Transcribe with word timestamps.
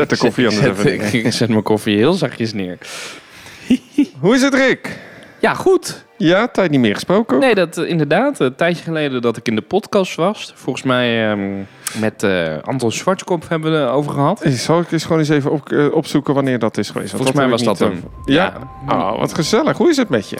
Ja, 0.00 0.06
zet 0.08 0.18
de 0.18 0.24
koffie 0.26 0.48
anders 0.48 0.66
zet, 0.66 0.86
even 0.86 0.98
neer. 1.12 1.14
ik 1.26 1.32
zet 1.32 1.48
mijn 1.48 1.62
koffie 1.62 1.96
heel 1.96 2.12
zachtjes 2.12 2.52
neer. 2.52 2.78
Hoe 4.20 4.34
is 4.34 4.42
het, 4.42 4.54
Rick? 4.54 4.98
Ja, 5.38 5.54
goed. 5.54 6.04
Ja, 6.16 6.48
tijd 6.48 6.70
niet 6.70 6.80
meer 6.80 6.94
gesproken. 6.94 7.36
ook? 7.36 7.42
Nee, 7.42 7.54
dat 7.54 7.78
eh, 7.78 7.88
inderdaad. 7.88 8.40
Een 8.40 8.54
tijdje 8.54 8.82
geleden 8.84 9.22
dat 9.22 9.36
ik 9.36 9.48
in 9.48 9.54
de 9.56 9.62
podcast 9.62 10.14
was. 10.14 10.52
Volgens 10.56 10.84
mij 10.84 11.30
ehm, 11.30 11.48
met 12.00 12.22
eh, 12.22 12.56
Anton 12.62 12.92
Schwarzkopf 12.92 13.48
hebben 13.48 13.72
we 13.72 13.76
het 13.78 13.88
over 13.88 14.12
gehad. 14.12 14.42
Eh, 14.42 14.52
Zal 14.52 14.80
ik 14.80 14.92
eens 14.92 15.02
gewoon 15.02 15.18
eens 15.18 15.28
even 15.28 15.50
op, 15.50 15.72
eh, 15.72 15.92
opzoeken 15.92 16.34
wanneer 16.34 16.58
dat 16.58 16.78
is 16.78 16.90
geweest? 16.90 17.10
Volgens 17.10 17.36
mij 17.36 17.48
was 17.48 17.62
dat 17.62 17.78
hem. 17.78 17.90
niet, 17.92 18.02
eh, 18.26 18.34
Ja? 18.34 18.52
Oh, 18.88 19.18
wat 19.18 19.34
gezellig. 19.34 19.76
Hoe 19.76 19.88
is 19.90 19.96
het 19.96 20.08
met 20.08 20.30
je? 20.30 20.36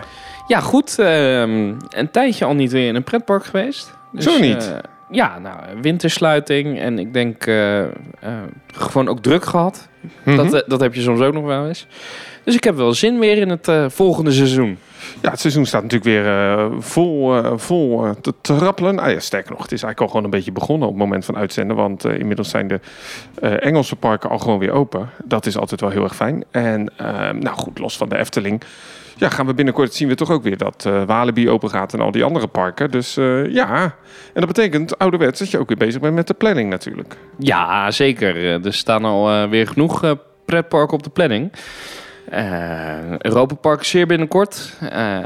Ja, 0.47 0.61
goed. 0.61 0.99
ehm, 0.99 1.75
een 1.89 2.11
tijdje 2.11 2.45
al 2.45 2.55
niet 2.55 2.71
weer 2.73 2.87
in 2.89 2.95
een 2.95 3.05
pretpark 3.05 3.45
geweest. 3.45 3.93
Dus, 4.13 4.25
Zo 4.25 4.39
niet? 4.39 4.73
Ja, 5.11 5.39
nou, 5.39 5.57
wintersluiting. 5.81 6.79
En 6.79 6.99
ik 6.99 7.13
denk 7.13 7.47
eh, 7.47 7.83
eh, 7.83 7.89
gewoon 8.67 9.09
ook 9.09 9.21
druk 9.21 9.45
gehad. 9.45 9.89
Mhm. 10.23 10.37
dat, 10.37 10.55
eh, 10.55 10.69
dat 10.69 10.81
heb 10.81 10.95
je 10.95 11.01
soms 11.01 11.21
ook 11.21 11.33
nog 11.33 11.45
wel 11.45 11.67
eens. 11.67 11.87
Dus 12.45 12.55
ik 12.55 12.65
heb 12.65 12.77
wel 12.77 12.95
zin 12.95 13.19
weer 13.19 13.37
in 13.37 13.49
het 13.49 13.93
volgende 13.93 14.33
seizoen. 14.33 14.79
Ja, 15.23 15.31
het 15.31 15.41
seizoen 15.41 15.67
staat 15.67 15.83
natuurlijk 15.83 16.11
weer 16.11 16.83
vol, 16.83 17.43
vol 17.59 18.15
te 18.21 18.35
trappelen. 18.41 18.99
Ah, 18.99 19.13
ja, 19.13 19.21
sterker 19.21 19.51
nog, 19.51 19.63
het 19.63 19.73
is 19.73 19.83
eigenlijk 19.83 20.01
al 20.01 20.09
gewoon 20.09 20.25
een 20.25 20.39
beetje 20.39 20.53
begonnen 20.53 20.89
op 20.89 20.95
het 20.95 21.03
moment 21.03 21.25
van 21.25 21.37
uitzenden. 21.37 21.77
Want 21.77 22.05
inmiddels 22.05 22.51
zijn 22.51 22.69
de 22.69 22.81
Engelse 23.41 23.97
parken 23.97 24.31
al 24.31 24.39
gewoon 24.39 24.59
weer 24.59 24.71
open. 24.71 25.11
Dat 25.25 25.47
is 25.47 25.57
altijd 25.57 25.81
wel 25.81 25.91
heel 25.91 26.03
erg 26.03 26.17
fijn. 26.17 26.45
En 26.51 26.93
nou 27.39 27.57
goed, 27.57 27.79
los 27.79 27.97
van 27.97 28.09
de 28.09 28.19
Efteling. 28.19 28.63
Ja, 29.17 29.29
gaan 29.29 29.47
we 29.47 29.55
binnenkort 29.55 29.95
zien 29.95 30.09
we 30.09 30.15
toch 30.15 30.31
ook 30.31 30.43
weer 30.43 30.57
dat 30.57 30.85
eh 30.87 31.03
Walibi 31.03 31.49
open 31.51 31.71
gaat 31.71 31.93
en 31.93 32.01
al 32.01 32.11
die 32.11 32.25
andere 32.25 32.47
parken. 32.47 32.91
Dus 32.91 33.17
eh, 33.17 33.53
ja, 33.53 33.83
en 34.35 34.41
dat 34.41 34.47
betekent 34.47 34.99
ouderwets 34.99 35.39
dat 35.39 35.51
je 35.51 35.59
ook 35.59 35.69
weer 35.69 35.77
bezig 35.77 36.01
bent 36.01 36.15
met 36.15 36.27
de 36.27 36.35
planning 36.35 36.71
natuurlijk. 36.71 37.17
Ja, 37.39 37.91
zeker. 37.91 38.37
Eh, 38.37 38.65
Er 38.65 38.75
staan 38.75 39.05
al 39.05 39.49
weer 39.49 39.67
genoeg 39.67 40.15
pretparken 40.45 40.97
op 40.97 41.03
de 41.03 41.11
planning. 41.11 41.53
Europa 43.19 43.55
Park 43.55 43.85
zeer 43.85 44.07
binnenkort. 44.07 44.73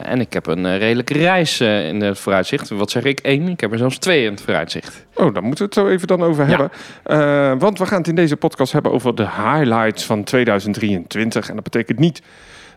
En 0.02 0.20
ik 0.20 0.32
heb 0.32 0.46
een 0.46 0.78
redelijke 0.78 1.12
reis 1.12 1.60
in 1.60 2.00
het 2.02 2.18
vooruitzicht. 2.18 2.68
Wat 2.68 2.90
zeg 2.90 3.02
ik? 3.02 3.18
Eén. 3.22 3.48
Ik 3.48 3.60
heb 3.60 3.72
er 3.72 3.78
zelfs 3.78 3.98
twee 3.98 4.24
in 4.24 4.30
het 4.30 4.40
vooruitzicht. 4.40 5.06
Oh, 5.14 5.34
daar 5.34 5.42
moeten 5.42 5.58
we 5.68 5.70
het 5.74 5.74
zo 5.74 5.88
even 5.88 6.06
dan 6.06 6.22
over 6.22 6.46
hebben. 6.46 6.70
Want 7.58 7.78
we 7.78 7.86
gaan 7.86 7.98
het 7.98 8.08
in 8.08 8.14
deze 8.14 8.36
podcast 8.36 8.72
hebben 8.72 8.92
over 8.92 9.14
de 9.14 9.26
highlights 9.26 10.04
van 10.04 10.24
2023. 10.24 11.48
En 11.48 11.54
dat 11.54 11.64
betekent 11.64 11.98
niet 11.98 12.22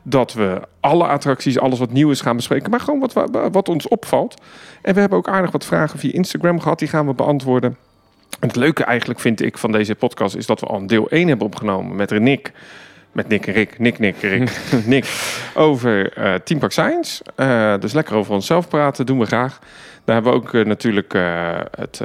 dat 0.09 0.33
we 0.33 0.61
alle 0.79 1.07
attracties, 1.07 1.59
alles 1.59 1.79
wat 1.79 1.91
nieuw 1.91 2.09
is 2.11 2.21
gaan 2.21 2.35
bespreken. 2.35 2.69
Maar 2.69 2.79
gewoon 2.79 2.99
wat, 2.99 3.13
wa- 3.13 3.49
wat 3.49 3.69
ons 3.69 3.87
opvalt. 3.87 4.41
En 4.81 4.93
we 4.93 4.99
hebben 4.99 5.17
ook 5.17 5.27
aardig 5.29 5.51
wat 5.51 5.65
vragen 5.65 5.99
via 5.99 6.11
Instagram 6.13 6.59
gehad. 6.59 6.79
Die 6.79 6.87
gaan 6.87 7.05
we 7.07 7.13
beantwoorden. 7.13 7.77
En 8.39 8.47
het 8.47 8.55
leuke 8.57 8.83
eigenlijk 8.83 9.19
vind 9.19 9.41
ik 9.41 9.57
van 9.57 9.71
deze 9.71 9.95
podcast 9.95 10.35
is 10.35 10.45
dat 10.45 10.59
we 10.59 10.65
al 10.65 10.79
een 10.79 10.87
deel 10.87 11.09
1 11.09 11.27
hebben 11.27 11.45
opgenomen 11.47 11.95
met 11.95 12.19
Nick. 12.19 12.51
Met 13.11 13.27
Nick 13.27 13.47
en 13.47 13.53
Rick. 13.53 13.79
Nick, 13.79 13.99
Nick, 13.99 14.15
Rick. 14.21 14.51
Nick. 14.85 15.05
Over 15.55 16.13
eh 16.13 16.33
Team 16.33 16.59
Park 16.59 16.71
Science. 16.71 17.23
Eh, 17.35 17.73
dus 17.79 17.93
lekker 17.93 18.15
over 18.15 18.33
onszelf 18.33 18.67
praten. 18.67 19.05
Doen 19.05 19.19
we 19.19 19.25
graag. 19.25 19.59
Daar 20.05 20.15
hebben 20.15 20.33
we 20.33 20.39
ook 20.39 20.53
eh, 20.53 20.65
natuurlijk 20.65 21.13
het, 21.71 21.99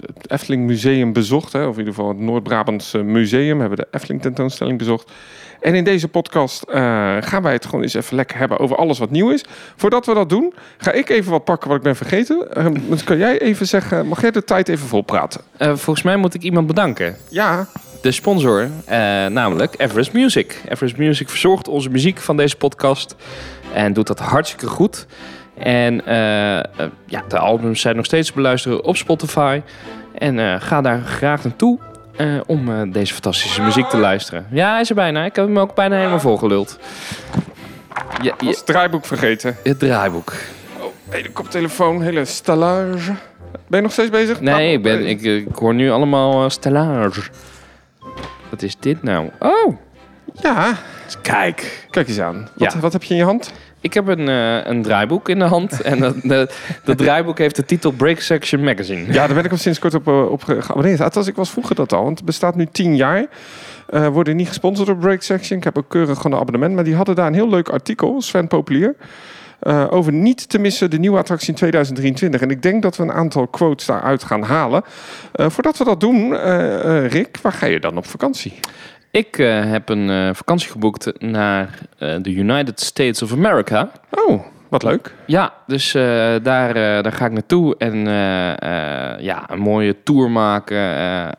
het 0.00 0.30
Efteling 0.30 0.66
Museum 0.66 1.12
bezocht. 1.12 1.52
Hè, 1.52 1.64
of 1.66 1.72
in 1.72 1.78
ieder 1.78 1.94
geval 1.94 2.08
het 2.08 2.18
Noord-Brabants 2.18 2.92
Museum. 2.92 3.54
We 3.54 3.60
hebben 3.60 3.78
de 3.78 3.88
Efteling 3.90 4.22
tentoonstelling 4.22 4.78
bezocht. 4.78 5.12
En 5.60 5.74
in 5.74 5.84
deze 5.84 6.08
podcast 6.08 6.62
eh, 6.62 7.16
gaan 7.20 7.42
wij 7.42 7.52
het 7.52 7.64
gewoon 7.64 7.82
eens 7.82 7.94
even 7.94 8.16
lekker 8.16 8.38
hebben 8.38 8.58
over 8.58 8.76
alles 8.76 8.98
wat 8.98 9.10
nieuw 9.10 9.30
is. 9.30 9.44
Voordat 9.76 10.06
we 10.06 10.14
dat 10.14 10.28
doen, 10.28 10.54
ga 10.78 10.92
ik 10.92 11.08
even 11.08 11.30
wat 11.30 11.44
pakken 11.44 11.68
wat 11.68 11.76
ik 11.76 11.82
ben 11.82 11.96
vergeten. 11.96 12.48
Dus 12.88 13.04
kan 13.04 13.18
jij 13.18 13.40
even 13.40 13.66
zeggen, 13.66 14.06
mag 14.06 14.20
jij 14.20 14.30
de 14.30 14.44
tijd 14.44 14.68
even 14.68 14.88
volpraten? 14.88 15.40
Eh, 15.56 15.68
volgens 15.76 16.02
mij 16.02 16.16
moet 16.16 16.34
ik 16.34 16.42
iemand 16.42 16.66
bedanken. 16.66 17.16
Ja, 17.28 17.66
De 18.00 18.12
sponsor, 18.12 18.68
eh, 18.84 18.98
namelijk 19.26 19.74
Everest 19.76 20.12
Music. 20.12 20.62
Everest 20.68 20.96
Music 20.96 21.28
verzorgt 21.28 21.68
onze 21.68 21.90
muziek 21.90 22.18
van 22.18 22.36
deze 22.36 22.56
podcast. 22.56 23.16
En 23.72 23.92
doet 23.92 24.06
dat 24.06 24.18
hartstikke 24.18 24.66
goed. 24.66 25.06
En 25.58 26.02
ja, 27.06 27.22
de 27.28 27.38
albums 27.38 27.80
zijn 27.80 27.96
nog 27.96 28.04
steeds 28.04 28.28
te 28.28 28.34
beluisteren 28.34 28.84
op 28.84 28.96
Spotify. 28.96 29.60
En 30.18 30.60
ga 30.60 30.80
daar 30.80 31.00
graag 31.00 31.44
naartoe 31.44 31.78
eh, 32.18 32.40
om 32.46 32.68
eh, 32.68 32.92
deze 32.92 33.12
fantastische 33.12 33.62
muziek 33.62 33.86
te 33.88 33.96
luisteren. 33.96 34.46
Ja, 34.50 34.70
hij 34.72 34.80
is 34.80 34.88
er 34.88 34.94
bijna. 34.94 35.24
Ik 35.24 35.36
heb 35.36 35.44
hem 35.46 35.58
ook 35.58 35.74
bijna 35.74 35.96
helemaal 35.96 36.20
volgeluld. 36.20 36.78
Ja, 38.22 38.34
het 38.44 38.66
draaiboek 38.66 39.04
vergeten. 39.06 39.56
het 39.62 39.78
draaiboek. 39.78 40.32
Oh, 40.80 40.84
hele 41.08 41.30
koptelefoon, 41.30 42.02
hele 42.02 42.24
stellage. 42.24 43.12
Ben 43.66 43.78
je 43.78 43.80
nog 43.82 43.92
steeds 43.92 44.10
bezig? 44.10 44.40
Nee, 44.40 44.54
Ah, 44.54 44.72
ik, 44.72 44.82
ben, 44.82 45.06
ik, 45.06 45.22
eh, 45.22 45.36
ik 45.36 45.54
hoor 45.56 45.74
nu 45.74 45.90
allemaal 45.90 46.44
uh, 46.44 46.50
stellage. 46.50 47.20
Wat 48.50 48.62
is 48.62 48.76
dit 48.80 49.02
nou? 49.02 49.30
Oh, 49.38 49.76
Ja, 50.42 50.74
kijk. 51.22 51.86
kijk 51.90 52.08
eens 52.08 52.20
aan. 52.20 52.48
Wat, 52.54 52.72
Ja. 52.72 52.78
wat 52.80 52.92
heb 52.92 53.02
je 53.02 53.10
in 53.10 53.16
je 53.20 53.24
hand? 53.24 53.52
Ik 53.80 53.94
heb 53.94 54.06
een, 54.06 54.28
eh, 54.28 54.66
een 54.66 54.82
draaiboek 54.82 55.28
in 55.28 55.38
de 55.38 55.44
hand. 55.44 55.80
en 55.80 55.98
dat, 55.98 56.14
dat, 56.34 56.54
dat 56.84 56.98
draaiboek 56.98 57.38
heeft 57.38 57.56
de 57.56 57.64
titel 57.64 57.90
Break 57.92 58.20
Section 58.20 58.64
Magazine. 58.64 59.12
Ja, 59.12 59.26
daar 59.26 59.34
ben 59.34 59.44
ik 59.44 59.50
al 59.50 59.56
sinds 59.56 59.78
kort 59.78 59.94
op, 59.94 60.08
eh, 60.08 60.30
op 60.30 60.44
ge- 60.44 60.62
geabonneerd. 60.62 61.00
Althans, 61.00 61.26
ik 61.26 61.36
was 61.36 61.50
vroeger 61.50 61.74
dat 61.74 61.92
al, 61.92 62.02
want 62.04 62.16
het 62.16 62.26
bestaat 62.26 62.54
nu 62.56 62.66
tien 62.72 62.96
jaar. 62.96 63.26
Eh 63.88 64.06
worden 64.08 64.36
niet 64.36 64.48
gesponsord 64.48 64.86
door 64.86 64.96
Break 64.96 65.22
Section. 65.22 65.58
Ik 65.58 65.64
heb 65.64 65.78
ook 65.78 65.88
keurig 65.88 66.16
gewoon 66.16 66.32
een 66.32 66.38
abonnement. 66.38 66.74
Maar 66.74 66.84
die 66.84 66.94
hadden 66.94 67.14
daar 67.14 67.26
een 67.26 67.34
heel 67.34 67.48
leuk 67.48 67.68
artikel, 67.68 68.22
Sven 68.22 68.48
Populier. 68.48 68.94
over 69.90 70.12
niet 70.12 70.48
te 70.48 70.58
missen 70.58 70.90
de 70.90 70.98
nieuwe 70.98 71.18
attractie 71.18 71.48
in 71.48 71.54
2023. 71.54 72.40
En 72.40 72.50
ik 72.50 72.62
denk 72.62 72.82
dat 72.82 72.96
we 72.96 73.02
een 73.02 73.12
aantal 73.12 73.46
quotes 73.46 73.86
daaruit 73.86 74.24
gaan 74.24 74.42
halen. 74.42 74.82
Voordat 75.32 75.78
we 75.78 75.84
dat 75.84 76.00
doen, 76.00 76.36
Rick, 77.06 77.38
waar 77.42 77.52
ga 77.52 77.66
je 77.66 77.80
dan 77.80 77.96
op 77.96 78.06
vakantie? 78.06 78.52
Ik 79.10 79.38
eh, 79.38 79.70
heb 79.70 79.88
een 79.88 80.10
eh, 80.10 80.34
vakantie 80.34 80.70
geboekt 80.70 81.20
naar 81.20 81.78
eh, 81.98 82.14
de 82.22 82.30
United 82.30 82.80
States 82.80 83.22
of 83.22 83.32
America. 83.32 83.90
Oh, 84.10 84.42
wat 84.68 84.82
leuk. 84.82 85.14
Ja, 85.26 85.54
dus 85.66 85.92
daar, 86.42 86.74
daar 86.74 87.12
ga 87.12 87.26
ik 87.26 87.32
naartoe 87.32 87.76
en 87.76 87.96
ja, 89.20 89.50
een 89.50 89.58
mooie 89.58 89.96
tour 90.02 90.30
maken. 90.30 90.78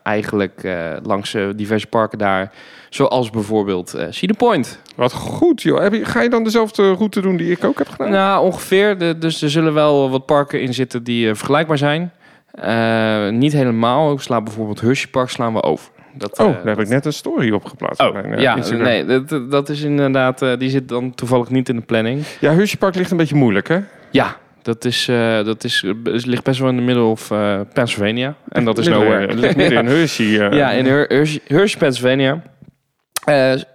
eigenlijk 0.02 0.68
langs 1.02 1.36
diverse 1.56 1.86
parken 1.86 2.18
daar. 2.18 2.52
Zoals 2.88 3.30
bijvoorbeeld 3.30 3.94
eh 3.94 4.06
Cedar 4.10 4.36
Point. 4.36 4.80
Wat 4.96 5.12
goed, 5.12 5.62
joh. 5.62 5.80
Heb 5.80 5.92
je, 5.92 6.04
ga 6.04 6.20
je 6.20 6.28
dan 6.30 6.44
dezelfde 6.44 6.92
route 6.92 7.20
doen 7.20 7.36
die 7.36 7.50
ik 7.50 7.64
ook 7.64 7.78
heb 7.78 7.88
gedaan? 7.88 8.10
Nou, 8.10 8.44
ongeveer. 8.44 8.98
De, 8.98 9.18
dus 9.18 9.42
er 9.42 9.50
zullen 9.50 9.74
wel 9.74 10.10
wat 10.10 10.26
parken 10.26 10.62
in 10.62 10.74
zitten 10.74 11.02
die 11.02 11.34
vergelijkbaar 11.34 11.78
zijn. 11.78 12.12
Niet 13.38 13.52
helemaal. 13.52 14.12
Ik 14.12 14.20
sla 14.20 14.40
bijvoorbeeld 14.40 14.80
Hershey 14.80 15.10
Park 15.10 15.28
slaan 15.28 15.52
we 15.52 15.62
over. 15.62 15.90
Dat, 16.14 16.38
oh, 16.38 16.46
eh, 16.48 16.54
daar 16.54 16.66
heb 16.66 16.80
ik 16.80 16.88
net 16.88 17.04
een 17.06 17.12
story 17.12 17.50
op 17.52 17.64
geplaatst. 17.64 18.00
Oh, 18.00 18.12
mijn, 18.12 18.34
eh, 18.34 18.40
ja, 18.42 18.56
Instagram. 18.56 18.82
nee, 18.82 19.04
dat, 19.04 19.50
dat 19.50 19.68
is 19.68 19.82
inderdaad, 19.82 20.42
eh, 20.42 20.52
die 20.58 20.70
zit 20.70 20.88
dan 20.88 21.14
toevallig 21.14 21.48
niet 21.50 21.68
in 21.68 21.76
de 21.76 21.82
planning. 21.82 22.22
Ja, 22.40 22.52
Hershey 22.54 22.78
Park 22.78 22.94
ligt 22.94 23.10
een 23.10 23.16
beetje 23.16 23.34
moeilijk, 23.34 23.68
hè? 23.68 23.78
Ja, 24.10 24.36
dat, 24.62 24.84
is, 24.84 25.04
dat 25.44 25.64
is, 25.64 25.84
ligt 26.24 26.44
best 26.44 26.60
wel 26.60 26.68
in 26.68 26.76
de 26.76 26.82
middle 26.82 27.02
of 27.04 27.28
Pennsylvania. 27.72 28.34
En 28.48 28.64
dat 28.64 28.78
is 28.78 28.88
Midden- 28.88 29.04
nowhere. 29.04 29.34
ligt 29.34 29.56
midden 29.56 29.78
in 29.78 29.86
Hershey. 29.86 30.26
ja, 30.56 30.70
in 30.70 30.86
Her- 30.86 31.06
Hershey, 31.08 31.40
Hershey, 31.46 31.78
Pennsylvania. 31.78 32.42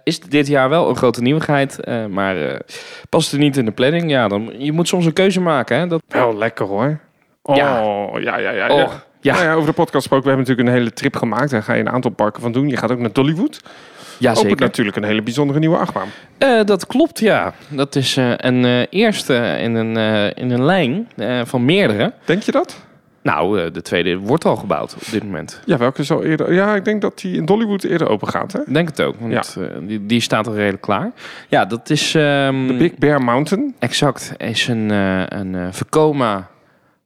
Is 0.04 0.20
dit 0.20 0.46
jaar 0.46 0.68
wel 0.68 0.88
een 0.88 0.96
grote 0.96 1.22
nieuwigheid, 1.22 1.78
maar 2.10 2.60
past 3.08 3.32
er 3.32 3.38
niet 3.38 3.56
in 3.56 3.64
de 3.64 3.70
planning. 3.72 4.10
Ja, 4.10 4.28
dan, 4.28 4.52
je 4.58 4.72
moet 4.72 4.88
soms 4.88 5.06
een 5.06 5.12
keuze 5.12 5.40
maken. 5.40 5.78
Hè? 5.78 5.86
Dat, 5.86 6.02
Wel 6.08 6.36
lekker 6.36 6.66
hoor. 6.66 6.98
Oh, 7.42 7.56
Ja. 7.56 7.80
ja, 8.20 8.38
ja, 8.38 8.50
ja. 8.50 8.66
ja. 8.66 8.82
oh, 8.82 8.92
ja. 9.20 9.42
ja, 9.42 9.52
over 9.52 9.66
de 9.66 9.72
podcast 9.72 9.92
gesproken. 9.92 10.24
We 10.24 10.34
hebben 10.36 10.46
natuurlijk 10.46 10.68
een 10.68 10.82
hele 10.82 10.92
trip 10.92 11.16
gemaakt. 11.16 11.50
Daar 11.50 11.62
ga 11.62 11.72
je 11.72 11.80
een 11.80 11.90
aantal 11.90 12.10
parken 12.10 12.42
van 12.42 12.52
doen. 12.52 12.68
Je 12.68 12.76
gaat 12.76 12.90
ook 12.90 12.98
naar 12.98 13.12
Dollywood. 13.12 13.60
ja 14.18 14.30
Opent 14.30 14.46
zeker. 14.46 14.60
natuurlijk 14.66 14.96
een 14.96 15.04
hele 15.04 15.22
bijzondere 15.22 15.58
nieuwe 15.58 15.76
achtbaan. 15.76 16.08
Eh, 16.38 16.64
dat 16.64 16.86
klopt, 16.86 17.20
ja. 17.20 17.54
Dat 17.68 17.96
is 17.96 18.16
eh, 18.16 18.32
een 18.36 18.64
eh, 18.64 18.80
eerste 18.90 19.34
in 19.60 19.74
een, 19.74 19.96
in 20.34 20.50
een 20.50 20.64
lijn 20.64 21.08
van 21.44 21.64
meerdere. 21.64 22.12
Denk 22.24 22.42
je 22.42 22.52
dat? 22.52 22.84
Nou, 23.22 23.70
de 23.70 23.82
tweede 23.82 24.18
wordt 24.18 24.44
al 24.44 24.56
gebouwd 24.56 24.94
op 24.94 25.10
dit 25.10 25.22
moment. 25.22 25.60
Ja, 25.64 25.76
welke 25.76 26.02
zal 26.04 26.24
eerder... 26.24 26.52
Ja, 26.52 26.74
ik 26.74 26.84
denk 26.84 27.00
dat 27.00 27.18
die 27.18 27.36
in 27.36 27.44
Dollywood 27.44 27.84
eerder 27.84 28.08
open 28.08 28.28
gaat, 28.28 28.52
hè? 28.52 28.60
Denk 28.66 28.88
het 28.88 29.00
ook, 29.00 29.14
want 29.20 29.56
eh, 29.58 29.64
die, 29.80 30.06
die 30.06 30.20
staat 30.20 30.46
al 30.46 30.54
redelijk 30.54 30.82
klaar. 30.82 31.10
Ja, 31.48 31.64
dat 31.64 31.90
is... 31.90 32.14
ehm, 32.14 32.66
De 32.66 32.74
Big 32.74 32.94
Bear 32.94 33.22
Mountain. 33.22 33.74
Exact. 33.78 34.32
Is 34.36 34.68
een, 34.68 34.90
een 35.38 35.74
Vekoma 35.74 36.48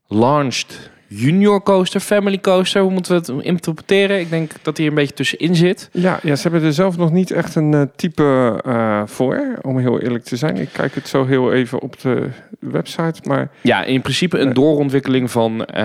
launched 0.07 0.90
junior 1.13 1.63
coaster, 1.63 1.99
family 1.99 2.39
coaster. 2.39 2.81
Hoe 2.81 2.91
moeten 2.91 3.11
we 3.11 3.35
het 3.35 3.45
interpreteren? 3.45 4.19
Ik 4.19 4.29
denk 4.29 4.51
dat 4.61 4.77
hij 4.77 4.87
een 4.87 4.93
beetje 4.93 5.13
tussenin 5.13 5.55
zit. 5.55 5.89
Ja, 5.91 6.19
ja, 6.23 6.35
ze 6.35 6.41
hebben 6.41 6.63
er 6.67 6.73
zelf 6.73 6.97
nog 6.97 7.11
niet 7.11 7.31
echt 7.31 7.55
een 7.55 7.73
eh, 7.73 7.81
type 7.95 8.59
eh, 8.65 9.01
voor, 9.05 9.57
om 9.61 9.77
heel 9.77 9.99
eerlijk 9.99 10.23
te 10.23 10.35
zijn. 10.35 10.57
Ik 10.57 10.69
kijk 10.71 10.95
het 10.95 11.07
zo 11.07 11.25
heel 11.25 11.53
even 11.53 11.79
op 11.81 11.99
de 12.01 12.27
website, 12.59 13.21
maar... 13.23 13.49
Ja, 13.61 13.83
in 13.83 14.01
principe 14.01 14.37
een 14.37 14.53
doorontwikkeling 14.53 15.31
van 15.31 15.65
eh, 15.65 15.83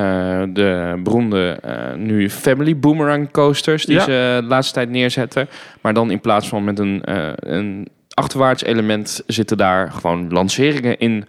de 0.53 1.01
beroemde 1.03 1.59
eh, 1.63 1.95
nu 1.95 2.31
family 2.31 2.79
boomerang 2.79 3.31
coasters 3.31 3.85
die 3.85 3.95
Ja. 3.95 4.03
ze 4.05 4.39
de 4.41 4.47
laatste 4.47 4.75
tijd 4.75 4.91
neerzetten. 4.91 5.49
Maar 5.81 5.95
dan 5.95 6.11
in 6.11 6.21
plaats 6.21 6.49
van 6.49 6.65
met 6.65 6.79
een, 6.79 7.03
eh, 7.05 7.29
een 7.37 7.89
achterwaarts 8.15 8.65
element 8.65 9.23
zitten 9.27 9.57
daar 9.57 9.93
gewoon 9.93 10.33
lanceringen 10.33 10.99
in 10.99 11.25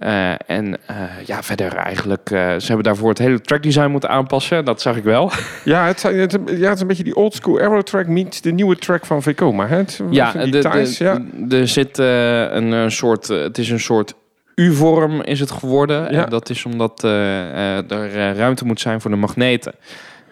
Eh, 0.00 0.32
en 0.46 0.76
eh, 0.86 0.96
ja, 1.26 1.42
verder 1.42 1.74
eigenlijk, 1.76 2.30
eh, 2.30 2.38
ze 2.38 2.66
hebben 2.66 2.82
daarvoor 2.84 3.08
het 3.08 3.18
hele 3.18 3.40
trackdesign 3.40 3.90
moeten 3.90 4.10
aanpassen. 4.10 4.64
Dat 4.64 4.80
zag 4.80 4.96
ik 4.96 5.04
wel. 5.04 5.30
Ja, 5.64 5.86
het, 5.86 6.02
het, 6.02 6.38
ja, 6.46 6.68
het 6.68 6.74
is 6.74 6.80
een 6.80 6.86
beetje 6.86 7.04
die 7.04 7.16
old 7.16 7.34
school 7.34 7.58
Aero 7.58 7.82
track 7.82 8.06
meets 8.06 8.40
de 8.40 8.52
nieuwe 8.52 8.76
track 8.76 9.06
van 9.06 9.22
Vekoma. 9.22 9.66
Hè? 9.66 9.76
Het, 9.76 10.00
Ja, 10.10 10.32
de, 10.32 10.48
de- 10.50 10.94
ja. 10.98 11.22
er 11.48 11.68
zit 11.68 11.98
een, 11.98 12.90
soort, 12.90 13.28
het 13.28 13.58
is 13.58 13.70
een 13.70 13.80
soort 13.80 14.14
U-vorm 14.54 15.22
is 15.22 15.40
het 15.40 15.50
geworden. 15.50 16.12
Ja. 16.12 16.24
En 16.24 16.30
dat 16.30 16.50
is 16.50 16.64
omdat 16.64 17.02
er 17.02 18.34
ruimte 18.34 18.64
moet 18.64 18.80
zijn 18.80 19.00
voor 19.00 19.10
de 19.10 19.16
magneten. 19.16 19.74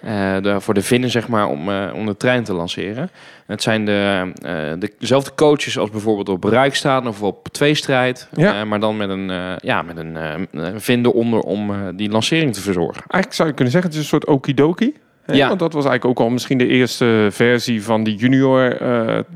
Eh, 0.03 0.37
de, 0.43 0.61
voor 0.61 0.75
de 0.75 0.83
vinnen, 0.83 1.11
zeg 1.11 1.29
maar, 1.29 1.47
om, 1.49 1.69
eh, 1.71 1.91
om 1.95 2.07
de 2.07 2.17
trein 2.17 2.45
te 2.45 2.53
lanceren. 2.53 3.11
Het 3.47 3.63
zijn 3.63 3.85
de, 3.85 4.31
eh, 4.43 4.53
de- 4.79 4.93
dezelfde 4.99 5.31
coaches 5.35 5.79
als 5.79 5.91
bijvoorbeeld 5.91 6.29
op 6.29 6.45
Rijkstaan 6.45 7.09
of 7.09 7.23
op 7.23 7.49
tweestrijd. 7.49 8.29
Ja. 8.33 8.65
Maar 8.65 8.81
dan 8.81 8.97
met 8.97 9.09
een, 9.09 9.31
ja, 9.61 9.83
met 9.83 9.97
een 9.97 10.17
eh, 10.17 10.33
een 10.51 10.81
vin 10.81 11.05
eronder 11.07 11.41
om 11.41 11.73
die 11.97 12.11
lancering 12.11 12.55
te 12.55 12.61
verzorgen. 12.61 13.03
Eigenlijk 13.09 13.35
zou 13.35 13.49
je 13.49 13.55
kunnen 13.55 13.73
zeggen, 13.73 13.91
het 13.91 13.99
is 14.01 14.05
een 14.05 14.11
soort 14.21 14.27
okidoki. 14.27 14.95
hè? 15.25 15.35
Ja. 15.35 15.49
Want 15.49 15.59
dat 15.61 15.73
was 15.73 15.85
eigenlijk 15.87 16.19
ook 16.21 16.27
al 16.27 16.33
misschien 16.33 16.59
de 16.59 16.67
eerste 16.67 17.29
versie 17.31 17.83
van 17.83 18.05
die 18.05 18.17
junior, 18.17 18.63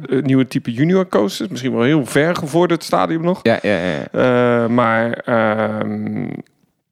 het 0.09 0.27
nieuwe 0.27 0.47
type 0.47 0.73
junior 0.73 1.09
coasters. 1.09 1.49
Misschien 1.49 1.73
wel 1.75 1.83
heel 1.83 2.07
ver 2.07 2.37
gevorderd 2.37 2.85
stadium 2.85 3.23
nog. 3.23 3.41
Ja, 3.43 3.59
ja, 3.63 3.79
ja. 4.13 4.69
Maar 4.69 5.13
ehm, 5.13 6.27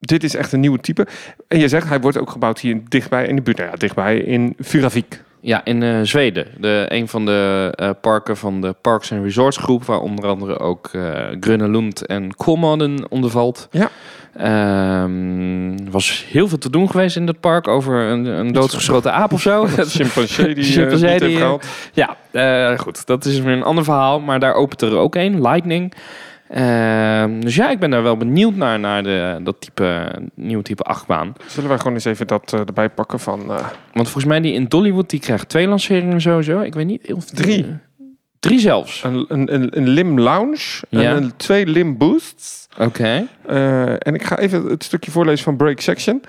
dit 0.00 0.24
is 0.24 0.34
echt 0.34 0.52
een 0.52 0.60
nieuwe 0.60 0.78
type. 0.78 1.06
En 1.48 1.58
je 1.58 1.68
zegt, 1.68 1.88
hij 1.88 2.00
wordt 2.00 2.18
ook 2.18 2.30
gebouwd 2.30 2.60
hier 2.60 2.80
dichtbij 2.88 3.26
in 3.26 3.36
de 3.36 3.42
buurt. 3.42 3.56
Nou 3.56 3.70
ja, 3.70 3.76
dichtbij 3.76 4.18
in 4.18 4.56
Furavik. 4.60 5.22
Ja, 5.42 5.64
in 5.64 5.82
eh, 5.82 6.00
Zweden. 6.02 6.46
De, 6.58 6.86
een 6.88 7.08
van 7.08 7.24
de 7.24 7.72
eh, 7.74 7.90
parken 8.00 8.36
van 8.36 8.60
de 8.60 8.74
Parks 8.80 9.12
and 9.12 9.22
Resorts 9.22 9.56
groep, 9.56 9.84
waar 9.84 10.00
onder 10.00 10.26
andere 10.26 10.58
ook 10.58 10.90
Grunelund 11.40 12.06
en 12.06 12.36
Kolmården 12.36 13.10
onder 13.10 13.30
valt. 13.30 13.68
Ja. 13.70 13.90
Ehm, 14.36 15.90
was 15.90 16.26
heel 16.28 16.48
veel 16.48 16.58
te 16.58 16.70
doen 16.70 16.90
geweest 16.90 17.16
in 17.16 17.26
dat 17.26 17.40
park 17.40 17.68
over 17.68 17.94
een, 18.00 18.24
een 18.24 18.52
doodgeschoten 18.52 19.12
aap 19.12 19.32
of 19.32 19.40
zo. 19.40 19.66
Dat 19.76 19.90
chimpansee 19.90 20.54
die, 20.54 20.64
Chimpansee 20.64 21.10
niet 21.10 21.20
die, 21.20 21.28
heeft 21.28 21.34
eh, 21.34 21.40
gehaald. 21.40 21.66
ja, 22.32 22.76
goed. 22.76 23.06
Dat 23.06 23.24
is 23.24 23.40
weer 23.40 23.52
een 23.52 23.62
ander 23.62 23.84
verhaal, 23.84 24.20
maar 24.20 24.40
daar 24.40 24.54
opent 24.54 24.82
er 24.82 24.96
ook 24.96 25.14
een, 25.14 25.42
Lightning. 25.42 25.94
Ehm, 26.50 27.40
dus 27.40 27.54
ja, 27.54 27.70
ik 27.70 27.78
ben 27.78 27.90
daar 27.90 28.02
wel 28.02 28.16
benieuwd 28.16 28.54
naar, 28.54 28.78
naar 28.78 29.02
de, 29.02 29.40
dat 29.42 29.60
type, 29.60 30.12
nieuwe 30.34 30.62
type 30.62 30.82
achtbaan. 30.82 31.32
Zullen 31.46 31.68
wij 31.68 31.78
gewoon 31.78 31.92
eens 31.92 32.04
even 32.04 32.26
dat 32.26 32.52
eh, 32.52 32.60
erbij 32.60 32.88
pakken 32.90 33.20
van... 33.20 33.40
eh, 33.40 33.66
Want 33.92 34.08
volgens 34.08 34.24
mij 34.24 34.40
die 34.40 34.52
in 34.52 34.64
Dollywood, 34.64 35.10
die 35.10 35.20
krijgt 35.20 35.48
twee 35.48 35.66
lanceringen 35.68 36.20
sowieso. 36.20 36.60
Ik 36.60 36.74
weet 36.74 36.86
niet 36.86 37.12
of 37.12 37.24
Drie. 37.24 37.66
Drie 38.40 38.58
zelfs. 38.58 39.02
een, 39.04 39.24
een, 39.28 39.54
een, 39.54 39.76
een 39.78 39.88
lim 39.88 40.20
lounge 40.20 40.82
en 40.90 41.16
een, 41.16 41.36
twee 41.36 41.66
lim 41.66 41.98
boosts. 41.98 42.68
Oké. 42.78 43.26
Eh, 43.46 44.06
en 44.06 44.14
ik 44.14 44.22
ga 44.24 44.38
even 44.38 44.64
het 44.64 44.84
stukje 44.84 45.10
voorlezen 45.10 45.44
van 45.44 45.56
Break 45.56 45.80
Section. 45.80 46.22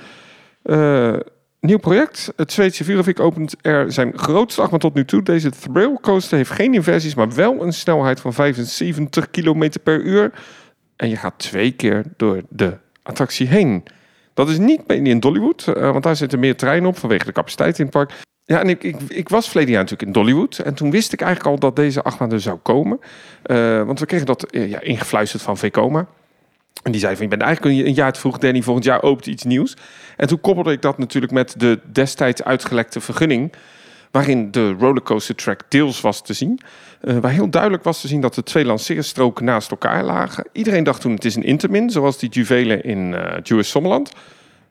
Nieuw 1.61 1.77
project. 1.77 2.33
Het 2.35 2.51
Zweedse 2.51 2.83
Vuravik 2.83 3.19
opent 3.19 3.55
er 3.61 3.91
zijn 3.91 4.17
grootste 4.17 4.61
achtbaan 4.61 4.79
tot 4.79 4.93
nu 4.93 5.05
toe. 5.05 5.21
Deze 5.23 5.49
thrill 5.49 5.97
coaster 6.01 6.37
heeft 6.37 6.49
geen 6.49 6.73
inversies, 6.73 7.15
maar 7.15 7.33
wel 7.33 7.63
een 7.63 7.73
snelheid 7.73 8.19
van 8.19 8.33
75 8.33 9.29
km 9.31 9.69
per 9.83 10.01
uur. 10.01 10.31
En 10.95 11.09
je 11.09 11.15
gaat 11.15 11.33
twee 11.37 11.71
keer 11.71 12.03
door 12.17 12.41
de 12.49 12.77
attractie 13.03 13.47
heen. 13.47 13.83
Dat 14.33 14.49
is 14.49 14.57
niet 14.57 14.81
in 14.87 15.19
Dollywood, 15.19 15.67
eh, 15.67 15.91
want 15.91 16.03
daar 16.03 16.15
zitten 16.15 16.39
meer 16.39 16.55
treinen 16.55 16.89
op 16.89 16.97
vanwege 16.97 17.25
de 17.25 17.31
capaciteit 17.31 17.79
in 17.79 17.85
het 17.85 17.93
park. 17.93 18.11
Ja, 18.43 18.59
en 18.59 18.69
ik, 18.69 18.83
ik, 18.83 18.95
ik 19.07 19.29
was 19.29 19.47
verleden 19.47 19.71
jaar 19.71 19.81
natuurlijk 19.81 20.07
in 20.07 20.23
Dollywood. 20.23 20.57
En 20.57 20.73
toen 20.73 20.91
wist 20.91 21.13
ik 21.13 21.21
eigenlijk 21.21 21.53
al 21.53 21.59
dat 21.59 21.75
deze 21.75 22.01
achtbaan 22.01 22.31
er 22.31 22.41
zou 22.41 22.57
komen. 22.57 22.99
Eh, 23.43 23.83
want 23.83 23.99
we 23.99 24.05
kregen 24.05 24.25
dat 24.25 24.43
eh, 24.43 24.69
ja, 24.69 24.81
ingefluisterd 24.81 25.43
van 25.43 25.57
Vekoma. 25.57 26.07
En 26.83 26.91
die 26.91 27.01
zei 27.01 27.13
van, 27.15 27.23
je 27.23 27.29
bent 27.29 27.41
eigenlijk 27.41 27.87
een- 27.87 27.93
jaar 27.93 28.11
te 28.13 28.19
vroeg, 28.19 28.37
Danny. 28.37 28.61
Volgend 28.61 28.85
jaar 28.85 29.03
opent 29.03 29.25
iets 29.25 29.43
nieuws. 29.43 29.73
En 30.17 30.27
toen 30.27 30.41
koppelde 30.41 30.71
ik 30.71 30.81
dat 30.81 30.97
natuurlijk 30.97 31.31
met 31.33 31.53
de 31.57 31.79
destijds 31.91 32.43
uitgelekte 32.43 32.99
vergunning... 33.01 33.53
waarin 34.11 34.51
de 34.51 34.71
rollercoaster 34.79 35.35
track 35.35 35.61
deels 35.67 36.01
was 36.01 36.21
te 36.23 36.33
zien. 36.33 36.59
Eh, 37.01 37.17
waar 37.17 37.31
heel 37.31 37.49
duidelijk 37.49 37.83
was 37.83 38.01
te 38.01 38.07
zien 38.07 38.21
dat 38.21 38.35
de 38.35 38.43
twee 38.43 38.65
lanceerstroken 38.65 39.45
naast 39.45 39.71
elkaar 39.71 40.03
lagen. 40.03 40.47
Iedereen 40.51 40.83
dacht 40.83 41.01
toen, 41.01 41.13
het 41.13 41.25
is 41.25 41.35
een 41.35 41.43
intermin, 41.43 41.89
zoals 41.89 42.17
die 42.17 42.29
Juvelen 42.29 42.83
in 42.83 43.13
eh 43.15 43.37
Jewish 43.43 43.69
Sommerland. 43.69 44.11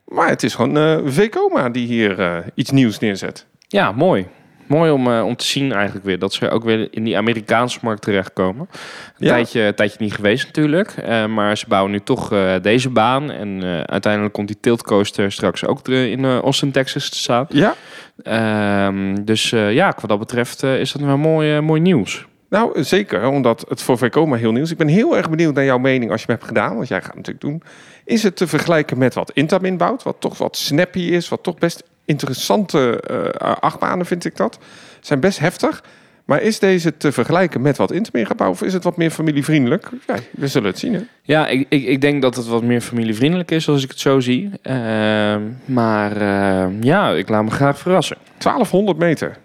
Maar 0.09 0.29
het 0.29 0.43
is 0.43 0.55
gewoon 0.55 0.77
eh 0.77 0.99
Vekoma 1.05 1.69
die 1.69 1.87
hier 1.87 2.45
iets 2.55 2.71
nieuws 2.71 2.99
neerzet. 2.99 3.47
Ja, 3.69 3.93
mooi. 3.93 4.27
Mooi 4.71 4.91
om, 4.91 5.07
eh, 5.13 5.25
om 5.27 5.37
te 5.37 5.45
zien 5.45 5.73
eigenlijk 5.73 6.05
weer 6.05 6.19
dat 6.19 6.33
ze 6.33 6.51
ook 6.51 6.65
weer 6.65 6.89
in 6.91 7.05
die 7.05 7.17
Amerikaanse 7.17 7.79
markt 7.83 8.03
terechtkomen. 8.03 8.69
Een 8.71 9.27
Ja. 9.27 9.33
tijdje, 9.33 9.61
een 9.63 9.75
tijdje 9.75 9.97
niet 10.01 10.15
geweest 10.15 10.47
natuurlijk. 10.47 10.91
eh, 10.91 11.27
maar 11.27 11.57
ze 11.57 11.65
bouwen 11.69 11.93
nu 11.93 12.01
toch 12.01 12.33
eh, 12.33 12.55
deze 12.63 12.91
baan. 12.91 13.31
En 13.31 13.63
uiteindelijk 13.87 14.35
komt 14.35 14.47
die 14.49 14.61
tiltcoaster 14.61 15.33
straks 15.33 15.65
ook 15.67 15.89
in 15.89 16.25
Austin, 16.25 16.71
Texas 16.71 17.09
te 17.09 17.17
staan. 17.17 17.47
Ja, 17.49 17.75
Ehm, 18.23 19.15
dus 19.25 19.51
ja, 19.51 19.95
wat 20.01 20.09
dat 20.11 20.19
betreft 20.19 20.63
is 20.63 20.93
dat 20.93 21.03
wel 21.03 21.17
mooi, 21.19 21.61
mooi 21.61 21.81
nieuws. 21.81 22.27
Nou, 22.49 22.85
zeker, 22.85 23.27
omdat 23.29 23.65
het 23.69 23.83
voor 23.83 23.99
Vekoma 23.99 24.37
heel 24.37 24.53
nieuw 24.53 24.63
is. 24.63 24.71
Ik 24.71 24.77
ben 24.79 24.89
heel 24.89 25.17
erg 25.17 25.31
benieuwd 25.31 25.55
naar 25.55 25.65
jouw 25.65 25.79
mening 25.79 26.11
als 26.11 26.21
je 26.21 26.27
hem 26.27 26.37
hebt 26.37 26.49
gedaan, 26.49 26.77
want 26.77 26.89
jij 26.89 26.99
gaat 26.99 27.07
het 27.07 27.17
natuurlijk 27.17 27.45
doen. 27.45 27.63
Is 28.05 28.23
het 28.23 28.37
te 28.37 28.47
vergelijken 28.47 28.99
met 28.99 29.15
wat 29.15 29.31
Intamin 29.35 29.77
bouwt, 29.77 30.03
wat 30.03 30.17
toch 30.19 30.39
wat 30.39 30.57
snappy 30.57 30.99
is, 31.01 31.29
wat 31.29 31.43
toch 31.43 31.59
best 31.59 31.83
interessante 32.11 33.01
eh 33.01 33.53
achtbanen 33.61 34.07
vind 34.07 34.25
ik 34.25 34.37
dat. 34.37 34.59
Zijn 35.01 35.21
best 35.21 35.39
heftig. 35.39 35.83
Maar 36.31 36.43
is 36.43 36.59
deze 36.59 36.97
te 36.97 37.13
vergelijken 37.13 37.61
met 37.61 37.77
wat 37.77 37.93
Intamin 37.93 38.27
gaat 38.27 38.37
bouwen 38.37 38.61
of 38.61 38.67
is 38.67 38.73
het 38.73 38.85
wat 38.85 38.97
meer 38.97 39.11
familievriendelijk? 39.11 39.89
Ja, 40.07 40.15
we 40.31 40.49
zullen 40.49 40.71
het 40.71 40.79
zien. 40.79 40.95
Hè? 40.95 41.01
Ja, 41.23 41.47
ik, 41.47 41.67
ik, 41.69 41.85
ik 41.85 42.01
denk 42.01 42.23
dat 42.23 42.37
het 42.37 42.47
wat 42.47 42.63
meer 42.63 42.81
familievriendelijk 42.81 43.51
is 43.51 43.69
als 43.69 43.83
ik 43.83 43.89
het 43.91 44.01
zo 44.01 44.21
zie. 44.21 44.51
Ehm, 44.63 45.43
maar 45.65 46.17
eh, 46.17 46.67
ja, 46.81 47.11
ik 47.11 47.29
laat 47.29 47.45
me 47.45 47.51
graag 47.51 47.79
verrassen. 47.79 48.17
1200 48.39 48.99
meter. 48.99 49.37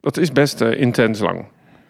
Dat 0.00 0.16
is 0.16 0.32
best 0.32 0.60
eh, 0.60 0.80
intens 0.80 1.18
lang. 1.18 1.44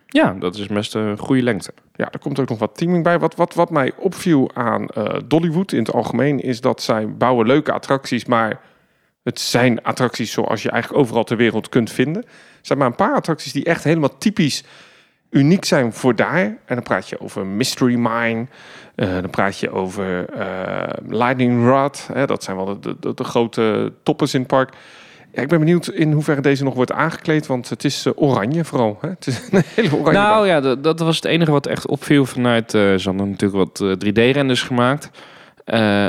Ja, 0.06 0.36
dat 0.38 0.56
is 0.56 0.66
best 0.66 0.94
een 0.94 1.18
goede 1.18 1.42
lengte. 1.42 1.72
Ja, 1.94 2.08
er 2.10 2.18
komt 2.18 2.38
ook 2.38 2.48
nog 2.48 2.58
wat 2.58 2.76
teaming 2.76 3.04
bij. 3.04 3.18
Wat, 3.18 3.34
wat, 3.34 3.54
wat 3.54 3.70
mij 3.70 3.92
opviel 3.96 4.50
aan 4.54 4.88
eh, 4.88 5.04
Dollywood 5.24 5.72
in 5.72 5.78
het 5.78 5.92
algemeen 5.92 6.40
is 6.40 6.60
dat 6.60 6.82
zij 6.82 7.08
bouwen 7.08 7.46
leuke 7.46 7.72
attracties, 7.72 8.24
maar 8.24 8.60
het 9.30 9.40
zijn 9.40 9.82
attracties 9.82 10.32
zoals 10.32 10.62
je 10.62 10.70
eigenlijk 10.70 11.02
overal 11.02 11.24
ter 11.24 11.36
wereld 11.36 11.68
kunt 11.68 11.90
vinden. 11.90 12.22
Er 12.22 12.28
zijn 12.62 12.78
maar 12.78 12.86
een 12.86 12.94
paar 12.94 13.14
attracties 13.14 13.52
die 13.52 13.64
echt 13.64 13.84
helemaal 13.84 14.18
typisch 14.18 14.64
uniek 15.30 15.64
zijn 15.64 15.92
voor 15.92 16.16
daar. 16.16 16.44
En 16.44 16.58
dan 16.66 16.82
praat 16.82 17.08
je 17.08 17.20
over 17.20 17.46
Mystery 17.46 17.94
Mine, 17.94 18.46
eh, 18.94 19.12
dan 19.12 19.30
praat 19.30 19.58
je 19.58 19.70
over 19.70 20.28
eh, 20.28 20.92
Lightning 21.08 21.66
Rod. 21.66 22.08
Hè, 22.12 22.26
dat 22.26 22.44
zijn 22.44 22.56
wel 22.56 22.80
de, 22.80 22.96
de, 23.00 23.14
de 23.14 23.24
grote 23.24 23.92
toppers 24.02 24.34
in 24.34 24.40
het 24.40 24.48
park. 24.48 24.74
Ja, 25.32 25.42
ik 25.42 25.48
ben 25.48 25.58
benieuwd 25.58 25.88
in 25.88 26.12
hoeverre 26.12 26.40
deze 26.40 26.64
nog 26.64 26.74
wordt 26.74 26.92
aangekleed, 26.92 27.46
want 27.46 27.68
het 27.68 27.84
is 27.84 28.06
eh, 28.06 28.12
oranje 28.16 28.64
vooral. 28.64 28.98
Hè? 29.00 29.08
Het 29.08 29.26
is 29.26 29.48
een 29.50 29.62
hele 29.74 29.96
oranje 29.96 30.12
baan. 30.12 30.30
Nou 30.30 30.46
ja, 30.46 30.60
dat, 30.60 30.84
dat 30.84 31.00
was 31.00 31.16
het 31.16 31.24
enige 31.24 31.50
wat 31.50 31.66
echt 31.66 31.86
opviel 31.86 32.26
vanuit... 32.26 32.70
ze 32.70 33.00
hadden 33.04 33.30
natuurlijk 33.30 33.74
wat 33.74 33.80
eh, 33.80 34.08
3D-renders 34.08 34.62
gemaakt. 34.62 35.10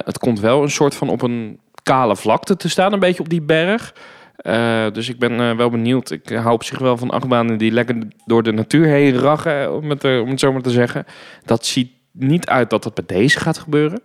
Het 0.06 0.18
komt 0.18 0.40
wel 0.40 0.64
een 0.64 0.72
soort 0.72 0.96
van 0.96 1.10
op 1.10 1.22
een 1.22 1.60
kale 1.84 2.16
vlakte 2.16 2.56
te 2.56 2.70
staan, 2.70 2.94
een 2.94 3.00
beetje 3.00 3.24
op 3.24 3.30
die 3.30 3.42
berg. 3.42 3.94
Eh, 4.36 4.92
dus 4.92 5.10
ik 5.10 5.20
ben 5.20 5.40
eh, 5.40 5.56
wel 5.56 5.70
benieuwd. 5.70 6.12
Ik 6.12 6.30
hou 6.30 6.54
op 6.54 6.64
zich 6.64 6.80
wel 6.80 6.98
van 6.98 7.10
achtbanen 7.10 7.58
die 7.58 7.72
lekker 7.72 8.08
door 8.26 8.44
de 8.44 8.52
natuur 8.52 8.86
heen 8.86 9.18
raggen, 9.18 9.76
om 9.76 9.90
het, 9.90 10.04
eh, 10.04 10.20
om 10.22 10.30
het 10.30 10.40
zo 10.40 10.52
maar 10.52 10.62
te 10.62 10.70
zeggen. 10.70 11.06
Dat 11.46 11.66
ziet 11.66 11.92
niet 12.12 12.46
uit 12.48 12.70
dat 12.70 12.84
dat 12.84 12.94
bij 12.94 13.06
deze 13.06 13.40
gaat 13.40 13.58
gebeuren. 13.58 14.02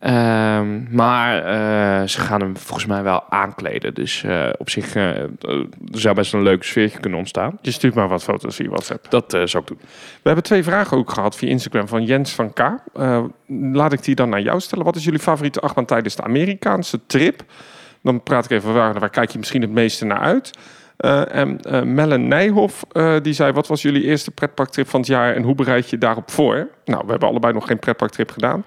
Ehm, 0.00 0.94
maar 0.94 1.44
eh, 1.44 2.08
ze 2.08 2.20
gaan 2.20 2.40
hem 2.40 2.56
volgens 2.56 2.86
mij 2.86 3.02
wel 3.02 3.24
aankleden. 3.28 3.94
Dus 3.94 4.22
eh, 4.22 4.48
op 4.58 4.70
zich 4.70 4.94
er 4.94 5.30
zou 5.90 6.14
best 6.14 6.32
een 6.32 6.42
leuk 6.42 6.62
sfeertje 6.62 7.00
kunnen 7.00 7.18
ontstaan. 7.18 7.58
Je 7.60 7.70
stuurt 7.70 7.94
maar 7.94 8.08
wat 8.08 8.22
foto's 8.22 8.56
via 8.56 8.68
WhatsApp. 8.68 9.10
Dat 9.10 9.30
zou 9.30 9.62
ik 9.62 9.66
doen. 9.68 9.78
We 9.80 10.22
hebben 10.22 10.44
twee 10.44 10.62
vragen 10.62 10.96
ook 10.96 11.10
gehad 11.10 11.36
via 11.36 11.48
Instagram 11.48 11.88
van 11.88 12.04
Jens 12.04 12.32
van 12.32 12.52
K. 12.52 12.70
Laat 13.72 13.92
ik 13.92 14.04
die 14.04 14.14
dan 14.14 14.28
naar 14.28 14.40
jou 14.40 14.60
stellen. 14.60 14.84
Wat 14.84 14.96
is 14.96 15.04
jullie 15.04 15.20
favoriete 15.20 15.60
achtbaan 15.60 15.84
tijdens 15.84 16.16
de 16.16 16.22
Amerikaanse 16.22 17.00
trip? 17.06 17.42
Dan 18.02 18.22
praat 18.22 18.44
ik 18.44 18.50
even 18.50 18.74
waar, 18.74 18.98
waar 18.98 19.10
kijk 19.10 19.30
je 19.30 19.38
misschien 19.38 19.62
het 19.62 19.70
meeste 19.70 20.04
naar 20.04 20.20
uit? 20.20 20.50
En 21.30 21.60
Mellen 21.94 22.28
Nijhoff 22.28 22.84
die 23.22 23.32
zei: 23.32 23.52
Wat 23.52 23.66
was 23.66 23.82
jullie 23.82 24.02
eerste 24.02 24.30
pretparktrip 24.30 24.88
van 24.88 25.00
het 25.00 25.08
jaar 25.08 25.34
en 25.34 25.42
hoe 25.42 25.54
bereid 25.54 25.90
je 25.90 25.98
daarop 25.98 26.30
voor? 26.30 26.68
Nou, 26.84 27.02
we 27.04 27.10
hebben 27.10 27.28
allebei 27.28 27.52
nog 27.52 27.66
geen 27.66 27.78
pretparktrip 27.78 28.30
gedaan. 28.30 28.64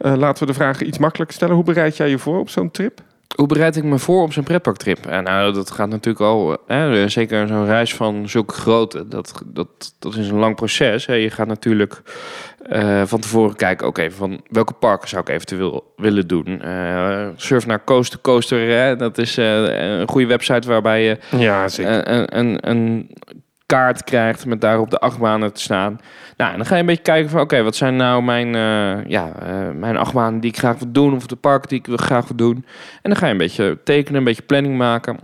Eh, 0.00 0.14
laten 0.16 0.46
we 0.46 0.52
de 0.52 0.58
vragen 0.58 0.86
iets 0.86 0.98
makkelijker 0.98 1.36
stellen. 1.36 1.54
Hoe 1.54 1.64
bereid 1.64 1.96
jij 1.96 2.08
je 2.08 2.18
voor 2.18 2.38
op 2.38 2.48
zo'n 2.48 2.70
trip? 2.70 3.00
Hoe 3.36 3.46
bereid 3.46 3.76
ik 3.76 3.84
me 3.84 3.98
voor 3.98 4.22
op 4.22 4.32
zo'n 4.32 4.44
pretparktrip? 4.44 5.06
En 5.06 5.24
nou, 5.24 5.52
dat 5.52 5.70
gaat 5.70 5.88
natuurlijk 5.88 6.24
al, 6.24 6.56
hè, 6.66 7.08
zeker 7.08 7.48
zo'n 7.48 7.66
reis 7.66 7.94
van 7.94 8.28
zulke 8.28 8.54
grootte, 8.54 9.08
dat, 9.08 9.42
dat, 9.46 9.94
dat 9.98 10.14
is 10.16 10.28
een 10.28 10.38
lang 10.38 10.54
proces. 10.56 11.06
Hè. 11.06 11.14
Je 11.14 11.30
gaat 11.30 11.46
natuurlijk 11.46 12.02
eh, 12.68 13.02
van 13.04 13.20
tevoren 13.20 13.56
kijken, 13.56 13.86
oké, 13.86 14.10
van 14.10 14.40
welke 14.48 14.72
parken 14.72 15.08
zou 15.08 15.22
ik 15.22 15.28
eventueel 15.28 15.92
willen 15.96 16.26
doen? 16.26 16.60
Eh, 16.62 17.28
surf 17.36 17.66
naar 17.66 17.84
Coast 17.84 18.10
to 18.10 18.18
Coaster, 18.22 18.68
hè. 18.68 18.96
dat 18.96 19.18
is 19.18 19.36
eh, 19.38 19.98
een 20.00 20.08
goede 20.08 20.26
website 20.26 20.68
waarbij 20.68 21.04
je 21.04 21.18
Ja, 21.36 21.68
zeker. 21.68 22.08
een, 22.08 22.38
een, 22.38 22.68
een 22.70 23.10
kaart 23.70 24.04
krijgt 24.04 24.46
met 24.46 24.60
daarop 24.60 24.90
de 24.90 24.98
achtbanen 24.98 25.52
te 25.52 25.60
staan. 25.60 26.00
Nou, 26.36 26.50
en 26.50 26.56
dan 26.56 26.66
ga 26.66 26.74
je 26.74 26.80
een 26.80 26.86
beetje 26.86 27.02
kijken 27.02 27.30
van, 27.30 27.40
oké, 27.40 27.62
wat 27.62 27.76
zijn 27.76 27.96
nou 27.96 28.22
mijn, 28.22 28.54
eh, 28.54 29.10
ja, 29.10 29.32
eh, 29.42 29.70
mijn 29.74 29.96
achtbanen 29.96 30.40
die 30.40 30.50
ik 30.50 30.58
graag 30.58 30.78
wil 30.78 30.92
doen, 30.92 31.14
of 31.14 31.26
de 31.26 31.36
parken 31.36 31.68
die 31.68 31.78
ik 31.78 31.86
wil- 31.86 31.96
graag 31.96 32.26
wil 32.26 32.36
doen. 32.36 32.64
En 33.02 33.10
dan 33.10 33.16
ga 33.16 33.26
je 33.26 33.32
een 33.32 33.38
beetje 33.38 33.78
tekenen, 33.84 34.18
een 34.18 34.24
beetje 34.24 34.42
planning 34.42 34.76
maken. 34.76 35.18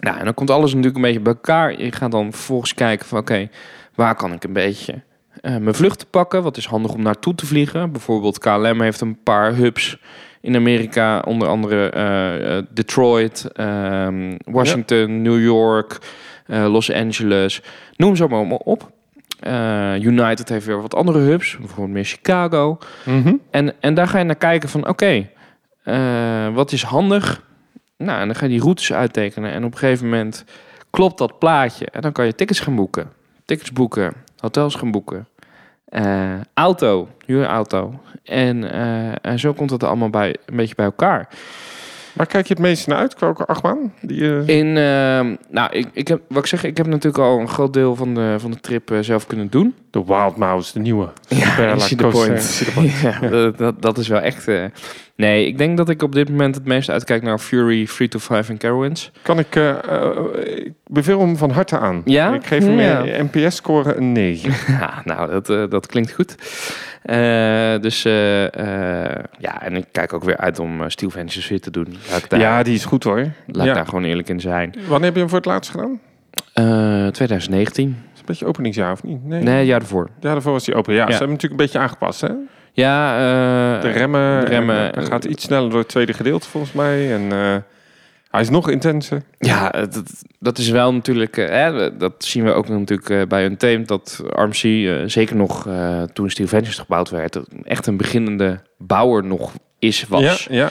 Nou, 0.00 0.18
en 0.18 0.24
dan 0.24 0.34
komt 0.34 0.50
alles 0.50 0.70
natuurlijk 0.70 0.96
een 0.96 1.02
beetje 1.02 1.20
bij 1.20 1.32
elkaar. 1.32 1.80
Je 1.82 1.92
gaat 1.92 2.10
dan 2.10 2.32
vervolgens 2.32 2.74
kijken 2.74 3.06
van, 3.06 3.18
oké, 3.18 3.48
waar 3.94 4.14
kan 4.14 4.32
ik 4.32 4.44
een 4.44 4.52
beetje 4.52 5.02
eh, 5.40 5.56
mijn 5.56 5.74
vluchten 5.74 6.08
pakken? 6.10 6.42
Wat 6.42 6.56
is 6.56 6.66
handig 6.66 6.92
om 6.92 7.02
naartoe 7.02 7.34
te 7.34 7.46
vliegen? 7.46 7.92
Bijvoorbeeld 7.92 8.38
KLM 8.38 8.80
heeft 8.80 9.00
een 9.00 9.22
paar 9.22 9.54
hubs 9.54 10.00
in 10.40 10.56
Amerika, 10.56 11.20
onder 11.20 11.48
andere 11.48 12.66
Detroit, 12.70 13.50
ehm, 13.52 14.36
Washington, 14.44 15.22
New 15.22 15.42
York, 15.42 15.98
Los 16.48 16.92
Angeles. 16.92 17.62
Noem 17.96 18.16
ze 18.16 18.26
maar 18.26 18.40
op. 18.40 18.90
Eh, 19.40 20.02
United 20.02 20.48
heeft 20.48 20.66
weer 20.66 20.80
wat 20.82 20.94
andere 20.94 21.18
hubs, 21.18 21.56
bijvoorbeeld 21.58 21.88
meer 21.90 22.04
Chicago. 22.04 22.78
Mhm. 23.04 23.34
En, 23.50 23.72
en 23.80 23.94
daar 23.94 24.08
ga 24.08 24.18
je 24.18 24.24
naar 24.24 24.34
kijken 24.36 24.68
van, 24.68 24.88
oké, 24.88 25.28
eh, 25.82 26.48
wat 26.54 26.72
is 26.72 26.82
handig? 26.82 27.42
Nou, 27.96 28.20
en 28.20 28.26
dan 28.26 28.36
ga 28.36 28.44
je 28.44 28.50
die 28.50 28.60
routes 28.60 28.92
uittekenen. 28.92 29.52
En 29.52 29.64
op 29.64 29.72
een 29.72 29.78
gegeven 29.78 30.04
moment 30.08 30.44
klopt 30.90 31.18
dat 31.18 31.38
plaatje. 31.38 31.86
En 31.86 32.00
dan 32.00 32.12
kan 32.12 32.26
je 32.26 32.34
tickets 32.34 32.60
gaan 32.60 32.74
boeken. 32.74 33.10
Tickets 33.44 33.72
boeken, 33.72 34.12
hotels 34.38 34.74
gaan 34.74 34.90
boeken. 34.90 35.28
eh, 35.88 36.32
auto, 36.54 37.08
huurauto. 37.26 38.00
En, 38.24 38.72
eh, 38.72 39.12
en 39.22 39.38
zo 39.38 39.52
komt 39.52 39.70
het 39.70 39.82
allemaal 39.84 40.10
bij, 40.10 40.36
een 40.46 40.56
beetje 40.56 40.74
bij 40.74 40.84
elkaar. 40.84 41.28
Waar 42.12 42.26
kijk 42.26 42.46
je 42.46 42.54
het 42.54 42.62
meest 42.62 42.86
naar 42.86 42.98
uit? 42.98 43.18
Welke 43.18 43.44
achtbaan? 43.46 43.92
Die, 44.00 44.22
eh, 44.22 44.58
In, 44.58 44.66
ehm, 44.76 45.34
nou, 45.50 45.70
ik, 45.72 45.86
ik 45.92 46.08
heb, 46.08 46.20
wat 46.28 46.38
ik 46.38 46.46
zeg, 46.46 46.64
ik 46.64 46.76
heb 46.76 46.86
natuurlijk 46.86 47.24
al 47.24 47.38
een 47.38 47.48
groot 47.48 47.72
deel 47.72 47.94
van 47.96 48.14
de, 48.14 48.34
van 48.38 48.50
de 48.50 48.60
trip 48.60 48.90
eh, 48.90 48.98
zelf 49.00 49.26
kunnen 49.26 49.50
doen. 49.50 49.74
De 49.90 50.04
Wild 50.04 50.36
Mouse, 50.36 50.72
de 50.72 50.78
nieuwe. 50.80 51.08
Ja, 51.28 51.54
the 51.54 51.54
point. 51.56 51.82
I 51.82 52.40
see 52.40 52.66
the 52.66 52.72
point. 52.72 52.92
Ja, 53.22 53.28
dat, 53.28 53.58
dat, 53.58 53.82
dat 53.82 53.98
is 53.98 54.08
wel 54.08 54.20
echt... 54.20 54.48
eh, 54.48 54.64
nee, 55.16 55.46
ik 55.46 55.58
denk 55.58 55.76
dat 55.76 55.88
ik 55.88 56.02
op 56.02 56.12
dit 56.14 56.28
moment 56.28 56.54
het 56.54 56.64
meest 56.64 56.90
uitkijk 56.90 57.22
naar 57.22 57.38
Fury 57.38 57.86
3 57.86 58.08
to 58.08 58.18
5 58.18 58.48
en 58.48 58.58
Carowinds. 58.58 59.10
Kan 59.22 59.38
ik, 59.38 59.54
ik 60.44 60.72
beveel 60.86 61.20
hem 61.20 61.36
van 61.36 61.50
harte 61.50 61.78
aan. 61.78 62.02
Ja? 62.04 62.34
Ik 62.34 62.46
geef 62.46 62.64
hem 62.64 62.78
Ja. 62.80 63.06
een 63.06 63.30
NPS-score 63.32 63.94
een 63.94 64.12
9. 64.12 64.52
Ja, 64.80 65.02
nou, 65.04 65.30
dat, 65.42 65.70
dat 65.70 65.86
klinkt 65.86 66.12
goed. 66.12 66.34
Eh, 67.02 67.80
dus 67.80 68.04
eh, 68.04 68.44
eh, 68.44 69.24
ja, 69.38 69.62
en 69.62 69.76
ik 69.76 69.84
kijk 69.92 70.12
ook 70.12 70.24
weer 70.24 70.36
uit 70.36 70.58
om 70.58 70.90
Steel 70.90 71.10
Ventures 71.10 71.48
weer 71.48 71.60
te 71.60 71.70
doen. 71.70 71.96
Daar, 72.28 72.40
Ja, 72.40 72.62
die 72.62 72.74
is 72.74 72.84
goed 72.84 73.04
hoor. 73.04 73.26
laat 73.46 73.66
ja. 73.66 73.74
daar 73.74 73.86
gewoon 73.86 74.04
eerlijk 74.04 74.28
in 74.28 74.40
zijn. 74.40 74.74
Wanneer 74.86 75.04
heb 75.04 75.14
je 75.14 75.20
hem 75.20 75.28
voor 75.28 75.38
het 75.38 75.46
laatst 75.46 75.70
gedaan? 75.70 76.00
Eh 76.52 77.06
2019. 77.06 77.88
is 78.14 78.18
een 78.20 78.24
beetje 78.26 78.46
openingsjaar 78.46 78.92
of 78.92 79.02
niet? 79.02 79.24
Nee. 79.24 79.42
Nee, 79.42 79.66
jaar 79.66 79.80
ervoor. 79.80 80.08
Ja, 80.20 80.32
daarvoor 80.32 80.52
was 80.52 80.66
hij 80.66 80.74
open. 80.74 80.94
Ja, 80.94 81.00
Ja. 81.00 81.04
ze 81.06 81.10
hebben 81.18 81.28
natuurlijk 81.30 81.60
een 81.60 81.66
beetje 81.66 81.78
aangepast. 81.78 82.20
Hè? 82.20 82.28
Ja, 82.72 83.18
De 83.80 83.88
remmen. 83.90 84.40
de 84.40 84.46
remmen. 84.46 84.94
en, 84.94 85.06
gaat 85.06 85.24
iets 85.24 85.44
sneller 85.44 85.70
door 85.70 85.78
het 85.78 85.88
tweede 85.88 86.12
gedeelte 86.12 86.48
volgens 86.48 86.72
mij. 86.72 87.14
En 87.14 87.32
hij 88.30 88.40
is 88.40 88.50
nog 88.50 88.70
intenser. 88.70 89.22
Ja, 89.38 89.70
dat, 89.70 90.02
dat 90.38 90.58
is 90.58 90.70
wel 90.70 90.92
natuurlijk. 90.94 91.36
eh, 91.36 91.48
hè, 91.48 91.96
dat 91.96 92.12
zien 92.18 92.44
we 92.44 92.52
ook 92.52 92.68
natuurlijk 92.68 93.10
eh, 93.10 93.22
bij 93.28 93.44
Untamed. 93.44 93.88
Dat 93.88 94.22
RMC, 94.26 94.62
eh, 94.62 94.94
zeker 95.06 95.36
nog 95.36 95.68
toen 96.12 96.30
Steel 96.30 96.46
Ventures 96.46 96.78
gebouwd 96.78 97.10
werd, 97.10 97.40
echt 97.64 97.86
een 97.86 97.96
beginnende 97.96 98.60
bouwer 98.78 99.24
nog 99.24 99.52
is, 99.78 100.06
was. 100.08 100.46
Ja, 100.50 100.56
ja. 100.56 100.70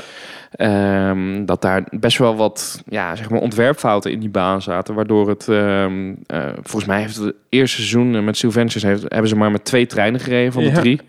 Ehm, 0.51 1.45
dat 1.45 1.61
daar 1.61 1.83
best 1.89 2.17
wel 2.17 2.35
wat 2.35 2.81
ja, 2.85 3.15
zeg 3.15 3.29
maar 3.29 3.39
ontwerpfouten 3.39 4.11
in 4.11 4.19
die 4.19 4.29
baan 4.29 4.61
zaten. 4.61 4.95
Waardoor 4.95 5.29
het, 5.29 5.47
ehm, 5.47 6.13
eh, 6.25 6.45
volgens 6.53 6.85
mij 6.85 6.99
heeft 7.01 7.15
het 7.15 7.35
eerste 7.49 7.75
seizoen 7.75 8.23
met 8.23 8.37
Steel 8.37 8.51
Ventures 8.51 8.83
heeft, 8.83 9.01
hebben 9.07 9.27
ze 9.29 9.35
maar 9.35 9.51
met 9.51 9.65
twee 9.65 9.85
treinen 9.85 10.19
gereden 10.19 10.53
van 10.53 10.63
de 10.63 10.69
Ja. 10.69 10.75
drie. 10.79 11.01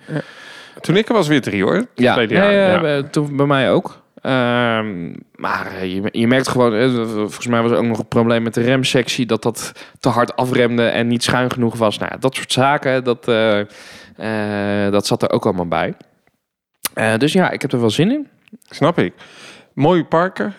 Toen 0.81 0.97
ik 0.97 1.09
er 1.09 1.15
was 1.15 1.29
weer 1.29 1.41
drie 1.41 1.63
hoor. 1.63 1.87
Ja, 1.95 2.17
nee, 2.17 2.29
ja. 2.29 3.03
toen 3.03 3.37
bij 3.37 3.47
mij 3.47 3.73
ook. 3.73 4.03
Ehm, 4.23 5.13
maar 5.37 5.67
eh, 5.67 5.95
je, 5.95 6.09
je 6.13 6.27
merkt 6.27 6.49
gewoon, 6.49 6.75
eh, 6.75 6.95
volgens 7.07 7.47
mij 7.47 7.63
was 7.63 7.71
er 7.71 7.77
ook 7.77 7.85
nog 7.85 7.99
een 7.99 8.09
probleem 8.09 8.43
met 8.43 8.55
de 8.55 8.63
remsectie, 8.63 9.27
dat 9.27 9.43
dat 9.43 9.73
te 10.01 10.09
hard 10.09 10.37
afremde 10.37 10.87
en 10.87 11.07
niet 11.07 11.23
schuin 11.23 11.51
genoeg 11.51 11.77
was. 11.77 11.99
Nou, 11.99 12.13
dat 12.21 12.35
soort 12.35 12.53
zaken, 12.53 13.05
dat, 13.05 13.29
eh, 13.29 14.91
dat 14.91 15.07
zat 15.07 15.23
er 15.23 15.31
ook 15.31 15.45
allemaal 15.45 15.69
bij. 15.69 15.95
Dus 17.19 17.33
ja, 17.33 17.51
ik 17.51 17.63
heb 17.63 17.73
er 17.73 17.81
wel 17.81 17.91
zin 17.91 18.11
in. 18.11 18.29
Snap 18.63 18.99
ik. 18.99 19.15
Mooie 19.73 20.05
parken. 20.05 20.55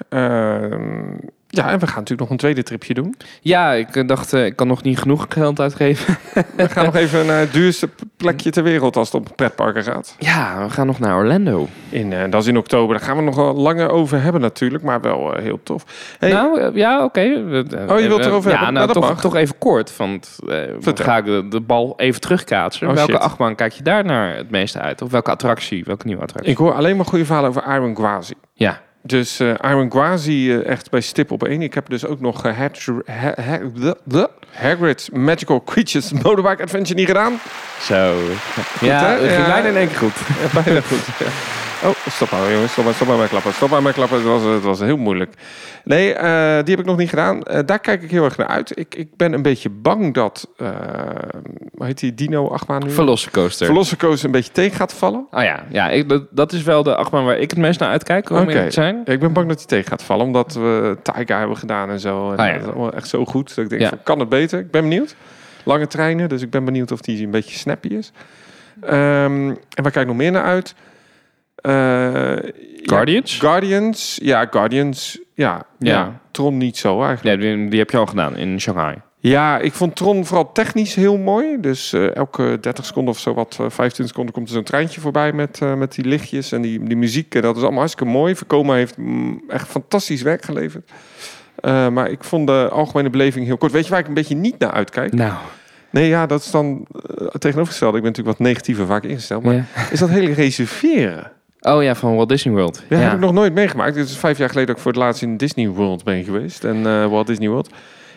Ja, 1.51 1.69
en 1.69 1.79
we 1.79 1.87
gaan 1.87 1.95
natuurlijk 1.95 2.19
nog 2.19 2.29
een 2.29 2.37
tweede 2.37 2.63
tripje 2.63 2.93
doen. 2.93 3.15
Ja, 3.41 3.71
ik 3.71 3.95
eh, 3.95 4.07
dacht, 4.07 4.33
eh, 4.33 4.45
ik 4.45 4.55
kan 4.55 4.67
nog 4.67 4.83
niet 4.83 4.99
genoeg 4.99 5.25
geld 5.29 5.59
uitgeven. 5.59 6.17
We 6.55 6.69
gaan 6.69 6.85
nog 6.85 6.95
even 7.03 7.25
naar 7.25 7.39
het 7.39 7.53
duurste 7.53 7.89
plekje 8.17 8.49
ter 8.49 8.63
wereld 8.63 8.95
als 8.95 9.11
het 9.11 9.21
om 9.21 9.35
pretparken 9.35 9.83
gaat. 9.83 10.15
Ja, 10.19 10.63
we 10.63 10.69
gaan 10.69 10.87
nog 10.87 10.99
naar 10.99 11.15
Orlando. 11.15 11.67
In, 11.89 12.13
eh, 12.13 12.31
dat 12.31 12.41
is 12.41 12.47
in 12.47 12.57
oktober. 12.57 12.97
Daar 12.97 13.05
gaan 13.05 13.17
we 13.17 13.23
nog 13.23 13.35
wel 13.35 13.53
langer 13.55 13.89
over 13.89 14.21
hebben 14.21 14.41
natuurlijk, 14.41 14.83
maar 14.83 15.01
wel 15.01 15.33
heel 15.33 15.59
tof. 15.63 16.15
Hey, 16.19 16.31
Nou, 16.31 16.77
ja, 16.77 17.03
oké. 17.03 17.19
Oh, 17.19 17.99
je 17.99 18.07
wilt 18.07 18.25
erover 18.25 18.51
ja, 18.51 18.57
hebben? 18.57 18.73
Nou, 18.73 18.87
Nou, 18.87 19.07
toch, 19.07 19.21
toch 19.21 19.35
even 19.35 19.57
kort, 19.57 19.97
want 19.97 20.39
ga 20.83 21.17
ik 21.17 21.25
de, 21.25 21.47
de 21.47 21.61
bal 21.61 21.93
even 21.97 22.21
terugkaatsen. 22.21 22.87
Oh, 22.87 22.93
welke 22.93 23.11
shit. 23.11 23.21
achtbaan 23.21 23.55
kijk 23.55 23.73
je 23.73 23.83
daar 23.83 24.05
naar 24.05 24.35
het 24.35 24.49
meeste 24.49 24.79
uit? 24.79 25.01
Of 25.01 25.11
welke 25.11 25.31
attractie? 25.31 25.83
Welke 25.83 26.05
nieuwe 26.05 26.21
attractie? 26.21 26.51
ik 26.51 26.57
hoor 26.57 26.73
alleen 26.73 26.95
maar 26.95 27.05
goede 27.05 27.25
verhalen 27.25 27.49
over 27.49 27.63
Iron 27.75 27.95
Gwazi. 27.95 28.33
Ja. 28.53 28.81
Dus 29.01 29.39
eh 29.39 29.53
Iron 29.61 29.91
Gwazi 29.91 30.51
eh, 30.53 30.65
echt 30.65 30.89
bij 30.89 31.01
stip 31.01 31.31
op 31.31 31.43
één. 31.43 31.61
Ik 31.61 31.73
heb 31.73 31.89
dus 31.89 32.05
ook 32.05 32.19
nog 32.19 32.45
eh, 32.45 32.57
Hag- 32.57 33.05
Ha- 33.05 33.33
Ha- 33.43 33.59
de- 33.75 33.97
de- 34.03 34.29
Hagrid's 34.53 35.09
Magical 35.09 35.63
Creatures 35.63 36.11
Motorbike 36.23 36.63
Adventure 36.63 36.95
niet 36.99 37.07
gedaan. 37.07 37.39
Zo. 37.81 38.15
ja, 38.81 39.05
hè? 39.05 39.21
het 39.21 39.31
ging 39.33 39.47
bijna 39.47 39.67
in 39.67 39.75
één 39.75 39.87
keer 39.87 39.97
goed. 39.97 40.13
Ja, 40.53 40.61
bijna 40.63 40.81
goed. 40.81 41.05
Ja. 41.19 41.25
Oh, 41.83 41.91
stop 42.09 42.31
maar 42.31 42.51
jongens. 42.51 42.71
Stop 42.71 42.83
maar, 42.85 42.93
stop 42.93 43.07
maar 43.07 43.17
met 43.17 43.29
klappen. 43.29 43.53
Stop 43.53 43.69
maar 43.69 43.81
met 43.81 43.93
klappen. 43.93 44.17
Het 44.17 44.25
was, 44.27 44.43
het 44.43 44.63
was 44.63 44.79
heel 44.79 44.97
moeilijk. 44.97 45.33
Nee, 45.83 46.13
eh, 46.13 46.29
die 46.63 46.75
heb 46.75 46.79
ik 46.79 46.85
nog 46.85 46.97
niet 46.97 47.09
gedaan. 47.09 47.43
Eh, 47.43 47.59
daar 47.65 47.79
kijk 47.79 48.01
ik 48.03 48.11
heel 48.11 48.23
erg 48.23 48.37
naar 48.37 48.47
uit. 48.47 48.77
Ik, 48.79 48.95
ik 48.95 49.07
ben 49.17 49.33
een 49.33 49.41
beetje 49.41 49.69
bang 49.69 50.13
dat... 50.13 50.49
eh 50.57 50.67
hoe 51.75 51.85
heet 51.85 51.99
die 51.99 52.13
dino-achtbaan 52.13 52.83
nu? 52.83 52.91
Velocicoaster. 52.91 53.65
Velocicoaster 53.67 54.25
een 54.25 54.31
beetje 54.31 54.51
tegen 54.51 54.77
gaat 54.77 54.93
vallen. 54.93 55.27
oh 55.31 55.43
ja, 55.43 55.63
ja 55.69 55.89
ik, 55.89 56.09
dat, 56.09 56.23
dat 56.31 56.51
is 56.53 56.63
wel 56.63 56.83
de 56.83 56.95
achtbaan 56.95 57.25
waar 57.25 57.37
ik 57.37 57.49
het 57.49 57.59
meest 57.59 57.79
naar 57.79 57.89
uitkijk. 57.89 58.29
Om 58.29 58.47
te 58.47 58.65
zijn. 58.69 59.01
Ik 59.05 59.19
ben 59.19 59.33
bang 59.33 59.47
dat 59.47 59.57
hij 59.57 59.67
tegen 59.67 59.87
gaat 59.89 60.03
vallen, 60.03 60.25
omdat 60.25 60.53
we 60.53 60.97
Taiga 61.03 61.37
hebben 61.39 61.57
gedaan 61.57 61.89
en 61.89 61.99
zo. 61.99 62.31
En 62.31 62.37
Ah, 62.37 62.45
ja. 62.47 62.53
Dat 62.53 62.61
is 62.61 62.67
allemaal 62.67 62.93
echt 62.93 63.07
zo 63.07 63.25
goed. 63.25 63.55
Dat 63.55 63.63
ik 63.63 63.69
denk, 63.69 63.81
Ja. 63.81 63.89
van, 63.89 63.97
kan 64.03 64.19
het 64.19 64.29
beter? 64.29 64.59
Ik 64.59 64.71
ben 64.71 64.81
benieuwd. 64.81 65.15
Lange 65.63 65.87
treinen, 65.87 66.29
dus 66.29 66.41
ik 66.41 66.49
ben 66.49 66.65
benieuwd 66.65 66.91
of 66.91 67.01
die 67.01 67.23
een 67.23 67.31
beetje 67.31 67.57
snappy 67.57 67.87
is. 67.87 68.11
Ehm, 68.81 68.93
en 69.49 69.83
waar 69.83 69.91
kijk 69.91 69.95
ik 69.95 70.07
nog 70.07 70.15
meer 70.15 70.31
naar 70.31 70.43
uit? 70.43 70.75
Eh, 71.61 71.73
ja, 71.73 72.41
Guardians? 72.83 73.37
Guardians, 73.39 74.19
ja, 74.21 74.47
Guardians, 74.51 75.19
ja, 75.33 75.63
ja. 75.79 75.91
Ja. 75.91 76.19
Tron 76.31 76.57
niet 76.57 76.77
zo 76.77 77.03
eigenlijk. 77.03 77.41
Ja, 77.41 77.55
die, 77.55 77.67
die 77.69 77.79
heb 77.79 77.89
je 77.91 77.97
al 77.97 78.05
gedaan 78.05 78.35
in 78.37 78.59
Shanghai. 78.61 78.95
Ja, 79.21 79.57
ik 79.57 79.73
vond 79.73 79.95
Tron 79.95 80.25
vooral 80.25 80.51
technisch 80.51 80.95
heel 80.95 81.17
mooi. 81.17 81.59
Dus 81.59 81.93
eh, 81.93 82.15
elke 82.15 82.57
30 82.61 82.85
seconden 82.85 83.13
of 83.13 83.19
zo, 83.19 83.33
wat 83.33 83.49
eh, 83.51 83.57
25 83.57 84.07
seconden, 84.07 84.33
komt 84.33 84.47
er 84.47 84.53
zo'n 84.53 84.63
treintje 84.63 85.01
voorbij 85.01 85.33
met, 85.33 85.59
eh, 85.61 85.73
met 85.73 85.95
die 85.95 86.05
lichtjes 86.05 86.51
en 86.51 86.61
die, 86.61 86.83
die 86.83 86.97
muziek. 86.97 87.35
En 87.35 87.41
dat 87.41 87.55
is 87.55 87.61
allemaal 87.61 87.79
hartstikke 87.79 88.11
mooi. 88.11 88.35
Vekoma 88.35 88.73
heeft 88.73 88.97
mm, 88.97 89.43
echt 89.47 89.67
fantastisch 89.67 90.21
werk 90.21 90.43
geleverd. 90.43 90.91
Eh, 91.55 91.87
maar 91.89 92.09
ik 92.11 92.23
vond 92.23 92.47
de 92.47 92.69
algemene 92.71 93.09
beleving 93.09 93.45
heel 93.45 93.57
kort. 93.57 93.71
Weet 93.71 93.83
je 93.85 93.89
waar 93.91 93.99
ik 93.99 94.07
een 94.07 94.13
beetje 94.13 94.35
niet 94.35 94.59
naar 94.59 94.71
uitkijk? 94.71 95.13
Nou. 95.13 95.33
Nee, 95.91 96.07
ja, 96.07 96.25
dat 96.25 96.39
is 96.41 96.51
dan 96.51 96.85
eh, 97.17 97.27
tegenovergesteld. 97.27 97.95
Ik 97.95 98.01
ben 98.01 98.09
natuurlijk 98.11 98.37
wat 98.37 98.47
negatiever 98.47 98.85
vaak 98.85 99.03
ingesteld. 99.03 99.43
Maar 99.43 99.53
Ja. 99.53 99.65
is 99.91 99.99
dat 99.99 100.09
hele 100.09 100.33
reserveren? 100.33 101.31
Oh 101.61 101.83
ja, 101.83 101.95
van 101.95 102.15
Walt 102.15 102.29
Disney 102.29 102.53
World. 102.53 102.83
Ja, 102.89 102.97
heb 102.97 103.13
ik 103.13 103.19
nog 103.19 103.33
nooit 103.33 103.53
meegemaakt. 103.53 103.95
Het 103.95 104.09
is 104.09 104.17
vijf 104.17 104.37
jaar 104.37 104.47
geleden 104.49 104.67
dat 104.67 104.75
ik 104.75 104.81
voor 104.81 104.91
het 104.91 105.01
laatst 105.01 105.21
in 105.21 105.37
Disney 105.37 105.67
World 105.67 106.03
ben 106.03 106.23
geweest. 106.23 106.63
En 106.63 106.85
eh 106.85 107.05
Walt 107.05 107.27
Disney 107.27 107.49
World. 107.49 107.69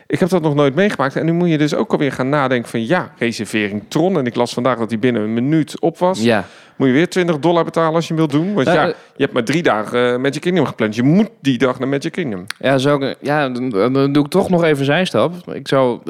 Ik 0.07 0.19
heb 0.19 0.29
dat 0.29 0.43
nog 0.43 0.55
nooit 0.55 0.75
meegemaakt. 0.75 1.17
En 1.17 1.25
nu 1.25 1.33
moet 1.33 1.49
je 1.49 1.59
dus 1.59 1.75
ook 1.75 1.93
alweer 1.93 2.13
gaan 2.13 2.29
nadenken 2.29 2.71
van... 2.71 2.87
ja, 2.87 3.13
reservering 3.19 3.83
Tron. 3.89 4.19
En 4.19 4.27
ik 4.27 4.35
las 4.35 4.53
vandaag 4.53 4.79
dat 4.79 4.89
die 4.89 4.99
binnen 4.99 5.23
een 5.23 5.35
minuut 5.35 5.81
op 5.81 5.99
was. 5.99 6.23
Ja. 6.23 6.45
Moet 6.77 6.89
je 6.89 6.95
weer 6.95 7.09
20 7.09 7.39
dollar 7.39 7.65
betalen 7.65 7.95
als 7.95 8.09
je 8.09 8.15
hem 8.15 8.29
wilt 8.29 8.43
doen. 8.43 8.55
Want 8.55 8.67
Eh, 8.67 8.75
ja, 8.75 8.87
eh. 8.87 8.95
je 9.17 9.23
hebt 9.23 9.33
maar 9.33 9.45
drie 9.45 9.63
dagen 9.63 10.13
eh, 10.13 10.19
Magic 10.19 10.41
Kingdom 10.41 10.67
gepland. 10.67 10.95
Je 10.95 11.03
moet 11.03 11.29
die 11.41 11.59
dag 11.59 11.79
naar 11.79 11.89
Magic 11.89 12.13
Kingdom. 12.13 12.47
Ja, 12.59 12.79
zou 12.79 13.15
ja 13.21 13.49
dan, 13.49 13.71
dan 13.71 14.13
doe 14.13 14.25
ik 14.25 14.31
toch 14.31 14.51
nog 14.51 14.65
even 14.65 14.85
zijn 14.85 15.07
stap. 15.07 15.35
Ik 15.55 15.69
zou, 15.69 16.01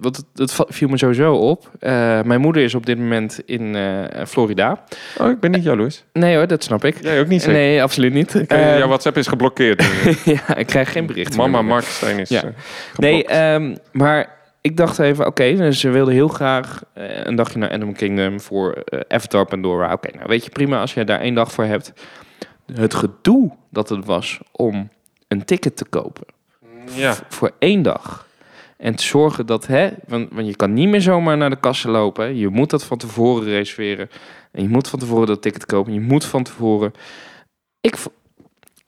wat 0.00 0.24
het, 0.34 0.56
viel 0.68 0.88
me 0.88 0.98
sowieso 0.98 1.34
op. 1.34 1.70
Mijn 2.24 2.40
moeder 2.40 2.62
is 2.62 2.74
op 2.74 2.86
dit 2.86 2.98
moment 2.98 3.40
in 3.46 3.76
Florida. 4.26 4.84
Oh, 5.18 5.30
ik 5.30 5.40
ben 5.40 5.50
niet 5.50 5.64
jaloers. 5.64 6.04
Nee 6.12 6.36
hoor, 6.36 6.46
dat 6.46 6.64
snap 6.64 6.84
ik. 6.84 6.96
Jij 7.02 7.20
ook 7.20 7.26
niet 7.26 7.42
zeker? 7.42 7.58
Nee, 7.58 7.82
absoluut 7.82 8.12
niet. 8.12 8.46
Eh, 8.46 8.78
jouw 8.78 8.86
WhatsApp 8.86 9.16
is 9.16 9.26
geblokkeerd. 9.26 9.84
ja, 10.24 10.56
ik 10.56 10.66
krijg 10.66 10.92
geen 10.92 11.06
bericht. 11.06 11.36
Mama. 11.36 11.62
Markstein 11.62 12.18
is 12.18 12.28
Ja. 12.28 12.42
Nee, 12.96 13.26
ehm, 13.40 13.76
maar 13.92 14.38
ik 14.60 14.76
dacht 14.76 14.98
even, 14.98 15.26
oké, 15.26 15.56
dus 15.56 15.80
ze 15.80 15.90
wilde 15.90 16.12
heel 16.12 16.28
graag 16.28 16.82
eh, 16.92 17.24
een 17.24 17.34
dagje 17.36 17.58
naar 17.58 17.70
Animal 17.70 17.94
Kingdom 17.94 18.40
voor 18.40 18.72
eh, 18.72 19.00
Avatar 19.08 19.46
Pandora. 19.46 19.92
Oké, 19.92 20.16
nou 20.16 20.28
weet 20.28 20.44
je 20.44 20.50
prima 20.50 20.80
als 20.80 20.94
je 20.94 21.04
daar 21.04 21.20
één 21.20 21.34
dag 21.34 21.52
voor 21.52 21.64
hebt. 21.64 21.92
Het 22.72 22.94
gedoe 22.94 23.50
dat 23.70 23.88
het 23.88 24.04
was 24.04 24.40
om 24.52 24.88
een 25.28 25.44
ticket 25.44 25.76
te 25.76 25.84
kopen 25.84 26.26
ja. 26.94 27.14
voor 27.28 27.50
één 27.58 27.82
dag. 27.82 28.28
En 28.76 28.94
te 28.94 29.02
zorgen 29.02 29.46
dat, 29.46 29.66
hè, 29.66 29.90
want, 30.06 30.28
want 30.32 30.46
je 30.46 30.56
kan 30.56 30.72
niet 30.72 30.88
meer 30.88 31.00
zomaar 31.00 31.36
naar 31.36 31.50
de 31.50 31.60
kassen 31.60 31.90
lopen. 31.90 32.36
Je 32.36 32.48
moet 32.48 32.70
dat 32.70 32.84
van 32.84 32.98
tevoren 32.98 33.44
reserveren. 33.44 34.10
En 34.52 34.62
je 34.62 34.68
moet 34.68 34.88
van 34.88 34.98
tevoren 34.98 35.26
dat 35.26 35.42
ticket 35.42 35.66
kopen. 35.66 35.92
Je 35.92 36.00
moet 36.00 36.24
van 36.24 36.42
tevoren. 36.42 36.92
Ik, 37.80 37.96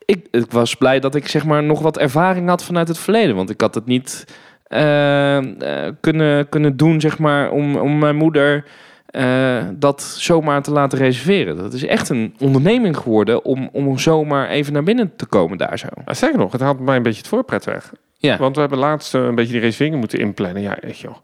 ik, 0.05 0.27
ik 0.31 0.51
was 0.51 0.75
blij 0.75 1.01
dat 1.01 1.15
ik 1.15 1.29
zeg 1.29 1.45
maar 1.45 1.63
nog 1.63 1.81
wat 1.81 1.99
ervaring 1.99 2.49
had 2.49 2.65
vanuit 2.65 2.89
het 2.89 2.99
verleden. 2.99 3.37
Want 3.37 3.51
ik 3.51 3.61
had 3.61 3.75
het 3.75 3.87
niet 3.87 4.25
eh, 4.73 5.37
eh, 5.37 5.95
kunnen, 6.01 6.49
kunnen 6.49 6.77
doen, 6.77 7.01
zeg 7.01 7.19
maar, 7.19 7.51
om, 7.51 7.77
om 7.77 7.99
mijn 7.99 8.17
moeder 8.17 8.65
eh, 9.07 9.65
dat 9.75 10.03
zomaar 10.03 10.63
te 10.63 10.71
laten 10.71 10.99
reserveren. 10.99 11.57
Dat 11.57 11.73
is 11.73 11.85
echt 11.85 12.09
een 12.09 12.35
onderneming 12.39 12.97
geworden 12.97 13.45
om, 13.45 13.69
om 13.73 13.99
zomaar 13.99 14.49
even 14.49 14.73
naar 14.73 14.83
binnen 14.83 15.13
te 15.17 15.27
komen 15.27 15.59
daar 15.59 15.79
zo. 15.79 15.87
Ah, 16.05 16.15
Zeker 16.15 16.39
nog, 16.39 16.53
het 16.53 16.61
haalt 16.61 16.81
mij 16.81 16.97
een 16.97 17.03
beetje 17.03 17.19
het 17.19 17.29
voorpret 17.29 17.65
weg. 17.65 17.93
Ja. 18.17 18.39
Want 18.39 18.55
we 18.55 18.61
hebben 18.61 18.79
laatst 18.79 19.15
een 19.15 19.35
beetje 19.35 19.53
die 19.53 19.61
reserveringen 19.61 19.99
moeten 19.99 20.19
inplannen. 20.19 20.63
Ja, 20.63 20.79
echt 20.79 20.99
joh. 20.99 21.17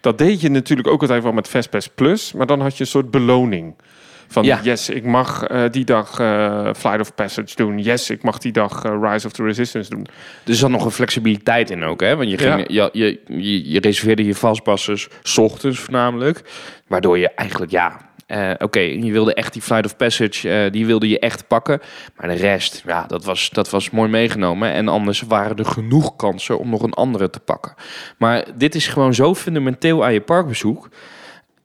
Dat 0.00 0.18
deed 0.18 0.40
je 0.40 0.50
natuurlijk 0.50 0.88
ook 0.88 1.00
altijd 1.00 1.22
wel 1.22 1.32
met 1.32 1.48
Vespes 1.48 1.88
Plus. 1.88 2.32
Maar 2.32 2.46
dan 2.46 2.60
had 2.60 2.76
je 2.76 2.80
een 2.80 2.90
soort 2.90 3.10
beloning. 3.10 3.74
Van 4.28 4.44
Ja. 4.44 4.60
yes, 4.62 4.88
ik 4.88 5.04
mag 5.04 5.44
eh, 5.44 5.62
die 5.70 5.84
dag 5.84 6.18
eh, 6.18 6.68
Flight 6.76 7.00
of 7.00 7.14
Passage 7.14 7.56
doen. 7.56 7.78
Yes, 7.78 8.10
ik 8.10 8.22
mag 8.22 8.38
die 8.38 8.52
dag 8.52 8.84
eh, 8.84 8.98
Rise 9.02 9.26
of 9.26 9.32
the 9.32 9.42
Resistance 9.42 9.90
doen. 9.90 10.06
Er 10.46 10.54
zat 10.54 10.70
nog 10.70 10.84
een 10.84 10.90
flexibiliteit 10.90 11.70
in 11.70 11.84
ook, 11.84 12.00
hè? 12.00 12.16
Want 12.16 12.30
je, 12.30 12.38
ging, 12.38 12.64
je, 12.68 12.88
je, 12.92 13.20
je, 13.26 13.70
je 13.70 13.80
reserveerde 13.80 14.24
je 14.24 14.34
vastpassers 14.34 15.08
's 15.22 15.38
ochtends 15.38 15.78
voornamelijk. 15.78 16.42
Waardoor 16.86 17.18
je 17.18 17.30
eigenlijk, 17.30 17.70
ja... 17.70 18.04
Oké, 18.58 18.80
je 18.80 19.12
wilde 19.12 19.34
echt 19.34 19.52
die 19.52 19.62
Flight 19.62 19.84
of 19.84 19.96
Passage, 19.96 20.68
die 20.70 20.86
wilde 20.86 21.08
je 21.08 21.18
echt 21.18 21.46
pakken. 21.46 21.80
Maar 22.16 22.28
de 22.28 22.34
rest, 22.34 22.82
ja, 22.86 23.04
dat 23.06 23.24
was, 23.24 23.50
dat 23.50 23.70
was 23.70 23.90
mooi 23.90 24.10
meegenomen. 24.10 24.72
En 24.72 24.88
anders 24.88 25.20
waren 25.20 25.56
er 25.56 25.66
genoeg 25.66 26.16
kansen 26.16 26.58
om 26.58 26.70
nog 26.70 26.82
een 26.82 26.92
andere 26.92 27.30
te 27.30 27.40
pakken. 27.40 27.74
Maar 28.18 28.44
dit 28.54 28.74
is 28.74 28.88
gewoon 28.88 29.14
zo 29.14 29.34
fundamenteel 29.34 30.04
aan 30.04 30.12
je 30.12 30.20
parkbezoek. 30.20 30.88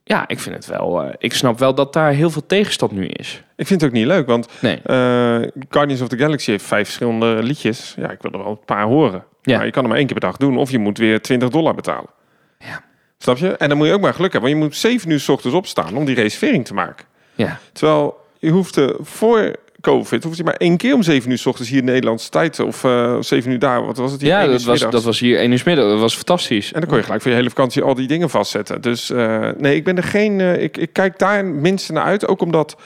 Ja, 0.04 0.28
ik 0.28 0.38
vind 0.40 0.54
het 0.54 0.66
wel... 0.66 1.02
eh, 1.02 1.14
ik 1.18 1.32
snap 1.34 1.58
wel 1.58 1.74
dat 1.74 1.92
daar 1.92 2.12
heel 2.12 2.30
veel 2.30 2.46
tegenstand 2.46 2.92
nu 2.92 3.06
is. 3.06 3.42
Ik 3.56 3.66
vind 3.66 3.80
het 3.80 3.90
ook 3.90 3.96
niet 3.96 4.06
leuk, 4.06 4.26
want 4.26 4.48
Nee. 4.60 4.80
eh, 4.84 5.48
Guardians 5.68 6.00
of 6.02 6.08
the 6.08 6.16
Galaxy 6.18 6.50
heeft 6.50 6.64
vijf 6.64 6.84
verschillende 6.84 7.42
liedjes. 7.42 7.94
Ja, 7.96 8.10
ik 8.10 8.22
wil 8.22 8.32
er 8.32 8.38
wel 8.38 8.48
een 8.50 8.64
paar 8.64 8.84
horen. 8.84 9.24
Ja. 9.42 9.56
Maar 9.56 9.66
je 9.66 9.72
kan 9.72 9.80
hem 9.82 9.88
maar 9.90 9.98
één 9.98 10.08
keer 10.08 10.18
per 10.18 10.28
dag 10.28 10.36
doen. 10.38 10.56
Of 10.58 10.70
je 10.70 10.78
moet 10.78 10.98
weer 10.98 11.20
20 11.22 11.48
dollar 11.48 11.74
betalen. 11.74 12.10
Ja. 12.58 12.80
Snap 13.18 13.36
je? 13.36 13.56
En 13.56 13.68
dan 13.68 13.78
moet 13.78 13.86
je 13.86 13.92
ook 13.92 14.00
maar 14.00 14.14
geluk 14.14 14.32
hebben. 14.32 14.50
Want 14.50 14.62
je 14.62 14.68
moet 14.68 14.76
7 14.76 15.10
uur 15.10 15.20
s 15.20 15.28
ochtends 15.28 15.56
opstaan 15.56 15.96
om 15.96 16.04
die 16.04 16.14
reservering 16.14 16.64
te 16.64 16.74
maken. 16.74 17.06
Ja. 17.34 17.58
Terwijl 17.72 18.20
je 18.38 18.50
hoefde 18.50 18.96
voor 19.00 19.56
COVID, 19.82 20.22
hoefde 20.24 20.38
je 20.38 20.44
maar 20.44 20.56
één 20.56 20.76
keer 20.76 20.94
om 20.94 21.02
7 21.02 21.30
uur 21.30 21.38
s 21.38 21.46
ochtends 21.46 21.70
hier 21.70 21.78
in 21.78 21.84
Nederlandse 21.84 22.30
tijd. 22.30 22.60
Of 22.60 22.84
eh 22.84 23.16
7 23.20 23.50
uur 23.52 23.58
daar, 23.58 23.84
wat 23.86 23.96
was 23.96 24.12
het 24.12 24.20
hier? 24.20 24.30
Ja, 24.30 24.46
dat 24.46 24.62
was, 24.62 24.80
dat 24.80 25.02
was 25.02 25.18
hier 25.20 25.38
één 25.38 25.50
uur 25.52 25.58
's 25.58 25.62
middag. 25.62 25.88
Dat 25.88 26.00
was 26.00 26.14
fantastisch. 26.14 26.72
En 26.72 26.80
dan 26.80 26.88
kon 26.88 26.98
je 26.98 27.04
gelijk 27.04 27.22
voor 27.22 27.30
je 27.30 27.36
hele 27.36 27.48
vakantie 27.48 27.82
al 27.82 27.94
die 27.94 28.06
dingen 28.06 28.30
vastzetten. 28.30 28.80
Dus 28.80 29.10
eh, 29.10 29.48
nee, 29.58 29.76
ik 29.76 29.84
ben 29.84 29.96
er 29.96 30.02
geen. 30.02 30.40
eh, 30.40 30.62
ik, 30.62 30.76
ik 30.76 30.92
kijk 30.92 31.18
daar 31.18 31.44
minstens 31.44 31.98
naar 31.98 32.06
uit. 32.06 32.28
Ook 32.28 32.40
omdat 32.42 32.76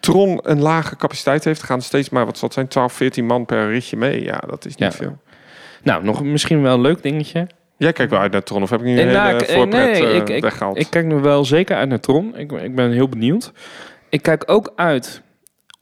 Tron 0.00 0.38
een 0.42 0.60
lage 0.60 0.96
capaciteit 0.96 1.44
heeft. 1.44 1.62
Gaan 1.62 1.82
steeds 1.82 2.08
maar, 2.10 2.24
wat 2.26 2.34
zal 2.38 2.44
het 2.48 2.56
zijn, 2.56 2.68
12, 2.68 2.92
14 2.92 3.26
man 3.26 3.46
per 3.46 3.68
ritje 3.70 3.96
mee. 3.96 4.22
Ja, 4.24 4.42
dat 4.46 4.64
is 4.64 4.76
niet 4.76 4.92
Ja. 4.92 4.96
veel. 4.98 5.18
Nou, 5.82 6.04
nog 6.04 6.22
misschien 6.24 6.62
wel 6.62 6.74
een 6.74 6.80
leuk 6.80 7.02
dingetje. 7.02 7.46
Jij 7.76 7.92
kijkt 7.92 8.10
wel 8.10 8.20
uit 8.20 8.32
naar 8.32 8.42
Tron, 8.42 8.62
of 8.62 8.70
heb 8.70 8.80
ik 8.80 8.86
nu 8.86 9.00
een 9.00 9.06
nou, 9.12 9.26
hele 9.26 9.40
ik- 9.42 9.48
eh, 9.48 9.54
voorpret 9.54 9.84
nee, 10.00 10.14
ik- 10.14 10.28
ik-? 10.28 10.74
Ik 10.74 10.86
kijk 10.90 11.06
nu 11.06 11.14
wel 11.14 11.44
zeker 11.44 11.76
uit 11.76 11.88
naar 11.88 12.00
Tron. 12.00 12.36
Ik, 12.36 12.52
ik 12.52 12.74
ben 12.74 12.90
heel 12.92 13.08
benieuwd. 13.08 13.52
Ik 14.08 14.22
kijk 14.22 14.42
ook 14.46 14.72
uit, 14.76 15.22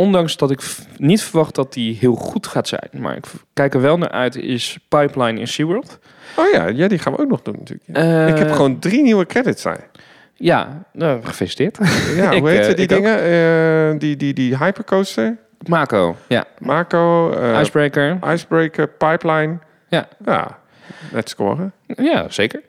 ondanks 0.03 0.37
dat 0.37 0.51
ik 0.51 0.61
niet 0.97 1.23
verwacht 1.23 1.55
dat 1.55 1.73
die 1.73 1.97
heel 2.01 2.15
goed 2.15 2.47
gaat 2.47 2.69
zijn. 2.69 2.89
Maar 2.93 3.17
ik 3.17 3.25
kijk 3.53 3.75
er 3.75 3.81
wel 3.81 3.99
naar 3.99 4.11
uit, 4.11 4.37
is 4.37 4.79
Pipeline 4.89 5.41
in 5.41 5.49
SeaWorld. 5.49 5.99
oh 6.37 6.51
ja, 6.53 6.67
ja, 6.67 6.89
die 6.89 6.99
gaan 6.99 7.13
we 7.13 7.19
ook 7.19 7.29
nog 7.29 7.43
doen 7.43 7.57
natuurlijk. 7.59 7.89
Eh, 7.93 8.29
ik 8.29 8.39
heb 8.39 8.53
gewoon 8.53 8.79
drie 8.79 9.03
nieuwe 9.03 9.27
credits 9.27 9.63
zijn. 9.63 9.81
Ja, 10.35 10.85
nou, 10.93 11.25
gefeliciteerd. 11.25 11.79
Ja, 12.17 12.39
hoe 12.39 12.49
heet 12.55 12.67
eh, 12.67 12.75
die 12.75 12.87
dingen? 12.87 13.23
Eh, 13.23 13.99
die, 13.99 14.17
die, 14.17 14.35
die 14.35 14.57
hypercoaster? 14.57 15.37
Mako, 15.67 16.17
ja. 16.29 16.45
Marco, 16.59 17.31
eh, 17.31 17.61
Icebreaker. 17.61 18.19
Icebreaker, 18.33 18.89
Pipeline. 18.89 19.59
Ja. 19.89 20.09
Ja, 20.25 20.59
net 21.13 21.29
scoren. 21.29 21.73
Ja, 21.87 22.27
zeker. 22.29 22.61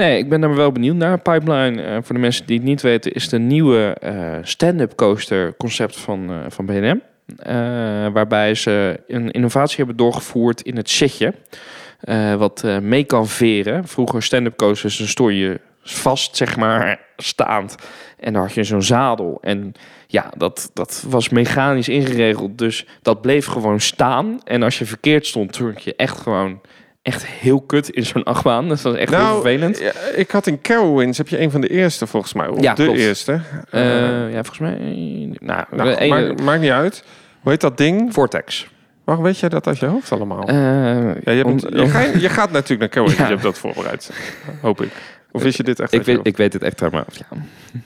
Nee, 0.00 0.18
ik 0.18 0.28
ben 0.28 0.40
daar 0.40 0.54
wel 0.54 0.72
benieuwd 0.72 0.96
naar. 0.96 1.18
Pipeline, 1.18 1.82
eh, 1.82 1.96
voor 2.02 2.14
de 2.14 2.20
mensen 2.20 2.46
die 2.46 2.56
het 2.56 2.66
niet 2.66 2.82
weten, 2.82 3.12
is 3.12 3.28
de 3.28 3.38
nieuwe 3.38 3.96
eh, 4.00 4.38
stand-up 4.42 4.94
coaster 4.94 5.56
concept 5.56 5.96
van, 5.96 6.30
eh, 6.30 6.36
van. 6.48 6.66
Eh, 7.36 7.54
waarbij 8.12 8.54
ze 8.54 9.00
een 9.06 9.30
innovatie 9.30 9.76
hebben 9.76 9.96
doorgevoerd 9.96 10.62
in 10.62 10.76
het 10.76 10.90
eh, 12.00 12.34
wat 12.34 12.64
mee 12.82 13.04
kan 13.04 13.28
veren. 13.28 13.86
Vroeger 13.88 14.22
stand-up 14.22 14.56
coasters, 14.56 14.98
dan 14.98 15.06
stond 15.06 15.32
je 15.32 15.60
vast, 15.82 16.36
zeg 16.36 16.56
maar, 16.56 17.00
staand. 17.16 17.74
En 18.18 18.32
dan 18.32 18.42
had 18.42 18.52
je 18.52 18.64
zo'n 18.64 18.82
zadel. 18.82 19.38
En 19.40 19.72
ja, 20.06 20.32
dat, 20.36 20.70
dat 20.74 21.04
was 21.08 21.28
mechanisch 21.28 21.88
ingeregeld. 21.88 22.58
Dus 22.58 22.86
dat 23.02 23.20
bleef 23.20 23.46
gewoon 23.46 23.80
staan. 23.80 24.40
En 24.44 24.62
als 24.62 24.78
je 24.78 24.84
verkeerd 24.84 25.26
stond, 25.26 25.52
turn 25.52 25.76
je 25.78 25.96
echt 25.96 26.20
gewoon 26.20 26.60
echt 27.02 27.26
heel 27.26 27.60
kut 27.60 27.88
in 27.88 28.06
zo'n 28.06 28.22
achtbaan. 28.24 28.68
Dat 28.68 28.82
was 28.82 28.94
echt 28.94 29.14
heel 29.14 29.32
vervelend. 29.32 29.78
ja, 29.78 29.92
ik 30.14 30.30
had 30.30 30.46
in 30.46 30.60
Carowinds, 30.60 31.18
heb 31.18 31.28
je 31.28 31.40
een 31.40 31.50
van 31.50 31.60
de 31.60 31.68
eerste 31.68 32.06
volgens 32.06 32.32
mij. 32.32 32.46
Of 32.48 32.60
Ja, 32.60 32.74
de 32.74 32.84
klopt. 32.84 32.98
eerste. 32.98 33.40
Eh, 33.70 33.82
ja, 34.32 34.44
volgens 34.44 34.58
mij... 34.58 34.76
Nou, 35.40 35.64
nou, 35.70 35.90
ene- 35.94 36.26
maakt, 36.26 36.42
maakt 36.42 36.60
niet 36.60 36.70
uit. 36.70 37.04
Hoe 37.40 37.50
heet 37.52 37.60
dat 37.60 37.76
ding? 37.76 38.12
Vortex. 38.14 38.68
Waarom 39.04 39.24
weet 39.24 39.38
jij 39.38 39.48
dat 39.48 39.66
uit 39.66 39.78
je 39.78 39.86
hoofd 39.86 40.12
allemaal? 40.12 40.48
Eh, 40.48 40.54
ja, 41.24 41.32
je, 41.32 41.44
hebt, 41.44 41.62
je, 41.70 41.88
ga- 41.88 42.18
je 42.18 42.28
gaat 42.28 42.50
natuurlijk 42.50 42.80
naar 42.80 42.88
Carowinds, 42.88 43.18
Ja. 43.22 43.24
je 43.26 43.30
hebt 43.30 43.42
dat 43.44 43.58
voorbereid. 43.58 44.10
Hoop 44.60 44.80
ik. 44.82 44.90
Of 45.32 45.44
is 45.44 45.56
je 45.56 45.62
dit 45.62 45.80
echt 45.80 45.92
ik, 45.92 46.02
weet, 46.02 46.20
ik 46.22 46.36
weet 46.36 46.52
het 46.52 46.62
echt 46.62 46.82
uit 46.82 46.92
mijn 46.92 47.04
hoofd, 47.06 47.18
ja. 47.18 47.26
hoofd? 47.28 47.44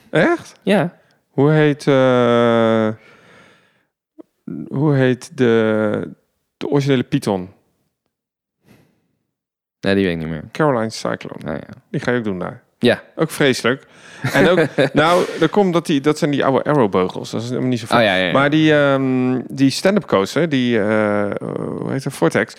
Echt? 0.09 0.53
Ja. 0.63 0.93
Hoe 1.29 1.51
heet... 1.51 1.87
eh, 1.87 2.87
hoe 4.67 4.95
heet 4.95 5.37
de, 5.37 6.09
de 6.57 6.67
originele 6.69 7.03
Python? 7.03 7.49
Nee, 9.85 9.95
die 9.95 10.03
weet 10.03 10.13
ik 10.13 10.19
niet 10.19 10.29
meer. 10.29 10.43
Caroline 10.51 10.89
Cyclone. 10.89 11.43
Nou 11.43 11.55
ja. 11.55 11.73
Die 11.91 12.01
ga 12.01 12.11
je 12.11 12.17
ook 12.17 12.23
doen 12.23 12.39
daar. 12.39 12.61
Ja. 12.79 13.01
Ook 13.15 13.31
vreselijk. 13.31 13.83
En 14.33 14.49
ook, 14.49 14.59
nou, 14.93 15.25
er 15.41 15.49
komt 15.49 15.73
dat 15.73 15.85
die, 15.85 16.01
dat 16.01 16.17
zijn 16.17 16.31
die 16.31 16.45
oude 16.45 16.63
arrowbeugels. 16.63 17.31
Dat 17.31 17.41
is 17.41 17.47
helemaal 17.49 17.69
niet 17.69 17.79
zo 17.79 17.85
Oh 17.95 18.01
ja, 18.01 18.15
ja, 18.15 18.25
ja. 18.25 18.31
Maar 18.31 18.49
die, 18.49 18.73
ehm, 18.73 19.39
die 19.47 19.69
stand-up 19.69 20.05
coaster, 20.05 20.49
die, 20.49 20.79
eh, 20.79 21.25
hoe 21.57 21.91
heet 21.91 22.03
dat, 22.03 22.13
Vortex, 22.13 22.55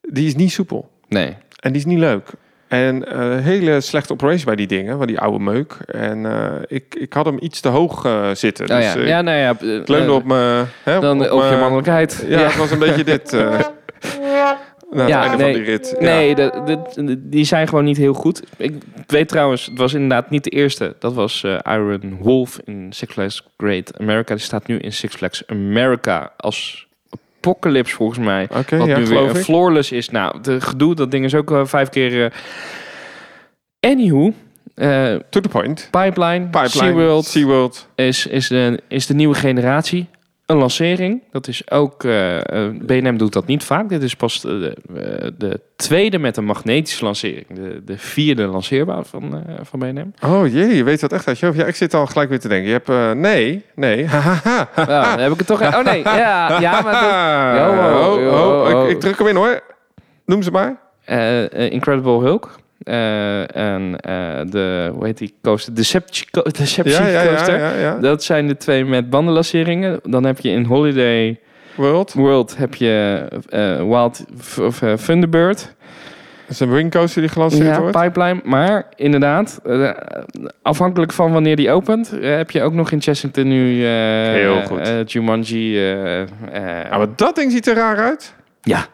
die 0.00 0.26
is 0.26 0.34
niet 0.34 0.52
soepel. 0.52 0.90
Nee. 1.08 1.36
En 1.60 1.72
die 1.72 1.80
is 1.80 1.86
niet 1.86 1.98
leuk. 1.98 2.30
En 2.68 3.12
eh, 3.12 3.44
hele 3.44 3.80
slechte 3.80 4.12
operation 4.12 4.44
bij 4.44 4.56
die 4.56 4.66
dingen, 4.66 4.98
van 4.98 5.06
die 5.06 5.20
oude 5.20 5.38
meuk. 5.38 5.76
En 5.86 6.26
eh, 6.26 6.52
ik, 6.66 6.94
ik 6.94 7.12
had 7.12 7.24
hem 7.24 7.36
iets 7.40 7.60
te 7.60 7.68
hoog 7.68 8.08
zitten. 8.32 8.70
Oh 8.70 8.76
dus 8.76 8.92
ja. 8.92 9.00
ja, 9.00 9.22
nou 9.22 9.38
ja. 9.38 9.50
ik 9.80 9.88
leunde 9.88 10.12
op 10.12 10.24
mijn... 10.24 10.66
Dan 10.84 11.30
op, 11.30 11.42
je 11.42 11.48
mijn- 11.48 11.58
mannelijkheid. 11.58 12.24
Ja, 12.28 12.38
het 12.38 12.56
was 12.56 12.70
een 12.70 12.78
beetje 12.78 13.04
dit. 13.04 13.36
eh 14.90 14.96
na 14.96 15.00
het 15.02 15.08
Ja, 15.10 15.22
einde 15.22 15.36
nee, 15.44 15.52
van 15.54 15.62
die 15.62 15.70
rit. 15.70 15.96
Ja. 16.00 16.04
Nee, 16.06 16.34
de, 16.34 16.62
de- 16.64 17.04
de- 17.04 17.28
die 17.28 17.44
zijn 17.44 17.68
gewoon 17.68 17.84
niet 17.84 17.96
heel 17.96 18.12
goed. 18.14 18.42
Ik 18.56 18.74
weet 19.06 19.28
trouwens, 19.28 19.66
het 19.66 19.78
was 19.78 19.94
inderdaad 19.94 20.30
niet 20.30 20.44
de 20.44 20.50
eerste. 20.50 20.96
Dat 20.98 21.14
was 21.14 21.44
eh, 21.44 21.58
Iron 21.64 22.18
Wolf 22.20 22.58
in 22.64 22.86
Six 22.92 23.12
Flags 23.12 23.42
Great 23.56 23.98
America. 23.98 24.34
Die 24.34 24.42
staat 24.44 24.66
nu 24.66 24.78
in 24.78 24.92
Six 24.92 25.14
Flags 25.14 25.42
America 25.46 26.32
als 26.36 26.86
Apocalypse 27.40 27.94
volgens 27.94 28.18
mij. 28.18 28.48
Wat 28.50 28.68
ja, 28.70 28.98
nu 28.98 29.06
weer 29.06 29.28
ik. 29.30 29.36
flawless 29.36 29.92
is. 29.92 30.10
Nou, 30.10 30.40
de 30.42 30.60
gedoe, 30.60 30.94
dat 30.94 31.10
ding 31.10 31.24
is 31.24 31.34
ook 31.34 31.50
wel 31.50 31.66
vijf 31.66 31.88
keer... 31.88 32.24
eh 32.24 32.30
Anywho, 33.80 34.32
eh, 34.74 35.14
To 35.30 35.40
the 35.40 35.48
point. 35.48 35.88
Pipeline, 35.90 36.40
Pipeline, 36.46 36.68
SeaWorld 36.68 37.24
SeaWorld. 37.24 37.88
is, 37.94 38.26
is, 38.26 38.48
de, 38.48 38.80
is 38.88 39.06
de 39.06 39.14
nieuwe 39.14 39.34
generatie. 39.34 40.06
Een 40.48 40.56
lancering. 40.56 41.22
Dat 41.30 41.48
is 41.48 41.70
ook... 41.70 42.04
eh, 42.04 42.36
eh, 42.66 42.74
B&M 42.86 43.16
doet 43.16 43.32
dat 43.32 43.46
niet 43.46 43.64
vaak. 43.64 43.88
Dit 43.88 44.02
is 44.02 44.14
pas 44.16 44.40
de, 44.40 44.76
de, 44.88 45.34
de 45.38 45.60
tweede 45.76 46.18
met 46.18 46.36
een 46.36 46.44
magnetische 46.44 47.04
lancering. 47.04 47.46
De, 47.54 47.82
de 47.84 47.98
vierde 47.98 48.46
lanceerbaar 48.46 49.04
van, 49.04 49.44
eh, 49.46 49.54
van 49.62 49.78
B&M. 49.78 50.26
Oh 50.26 50.52
jee, 50.52 50.76
je 50.76 50.84
weet 50.84 51.00
dat 51.00 51.12
echt 51.12 51.26
uit 51.28 51.38
je 51.38 51.46
hoofd. 51.46 51.58
Ja, 51.58 51.64
ik 51.64 51.76
zit 51.76 51.94
al 51.94 52.06
gelijk 52.06 52.28
weer 52.28 52.40
te 52.40 52.48
denken. 52.48 52.66
Je 52.66 52.72
hebt... 52.72 52.88
eh, 52.88 53.10
nee, 53.12 53.64
nee. 53.74 53.98
Ja, 54.76 55.10
dan 55.16 55.18
heb 55.18 55.32
ik 55.32 55.38
het 55.38 55.46
toch... 55.46 55.60
Oh 55.62 55.84
nee, 55.84 56.02
ja, 56.02 56.60
ja 56.60 56.80
maar... 56.80 56.96
Oh, 57.68 57.74
Yo, 57.76 58.12
oh, 58.14 58.20
yo, 58.22 58.30
oh, 58.30 58.74
oh. 58.74 58.82
Ik, 58.84 58.90
ik 58.90 59.00
druk 59.00 59.18
hem 59.18 59.26
in 59.26 59.36
hoor. 59.36 59.60
Noem 60.24 60.42
ze 60.42 60.50
maar. 60.50 60.76
Eh, 61.04 61.52
eh, 61.52 61.72
Incredible 61.72 62.18
Hulk. 62.20 62.58
Eh, 62.82 63.56
en 63.56 64.00
eh, 64.00 64.40
de... 64.50 64.90
Hoe 64.94 65.04
heet 65.06 65.18
die 65.18 65.34
coaster? 65.42 65.74
Deception, 65.74 66.26
Deception 66.58 67.02
Ja, 67.04 67.08
ja, 67.10 67.22
ja, 67.22 67.28
coaster. 67.28 67.80
ja. 67.80 67.98
Dat 67.98 68.22
zijn 68.24 68.46
de 68.48 68.56
twee 68.56 68.84
met 68.84 69.10
bandenlanceringen. 69.10 70.00
Dan 70.02 70.24
heb 70.24 70.38
je 70.40 70.48
in 70.50 70.64
Holiday 70.64 71.40
World. 71.74 72.12
World 72.12 72.56
heb 72.56 72.74
je 72.74 73.26
eh, 73.48 73.76
Wild 73.76 74.24
of 74.60 74.82
Thunderbird. 75.04 75.76
Dat 76.46 76.56
is 76.56 76.60
een 76.60 76.72
wingcoaster 76.72 77.20
die 77.22 77.30
gelanceerd 77.30 77.66
Ja, 77.66 77.80
wordt. 77.80 78.00
pipeline. 78.00 78.40
Maar 78.44 78.86
inderdaad, 78.96 79.60
afhankelijk 80.62 81.12
van 81.12 81.32
wanneer 81.32 81.56
die 81.56 81.70
opent, 81.70 82.10
heb 82.20 82.50
je 82.50 82.62
ook 82.62 82.72
nog 82.72 82.90
in 82.90 83.00
Chessington 83.02 83.48
nu 83.48 83.84
Heel 83.84 84.62
goed. 84.62 85.12
Jumanji. 85.12 85.78
Ja, 85.78 86.26
maar 86.90 87.06
dat 87.16 87.34
ding 87.36 87.52
ziet 87.52 87.66
er 87.66 87.74
raar 87.74 87.96
uit. 87.96 88.34
ja. 88.62 88.86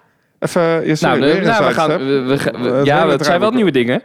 Even, 0.45 0.63
nou, 1.01 1.19
nou, 1.19 1.65
we 1.67 1.73
gaan, 1.75 1.89
we, 1.89 2.05
we 2.05 2.27
we- 2.37 2.51
Eh, 2.71 2.77
het 2.77 2.87
ja, 2.87 3.09
het 3.09 3.25
zijn 3.25 3.41
wel 3.41 3.51
nieuwe 3.51 3.71
dingen. 3.71 4.01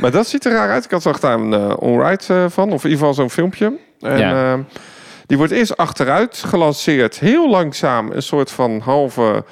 Maar 0.00 0.10
dat 0.10 0.26
ziet 0.26 0.44
er 0.44 0.52
raar 0.52 0.70
uit. 0.70 0.84
Ik 0.84 0.90
had 0.90 1.02
zag 1.02 1.20
daar 1.20 1.38
een 1.38 1.52
eh 1.52 1.72
onride 1.78 2.22
eh, 2.28 2.44
van, 2.48 2.72
of 2.72 2.84
in 2.84 2.90
ieder 2.90 2.98
geval 2.98 3.14
zo'n 3.14 3.30
filmpje. 3.30 3.78
En, 4.00 4.18
Ja. 4.18 4.64
die 5.26 5.36
wordt 5.36 5.52
eerst 5.52 5.76
achteruit 5.76 6.42
gelanceerd, 6.46 7.18
heel 7.18 7.50
langzaam, 7.50 8.10
een 8.12 8.22
soort 8.22 8.50
van 8.50 8.80
halve 8.80 9.44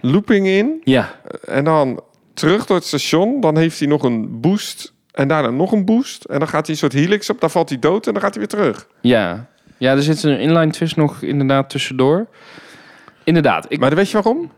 looping 0.00 0.46
in. 0.46 0.80
Ja, 0.84 1.14
En 1.44 1.64
dan 1.64 2.00
terug 2.34 2.66
door 2.66 2.76
het 2.76 2.86
station. 2.86 3.40
Dan 3.40 3.56
heeft 3.56 3.78
hij 3.78 3.88
nog 3.88 4.02
een 4.02 4.40
boost. 4.40 4.92
En 5.12 5.28
daarna 5.28 5.50
nog 5.50 5.72
een 5.72 5.84
boost. 5.84 6.24
En 6.24 6.38
dan 6.38 6.48
gaat 6.48 6.66
hij 6.66 6.74
een 6.74 6.80
soort 6.80 6.92
helix 6.92 7.30
op. 7.30 7.40
Dan 7.40 7.50
valt 7.50 7.68
hij 7.68 7.78
dood 7.78 8.06
en 8.06 8.12
dan 8.12 8.22
gaat 8.22 8.34
hij 8.34 8.38
weer 8.48 8.60
terug. 8.60 8.86
ja. 9.00 9.46
Ja, 9.78 9.92
er 9.92 10.02
zit 10.02 10.22
een 10.22 10.38
inline 10.38 10.70
twist 10.70 10.96
nog 10.96 11.22
inderdaad 11.22 11.70
tussendoor. 11.70 12.26
Inderdaad. 13.24 13.66
Ik, 13.68 13.78
Maar 13.80 13.94
weet 13.94 14.10
je 14.10 14.22
waarom? 14.22 14.52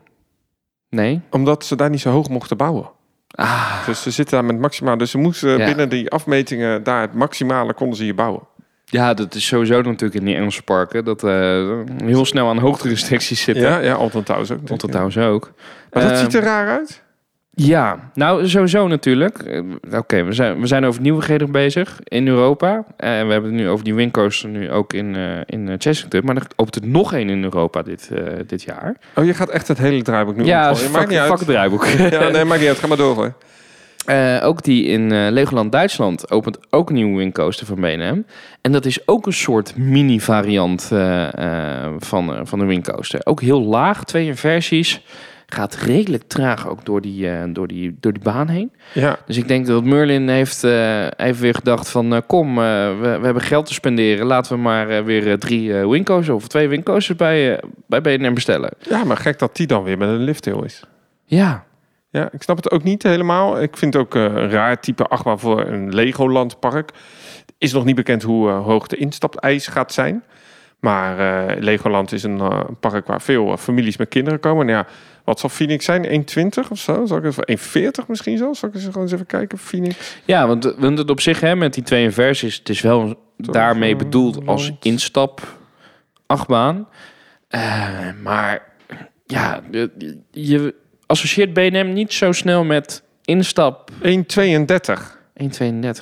Nee. 0.90 1.20
Omdat 1.31 1.64
ze 1.64 1.77
daar 1.77 1.90
niet 1.90 2.01
zo 2.01 2.11
hoog 2.11 2.29
mochten 2.29 2.57
bouwen. 2.57 2.90
Ah, 3.31 3.87
Dus 3.87 4.03
ze 4.03 4.11
zitten 4.11 4.35
daar 4.38 4.44
met 4.53 4.59
maximaal. 4.61 4.98
Dus 4.98 5.11
ze 5.11 5.18
moesten 5.18 5.59
Ja. 5.59 5.64
binnen 5.66 5.88
die 5.88 6.11
afmetingen 6.11 6.83
daar 6.83 7.01
het 7.01 7.14
maximale 7.14 7.74
konden 7.74 7.96
ze 7.96 8.03
hier 8.03 8.14
bouwen. 8.14 8.42
ja, 8.85 9.14
dat 9.14 9.35
is 9.35 9.46
sowieso 9.46 9.81
natuurlijk 9.83 10.14
in 10.14 10.24
die 10.24 10.35
Engelse 10.37 10.62
parken. 10.62 11.05
Dat 11.05 11.24
eh, 11.24 11.31
heel 12.05 12.24
snel 12.24 12.48
aan 12.48 12.59
hoogterestricties 12.59 13.42
zitten. 13.42 13.64
Ja, 13.64 13.79
ja, 13.79 13.94
Alton 13.94 14.22
Towers 14.22 14.51
ook. 14.51 14.66
Tot 14.66 14.81
trouwens 14.90 15.18
ook. 15.18 15.53
Maar 15.92 16.03
dat 16.03 16.12
Eh, 16.12 16.18
ziet 16.18 16.35
er 16.35 16.42
raar 16.42 16.68
uit. 16.68 17.03
Ja, 17.61 18.11
nou 18.14 18.49
sowieso 18.49 18.87
natuurlijk. 18.87 19.38
Eh, 19.38 19.62
Oké, 19.99 20.25
we, 20.25 20.33
zijn, 20.33 20.61
we 20.61 20.66
zijn 20.66 20.85
over 20.85 21.01
nieuwigheden 21.01 21.53
bezig 21.53 21.99
in 22.05 22.29
Europa. 22.29 22.85
En 22.97 23.27
we 23.27 23.33
hebben 23.33 23.51
het 23.51 23.61
nu 23.61 23.68
over 23.68 23.85
die 23.85 23.94
windcoaster 23.94 24.49
nu 24.49 24.71
ook 24.71 24.92
in, 24.92 25.16
eh 25.16 25.40
in 25.47 25.68
eh, 25.68 25.75
Chessington. 25.79 26.21
Maar 26.25 26.37
er 26.37 26.47
opent 26.57 26.85
er 26.85 26.90
nog 26.90 27.12
één 27.12 27.29
in 27.29 27.42
Europa 27.42 27.83
dit, 27.83 28.11
eh, 28.14 28.23
dit 28.47 28.62
jaar. 28.62 28.97
Oh, 29.14 29.25
je 29.25 29.35
gaat 29.35 29.49
echt 29.49 29.68
het 29.68 29.79
hele 29.79 30.03
draaiboek 30.03 30.37
nu 30.37 30.44
ja, 30.44 30.75
vak, 30.75 30.90
maakt 30.90 31.09
niet 31.09 31.18
uit. 31.18 31.29
vakdraaiboek. 31.29 31.87
Ja, 32.11 32.29
nee, 32.29 32.44
maakt 32.44 32.61
niet 32.61 32.68
uit. 32.68 32.79
Ga 32.79 32.87
maar 32.87 32.97
door 32.97 33.14
hoor. 33.14 33.33
Eh, 34.05 34.40
ook 34.42 34.62
die 34.62 34.85
in 34.85 35.12
eh, 35.12 35.27
Legoland 35.31 35.73
Duitsland 35.73 36.31
opent 36.31 36.59
ook 36.71 36.88
een 36.88 36.94
nieuwe 36.94 37.16
windcoaster 37.16 37.66
van 37.66 37.77
B&M. 37.81 38.23
En 38.61 38.73
dat 38.73 38.85
is 38.85 39.09
ook 39.09 39.27
een 39.27 39.33
soort 39.33 39.77
mini-variant 39.77 40.88
eh, 40.92 41.85
eh, 41.85 41.92
van, 41.99 42.35
eh, 42.35 42.40
van 42.44 42.59
de 42.59 42.64
windcoaster. 42.64 43.21
Ook 43.25 43.40
heel 43.40 43.62
laag, 43.62 44.05
twee 44.05 44.27
inversies. 44.27 45.03
Gaat 45.52 45.74
redelijk 45.74 46.22
traag 46.22 46.68
ook 46.68 46.84
door 46.84 47.00
die, 47.00 47.30
eh, 47.30 47.42
door 47.48 47.66
die, 47.66 47.96
door 48.00 48.12
die 48.12 48.22
baan 48.22 48.48
heen. 48.48 48.72
Ja, 48.94 49.18
Dus 49.26 49.37
ik 49.37 49.48
denk 49.48 49.66
dat 49.66 49.84
Merlin 49.84 50.28
heeft, 50.28 50.64
eh, 50.64 51.06
heeft 51.16 51.40
weer 51.40 51.54
gedacht 51.54 51.90
van... 51.90 52.14
eh, 52.14 52.20
kom, 52.26 52.54
we, 52.54 52.96
we 53.00 53.24
hebben 53.24 53.42
geld 53.42 53.66
te 53.66 53.74
spenderen. 53.74 54.26
Laten 54.26 54.52
we 54.52 54.58
maar 54.62 55.04
weer 55.04 55.38
drie 55.38 55.72
windcoasters 55.74 56.37
of 56.37 56.48
twee 56.48 56.68
windcoasters 56.68 57.18
bij, 57.18 57.61
bij 57.87 58.00
B&M 58.00 58.34
bestellen. 58.34 58.70
ja, 58.78 59.04
maar 59.04 59.16
gek 59.16 59.38
dat 59.38 59.56
die 59.56 59.66
dan 59.66 59.82
weer 59.82 59.98
met 59.98 60.08
een 60.08 60.22
lifthill 60.24 60.62
is. 60.64 60.82
Ja, 61.24 61.64
Ja, 62.11 62.28
ik 62.32 62.42
snap 62.42 62.56
het 62.56 62.70
ook 62.70 62.82
niet 62.82 63.02
helemaal. 63.02 63.62
Ik 63.62 63.76
vind 63.76 63.94
het 63.94 64.02
ook 64.02 64.14
een 64.14 64.50
raar 64.50 64.80
type 64.80 65.04
achtbaan 65.04 65.38
voor 65.38 65.66
een 65.66 65.94
Legoland 65.94 66.61
park. 66.61 66.90
Is 67.58 67.72
nog 67.72 67.84
niet 67.84 67.96
bekend 67.96 68.22
hoe 68.22 68.50
hoog 68.50 68.87
de 68.87 68.96
instapijs 68.96 69.66
gaat 69.66 69.92
zijn. 69.92 70.22
Maar 70.80 71.16
Legoland 71.58 72.12
is 72.12 72.22
een 72.22 72.40
park 72.80 73.06
waar 73.06 73.20
veel 73.20 73.56
families 73.56 73.96
met 73.96 74.08
kinderen 74.08 74.40
komen. 74.40 74.66
Nou 74.66 74.78
ja, 74.78 74.87
wat 75.28 75.40
zal 75.40 75.48
Phoenix 75.48 75.84
zijn? 75.84 76.24
1,20 76.64 76.70
of 76.70 76.78
zo? 76.78 77.06
Zal 77.06 77.16
ik 77.16 77.24
even 77.24 77.58
1,40 78.02 78.06
misschien 78.06 78.38
zo? 78.38 78.52
Zal 78.52 78.68
ik 78.68 78.74
eens 78.74 78.84
gewoon 78.84 79.02
eens 79.02 79.12
even 79.12 79.26
kijken? 79.26 79.58
Phoenix. 79.58 80.16
ja 80.24 80.46
want, 80.46 80.74
want 80.78 80.98
het 80.98 81.10
op 81.10 81.20
zich 81.20 81.40
hè, 81.40 81.56
met 81.56 81.74
die 81.74 81.82
twee 81.82 82.04
inversies... 82.04 82.56
het 82.56 82.68
is 82.68 82.80
wel 82.80 83.14
daarmee 83.36 83.96
bedoeld 83.96 84.46
als 84.46 84.72
instap 84.80 85.56
achtbaan. 86.26 86.88
Eh, 87.48 88.10
maar 88.22 88.62
ja, 89.26 89.60
je 90.30 90.74
associeert 91.06 91.52
B&M 91.52 91.90
niet 91.92 92.12
zo 92.12 92.32
snel 92.32 92.64
met 92.64 93.02
instap 93.24 93.90
1,32. 93.90 93.96
1,32. 94.06 94.12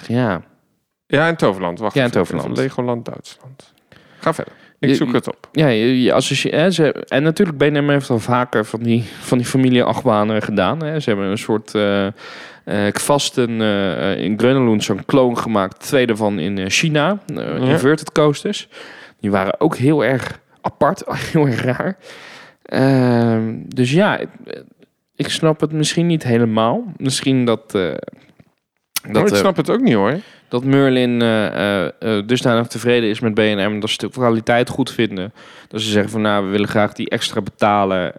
Ja, 0.07 0.43
Ja, 1.07 1.29
in 1.29 1.37
Toverland. 1.37 1.79
Wacht 1.79 1.95
Ja, 1.95 2.05
in. 2.05 2.11
Toverland. 2.11 2.57
Legoland, 2.57 3.05
Duitsland. 3.05 3.73
Ga 4.21 4.35
verder. 4.35 4.53
Ik 4.91 4.97
zoek 4.97 5.13
het 5.13 5.29
op. 5.29 5.49
Ja, 5.53 5.69
je, 5.69 6.03
je 6.03 6.69
ze, 6.71 6.93
en 6.93 7.23
natuurlijk 7.23 7.59
B&M 7.59 7.89
heeft 7.89 8.11
al 8.11 8.19
vaker 8.19 8.65
van 8.65 8.83
die, 8.83 9.05
van 9.21 9.39
die 9.39 9.47
familie 9.47 9.83
achtbanen 9.83 10.43
gedaan. 10.43 10.83
Hè. 10.83 11.01
Ze 11.01 11.09
hebben 11.11 11.29
een 11.29 11.39
soort 11.39 11.75
eh 11.75 12.07
eh 12.67 12.93
Kvasten 12.93 13.61
eh, 13.61 14.19
in 14.23 14.39
Grönelund 14.39 14.85
zo'n 14.85 15.05
kloon 15.05 15.39
gemaakt. 15.39 15.81
Twee 15.81 16.07
daarvan 16.07 16.39
in 16.39 16.71
China, 16.71 17.19
eh, 17.27 17.37
Ja. 17.37 17.55
inverted 17.57 18.13
coasters. 18.13 18.69
Die 19.21 19.31
waren 19.31 19.61
ook 19.61 19.77
heel 19.77 20.05
erg 20.05 20.41
apart, 20.61 21.03
heel 21.33 21.47
erg 21.47 21.63
raar. 21.63 21.97
Ehm, 22.63 23.55
dus 23.69 23.93
ja, 23.93 24.19
ik, 24.19 24.29
ik 25.17 25.29
snap 25.29 25.61
het 25.61 25.73
misschien 25.73 26.07
niet 26.07 26.23
helemaal. 26.23 26.85
Misschien 26.97 27.45
dat... 27.45 27.71
Dat 29.11 29.31
ik 29.31 29.37
snap 29.37 29.57
het 29.57 29.71
ook 29.71 29.81
niet 29.81 29.95
hoor. 29.95 30.21
Dat 30.49 30.65
Merlin 30.65 31.23
eh 31.23 31.47
eh, 31.47 31.87
eh, 31.99 32.27
dusdanig 32.27 32.67
tevreden 32.67 33.09
is 33.09 33.21
met 33.21 33.35
B&M 33.35 33.81
dat 33.81 33.91
ze 33.91 33.99
de 33.99 34.09
kwaliteit 34.09 34.69
goed 34.69 34.91
vinden. 34.91 35.33
Dat 35.69 35.81
ze 35.81 35.91
zeggen 35.91 36.11
van 36.11 36.21
nou, 36.21 36.45
we 36.45 36.51
willen 36.51 36.69
graag 36.69 36.93
die 36.93 37.09
extra 37.09 37.41
betalen. 37.41 38.13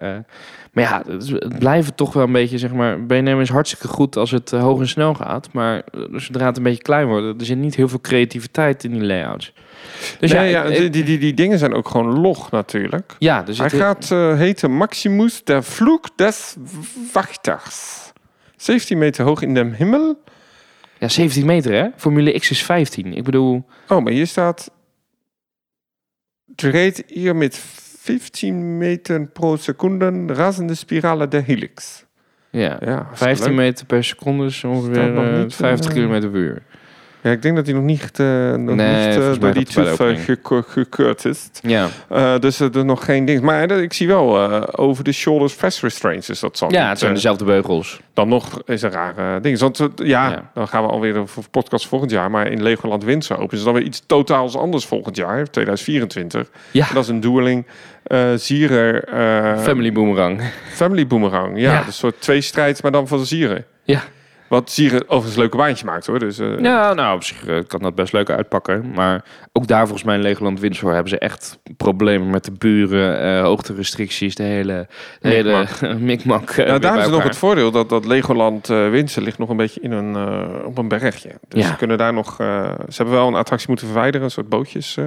maar 0.72 0.84
ja, 0.84 1.04
het, 1.08 1.60
blijven 1.60 1.96
toch 1.96 2.14
wel 2.14 2.24
een 2.24 2.32
beetje, 2.32 2.58
zeg 2.58 2.74
maar, 2.74 3.00
B&M 3.00 3.40
is 3.40 3.50
hartstikke 3.50 3.88
goed 3.88 4.18
als 4.18 4.32
het 4.32 4.52
hoog 4.52 4.80
en 4.80 4.88
snel 4.88 5.14
gaat. 5.14 5.50
Maar 5.52 5.82
zodra 6.12 6.46
het 6.46 6.58
een 6.58 6.64
beetje 6.64 6.82
klein 6.82 7.08
wordt, 7.08 7.42
er 7.42 7.46
zit 7.46 7.58
niet 7.58 7.76
heel 7.76 7.88
veel 7.88 8.02
creativiteit 8.02 8.84
in 8.84 8.92
die 8.92 9.04
layouts. 9.04 9.54
Dus 10.20 10.32
nee, 10.32 10.50
ja, 10.50 10.64
ja, 10.64 10.90
die, 10.90 11.04
die, 11.04 11.18
die, 11.18 11.34
dingen 11.34 11.60
zijn 11.60 11.74
ook 11.74 11.90
gewoon 11.90 12.20
log 12.20 12.52
natuurlijk. 12.52 13.16
ja, 13.20 13.42
dus 13.42 13.58
Hij 13.58 13.70
gaat 13.70 14.10
heten 14.38 14.72
Maximus 14.72 15.44
der 15.44 15.62
Flug 15.62 16.02
des 16.16 16.56
Wachters. 17.14 18.12
17 18.56 18.98
meter 18.98 19.26
hoog 19.26 19.42
in 19.42 19.54
de 19.54 19.72
hemel. 19.74 20.18
Ja, 21.00 21.08
17 21.08 21.46
meter 21.46 21.72
hè? 21.74 21.88
Formule 21.96 22.32
X 22.40 22.50
is 22.50 22.64
15. 22.64 23.14
Ik 23.14 23.24
bedoel, 23.24 23.66
Oh, 23.88 24.04
maar 24.04 24.14
hier 24.14 24.28
staat... 24.28 24.72
Dreht 26.56 27.04
hier 27.08 27.36
met 27.36 27.58
15 27.58 28.78
meter 28.78 29.28
pro 29.28 29.56
seconde 29.56 30.34
razende 30.34 30.76
spirale 30.76 31.28
der 31.28 31.44
helix. 31.44 32.06
ja, 32.50 32.78
Ja, 32.80 32.96
hartstikke 32.96 33.16
15 33.16 33.46
leuk. 33.48 33.56
meter 33.56 33.86
per 33.86 34.04
seconde 34.04 34.46
is 34.46 34.64
ongeveer 34.64 34.96
Staat 34.96 35.14
nog 35.14 35.26
eh, 35.26 35.38
niet, 35.40 35.56
50 35.56 35.88
eh, 35.90 35.94
kilometer 35.96 36.30
per 36.30 36.40
uur. 36.40 36.64
Ja, 37.22 37.32
ik 37.32 37.42
denk 37.42 37.56
dat 37.56 37.66
hij 37.66 37.76
nog 37.76 37.84
niet, 37.84 38.20
eh, 38.20 38.26
nog 38.54 38.76
Nee, 38.76 39.08
niet 39.08 39.18
eh, 39.18 39.40
door 39.40 39.54
die 39.54 40.18
geko- 40.18 40.64
gekeurd 40.68 41.26
is. 41.26 41.50
Ja. 41.62 41.88
Eh, 42.10 42.40
dus 42.40 42.60
er 42.60 42.76
is 42.76 42.84
nog 42.84 43.06
geen 43.06 43.26
ding. 43.26 43.42
Maar 43.42 43.72
ik 43.72 43.94
zie 43.94 44.08
wel 44.08 44.40
over 44.78 45.04
de 45.04 45.12
shoulders 45.12 45.54
fast 45.54 45.82
restraints. 45.82 46.28
Dus 46.28 46.40
dat 46.40 46.58
zal 46.58 46.72
Ja, 46.72 46.90
het 46.90 47.00
zijn 47.00 47.14
dezelfde 47.14 47.46
beugels. 47.46 48.00
dan 48.14 48.28
nog 48.28 48.62
is 48.66 48.82
een 48.82 48.92
rare 48.92 49.40
ding. 49.40 49.60
Want 49.60 49.78
ja, 49.96 50.30
Ja. 50.30 50.52
dan 50.54 50.68
gaan 50.68 50.84
we 50.84 50.90
alweer 50.90 51.28
voor 51.28 51.44
podcast 51.52 51.88
volgend 51.88 52.12
jaar. 52.12 52.32
Maar 52.32 52.48
in 52.52 52.64
Legoland 52.64 53.04
Windsor 53.04 53.40
open 53.40 53.58
is 53.58 53.64
dan 53.64 53.74
weer 53.74 53.84
iets 53.84 54.04
totaals 54.06 54.56
anders 54.58 54.86
volgend 54.86 55.16
jaar, 55.16 55.50
2024. 55.50 56.48
Ja. 56.72 56.88
En 56.88 56.94
dat 56.94 57.04
is 57.04 57.10
een 57.10 57.20
dueling 57.20 57.66
eh 58.04 58.28
Zierer 58.36 59.04
Family 59.60 59.92
Boomerang. 59.92 60.42
Family 60.74 61.08
Boomerang. 61.08 61.60
Ja, 61.60 61.72
Ja. 61.72 61.78
dus 61.78 61.88
een 61.88 61.94
soort 61.94 62.22
twee 62.22 62.42
strijd, 62.42 62.82
maar 62.82 62.92
dan 62.92 63.08
van 63.08 63.26
Zieren. 63.26 63.66
Ja. 63.84 64.02
Wat 64.48 64.72
Zieren 64.72 65.02
overigens 65.02 65.34
een 65.34 65.40
leuke 65.40 65.58
baantje 65.58 65.86
maakt 65.86 66.06
hoor. 66.06 66.20
Dus, 66.20 66.40
eh, 66.40 66.60
Ja, 66.60 66.94
nou, 66.94 67.16
op 67.16 67.24
zich 67.24 67.46
eh, 67.48 67.58
kan 67.68 67.82
dat 67.82 67.96
best 67.96 68.14
leuk 68.14 68.30
uitpakken. 68.30 68.92
Maar 68.92 69.24
ook 69.54 69.68
daar 69.68 69.82
volgens 69.84 70.04
mij 70.04 70.16
in 70.16 70.22
Legoland 70.22 70.60
Windsor 70.60 70.92
hebben 70.94 71.10
ze 71.10 71.18
echt 71.18 71.60
problemen 71.78 72.30
met 72.30 72.46
de 72.46 72.52
buren, 72.52 73.22
eh 73.22 73.42
hoogterestricties, 73.42 74.36
de 74.36 74.44
hele, 74.44 74.88
de 75.20 75.28
hele 75.30 75.68
mikmak. 76.00 76.56
Nou, 76.68 76.80
daar 76.80 77.00
is 77.00 77.08
nog 77.08 77.24
het 77.24 77.38
voordeel 77.38 77.72
dat, 77.72 77.90
dat 77.90 78.06
Legoland 78.06 78.68
Windsor 78.68 79.24
ligt 79.24 79.38
nog 79.38 79.50
een 79.50 79.58
beetje 79.58 79.82
in 79.82 79.92
een, 79.92 80.16
op 80.66 80.78
een 80.78 80.88
bergje. 80.88 81.32
Dus 81.48 81.64
Ja. 81.64 81.70
ze 81.70 81.76
kunnen 81.76 81.98
daar 81.98 82.14
nog. 82.14 82.36
ze 82.38 82.96
hebben 82.96 83.16
wel 83.16 83.28
een 83.28 83.36
attractie 83.36 83.68
moeten 83.68 83.86
verwijderen, 83.88 84.26
een 84.26 84.32
soort 84.32 84.50
bootjes 84.50 84.98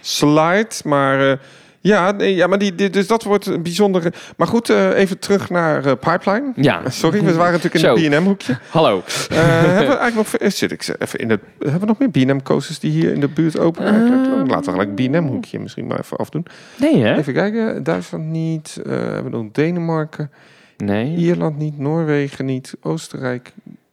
slide. 0.00 0.68
Maar 0.84 1.38
ja, 1.80 2.10
nee, 2.10 2.34
ja, 2.34 2.46
maar 2.46 2.58
die, 2.58 2.74
die- 2.74 2.90
dus 2.90 3.06
dat 3.06 3.22
wordt 3.22 3.46
een 3.46 3.62
bijzondere. 3.62 4.12
Maar 4.36 4.46
goed, 4.46 4.70
eh, 4.70 4.96
even 4.98 5.18
terug 5.18 5.50
naar 5.50 5.84
eh, 5.84 5.92
Pipeline. 6.00 6.52
Ja, 6.56 6.90
Sorry, 6.90 7.22
we 7.24 7.34
waren 7.34 7.52
natuurlijk 7.60 7.96
in 7.98 8.04
het 8.10 8.18
B&M 8.20 8.24
hoekje. 8.26 8.58
hallo. 8.70 9.02
Eh, 9.30 9.36
hebben 9.38 9.88
we 9.88 9.96
eigenlijk 9.96 10.14
nog 10.40 10.52
zit 10.52 10.72
ik 10.72 10.94
even 10.98 11.18
in 11.18 11.30
het 11.30 11.40
hebben 11.58 11.80
we 11.80 11.86
nog 11.86 11.98
meer 11.98 12.10
B&M 12.10 12.42
coasters 12.42 12.78
die 12.78 12.90
hier 12.90 13.12
in 13.12 13.20
de 13.20 13.28
buurt 13.28 13.58
open? 13.58 13.84
Ehm. 13.84 14.46
Laten 14.48 14.72
we 14.72 14.78
gelijk 14.80 14.94
B&M 14.94 15.26
hoekje 15.26 15.58
misschien 15.60 15.86
maar 15.86 15.98
even 15.98 16.16
afdoen. 16.16 16.46
Nee, 16.76 17.02
hè? 17.02 17.16
Even 17.16 17.32
kijken, 17.34 17.82
Duitsland 17.82 18.24
niet, 18.24 18.80
hebben 18.88 19.24
we 19.24 19.30
nog 19.30 19.46
Denemarken. 19.52 20.30
Nee. 20.76 21.16
Ierland 21.16 21.58
niet, 21.58 21.78
Noorwegen 21.78 22.44
niet, 22.44 22.74
Oostenrijk, 22.82 23.52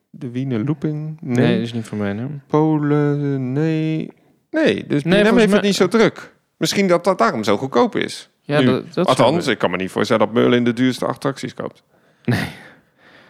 de 0.09 0.29
Wiener 0.31 0.63
Looping, 0.65 1.17
nee, 1.21 1.35
Nee, 1.45 1.53
dat 1.55 1.65
is 1.65 1.73
niet 1.73 1.85
van 1.87 1.97
mij, 1.97 2.13
hè? 2.13 2.25
Polen, 2.47 3.51
nee. 3.53 4.11
Nee, 4.51 4.85
dus 4.87 5.01
volgens 5.01 5.23
heeft 5.23 5.33
mij- 5.45 5.55
het 5.55 5.61
niet 5.61 5.75
zo 5.75 5.87
druk. 5.87 6.33
Misschien 6.57 6.87
dat 6.87 7.03
dat 7.03 7.17
daarom 7.17 7.43
zo 7.43 7.57
goedkoop 7.57 7.95
is. 7.95 8.29
Ja, 8.41 8.59
Nu. 8.59 8.65
dat, 8.65 8.93
dat 8.93 9.07
Althans, 9.07 9.47
ik 9.47 9.57
kan 9.57 9.71
me 9.71 9.77
niet 9.77 9.91
voorstellen 9.91 10.25
dat 10.25 10.35
Merlin 10.35 10.63
de 10.63 10.73
duurste 10.73 11.05
attracties 11.05 11.53
koopt. 11.53 11.83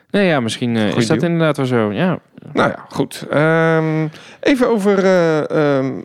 Nee, 0.09 0.25
ja, 0.27 0.39
misschien 0.39 0.75
eh, 0.75 0.81
Goeie 0.81 0.97
is 0.97 1.07
dat 1.07 1.19
deal. 1.19 1.31
inderdaad 1.31 1.57
wel 1.57 1.65
zo. 1.65 1.91
Ja. 1.91 2.19
Nou 2.53 2.69
ja, 2.69 2.85
goed. 2.89 3.25
Ehm, 3.29 4.07
even 4.39 4.67
over... 4.69 5.03
eh, 5.03 5.77
ehm, 5.77 6.01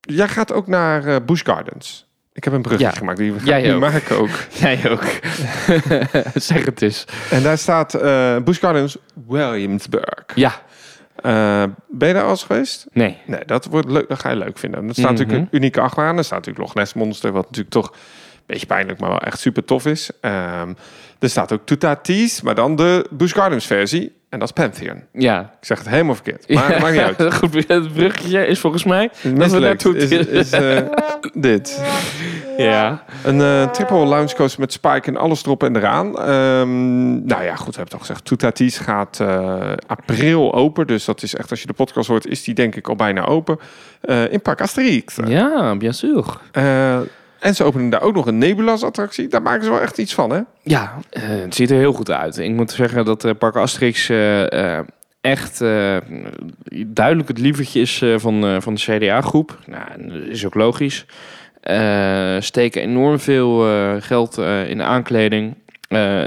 jij 0.00 0.28
gaat 0.28 0.52
ook 0.52 0.66
naar 0.66 1.04
eh 1.06 1.16
Busch 1.26 1.44
Gardens 1.44 2.06
Ik 2.32 2.44
heb 2.44 2.52
een 2.52 2.62
brugje 2.62 2.84
Ja. 2.84 2.90
gemaakt, 2.90 3.18
die 3.18 3.32
ga 3.38 3.44
Jij 3.44 3.60
ik 3.60 3.66
nu 3.66 3.74
ook. 3.74 3.80
maken 3.80 4.16
ook. 4.22 4.30
Jij 4.50 4.90
ook. 4.90 5.04
zeg 6.42 6.64
het 6.64 6.82
eens. 6.82 7.04
En 7.30 7.42
daar 7.42 7.58
staat 7.58 7.94
eh 7.94 8.36
Busch 8.44 8.60
Gardens 8.60 8.96
Williamsburg. 9.26 10.24
Ja. 10.34 10.52
Eh, 11.22 11.62
ben 11.88 12.08
je 12.08 12.14
daar 12.14 12.22
al 12.24 12.30
eens 12.30 12.44
geweest? 12.44 12.86
Nee. 12.92 13.16
Nee, 13.26 13.40
dat, 13.46 13.64
wordt 13.64 13.90
leuk, 13.90 14.08
dat 14.08 14.18
ga 14.20 14.30
je 14.30 14.36
leuk 14.36 14.58
vinden. 14.58 14.88
Er 14.88 14.94
staat 14.94 15.04
Mhm. 15.10 15.12
natuurlijk 15.14 15.38
een 15.52 15.58
unieke 15.58 15.80
achtbaan. 15.80 16.16
Er 16.18 16.24
staat 16.24 16.38
natuurlijk 16.38 16.66
Loch 16.66 16.74
Ness 16.74 16.94
Monster, 16.94 17.32
wat 17.32 17.44
natuurlijk 17.44 17.70
toch 17.74 17.86
een 17.90 18.44
beetje 18.46 18.66
pijnlijk, 18.66 19.00
maar 19.00 19.08
wel 19.10 19.20
echt 19.20 19.40
super 19.40 19.64
tof 19.64 19.86
is. 19.86 20.10
Ehm, 20.20 20.72
er 21.18 21.28
staat 21.30 21.52
ook 21.52 21.60
Tutatis, 21.66 22.40
maar 22.42 22.54
dan 22.54 22.76
de 22.76 23.06
Busch 23.10 23.34
Gardens 23.34 23.66
versie. 23.66 24.16
En 24.28 24.38
dat 24.38 24.48
is 24.48 24.54
Pantheon. 24.54 25.02
Ja. 25.12 25.40
Ik 25.40 25.66
zeg 25.66 25.78
het 25.78 25.88
helemaal 25.88 26.14
verkeerd, 26.14 26.48
maar 26.48 26.68
het 26.68 26.78
maakt 26.80 26.92
niet 26.92 27.02
uit. 27.18 27.34
Goed, 27.38 27.54
het 27.68 27.92
bruggetje 27.92 28.46
is 28.46 28.58
volgens 28.58 28.84
mij... 28.84 29.10
We 29.22 29.30
naartoe- 29.30 29.96
is 29.96 30.50
eh, 30.50 30.78
dit. 31.32 31.80
Ja. 32.64 33.02
Een 33.24 33.40
eh, 33.40 33.70
triple 33.70 34.04
lounge 34.04 34.34
coaster 34.34 34.60
met 34.60 34.72
Spike 34.72 35.08
en 35.08 35.16
alles 35.16 35.44
erop 35.44 35.62
en 35.62 35.76
eraan. 35.76 36.18
Ehm, 36.18 37.26
nou 37.26 37.42
ja, 37.42 37.54
goed, 37.54 37.74
we 37.74 37.80
hebben 37.80 37.84
het 37.84 37.92
al 37.92 37.98
gezegd. 37.98 38.24
Toutatis 38.24 38.78
gaat 38.78 39.20
eh, 39.20 39.72
april 39.86 40.54
open. 40.54 40.86
Dus 40.86 41.04
dat 41.04 41.22
is 41.22 41.34
echt, 41.34 41.50
als 41.50 41.60
je 41.60 41.66
de 41.66 41.72
podcast 41.72 42.08
hoort, 42.08 42.26
is 42.26 42.42
die 42.42 42.54
denk 42.54 42.74
ik 42.74 42.88
al 42.88 42.96
bijna 42.96 43.24
open. 43.24 43.58
Eh, 44.00 44.32
in 44.32 44.42
Parc 44.42 44.60
Asterix. 44.60 45.16
Ja, 45.26 45.76
bien 45.76 45.94
sûr. 45.94 46.40
Eh, 46.52 46.94
en 47.38 47.54
ze 47.54 47.64
openen 47.64 47.90
daar 47.90 48.02
ook 48.02 48.14
nog 48.14 48.26
een 48.26 48.38
Nebulas-attractie. 48.38 49.28
Daar 49.28 49.42
maken 49.42 49.64
ze 49.64 49.70
wel 49.70 49.80
echt 49.80 49.98
iets 49.98 50.14
van, 50.14 50.30
hè? 50.30 50.40
Ja, 50.62 50.94
eh, 51.10 51.22
het 51.22 51.54
ziet 51.54 51.70
er 51.70 51.76
heel 51.76 51.92
goed 51.92 52.10
uit. 52.10 52.38
Ik 52.38 52.52
moet 52.52 52.70
zeggen 52.70 53.04
dat 53.04 53.38
Park 53.38 53.56
Asterix 53.56 54.10
echt 55.20 55.60
eh, 55.60 55.96
duidelijk 56.86 57.28
het 57.28 57.38
lievertje 57.38 57.80
is 57.80 58.02
eh, 58.02 58.14
van, 58.18 58.46
eh, 58.46 58.56
van 58.60 58.74
de 58.74 58.80
CDA-groep. 58.80 59.58
Nou, 59.66 60.08
dat 60.08 60.28
is 60.28 60.46
ook 60.46 60.54
logisch. 60.54 61.06
Eh, 61.68 62.36
steken 62.40 62.82
enorm 62.82 63.18
veel 63.18 63.66
eh, 63.68 63.94
geld 63.98 64.38
eh, 64.38 64.68
in 64.70 64.78
de 64.78 64.84
aankleding. 64.84 65.54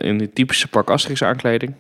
in 0.01 0.17
de 0.17 0.30
typische 0.34 0.67
Park 0.67 0.89
Asterix 0.89 1.23
aankleding. 1.23 1.73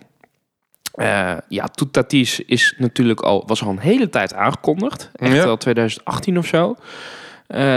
Ja, 1.47 1.67
Toetatis 1.73 2.39
is 2.39 2.75
natuurlijk 2.77 3.19
al, 3.19 3.43
was 3.47 3.63
al 3.63 3.69
een 3.69 3.79
hele 3.79 4.09
tijd 4.09 4.33
aangekondigd. 4.33 5.11
Echt 5.15 5.33
Ja. 5.33 5.43
al 5.43 5.57
2018 5.57 6.37
of 6.37 6.45
zo. 6.45 6.75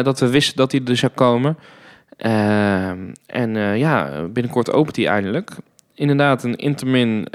Dat 0.02 0.20
we 0.20 0.28
wisten 0.28 0.56
dat 0.56 0.72
hij 0.72 0.80
er 0.84 0.96
zou 0.96 1.12
komen. 1.12 1.58
Ehm, 2.16 2.98
en 3.26 3.78
ja, 3.78 4.22
binnenkort 4.32 4.72
opent 4.72 4.96
hij 4.96 5.08
eindelijk. 5.08 5.50
Inderdaad, 5.94 6.44
een 6.44 6.56
Intermin 6.56 7.26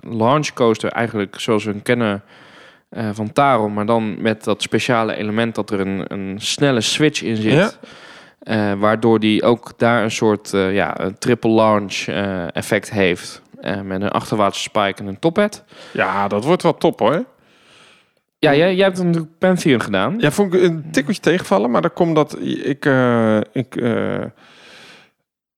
launch 0.00 0.52
coaster, 0.52 0.90
eigenlijk 0.90 1.40
zoals 1.40 1.64
we 1.64 1.70
hem 1.70 1.82
kennen 1.82 2.22
eh, 2.88 3.08
van 3.12 3.32
Taro, 3.32 3.68
maar 3.68 3.86
dan 3.86 4.22
met 4.22 4.44
dat 4.44 4.62
speciale 4.62 5.14
element 5.14 5.54
dat 5.54 5.70
er 5.70 5.80
een, 5.80 6.04
een 6.12 6.40
snelle 6.40 6.80
switch 6.80 7.22
in 7.22 7.36
zit. 7.36 7.52
Ja. 7.52 7.70
Eh, 8.38 8.78
waardoor 8.78 9.20
die 9.20 9.42
ook 9.42 9.72
daar 9.76 10.02
een 10.02 10.10
soort 10.10 10.54
eh, 10.54 10.74
ja, 10.74 11.00
een 11.00 11.18
triple 11.18 11.50
launch 11.50 12.06
effect 12.52 12.90
heeft. 12.90 13.42
Met 13.84 14.02
een 14.02 14.10
achterwaartse 14.10 14.62
spike 14.62 15.02
en 15.02 15.06
een 15.06 15.18
tophead. 15.18 15.64
Ja, 15.92 16.28
dat 16.28 16.44
wordt 16.44 16.62
wel 16.62 16.74
top, 16.76 16.98
hoor. 16.98 17.24
Ja, 18.38 18.54
jij, 18.54 18.74
jij 18.74 18.84
hebt 18.84 19.02
natuurlijk 19.02 19.38
Pantheon 19.38 19.80
gedaan. 19.80 20.14
Ja, 20.18 20.30
vond 20.30 20.54
ik 20.54 20.62
een 20.62 20.90
tikkeltje 20.90 21.22
tegenvallen. 21.22 21.70
Maar 21.70 21.82
dat 21.82 21.92
komt 21.92 22.14
dat 22.14 22.38
ik... 22.40 22.84
ik, 23.52 23.74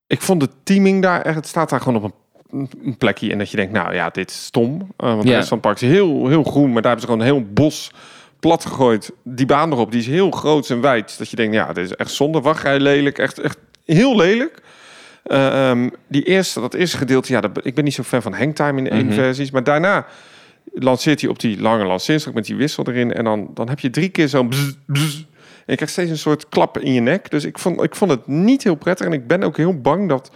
ik 0.06 0.20
vond 0.20 0.40
de 0.40 0.48
teaming 0.62 1.02
daar 1.02 1.22
echt... 1.22 1.36
Het 1.36 1.46
staat 1.46 1.70
daar 1.70 1.80
gewoon 1.80 2.02
op 2.02 2.02
een, 2.02 2.14
een 2.52 2.94
plekje. 2.98 3.30
En 3.32 3.38
dat 3.38 3.50
je 3.50 3.56
denkt, 3.56 3.72
nou 3.72 3.94
ja, 3.94 4.10
dit 4.10 4.30
is 4.30 4.44
stom. 4.44 4.80
Eh, 4.96 5.06
want 5.08 5.22
de 5.22 5.28
Ja. 5.28 5.34
rest 5.36 5.48
van 5.48 5.56
het 5.58 5.66
park 5.66 5.80
is 5.80 5.88
heel, 5.88 6.28
heel 6.28 6.42
groen. 6.44 6.72
Maar 6.72 6.82
daar 6.82 6.90
hebben 6.96 7.00
ze 7.00 7.06
gewoon 7.06 7.20
een 7.20 7.34
heel 7.42 7.52
bos 7.52 7.90
plat 8.40 8.64
gegooid. 8.66 9.12
Die 9.22 9.46
baan 9.46 9.72
erop, 9.72 9.90
die 9.90 10.00
is 10.00 10.06
heel 10.06 10.30
groot 10.30 10.70
en 10.70 10.80
wijd. 10.80 11.18
Dat 11.18 11.30
je 11.30 11.36
denkt, 11.36 11.54
ja, 11.54 11.72
dit 11.72 11.84
is 11.84 11.94
echt 11.94 12.10
zonde. 12.10 12.40
Wachtrij 12.40 12.80
lelijk. 12.80 13.18
Echt, 13.18 13.38
echt 13.38 13.58
heel 13.84 14.16
lelijk. 14.16 14.62
Eh, 15.22 15.70
ehm, 15.70 15.88
die 16.08 16.22
eerste, 16.22 16.60
dat 16.60 16.74
eerste 16.74 16.96
gedeelte, 16.96 17.32
ja, 17.32 17.40
dat, 17.40 17.50
ik 17.66 17.74
ben 17.74 17.84
niet 17.84 17.94
zo 17.94 18.02
fan 18.02 18.22
van 18.22 18.32
hangtime 18.34 18.78
in 18.90 18.98
de 18.98 19.04
Mhm. 19.04 19.12
versies. 19.14 19.50
Maar 19.50 19.64
daarna 19.64 20.06
lanceert 20.74 21.20
hij 21.20 21.30
op 21.30 21.38
die 21.40 21.60
lange 21.60 21.84
lanceerstok 21.84 22.34
met 22.34 22.44
die 22.46 22.56
wissel 22.56 22.84
erin. 22.86 23.12
En 23.12 23.24
dan, 23.24 23.50
dan 23.54 23.68
heb 23.68 23.80
je 23.80 23.90
drie 23.90 24.08
keer 24.08 24.28
zo'n. 24.28 24.50
En 24.52 24.96
je 25.66 25.74
krijgt 25.76 25.92
steeds 25.92 26.10
een 26.10 26.18
soort 26.18 26.48
klap 26.48 26.78
in 26.78 26.92
je 26.92 27.00
nek. 27.00 27.30
Dus 27.30 27.44
ik 27.44 27.58
vond, 27.58 27.82
ik 27.82 27.94
vond 27.96 28.10
het 28.10 28.26
niet 28.26 28.62
heel 28.64 28.74
prettig. 28.74 29.06
En 29.06 29.12
ik 29.12 29.26
ben 29.26 29.42
ook 29.42 29.56
heel 29.56 29.80
bang 29.80 30.08
dat 30.08 30.30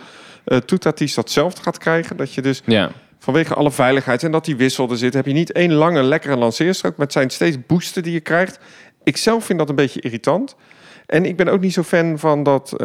eh 0.45 0.59
Toetatis 0.59 1.15
datzelfde 1.15 1.63
gaat 1.63 1.79
krijgen. 1.79 2.17
Dat 2.17 2.35
je 2.35 2.43
dus 2.43 2.63
Ja. 2.67 2.91
vanwege 3.19 3.55
alle 3.55 3.71
veiligheid 3.71 4.23
en 4.23 4.33
dat 4.33 4.45
die 4.45 4.57
wissel 4.57 4.91
er 4.91 4.97
zit... 4.97 5.15
heb 5.15 5.27
je 5.27 5.33
niet 5.33 5.53
één 5.53 5.73
lange, 5.73 6.03
lekkere 6.03 6.37
lanceerstrook. 6.37 6.97
Maar 6.97 7.07
het 7.07 7.15
zijn 7.15 7.31
steeds 7.31 7.57
boosten 7.67 8.03
die 8.03 8.13
je 8.13 8.21
krijgt. 8.21 8.59
Ik 9.05 9.17
zelf 9.17 9.45
vind 9.45 9.59
dat 9.59 9.69
een 9.69 9.75
beetje 9.75 10.01
irritant. 10.01 10.57
En 11.07 11.25
ik 11.25 11.37
ben 11.37 11.49
ook 11.49 11.61
niet 11.61 11.73
zo 11.73 11.83
fan 11.83 12.19
van 12.19 12.43
dat 12.43 12.77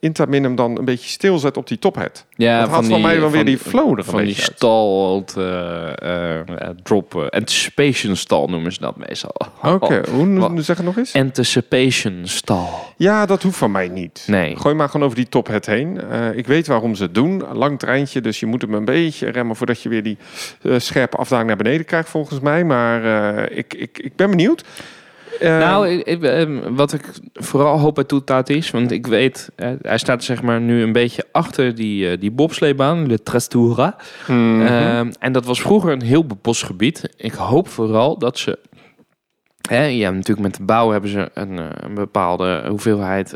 Intamin 0.00 0.56
dan 0.56 0.78
een 0.78 0.84
beetje 0.84 1.08
stilzet 1.08 1.56
op 1.56 1.66
die 1.66 1.78
tophead. 1.78 2.26
Ja, 2.36 2.60
dat 2.60 2.68
had 2.68 2.86
van 2.86 3.00
mij 3.00 3.20
wel 3.20 3.30
weer 3.30 3.44
die 3.44 3.58
flow 3.58 3.98
er 3.98 4.04
van 4.04 4.24
die 4.24 4.34
stalled 4.34 5.36
eh, 5.36 6.38
eh, 6.38 6.46
drop 6.82 7.14
anticipation 7.14 8.16
stall 8.16 8.46
noemen 8.46 8.72
ze 8.72 8.80
dat 8.80 8.96
meestal. 8.96 9.34
Oké, 9.62 10.02
hoe 10.14 10.62
zeg 10.62 10.76
het 10.76 10.86
nog 10.86 10.96
eens? 10.96 11.14
Anticipation 11.14 12.20
stall. 12.24 12.68
Ja, 12.96 13.26
dat 13.26 13.42
hoeft 13.42 13.56
van 13.56 13.70
mij 13.70 13.88
niet. 13.88 14.24
Nee. 14.26 14.56
Gooi 14.56 14.74
maar 14.74 14.88
gewoon 14.88 15.06
over 15.06 15.18
die 15.18 15.28
tophead 15.28 15.66
heen. 15.66 16.00
Ik 16.34 16.46
weet 16.46 16.66
waarom 16.66 16.94
ze 16.94 17.02
het 17.02 17.14
doen. 17.14 17.42
Lang 17.52 17.78
treintje, 17.78 18.20
dus 18.20 18.40
je 18.40 18.46
moet 18.46 18.62
hem 18.62 18.74
een 18.74 18.84
beetje 18.84 19.30
remmen 19.30 19.56
voordat 19.56 19.82
je 19.82 19.88
weer 19.88 20.02
die 20.02 20.18
scherpe 20.76 21.16
afdaling 21.16 21.48
naar 21.48 21.56
beneden 21.56 21.86
krijgt, 21.86 22.08
volgens 22.08 22.40
mij. 22.40 22.64
Maar 22.64 23.02
ik, 23.50 23.74
ik, 23.74 23.98
ik 23.98 24.16
ben 24.16 24.30
benieuwd. 24.30 24.64
Eh, 25.40 25.58
nou, 25.58 25.88
ik, 25.88 26.06
ik, 26.06 26.22
ehm, 26.22 26.74
wat 26.74 26.92
ik 26.92 27.10
vooral 27.32 27.78
hoop 27.78 27.94
bij 27.94 28.04
Toetaat 28.04 28.48
is, 28.48 28.70
want 28.70 28.90
ik 28.90 29.06
weet, 29.06 29.50
eh, 29.56 29.68
hij 29.82 29.98
staat 29.98 30.24
zeg 30.24 30.42
maar 30.42 30.60
nu 30.60 30.82
een 30.82 30.92
beetje 30.92 31.24
achter 31.32 31.74
die, 31.74 32.10
eh, 32.10 32.20
die 32.20 32.30
bobsleebaan, 32.30 33.08
de 33.08 33.22
Trestura. 33.22 33.96
mhm. 34.26 34.60
Ehm, 34.60 35.10
en 35.18 35.32
dat 35.32 35.44
was 35.44 35.60
vroeger 35.60 35.92
een 35.92 36.02
heel 36.02 36.26
bebos 36.26 36.62
gebied. 36.62 37.14
Ik 37.16 37.32
hoop 37.32 37.68
vooral 37.68 38.18
dat 38.18 38.38
ze. 38.38 38.58
Hè, 39.68 39.84
ja, 39.84 40.10
natuurlijk 40.10 40.40
met 40.40 40.56
de 40.56 40.62
bouw 40.62 40.90
hebben 40.90 41.10
ze 41.10 41.30
een, 41.34 41.58
eh, 41.58 41.64
een 41.76 41.94
bepaalde 41.94 42.64
hoeveelheid 42.68 43.34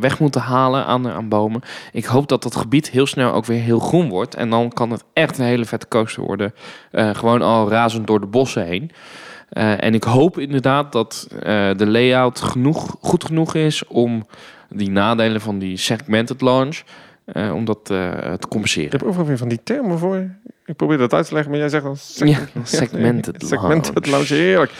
weg 0.00 0.18
moeten 0.18 0.40
halen 0.40 0.84
aan, 0.84 1.08
aan 1.08 1.28
bomen. 1.28 1.60
Ik 1.92 2.04
hoop 2.04 2.28
dat 2.28 2.42
dat 2.42 2.56
gebied 2.56 2.90
heel 2.90 3.06
snel 3.06 3.32
ook 3.32 3.44
weer 3.44 3.60
heel 3.60 3.78
groen 3.78 4.08
wordt. 4.08 4.34
En 4.34 4.50
dan 4.50 4.68
kan 4.68 4.90
het 4.90 5.04
echt 5.12 5.38
een 5.38 5.44
hele 5.44 5.64
vette 5.64 5.88
coaster 5.88 6.22
worden. 6.22 6.54
Gewoon 6.92 7.42
al 7.42 7.68
razend 7.68 8.06
door 8.06 8.20
de 8.20 8.26
bossen 8.26 8.64
heen. 8.64 8.90
Eh, 9.50 9.82
en 9.82 9.94
ik 9.94 10.04
hoop 10.04 10.38
inderdaad 10.38 10.92
dat 10.92 11.28
eh, 11.42 11.70
de 11.76 11.86
layout 11.86 12.40
genoeg, 12.40 12.96
goed 13.00 13.24
genoeg 13.24 13.54
is 13.54 13.86
om 13.86 14.26
die 14.68 14.90
nadelen 14.90 15.40
van 15.40 15.58
die 15.58 15.76
segmented 15.76 16.40
launch, 16.40 16.82
eh, 17.24 17.54
om 17.54 17.64
dat 17.64 17.84
te 17.84 18.46
compenseren. 18.48 18.92
Ik 18.92 19.16
heb 19.16 19.26
weer 19.26 19.38
van 19.38 19.48
die 19.48 19.60
termen 19.62 19.98
voor. 19.98 20.30
Ik 20.64 20.76
probeer 20.76 20.98
dat 20.98 21.12
uit 21.12 21.26
te 21.26 21.32
leggen, 21.34 21.50
maar 21.50 21.60
jij 21.60 21.68
zegt 21.68 21.84
dan... 21.84 22.28
Ja, 22.28 22.38
segmented 22.62 23.44
Segmented 23.46 24.06
lounge. 24.06 24.10
lounge, 24.10 24.34
heerlijk. 24.34 24.72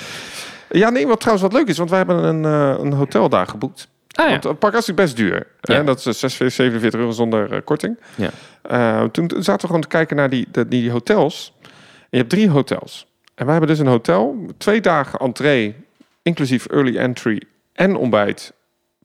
Ja, 0.68 0.90
nee, 0.90 1.06
wat 1.06 1.20
trouwens 1.20 1.48
wat 1.48 1.60
leuk 1.60 1.68
is, 1.68 1.78
want 1.78 1.90
wij 1.90 1.98
hebben 1.98 2.24
een, 2.24 2.44
een 2.84 2.92
hotel 2.92 3.28
daar 3.28 3.46
geboekt. 3.46 3.88
Ah 4.14 4.28
ja. 4.28 4.48
Het 4.48 4.58
park 4.58 4.74
is 4.74 4.94
best 4.94 5.16
duur. 5.16 5.46
Ja. 5.60 5.74
Hè? 5.74 5.84
Dat 5.84 5.96
is 5.96 6.02
46, 6.02 6.52
47 6.52 7.00
euro 7.00 7.12
zonder 7.12 7.62
korting. 7.62 7.98
Ja. 8.14 9.08
Toen 9.08 9.28
zaten 9.28 9.60
we 9.60 9.66
gewoon 9.66 9.80
te 9.80 9.88
kijken 9.88 10.16
naar 10.16 10.30
die, 10.30 10.48
die 10.68 10.90
hotels. 10.90 11.52
En 11.62 11.70
je 12.10 12.16
hebt 12.16 12.30
drie 12.30 12.50
hotels. 12.50 13.09
En 13.40 13.46
wij 13.46 13.54
hebben 13.54 13.76
dus 13.76 13.78
een 13.78 13.86
hotel, 13.92 14.46
twee 14.58 14.80
dagen 14.80 15.18
entree, 15.18 15.74
inclusief 16.22 16.66
early 16.66 16.96
entry 16.98 17.42
en 17.72 17.96
ontbijt 17.96 18.52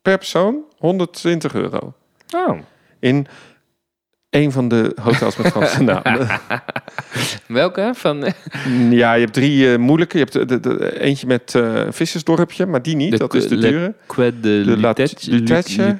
per 0.01 0.17
persoon, 0.17 0.57
120 0.77 1.53
euro. 1.55 1.93
Oh. 2.35 2.59
In 2.99 3.27
een 4.29 4.51
van 4.51 4.67
de 4.67 4.95
hotels 5.01 5.35
met 5.37 5.47
Franse 5.47 5.83
namen. 5.93 6.27
Welke? 7.47 7.91
Van 7.93 8.33
ja, 8.89 9.13
je 9.13 9.19
hebt 9.21 9.33
drie 9.33 9.71
eh, 9.71 9.77
moeilijke. 9.79 10.17
Je 10.17 10.23
hebt 10.23 10.33
de, 10.49 10.59
de, 10.59 10.59
de- 10.77 10.99
eentje 10.99 11.27
met 11.27 11.55
eh 11.55 11.83
vissersdorpje, 11.89 12.65
maar 12.65 12.81
die 12.81 12.95
niet. 12.95 13.11
De 13.11 13.17
dat 13.17 13.33
is 13.33 13.47
de 13.47 13.55
Le- 13.55 13.69
dure. 13.69 13.93
De 14.41 14.77
Lutetje. 15.31 15.97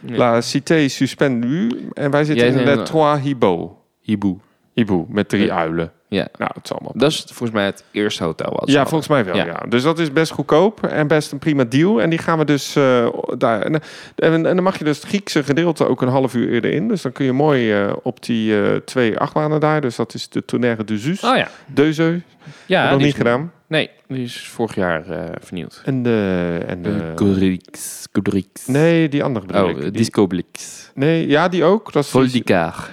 Ja. 0.00 0.16
La 0.16 0.40
Cité 0.40 0.88
Suspendue. 0.88 1.88
En 1.92 2.10
wij 2.10 2.24
zitten 2.24 2.52
Jij 2.52 2.62
in 2.62 2.68
een- 2.68 2.84
Trois 2.84 3.20
Hibou. 3.20 3.68
Hiboe. 4.00 4.36
Hibou, 4.72 5.04
met 5.08 5.28
drie 5.28 5.52
uilen. 5.52 5.92
Ja. 6.12 6.28
Nou, 6.38 6.50
het 6.54 6.66
zal 6.66 6.76
allemaal. 6.76 6.94
Dat 6.96 7.10
is 7.10 7.24
volgens 7.26 7.50
mij 7.50 7.64
het 7.64 7.84
eerste 7.90 8.24
hotel 8.24 8.50
wat 8.50 8.60
Ja, 8.66 8.66
hadden. 8.66 8.88
volgens 8.88 9.08
mij 9.10 9.24
wel. 9.24 9.36
Ja. 9.36 9.44
Ja. 9.44 9.62
Dus 9.68 9.82
dat 9.82 9.98
is 9.98 10.12
best 10.12 10.32
goedkoop 10.32 10.86
en 10.86 11.06
best 11.06 11.32
een 11.32 11.38
prima 11.38 11.64
deal. 11.64 12.00
En 12.02 12.10
die 12.10 12.18
gaan 12.18 12.38
we 12.38 12.44
dus 12.44 12.76
eh, 12.76 13.08
daar. 13.38 13.60
En, 13.62 13.74
en, 14.16 14.32
en 14.32 14.42
dan 14.42 14.62
mag 14.62 14.78
je 14.78 14.84
dus 14.84 14.96
het 14.96 15.06
Griekse 15.06 15.42
gedeelte 15.44 15.88
ook 15.88 16.02
een 16.02 16.08
half 16.08 16.34
uur 16.34 16.48
eerder 16.48 16.70
in. 16.70 16.88
Dus 16.88 17.02
dan 17.02 17.12
kun 17.12 17.24
je 17.24 17.32
mooi 17.32 17.72
eh, 17.72 17.92
op 18.02 18.24
die 18.24 18.62
eh, 18.62 18.76
twee 18.76 19.18
achtbanen 19.18 19.60
daar. 19.60 19.80
Dus 19.80 19.96
dat 19.96 20.14
is 20.14 20.28
de 20.28 20.44
Tonnerre 20.44 20.84
de 20.84 20.98
Zeus. 20.98 21.22
Oh 21.24 21.36
ja. 21.36 21.48
Deuzeu. 21.66 22.20
Ja, 22.66 22.90
nog 22.90 23.00
niet 23.00 23.14
gedaan. 23.14 23.52
Nee, 23.66 23.90
die 24.06 24.22
is 24.22 24.48
vorig 24.48 24.74
jaar 24.74 25.10
eh, 25.10 25.24
vernieuwd. 25.40 25.82
En 25.84 26.02
de. 26.02 26.58
En 26.66 26.82
de 26.82 27.14
Uh, 27.20 28.42
nee, 28.66 29.08
die 29.08 29.24
andere 29.24 29.46
bedoel 29.46 29.62
Oh, 29.64 29.70
ik. 29.84 29.94
Discoblix. 29.94 30.90
nee, 30.94 31.28
ja, 31.28 31.48
die 31.48 31.64
ook. 31.64 31.92
Dat 31.92 32.04
is 32.04 32.10
Voldicar. 32.10 32.90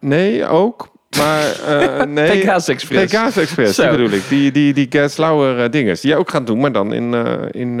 Nee, 0.00 0.46
ook. 0.46 0.94
Maar 1.16 1.60
eh 1.60 2.06
nee. 2.06 2.40
TK's 2.40 2.68
Express. 2.68 3.12
TK's 3.12 3.36
Express, 3.36 3.76
die 3.76 3.88
bedoel 3.90 4.10
ik. 4.10 4.28
Die, 4.28 4.52
die, 4.52 4.72
die 4.72 4.88
eh, 4.88 5.70
dinges. 5.70 6.00
Die 6.00 6.10
jij 6.10 6.18
ook 6.18 6.30
gaat 6.30 6.46
doen, 6.46 6.60
maar 6.60 6.72
dan 6.72 6.92
in... 6.92 7.14
eh, 7.14 7.34
in 7.50 7.80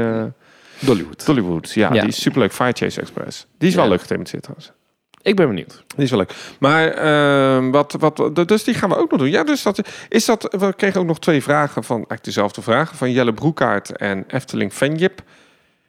Dollywood. 0.78 1.26
Dollywood, 1.26 1.70
ja, 1.72 1.92
Ja. 1.92 2.00
die 2.00 2.08
is 2.08 2.20
superleuk. 2.20 2.52
Fire 2.52 2.72
Chase 2.72 3.00
Express. 3.00 3.46
Die 3.58 3.68
is 3.68 3.74
wel 3.74 3.88
leuk 3.88 4.00
gethematiseerd 4.00 4.42
trouwens. 4.42 4.72
Ik 5.22 5.36
ben 5.36 5.48
benieuwd. 5.48 5.84
Die 5.96 6.04
is 6.04 6.10
wel 6.10 6.18
leuk. 6.18 6.32
Maar 6.58 6.88
ehm, 6.88 7.70
wat, 7.70 7.96
wat, 7.98 8.48
dus 8.48 8.64
die 8.64 8.74
gaan 8.74 8.88
we 8.88 8.96
ook 8.96 9.10
nog 9.10 9.20
doen. 9.20 9.30
Ja, 9.30 9.44
dus 9.44 9.62
dat 9.62 9.80
is 10.08 10.24
dat. 10.24 10.54
We 10.58 10.74
kregen 10.76 11.00
ook 11.00 11.06
nog 11.06 11.18
twee 11.18 11.42
vragen 11.42 11.84
van 11.84 11.96
eigenlijk 11.96 12.24
dezelfde 12.24 12.62
vragen 12.62 12.96
van 12.96 13.12
Jelle 13.12 13.32
Broekaart 13.34 13.96
en 13.96 14.24
Efteling 14.28 14.74
Venjip. 14.74 15.22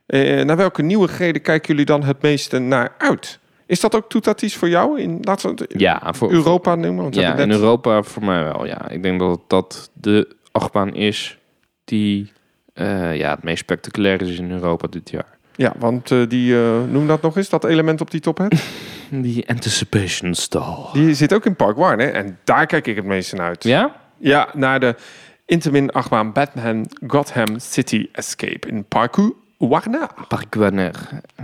Eh, 0.05 0.43
naar 0.43 0.57
welke 0.57 0.81
nieuwigheden 0.81 1.41
kijken 1.41 1.67
jullie 1.67 1.85
dan 1.85 2.03
het 2.03 2.21
meeste 2.21 2.59
naar 2.59 2.95
uit? 2.97 3.39
Is 3.67 3.79
dat 3.79 3.95
ook 3.95 4.09
toetaties 4.09 4.55
voor 4.55 4.69
jou 4.69 5.01
in 5.01 5.17
laten 5.21 5.55
we 5.55 5.65
Ja, 5.77 6.13
voor, 6.13 6.31
Europa 6.31 6.75
noemen? 6.75 7.03
Want 7.03 7.15
ja 7.15 7.35
in 7.35 7.51
Europa 7.51 8.03
voor 8.03 8.23
mij 8.23 8.43
wel. 8.43 8.65
Ja, 8.65 8.89
ik 8.89 9.03
denk 9.03 9.19
dat 9.19 9.39
dat 9.47 9.89
de 9.93 10.35
achtbaan 10.51 10.93
is 10.93 11.37
die 11.83 12.31
eh, 12.73 13.15
ja, 13.15 13.29
het 13.29 13.43
meest 13.43 13.59
spectaculair 13.59 14.21
is 14.21 14.39
in 14.39 14.51
Europa 14.51 14.87
dit 14.87 15.09
jaar. 15.09 15.37
Ja, 15.55 15.73
want 15.77 16.11
eh, 16.11 16.27
die 16.27 16.55
eh, 16.55 16.83
noem 16.89 17.07
dat 17.07 17.21
nog 17.21 17.37
eens 17.37 17.49
dat 17.49 17.63
element 17.63 18.01
op 18.01 18.11
die 18.11 18.19
top 18.19 18.37
hat. 18.37 18.53
Die 19.09 19.49
Anticipation 19.49 20.33
Stall. 20.33 20.85
Die 20.93 21.13
zit 21.13 21.33
ook 21.33 21.45
in 21.45 21.55
Park 21.55 21.77
Warne 21.77 22.03
en 22.03 22.37
daar 22.43 22.65
kijk 22.65 22.87
ik 22.87 22.95
het 22.95 23.05
meeste 23.05 23.35
naar 23.35 23.47
uit. 23.47 23.63
Ja? 23.63 23.95
Ja, 24.17 24.49
naar 24.53 24.79
de 24.79 24.95
Intamin 25.45 25.91
achtbaan 25.91 26.31
Batman 26.31 26.89
Gotham 27.07 27.59
City 27.59 28.07
Escape 28.11 28.67
in 28.67 28.85
Parku 28.85 29.33
Warna. 29.57 30.09
Parc 30.27 30.55
Warner. 30.55 30.91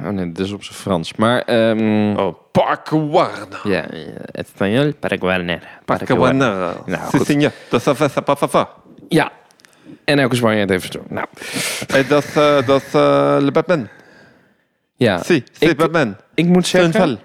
Oh 0.03 0.07
nee, 0.09 0.31
dat 0.31 0.45
is 0.45 0.51
op 0.51 0.63
zijn 0.63 0.77
Frans. 0.77 1.13
Maar, 1.15 1.41
ehm 1.41 2.15
Oh, 2.17 2.35
Park 2.51 2.89
Warna. 2.89 3.59
ja, 3.63 3.85
het 4.31 4.47
Spanjool, 4.47 4.93
Parc 4.99 5.21
Warner. 5.21 5.67
Park 5.85 6.07
Warna. 6.07 6.73
Nou, 6.85 7.01
Sí, 7.11 7.17
goed. 7.17 7.27
señor. 7.31 7.51
Dat 7.69 7.79
is 7.79 7.85
Ja. 9.09 9.31
En 10.05 10.19
elke 10.19 10.35
Spanjaard 10.35 10.69
heeft 10.69 10.93
zo. 10.93 11.03
Nou, 11.09 11.25
Eh, 11.87 12.09
Dat 12.09 12.23
is 12.23 12.35
eh, 12.35 12.67
dat 12.67 12.83
eh, 12.83 13.37
Le 13.39 13.51
Batman. 13.51 13.87
ja. 14.95 15.17
Si, 15.23 15.43
si, 15.51 15.65
Ik- 15.65 15.77
Batman. 15.77 16.15
Ik 16.33 16.45
moet 16.45 16.67
zeggen... 16.67 16.91
vel. 16.93 17.17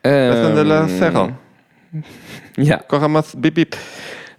Batman 0.00 0.54
de 0.54 0.64
la 0.64 0.80
ehm, 0.80 0.96
Serra. 0.98 1.28
Ja, 2.52 2.82
Koramas, 2.86 3.34
bip 3.38 3.54
bip. 3.54 3.76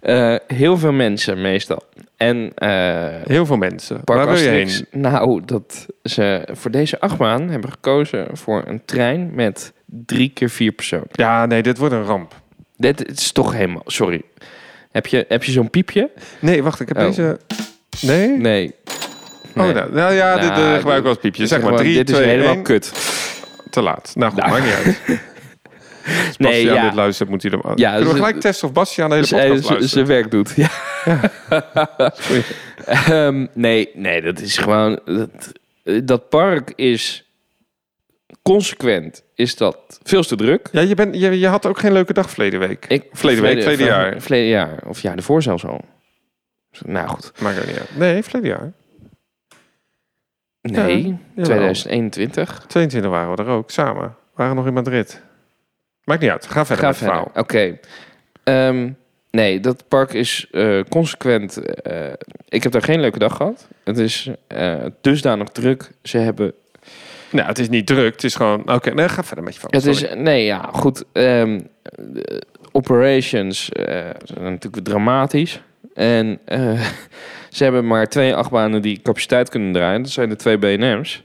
eh, 0.00 0.36
heel 0.46 0.78
veel 0.78 0.92
mensen 0.92 1.40
meestal. 1.40 1.82
En 2.28 2.52
eh 2.54 3.06
Heel 3.24 3.46
veel 3.46 3.56
mensen. 3.56 4.00
Waar 4.04 4.26
wil 4.26 4.36
je 4.36 4.48
heen? 4.48 4.86
nou, 4.90 5.42
dat 5.44 5.86
ze 6.02 6.48
voor 6.52 6.70
deze 6.70 7.00
achtbaan 7.00 7.48
hebben 7.48 7.70
gekozen 7.70 8.26
voor 8.32 8.62
een 8.66 8.82
trein 8.84 9.30
met 9.34 9.72
drie 9.86 10.28
keer 10.34 10.50
vier 10.50 10.72
personen. 10.72 11.06
Ja, 11.12 11.46
nee, 11.46 11.62
dit 11.62 11.78
wordt 11.78 11.94
een 11.94 12.04
ramp. 12.04 12.34
Dit 12.76 13.08
is 13.08 13.32
toch 13.32 13.52
helemaal... 13.52 13.82
Sorry. 13.86 14.22
Heb 14.90 15.06
je, 15.06 15.24
heb 15.28 15.44
je 15.44 15.52
zo'n 15.52 15.70
piepje? 15.70 16.10
Nee, 16.40 16.62
wacht, 16.62 16.80
ik 16.80 16.88
heb 16.88 16.96
Oh. 16.96 17.04
deze... 17.04 17.38
Nee? 18.00 18.28
Nee. 18.28 18.74
Oh, 19.56 19.62
Nee. 19.64 19.72
nou, 19.72 19.92
nou 19.92 20.14
ja, 20.14 20.38
dit 20.38 20.48
Nou, 20.50 20.72
eh, 20.72 20.76
gebruik 20.78 21.00
ik 21.00 21.06
als 21.06 21.16
piepje. 21.16 21.46
Zeg 21.46 21.62
maar 21.62 21.76
3, 21.76 21.94
Dit 21.96 22.08
is 22.10 22.16
2, 22.16 22.28
helemaal 22.28 22.54
1. 22.54 22.62
kut. 22.62 22.92
Te 23.70 23.82
laat. 23.82 24.12
Nou 24.14 24.32
goed, 24.32 24.40
Nou. 24.40 24.52
maakt 24.52 24.64
niet 24.64 24.74
uit. 24.74 25.20
Als 26.26 26.36
Nee, 26.36 26.64
ja. 26.64 26.84
dit 26.84 26.94
luistert, 26.94 27.28
moet 27.28 27.42
hij 27.42 27.50
hem... 27.50 27.72
Ja, 27.74 27.90
Kunnen 27.90 28.08
we 28.08 28.16
gelijk 28.16 28.40
testen 28.40 28.68
of 28.68 28.74
Bastiaan 28.74 29.10
de 29.10 29.14
hele 29.14 29.26
podcast 29.26 29.68
luistert? 29.70 29.90
zijn 29.90 30.06
werk 30.06 30.30
doet. 30.30 30.52
Ja. 30.56 30.70
Ehm, 32.84 33.46
nee, 33.52 33.90
nee, 33.94 34.22
dat 34.22 34.40
is 34.40 34.58
gewoon... 34.58 35.00
Dat, 35.04 35.52
dat 36.04 36.28
park 36.28 36.72
is 36.76 37.24
consequent. 38.42 39.22
Is 39.34 39.56
dat 39.56 40.00
veel 40.02 40.22
te 40.22 40.36
druk. 40.36 40.68
Ja, 40.72 40.80
je, 40.80 40.94
bent, 40.94 41.20
je, 41.20 41.38
je 41.38 41.46
had 41.46 41.66
ook 41.66 41.78
geen 41.78 41.92
leuke 41.92 42.12
dag 42.12 42.30
verleden 42.30 42.60
week. 42.60 42.86
Ik, 42.88 43.04
Verleden 43.12 43.42
week, 43.42 43.60
verleden 43.62 43.86
jaar. 43.86 44.20
Verleden 44.20 44.48
jaar. 44.48 44.82
Of 44.86 45.00
jaar 45.02 45.16
ervoor 45.16 45.42
zelfs 45.42 45.64
al. 45.64 45.80
Nou 46.86 47.08
goed. 47.08 47.32
Maakt 47.40 47.58
ook 47.60 47.66
niet 47.66 47.78
uit. 47.78 47.96
Nee, 47.96 48.22
verleden 48.22 48.48
jaar. 48.48 48.72
Nee, 50.62 51.02
jawel. 51.34 51.44
2021. 51.44 52.64
22 52.68 53.10
waren 53.10 53.36
we 53.36 53.42
er 53.42 53.48
ook, 53.48 53.70
samen. 53.70 54.02
We 54.02 54.14
waren 54.34 54.56
nog 54.56 54.66
in 54.66 54.72
Madrid. 54.72 55.22
Maakt 56.04 56.20
niet 56.20 56.30
uit. 56.30 56.46
Ga 56.46 56.64
verder 56.66 56.84
Ga 56.84 56.90
met 56.90 57.00
het 57.00 57.08
verder. 57.08 57.24
verhaal. 57.32 57.42
Oké. 57.42 57.78
Ehm, 58.44 58.90
nee, 59.30 59.60
dat 59.60 59.84
park 59.88 60.12
is 60.12 60.48
eh, 60.50 60.80
consequent. 60.88 61.56
eh, 61.82 62.12
ik 62.48 62.62
heb 62.62 62.72
daar 62.72 62.82
geen 62.82 63.00
leuke 63.00 63.18
dag 63.18 63.36
gehad. 63.36 63.68
Het 63.84 63.98
is 63.98 64.30
eh, 64.46 64.74
dusdanig 65.00 65.48
druk. 65.48 65.90
Ze 66.02 66.18
hebben 66.18 66.52
Nou, 67.30 67.46
het 67.48 67.58
is 67.58 67.68
niet 67.68 67.86
druk. 67.86 68.12
Het 68.12 68.24
is 68.24 68.34
gewoon... 68.34 68.72
Oké, 68.72 68.90
nee, 68.94 69.08
ga 69.08 69.24
verder 69.24 69.44
met 69.44 69.54
je 69.54 69.60
verhaal. 69.60 69.80
Het 69.82 69.96
Sorry. 69.96 70.12
is, 70.16 70.22
nee, 70.22 70.44
ja, 70.44 70.68
goed. 70.72 71.04
ehm, 71.12 71.60
de 71.98 72.42
operations 72.72 73.68
eh, 73.68 73.84
zijn 74.24 74.42
natuurlijk 74.42 74.84
dramatisch. 74.84 75.60
En 75.94 76.38
eh, 76.44 76.80
ze 77.50 77.62
hebben 77.64 77.86
maar 77.86 78.06
twee 78.08 78.34
achtbanen 78.34 78.82
die 78.82 79.00
capaciteit 79.02 79.48
kunnen 79.48 79.72
draaien. 79.72 80.02
Dat 80.02 80.10
zijn 80.10 80.28
de 80.28 80.36
twee 80.36 80.58
BNM's. 80.58 81.23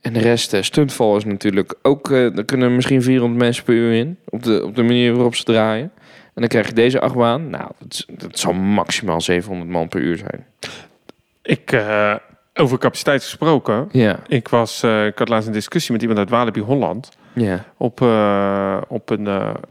En 0.00 0.12
de 0.12 0.18
rest, 0.20 0.52
eh, 0.52 0.62
stuntval 0.62 1.16
is 1.16 1.24
natuurlijk 1.24 1.74
ook... 1.82 2.10
eh 2.10 2.36
er 2.36 2.44
kunnen 2.44 2.74
misschien 2.74 3.02
400 3.02 3.40
mensen 3.42 3.64
per 3.64 3.74
uur 3.74 3.92
in. 3.92 4.18
Op 4.28 4.42
de, 4.42 4.64
op 4.64 4.74
de 4.76 4.82
manier 4.82 5.12
waarop 5.14 5.34
ze 5.34 5.44
draaien. 5.44 5.92
En 6.34 6.40
dan 6.46 6.48
krijg 6.48 6.66
je 6.66 6.72
deze 6.72 7.00
achtbaan. 7.00 7.50
Nou, 7.50 7.70
dat, 7.78 8.06
dat 8.08 8.38
zal 8.38 8.52
maximaal 8.52 9.20
700 9.20 9.70
man 9.70 9.88
per 9.88 10.00
uur 10.00 10.16
zijn. 10.16 10.46
Ik, 11.42 11.72
eh, 11.72 12.14
over 12.54 12.78
capaciteit 12.78 13.22
gesproken. 13.22 13.88
Ja, 13.92 14.18
Ik, 14.28 14.48
was, 14.48 14.82
ik 14.82 15.18
had 15.18 15.28
laatst 15.28 15.46
een 15.48 15.52
discussie 15.54 15.92
met 15.92 16.00
iemand 16.00 16.18
uit 16.20 16.30
Walibi 16.30 16.60
Holland. 16.60 17.08
ja, 17.32 17.64
Op, 17.76 18.00
op 18.88 19.10
een 19.10 19.28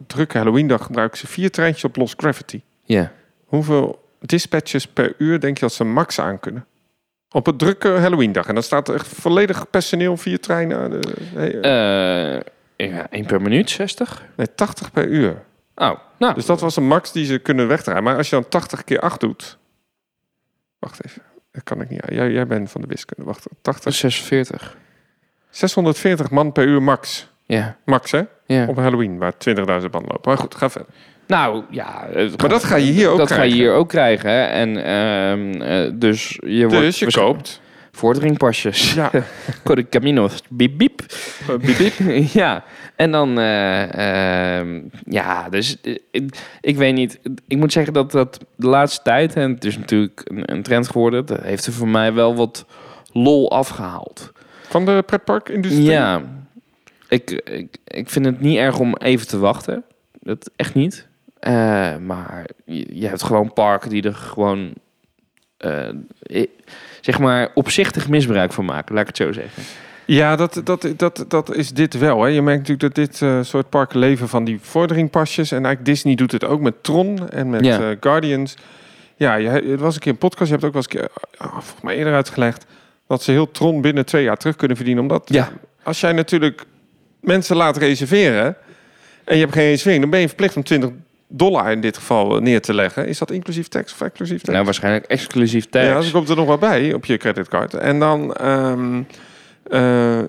drukke 0.08 0.38
Halloween-dag 0.38 0.84
gebruiken 0.86 1.18
ze 1.18 1.28
vier 1.28 1.52
treintjes 1.52 1.84
op 1.84 1.96
Lost 1.96 2.13
Gravity. 2.18 2.62
ja. 2.84 3.12
Hoeveel 3.46 4.08
dispatches 4.22 4.88
per 4.88 5.13
uur 5.18 5.39
denk 5.39 5.56
je 5.58 5.62
dat 5.65 5.74
ze 5.74 5.84
max 5.84 6.20
aan 6.20 6.39
kunnen? 6.39 6.65
Op 7.32 7.48
een 7.48 7.58
drukke 7.58 7.89
Halloween-dag. 7.89 8.48
En 8.48 8.54
dan 8.54 8.63
staat 8.63 8.88
er 8.88 8.96
echt 8.96 9.08
volledig 9.08 9.70
personeel, 9.70 10.18
vier 10.18 10.39
treinen. 10.39 11.02
Eh, 11.36 12.42
ja, 12.76 13.10
1 13.10 13.26
per 13.26 13.42
minuut, 13.42 13.70
60? 13.70 14.26
nee, 14.36 14.56
80 14.56 14.92
per 14.92 15.08
uur. 15.08 15.44
Oh, 15.76 16.00
nou. 16.18 16.34
Dus 16.34 16.46
dat 16.46 16.60
was 16.60 16.76
een 16.76 16.88
max 16.88 17.12
die 17.12 17.26
ze 17.26 17.39
kunnen 17.39 17.68
wegdraaien. 17.68 18.04
Maar 18.04 18.18
als 18.18 18.30
je 18.30 18.36
dan 18.36 18.48
80 18.48 18.84
keer 18.84 19.00
8 19.00 19.20
doet... 19.20 19.58
Wacht 20.80 21.06
even. 21.06 21.22
Dat 21.52 21.63
kan 21.63 21.82
ik 21.82 21.89
niet. 21.89 22.02
Jij, 22.10 22.32
jij 22.32 22.48
bent 22.48 22.72
van 22.72 22.82
de 22.82 22.88
wiskunde. 22.88 23.24
Wacht. 23.24 23.48
80, 23.62 23.94
46. 23.94 24.78
640 25.50 26.30
man 26.30 26.52
per 26.52 26.65
uur 26.65 26.84
max. 26.84 27.28
Ja, 27.46 27.78
Max, 27.86 28.12
hè? 28.12 28.22
ja. 28.46 28.68
Op 28.68 28.78
Halloween, 28.78 29.18
waar 29.18 29.34
20.000 29.34 29.63
man 29.65 30.04
lopen. 30.08 30.22
Maar 30.24 30.38
goed, 30.38 30.56
ga 30.56 30.70
verder. 30.70 30.94
Nou, 31.30 31.63
ja. 31.70 32.08
het 32.13 32.42
Maar 32.42 32.50
dat 32.50 32.63
ga 32.63 32.76
je 32.76 32.92
hier 32.92 33.10
ook 33.10 33.18
Dat 33.18 33.28
ga 33.32 33.34
je 33.34 33.39
krijgen. 33.39 33.60
hier 33.60 33.74
ook 33.74 33.89
krijgen. 33.89 34.30
Hè? 34.30 34.44
En 34.44 34.84
ehm, 34.86 35.62
eh, 35.62 35.92
dus 35.94 36.39
je 36.46 36.68
wordt 36.68 36.84
Dus 36.86 37.00
je 37.00 37.06
waarschijnlijk- 37.06 37.38
koopt. 37.38 37.62
Vordringpasjes. 37.92 38.94
Ja. 38.94 39.12
Code 39.63 39.89
Caminos. 39.89 40.42
Biep, 40.50 40.78
biep. 40.78 41.02
Biep, 41.62 41.78
biep. 41.78 41.94
ja. 42.42 42.63
En 42.96 43.12
dan, 43.12 43.39
eh, 43.39 44.58
ehm, 44.60 44.82
ja, 45.06 45.50
dus 45.50 45.78
eh, 45.82 45.96
ik, 46.12 46.38
ik 46.62 46.78
weet 46.78 46.94
niet. 46.94 47.20
Ik 47.48 47.58
moet 47.58 47.72
zeggen 47.72 47.94
dat 47.94 48.12
dat 48.12 48.39
de 48.56 48.68
laatste 48.68 49.02
tijd, 49.04 49.36
en 49.36 49.52
het 49.54 49.65
is 49.65 49.78
natuurlijk 49.78 50.22
een, 50.24 50.52
een 50.52 50.63
trend 50.63 50.88
geworden, 50.89 51.26
dat 51.26 51.42
heeft 51.42 51.65
er 51.65 51.74
voor 51.74 51.88
mij 51.88 52.13
wel 52.13 52.36
wat 52.36 52.65
lol 53.12 53.52
afgehaald. 53.52 54.32
Van 54.68 54.86
de 54.86 55.04
pretparkindustrie. 55.06 55.84
Ja, 55.84 56.22
ik, 57.08 57.32
ik, 57.32 57.78
ik 57.84 58.10
vind 58.10 58.26
het 58.26 58.39
niet 58.42 58.58
erg 58.58 58.80
om 58.80 58.96
even 58.96 59.28
te 59.28 59.38
wachten. 59.39 59.84
Dat 60.22 60.52
echt 60.56 60.74
niet. 60.76 61.08
Eh, 61.39 61.97
maar 61.97 62.45
je, 62.65 62.99
je 62.99 63.08
hebt 63.08 63.23
gewoon 63.23 63.54
parken 63.54 63.89
die 63.89 64.04
er 64.04 64.15
gewoon, 64.15 64.73
eh, 65.58 65.89
zeg 67.02 67.19
maar, 67.19 67.49
opzichtig 67.54 68.10
misbruik 68.10 68.54
van 68.54 68.65
maken. 68.65 68.93
Laat 68.95 69.02
ik 69.02 69.08
het 69.08 69.28
zo 69.28 69.32
zeggen. 69.32 69.63
Ja, 70.06 70.36
dat, 70.36 70.62
dat, 70.63 70.88
dat, 70.95 71.25
dat 71.28 71.56
is 71.56 71.71
dit 71.71 71.97
wel. 71.97 72.21
Hè. 72.21 72.28
Je 72.28 72.41
merkt 72.41 72.67
natuurlijk 72.67 72.95
dat 72.95 73.06
dit 73.06 73.21
eh, 73.21 73.39
soort 73.41 73.69
parken 73.69 73.99
leven 73.99 74.30
van 74.30 74.43
die 74.43 74.60
vorderingpasjes. 74.62 75.52
En 75.52 75.65
eigenlijk 75.65 75.86
Disney 75.86 76.15
doet 76.15 76.32
het 76.32 76.43
ook 76.45 76.62
met 76.62 76.84
Tron 76.84 77.30
en 77.30 77.49
met 77.49 77.65
Ja. 77.65 77.95
Guardians. 77.99 78.56
Ja, 79.15 79.36
je, 79.36 79.49
het 79.49 79.80
was 79.80 79.93
een 79.95 80.02
keer 80.02 80.12
een 80.12 80.17
podcast. 80.17 80.45
Je 80.52 80.56
hebt 80.58 80.65
ook 80.65 80.73
wel 80.73 80.82
eens 80.82 80.93
een 80.93 80.99
keer, 80.99 81.38
ah, 81.38 81.52
volgens 81.52 81.82
mij 81.82 81.95
eerder 81.95 82.13
uitgelegd... 82.13 82.65
dat 83.08 83.23
ze 83.23 83.32
heel 83.32 83.52
Tron 83.52 83.82
binnen 83.82 84.06
twee 84.06 84.23
jaar 84.23 84.38
terug 84.38 84.56
kunnen 84.56 84.78
verdienen. 84.78 85.04
Omdat 85.04 85.30
Ja. 85.30 85.49
als 85.84 85.99
jij 85.99 86.12
natuurlijk 86.12 86.65
mensen 87.19 87.56
laat 87.56 87.78
reserveren... 87.78 88.56
en 89.23 89.35
je 89.35 89.42
hebt 89.42 89.54
geen 89.54 89.67
reservering... 89.69 90.02
dan 90.02 90.10
ben 90.12 90.19
je 90.19 90.27
verplicht 90.27 90.56
om 90.56 90.63
20 90.63 90.90
dollar 91.30 91.71
in 91.71 91.82
dit 91.82 91.98
geval 91.98 92.36
eh, 92.36 92.42
neer 92.42 92.62
te 92.62 92.73
leggen. 92.73 93.08
Is 93.08 93.17
dat 93.17 93.32
inclusief 93.32 93.67
tax 93.67 93.94
of 93.94 94.02
exclusief 94.02 94.38
tax? 94.38 94.54
Nou, 94.54 94.65
waarschijnlijk 94.65 95.06
exclusief 95.06 95.65
tax. 95.65 95.86
Ja, 95.86 96.00
dus 96.00 96.12
komt 96.12 96.30
er 96.30 96.36
nog 96.36 96.48
wat 96.48 96.60
bij 96.60 96.94
op 96.94 97.06
je 97.06 97.17
creditcard. 97.17 97.73
En 97.73 98.00
dan, 98.00 98.34
ehm, 98.34 99.02
eh, 99.63 100.19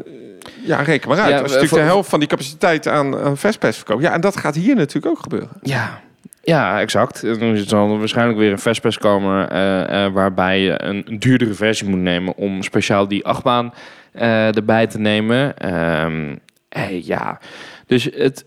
ja, 0.62 0.82
reken 0.82 1.08
maar 1.08 1.18
uit. 1.18 1.30
Ja, 1.30 1.40
Als 1.40 1.50
je 1.52 1.56
natuurlijk 1.56 1.82
de 1.82 1.92
helft 1.92 2.08
van 2.08 2.18
die 2.18 2.28
capaciteit 2.28 2.88
aan, 2.88 3.18
aan 3.18 3.36
Vespers 3.36 3.76
verkoopt. 3.76 4.02
Ja, 4.02 4.12
en 4.12 4.20
dat 4.20 4.36
gaat 4.36 4.54
hier 4.54 4.76
natuurlijk 4.76 5.14
ook 5.14 5.22
gebeuren. 5.22 5.50
Ja, 5.62 6.00
ja, 6.42 6.80
exact. 6.80 7.22
En 7.22 7.38
Dan 7.38 7.56
zal 7.56 7.92
er 7.92 7.98
waarschijnlijk 7.98 8.38
weer 8.38 8.52
een 8.52 8.58
Vespers 8.58 8.98
komen 8.98 9.50
eh, 9.50 10.06
waarbij 10.12 10.60
je 10.60 10.82
een, 10.82 11.02
een 11.06 11.18
duurdere 11.18 11.54
versie 11.54 11.88
moet 11.88 11.98
nemen 11.98 12.36
om 12.36 12.62
speciaal 12.62 13.08
die 13.08 13.24
achtbaan 13.24 13.74
erbij 14.12 14.86
te 14.86 14.98
nemen. 14.98 15.58
Ehm, 15.58 16.36
eh, 16.68 17.04
ja, 17.06 17.38
dus 17.86 18.08
het, 18.14 18.44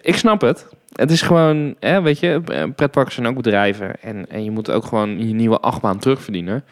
ik 0.00 0.16
snap 0.16 0.40
het. 0.40 0.66
Het 0.92 1.10
is 1.10 1.22
gewoon, 1.22 1.74
hè, 1.80 2.02
weet 2.02 2.18
je, 2.18 2.40
eh, 2.46 2.64
pretparken 2.76 3.12
zijn 3.12 3.26
ook 3.26 3.34
bedrijven 3.34 4.00
en, 4.02 4.26
en 4.30 4.44
je 4.44 4.50
moet 4.50 4.70
ook 4.70 4.84
gewoon 4.84 5.26
je 5.28 5.34
nieuwe 5.34 5.60
achtbaan 5.60 5.98
terugverdienen. 5.98 6.64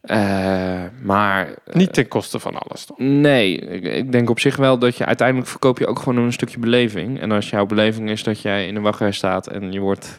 Eh, 0.00 0.82
maar 1.02 1.54
Niet 1.72 1.92
ten 1.92 2.08
koste 2.08 2.38
van 2.38 2.54
alles, 2.58 2.84
toch? 2.84 2.98
Nee, 2.98 3.56
ik, 3.58 3.84
ik 3.84 4.12
denk 4.12 4.30
op 4.30 4.40
zich 4.40 4.56
wel 4.56 4.78
dat 4.78 4.96
je 4.96 5.04
uiteindelijk 5.04 5.48
verkoop 5.48 5.78
je 5.78 5.86
ook 5.86 5.98
gewoon 5.98 6.16
een 6.24 6.32
stukje 6.32 6.58
beleving. 6.58 7.20
En 7.20 7.32
als 7.32 7.50
jouw 7.50 7.66
beleving 7.66 8.10
is 8.10 8.22
dat 8.22 8.40
jij 8.40 8.66
in 8.66 8.74
de 8.74 8.80
wachtrij 8.80 9.12
staat 9.12 9.46
en 9.46 9.72
je 9.72 9.80
wordt. 9.80 10.18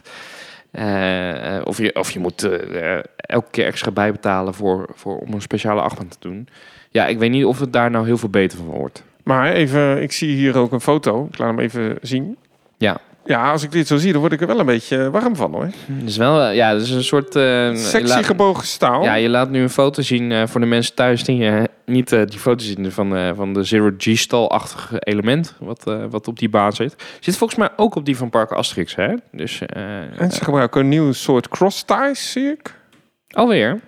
eh, 0.70 1.56
eh, 1.56 1.66
of, 1.66 1.78
je, 1.78 1.94
of 1.94 2.10
je 2.10 2.18
moet 2.18 2.42
eh, 2.42 2.96
eh, 2.98 3.04
elke 3.16 3.50
keer 3.50 3.66
extra 3.66 3.90
bijbetalen 3.90 4.54
voor, 4.54 4.88
voor, 4.94 5.18
om 5.18 5.32
een 5.32 5.42
speciale 5.42 5.80
achtbaan 5.80 6.08
te 6.08 6.16
doen. 6.20 6.48
Ja, 6.90 7.06
ik 7.06 7.18
weet 7.18 7.30
niet 7.30 7.44
of 7.44 7.58
het 7.60 7.72
daar 7.72 7.90
nou 7.90 8.06
heel 8.06 8.18
veel 8.18 8.28
beter 8.28 8.58
van 8.58 8.66
wordt. 8.66 9.04
Maar 9.26 9.52
even, 9.52 10.02
ik 10.02 10.12
zie 10.12 10.34
hier 10.36 10.56
ook 10.56 10.72
een 10.72 10.80
foto. 10.80 11.28
Ik 11.32 11.38
laat 11.38 11.48
hem 11.48 11.58
even 11.58 11.98
zien. 12.02 12.36
Ja. 12.78 12.98
Ja, 13.24 13.50
als 13.50 13.62
ik 13.62 13.70
dit 13.72 13.86
zo 13.86 13.96
zie, 13.96 14.12
dan 14.12 14.20
word 14.20 14.32
ik 14.32 14.40
er 14.40 14.46
wel 14.46 14.58
een 14.58 14.66
beetje 14.66 15.10
warm 15.10 15.36
van, 15.36 15.52
hoor. 15.52 15.68
Dus 15.86 16.16
wel, 16.16 16.40
eh, 16.42 16.54
ja, 16.54 16.72
dat 16.72 16.82
is 16.82 16.90
een 16.90 17.04
soort. 17.04 17.36
eh, 17.36 17.74
Sexy 17.74 18.08
laat- 18.08 18.24
gebogen 18.26 18.66
staal. 18.66 19.02
Ja, 19.02 19.14
je 19.14 19.28
laat 19.28 19.50
nu 19.50 19.62
een 19.62 19.70
foto 19.70 20.02
zien 20.02 20.32
eh, 20.32 20.46
voor 20.46 20.60
de 20.60 20.66
mensen 20.66 20.94
thuis 20.94 21.24
die 21.24 21.46
eh, 21.48 21.62
niet 21.86 22.12
eh, 22.12 22.20
die 22.26 22.38
foto 22.38 22.64
zien 22.64 22.92
van, 22.92 23.16
eh, 23.16 23.30
van 23.34 23.52
de 23.52 23.62
Zero 23.64 23.90
G-stal-achtige 23.98 24.96
element 25.00 25.54
wat, 25.58 25.86
eh, 25.86 26.04
wat 26.10 26.28
op 26.28 26.38
die 26.38 26.48
baan 26.48 26.72
zit. 26.72 26.94
Zit 27.20 27.36
volgens 27.36 27.58
mij 27.58 27.68
ook 27.76 27.94
op 27.94 28.04
die 28.04 28.16
van 28.16 28.30
Park 28.30 28.50
Asterix, 28.52 28.94
hè? 28.94 29.14
Dus 29.32 29.60
eh, 29.66 30.20
En 30.20 30.30
ze 30.30 30.44
gebruiken 30.44 30.80
een 30.80 30.88
nieuw 30.88 31.12
soort 31.12 31.48
cross 31.48 31.84
ties, 31.84 32.32
zie 32.32 32.48
ik. 32.50 32.74
alweer. 33.30 33.80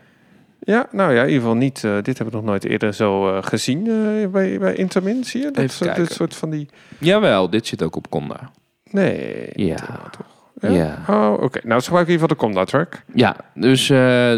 Ja, 0.69 0.87
nou 0.91 1.13
ja, 1.13 1.21
in 1.21 1.27
ieder 1.27 1.41
geval 1.41 1.57
niet. 1.57 1.85
eh, 1.85 1.95
dit 2.03 2.19
hebben 2.19 2.27
we 2.27 2.37
nog 2.37 2.45
nooit 2.45 2.65
eerder 2.65 2.95
zo 2.95 3.29
eh, 3.29 3.43
gezien 3.43 3.87
eh, 3.87 4.29
bij, 4.29 4.59
bij 4.59 4.75
Intermin, 4.75 5.25
zie 5.25 5.43
je? 5.43 5.51
Dat 5.51 5.71
soort, 5.71 5.97
dit 5.97 6.13
soort 6.13 6.35
van 6.35 6.51
die... 6.51 6.69
Jawel, 6.99 7.51
dit 7.51 7.67
zit 7.67 7.83
ook 7.83 7.97
op 7.97 8.09
Conda. 8.09 8.51
Nee. 8.91 9.51
Ja. 9.53 9.77
toch? 10.11 10.27
Ja? 10.61 10.69
Ja. 10.69 10.99
Oh, 11.09 11.43
oké. 11.43 11.61
Nou, 11.63 11.81
ze 11.81 11.87
gebruiken 11.87 12.15
in 12.15 12.21
ieder 12.21 12.29
geval 12.29 12.29
de 12.29 12.35
Conda 12.35 12.65
track. 12.65 13.03
Ja, 13.15 13.37
dus 13.55 13.89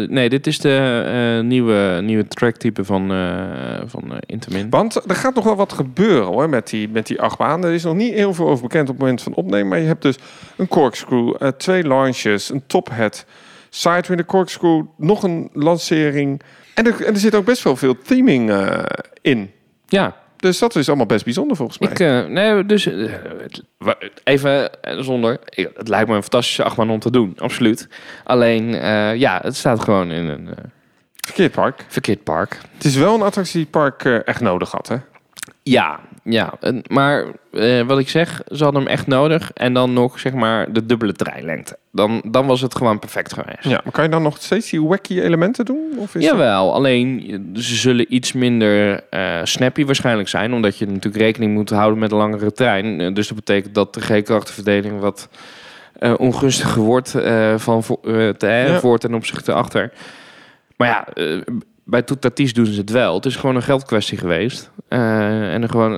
nee, 0.09 0.29
dit 0.29 0.47
is 0.47 0.59
de 0.59 1.41
nieuwe, 1.43 1.99
nieuwe 2.03 2.27
tracktype 2.27 2.85
van, 2.85 3.07
van 3.85 4.19
Intermin. 4.25 4.69
Want 4.69 5.09
er 5.09 5.15
gaat 5.15 5.35
nog 5.35 5.43
wel 5.43 5.55
wat 5.55 5.73
gebeuren 5.73 6.27
hoor, 6.27 6.49
met 6.49 6.69
die, 6.69 6.89
met 6.89 7.07
die 7.07 7.21
achtbaan. 7.21 7.63
Er 7.63 7.73
is 7.73 7.83
nog 7.83 7.95
niet 7.95 8.13
heel 8.13 8.33
veel 8.33 8.49
over 8.49 8.63
bekend 8.63 8.89
op 8.89 8.95
het 8.95 8.99
moment 8.99 9.21
van 9.21 9.33
opnemen. 9.33 9.67
Maar 9.67 9.79
je 9.79 9.87
hebt 9.87 10.01
dus 10.01 10.17
een 10.57 10.67
corkscrew, 10.67 11.33
twee 11.57 11.87
launches, 11.87 12.49
een 12.49 12.63
tophead, 12.67 13.25
een 13.85 14.25
corkscrew, 14.25 14.85
nog 14.97 15.23
een 15.23 15.49
lancering. 15.53 16.41
En 16.73 16.85
er, 16.87 17.05
en 17.05 17.13
er 17.13 17.19
zit 17.19 17.35
ook 17.35 17.45
best 17.45 17.63
wel 17.63 17.75
veel 17.75 17.97
theming 17.97 18.49
eh, 18.51 18.83
in. 19.21 19.51
Ja, 19.87 20.15
Dus 20.37 20.59
dat 20.59 20.75
is 20.75 20.87
allemaal 20.87 21.05
best 21.05 21.23
bijzonder 21.23 21.57
volgens 21.57 21.79
mij. 21.79 21.89
ik, 21.89 21.99
eh, 21.99 22.25
nee, 22.25 22.65
dus 22.65 22.85
eh, 22.85 23.11
even 24.23 24.69
zonder, 24.83 25.39
het 25.75 25.87
lijkt 25.87 26.09
me 26.09 26.15
een 26.15 26.21
fantastische 26.21 26.63
achtbaan 26.63 26.89
om 26.89 26.99
te 26.99 27.11
doen, 27.11 27.33
absoluut. 27.37 27.87
Alleen, 28.23 28.69
ja, 29.19 29.39
het 29.43 29.55
staat 29.55 29.79
gewoon 29.83 30.11
in 30.11 30.25
een 30.25 30.49
Verkeerd 31.25 31.51
park. 31.51 31.85
verkeerd 31.87 32.23
park. 32.23 32.57
Het 32.73 32.85
is 32.85 32.95
wel 32.95 33.15
een 33.15 33.21
attractie 33.21 33.53
die 33.53 33.61
het 33.61 33.71
park 33.71 34.05
eh, 34.05 34.27
echt 34.27 34.41
nodig 34.41 34.71
had, 34.71 34.87
hè? 34.87 34.95
Ja, 35.63 35.99
ja. 36.23 36.53
En- 36.59 36.83
Maar 36.87 37.25
eh, 37.51 37.81
wat 37.81 37.99
ik 37.99 38.09
zeg, 38.09 38.41
ze 38.51 38.63
hadden 38.63 38.81
hem 38.81 38.91
echt 38.91 39.07
nodig. 39.07 39.51
En 39.53 39.73
dan 39.73 39.93
nog, 39.93 40.19
zeg 40.19 40.33
maar, 40.33 40.73
de 40.73 40.85
dubbele 40.85 41.13
treinlengte. 41.13 41.77
Dan, 41.91 42.21
dan 42.25 42.45
was 42.47 42.61
het 42.61 42.75
gewoon 42.75 42.99
perfect 42.99 43.33
geweest. 43.33 43.63
Ja, 43.63 43.81
maar 43.83 43.91
kan 43.93 44.03
je 44.03 44.09
dan 44.09 44.21
nog 44.21 44.37
steeds 44.39 44.69
die 44.69 44.83
wacky 44.83 45.19
elementen 45.19 45.65
doen? 45.65 45.79
Of 45.97 46.15
is 46.15 46.21
dat- 46.21 46.31
Jawel, 46.31 46.73
alleen 46.73 47.21
ze 47.55 47.75
zullen 47.75 48.13
iets 48.15 48.33
minder 48.33 49.03
eh, 49.09 49.39
snappy 49.43 49.85
waarschijnlijk 49.85 50.29
zijn. 50.29 50.53
Omdat 50.53 50.77
je 50.77 50.85
natuurlijk 50.85 51.23
rekening 51.23 51.53
moet 51.53 51.69
houden 51.69 51.99
met 51.99 52.11
een 52.11 52.17
langere 52.17 52.51
trein. 52.51 53.01
Eh, 53.01 53.13
dus 53.13 53.27
dat 53.27 53.37
betekent 53.37 53.75
dat 53.75 53.93
de 53.93 54.01
G-krachtenverdeling 54.01 54.99
wat 54.99 55.29
eh, 55.99 56.13
ongunstiger 56.17 56.81
wordt 56.81 57.09
van 57.55 57.83
eh, 58.03 58.29
te, 58.29 58.47
Ja. 58.47 58.79
voor 58.79 58.97
ten 58.97 59.13
opzichte 59.13 59.53
achter. 59.53 59.91
Maar 60.77 60.87
ja, 60.87 61.07
bij 61.83 62.01
Toetatis 62.01 62.53
doen 62.53 62.65
ze 62.65 62.79
het 62.79 62.89
wel. 62.89 63.15
Het 63.15 63.25
is 63.25 63.35
gewoon 63.35 63.55
een 63.55 63.63
geldkwestie 63.63 64.17
geweest. 64.17 64.71
Eh, 64.87 65.53
en 65.53 65.69
gewoon, 65.69 65.93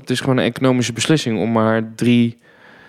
het 0.00 0.10
is 0.10 0.20
gewoon 0.20 0.36
een 0.36 0.44
economische 0.44 0.92
beslissing 0.92 1.38
om 1.40 1.52
maar 1.52 1.92
drie 1.94 2.38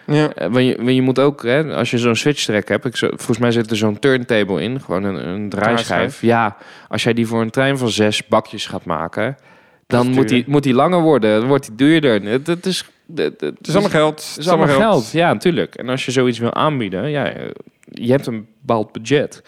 Ja. 0.06 0.32
want 0.38 0.66
je, 0.66 0.76
want 0.78 0.96
je 0.96 1.02
moet 1.02 1.20
ook, 1.20 1.44
hè, 1.44 1.76
als 1.76 1.92
je 1.92 1.98
zo'n 1.98 2.16
switch 2.16 2.44
track 2.44 2.68
hebt, 2.68 2.86
ik 2.86 2.96
zo, 2.96 3.08
volgens 3.08 3.38
mij 3.38 3.52
zit 3.52 3.72
er 3.72 3.78
zo'n 3.78 4.00
turntable 4.00 4.62
in, 4.62 4.82
gewoon 4.82 5.04
een, 5.04 5.28
een 5.28 5.50
draaischijf. 5.50 5.88
Draaischijf. 5.88 6.22
Ja, 6.22 6.58
als 6.88 7.04
jij 7.04 7.14
die 7.14 7.28
voor 7.28 7.42
een 7.42 7.50
trein 7.50 7.78
van 7.78 7.90
zes 7.90 8.28
bakjes 8.28 8.66
gaat 8.66 8.86
maken, 8.86 9.38
dan 9.88 10.08
moet 10.08 10.30
die, 10.30 10.44
moet 10.48 10.64
die 10.64 10.74
langer 10.74 11.02
worden, 11.02 11.40
dan 11.40 11.48
wordt 11.48 11.66
die 11.68 11.76
duurder. 11.76 12.22
Het, 12.24 12.48
het 12.48 12.66
is, 12.66 12.86
het, 13.16 13.44
is 13.62 13.74
allemaal 13.74 13.90
geld. 13.90 14.28
het 14.30 14.38
is 14.38 14.48
allemaal 14.48 14.76
geld. 14.76 15.12
Ja, 15.12 15.34
natuurlijk. 15.34 15.76
En 15.76 15.90
als 15.90 16.06
je 16.06 16.12
zoiets 16.12 16.40
wil 16.40 16.54
aanbieden, 16.54 17.10
ja, 17.10 17.34
je 17.92 18.12
hebt 18.12 18.28
een 18.28 18.48
bepaald 18.60 18.92
budget. 18.92 19.44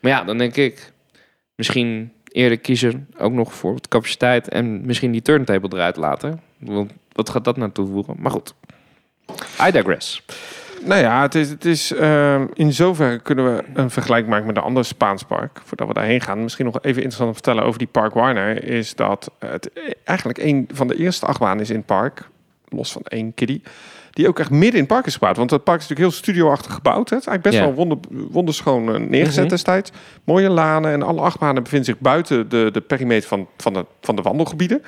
Maar 0.00 0.10
ja, 0.10 0.24
dan 0.24 0.38
denk 0.38 0.56
ik, 0.56 0.92
misschien 1.54 2.12
eerder 2.32 2.58
kiezen 2.58 3.08
ook 3.18 3.32
nog 3.32 3.54
voor 3.54 3.72
wat 3.72 3.88
capaciteit 3.88 4.48
en 4.48 4.86
misschien 4.86 5.12
die 5.12 5.22
turntable 5.22 5.76
eruit 5.76 5.96
laten. 5.96 6.40
Want 6.58 6.92
wat 7.12 7.30
gaat 7.30 7.44
dat 7.44 7.56
nou 7.56 7.72
toevoegen? 7.72 8.14
Maar 8.18 8.30
goed, 8.30 8.54
I 9.66 9.70
digress. 9.70 10.22
Nou 10.84 11.00
ja, 11.00 11.22
het 11.22 11.34
is, 11.34 11.48
het 11.48 11.64
is, 11.64 11.92
ehm, 11.92 12.46
in 12.54 12.72
zoverre 12.72 13.18
kunnen 13.18 13.56
we 13.56 13.64
een 13.74 13.90
vergelijking 13.90 14.30
maken 14.30 14.46
met 14.46 14.56
een 14.56 14.62
ander 14.62 14.84
Spaans 14.84 15.22
park. 15.22 15.60
Voordat 15.64 15.88
we 15.88 15.94
daarheen 15.94 16.20
gaan. 16.20 16.42
Misschien 16.42 16.64
nog 16.64 16.78
even 16.82 17.02
interessant 17.02 17.32
vertellen 17.32 17.64
over 17.64 17.78
die 17.78 17.88
Park 17.88 18.14
Warner. 18.14 18.64
Is 18.64 18.94
dat 18.94 19.30
het 19.38 19.70
eigenlijk 20.04 20.38
een 20.38 20.68
van 20.72 20.86
de 20.86 20.96
eerste 20.96 21.26
achtbanen 21.26 21.60
is 21.60 21.70
in 21.70 21.76
het 21.76 21.86
park. 21.86 22.28
Los 22.68 22.92
van 22.92 23.02
één 23.02 23.34
kiddie. 23.34 23.62
Die 24.20 24.28
ook 24.28 24.38
echt 24.38 24.50
midden 24.50 24.72
in 24.72 24.78
het 24.78 24.86
park 24.88 25.06
is 25.06 25.12
gebouwd. 25.14 25.36
Want 25.36 25.50
het 25.50 25.64
park 25.64 25.80
is 25.80 25.88
natuurlijk 25.88 26.10
heel 26.10 26.22
studioachtig 26.22 26.74
gebouwd. 26.74 27.08
Hè. 27.10 27.16
Het 27.16 27.24
is 27.26 27.30
eigenlijk 27.32 27.42
best 27.42 27.56
Ja. 27.56 27.62
wel 27.62 27.74
wonder, 27.74 27.98
wonderschoon 28.30 28.94
eh, 28.94 29.00
neergezet 29.00 29.40
Mhm. 29.44 29.48
destijds. 29.52 29.90
Mooie 30.24 30.48
lanen 30.50 30.92
en 30.92 31.02
alle 31.02 31.20
achtbanen 31.20 31.62
bevinden 31.62 31.86
zich 31.86 31.98
buiten 31.98 32.48
de, 32.48 32.68
de 32.72 32.80
perimeter 32.80 33.28
van, 33.28 33.46
van, 33.56 33.72
de, 33.72 33.84
van 34.00 34.16
de 34.16 34.22
wandelgebieden. 34.22 34.82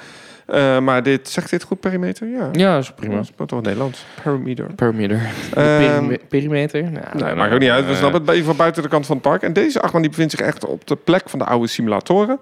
Eh, 0.46 0.78
maar 0.78 1.02
dit, 1.02 1.28
zegt 1.28 1.50
dit 1.50 1.62
goed 1.62 1.80
perimeter? 1.80 2.28
Ja. 2.28 2.48
Ja, 2.52 2.74
dat 2.74 2.82
is 2.82 2.92
prima. 2.92 3.14
Dat 3.14 3.24
is 3.24 3.30
toch 3.46 3.62
Nederlands. 3.62 4.04
Perimeter. 4.22 4.66
Per 4.74 4.94
meter. 4.94 5.20
Ehm, 5.54 6.06
Peri- 6.06 6.18
perimeter? 6.28 6.82
Nou, 6.82 6.94
Nee, 7.14 7.22
nou, 7.22 7.36
maakt 7.36 7.52
ook 7.52 7.60
niet 7.60 7.70
uit. 7.70 7.84
We 7.84 7.90
eh, 7.90 7.96
snappen 7.96 8.20
het 8.20 8.30
bij 8.30 8.42
van 8.42 8.56
buiten 8.56 8.82
de 8.82 8.88
kant 8.88 9.06
van 9.06 9.16
het 9.16 9.24
park. 9.24 9.42
En 9.42 9.52
deze 9.52 9.80
achtbaan 9.80 10.00
die 10.00 10.10
bevindt 10.10 10.30
zich 10.30 10.40
echt 10.40 10.64
op 10.66 10.86
de 10.86 10.96
plek 10.96 11.22
van 11.28 11.38
de 11.38 11.44
oude 11.44 11.66
simulatoren. 11.66 12.38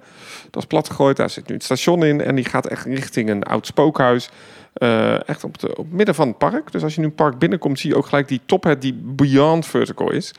Dat 0.51 0.63
is 0.63 0.69
plat 0.69 0.89
gegooid. 0.89 1.17
Daar 1.17 1.31
zit 1.31 1.49
nu 1.49 1.55
het 1.55 1.65
station 1.65 2.05
in. 2.05 2.21
En 2.21 2.35
die 2.35 2.45
gaat 2.45 2.67
echt 2.67 2.85
richting 2.87 3.29
een 3.31 3.43
oud 3.43 3.67
spookhuis. 3.67 4.31
Eh, 4.73 5.29
echt 5.29 5.45
op, 5.45 5.59
de, 5.59 5.69
op 5.77 5.85
het 5.85 5.93
midden 5.93 6.15
van 6.15 6.29
het 6.29 6.39
park. 6.39 6.73
Dus 6.73 6.83
als 6.83 6.95
je 6.95 7.01
nu 7.01 7.07
het 7.07 7.17
park 7.17 7.39
binnenkomt, 7.39 7.79
zie 7.79 7.91
je 7.91 7.97
ook 7.97 8.07
gelijk 8.07 8.29
die 8.29 8.41
tophead 8.47 8.81
die 8.81 9.01
beyond 9.03 9.67
vertical 9.67 10.11
is. 10.13 10.33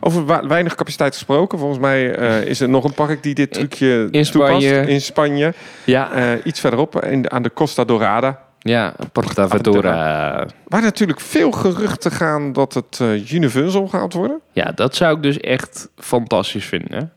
Over 0.00 0.48
weinig 0.48 0.74
capaciteit 0.74 1.14
gesproken. 1.14 1.58
Volgens 1.58 1.78
mij 1.80 2.14
eh, 2.14 2.44
is 2.44 2.60
er 2.60 2.68
nog 2.68 2.84
een 2.84 2.94
park 2.94 3.22
die 3.22 3.34
dit 3.34 3.52
trucje 3.52 4.08
In 4.10 4.22
toepast. 4.24 4.26
Spanje. 4.26 4.86
In 4.86 5.00
Spanje. 5.00 5.54
Ja, 5.84 6.12
Eh, 6.12 6.32
iets 6.44 6.60
verderop, 6.60 7.04
in, 7.04 7.30
aan 7.30 7.42
de 7.42 7.52
Costa 7.52 7.84
Dorada. 7.84 8.40
ja, 8.58 8.94
Porta 9.12 9.48
Ventura. 9.48 10.46
Waar 10.68 10.82
natuurlijk 10.82 11.20
veel 11.20 11.50
geruchten 11.50 12.10
gaan 12.12 12.52
dat 12.52 12.74
het 12.74 13.00
Universal 13.32 13.88
gaat 13.88 14.12
worden. 14.12 14.40
Ja, 14.52 14.72
dat 14.72 14.94
zou 14.96 15.16
ik 15.16 15.22
dus 15.22 15.38
echt 15.38 15.88
fantastisch 15.96 16.64
vinden. 16.64 17.12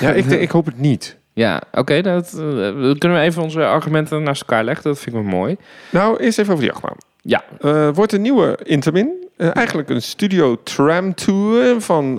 Ja, 0.00 0.10
ik, 0.12 0.24
ik 0.24 0.50
hoop 0.50 0.66
het 0.66 0.78
niet. 0.78 1.16
Ja, 1.36 1.62
oké. 1.72 2.00
dat 2.00 2.32
eh, 2.32 2.40
dan 2.58 2.98
kunnen 2.98 3.18
we 3.18 3.24
even 3.24 3.42
onze 3.42 3.64
argumenten 3.64 4.22
naast 4.22 4.40
elkaar 4.40 4.64
leggen. 4.64 4.84
Dat 4.84 4.98
vind 4.98 5.16
ik 5.16 5.22
wel 5.22 5.30
mooi. 5.30 5.56
Nou, 5.90 6.16
eerst 6.16 6.38
even 6.38 6.52
over 6.52 6.64
die 6.64 6.72
achtbaan. 6.72 6.96
Ja. 7.22 7.44
Eh, 7.60 7.88
wordt 7.94 8.12
een 8.12 8.22
nieuwe 8.22 8.58
Intermin. 8.62 9.28
Eh, 9.36 9.56
eigenlijk 9.56 9.88
een 9.88 10.02
studio 10.02 10.62
tram 10.62 11.14
tour 11.14 11.80
van 11.80 12.14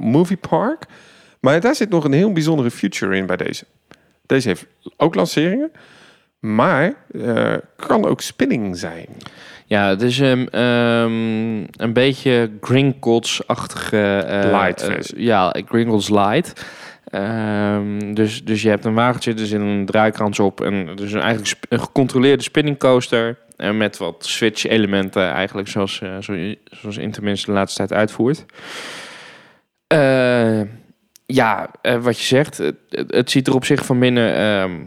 Movie 0.00 0.36
Park. 0.36 0.84
Maar 1.40 1.60
daar 1.60 1.74
zit 1.74 1.90
nog 1.90 2.04
een 2.04 2.12
heel 2.12 2.32
bijzondere 2.32 2.70
feature 2.70 3.16
in 3.16 3.26
bij 3.26 3.36
deze. 3.36 3.64
Deze 4.26 4.48
heeft 4.48 4.66
ook 4.96 5.14
lanceringen. 5.14 5.72
Maar 6.40 6.94
kan 7.76 8.04
ook 8.04 8.20
spinning 8.20 8.76
zijn. 8.76 9.06
Ja, 9.66 9.88
het 9.88 10.02
is 10.02 10.18
um, 10.18 10.48
um, 10.54 11.66
een 11.76 11.92
beetje 11.92 12.50
Gringotts-achtige... 12.60 14.24
Light 14.50 14.82
versie. 14.82 15.22
ja, 15.22 15.54
Gringotts 15.66 16.08
Light. 16.08 16.64
Ehm, 17.14 18.14
dus, 18.14 18.44
dus 18.44 18.62
je 18.62 18.68
hebt 18.68 18.84
een 18.84 18.94
wagentje, 18.94 19.32
er 19.32 19.46
zit 19.46 19.60
een 19.60 19.86
draaikrans 19.86 20.38
op. 20.38 20.60
En 20.60 20.96
dus 20.96 21.12
eigenlijk 21.12 21.56
een 21.68 21.80
gecontroleerde 21.80 22.42
spinning 22.42 22.78
coaster. 22.78 23.38
En 23.56 23.76
met 23.76 23.96
wat 23.98 24.24
switch-elementen 24.26 25.30
eigenlijk, 25.32 25.68
zoals, 25.68 26.00
eh, 26.00 26.16
zo, 26.20 26.54
zoals 26.64 26.96
de 27.44 27.52
laatste 27.52 27.76
tijd 27.78 27.92
uitvoert. 27.92 28.44
Eh, 29.86 30.60
ja, 31.26 31.70
eh, 31.82 31.96
wat 32.02 32.18
je 32.18 32.24
zegt, 32.24 32.58
het, 32.58 32.76
het- 32.88 33.14
het 33.14 33.30
ziet 33.30 33.46
er 33.46 33.54
op 33.54 33.64
zich 33.64 33.84
van 33.84 33.98
binnen 33.98 34.34
ehm, 34.34 34.80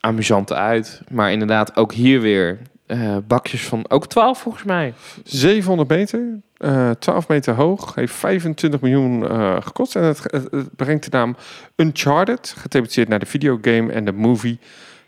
amusant 0.00 0.52
uit. 0.52 1.02
Maar 1.10 1.32
inderdaad, 1.32 1.76
ook 1.76 1.92
hier 1.92 2.20
weer 2.20 2.58
eh, 2.90 3.16
bakjes 3.26 3.64
van 3.64 3.84
ook 3.88 4.06
12 4.06 4.40
volgens 4.40 4.64
mij. 4.64 4.94
700 5.24 5.88
meter, 5.88 6.40
eh 6.56 6.90
12 6.90 7.28
meter 7.28 7.54
hoog, 7.54 7.94
heeft 7.94 8.14
25 8.14 8.80
miljoen 8.80 9.28
eh, 9.28 9.56
gekost. 9.60 9.96
En 9.96 10.02
het, 10.02 10.22
het, 10.22 10.50
het 10.50 10.76
brengt 10.76 11.04
de 11.04 11.10
naam 11.10 11.36
Uncharted, 11.76 12.54
gethematiseerd 12.56 13.08
naar 13.08 13.18
de 13.18 13.26
videogame 13.26 13.92
en 13.92 14.04
de 14.04 14.12
movie 14.12 14.58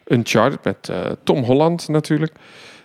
Uncharted 0.06 0.64
met 0.64 0.88
eh, 0.88 1.10
Tom 1.22 1.42
Holland 1.42 1.88
natuurlijk. 1.88 2.32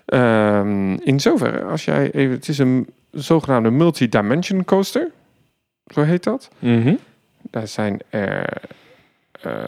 Ehm, 0.05 0.93
in 0.93 1.19
zoverre, 1.19 1.63
als 1.63 1.85
jij 1.85 2.11
even, 2.11 2.35
het 2.35 2.47
is 2.47 2.57
een 2.57 2.87
zogenaamde 3.11 3.71
multi-dimension 3.71 4.65
coaster, 4.65 5.11
zo 5.87 6.01
heet 6.01 6.23
dat. 6.23 6.49
Daar 7.51 7.67
zijn 7.67 7.99
er 8.09 8.61
eh 9.41 9.67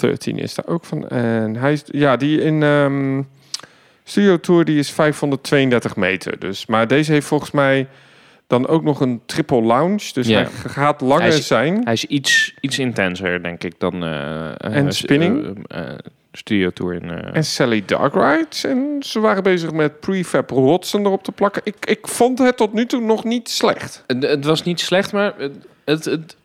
13 0.00 0.38
is 0.38 0.54
daar 0.54 0.66
ook 0.66 0.84
van. 0.84 1.08
En 1.08 1.56
hij 1.56 1.72
is, 1.72 1.82
ja, 1.86 2.16
die 2.16 2.40
in 2.40 2.62
ehm, 2.62 3.22
Studio 4.08 4.40
Tour 4.40 4.64
die 4.64 4.78
is 4.78 4.90
532 4.90 5.96
meter. 5.96 6.38
Dus, 6.38 6.66
maar 6.66 6.86
deze 6.88 7.12
heeft 7.12 7.26
volgens 7.26 7.50
mij 7.50 7.88
dan 8.46 8.66
ook 8.66 8.82
nog 8.82 9.00
een 9.00 9.20
triple 9.26 9.62
lounge. 9.62 10.12
Dus 10.12 10.26
Ja. 10.26 10.36
hij 10.38 10.46
gaat 10.70 11.00
langer 11.00 11.22
Hij 11.28 11.36
is- 11.36 11.46
zijn. 11.46 11.80
Hij 11.84 11.92
is 11.92 12.04
iets, 12.04 12.54
iets 12.60 12.78
intenser, 12.78 13.42
denk 13.42 13.64
ik, 13.64 13.74
dan... 13.78 14.04
eh, 14.04 14.48
En 14.74 14.86
eh, 14.86 14.90
spinning? 14.90 15.58
Studio 16.32 16.70
Tour 16.70 16.94
in... 16.94 17.10
En 17.10 17.44
Sally 17.44 17.82
Darkride. 17.86 18.68
En 18.68 18.96
ze 19.00 19.20
waren 19.20 19.42
bezig 19.42 19.72
met 19.72 20.00
prefab 20.00 20.50
rotsen 20.50 21.00
erop 21.00 21.22
te 21.22 21.32
plakken. 21.32 21.62
Ik, 21.64 21.76
ik 21.86 22.06
vond 22.08 22.38
het 22.38 22.56
tot 22.56 22.72
nu 22.72 22.86
toe 22.86 23.00
nog 23.00 23.24
niet 23.24 23.50
slecht. 23.50 24.04
Het, 24.06 24.22
het 24.22 24.44
was 24.44 24.62
niet 24.62 24.80
slecht, 24.80 25.12
maar 25.12 25.34
het, 25.38 25.52
het, 25.84 26.04
het 26.04 26.36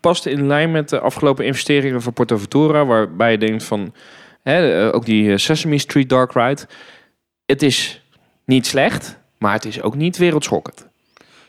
paste 0.00 0.30
in 0.30 0.46
lijn 0.46 0.70
met 0.70 0.88
de 0.88 1.00
afgelopen 1.00 1.44
investeringen 1.44 2.02
van 2.02 2.12
Portaventura, 2.12 2.84
waarbij 2.86 3.30
je 3.30 3.38
denkt 3.38 3.64
van, 3.64 3.94
hè, 4.44 4.86
eh, 4.88 4.94
ook 4.94 5.04
die 5.04 5.30
eh, 5.32 5.36
Sesame 5.38 5.78
Street 5.78 6.08
Dark 6.08 6.32
Ride, 6.32 6.62
het 7.46 7.62
is 7.62 8.02
niet 8.44 8.66
slecht, 8.66 9.18
maar 9.38 9.52
het 9.52 9.64
is 9.64 9.82
ook 9.82 9.94
niet 9.94 10.16
wereldschokkend. 10.16 10.86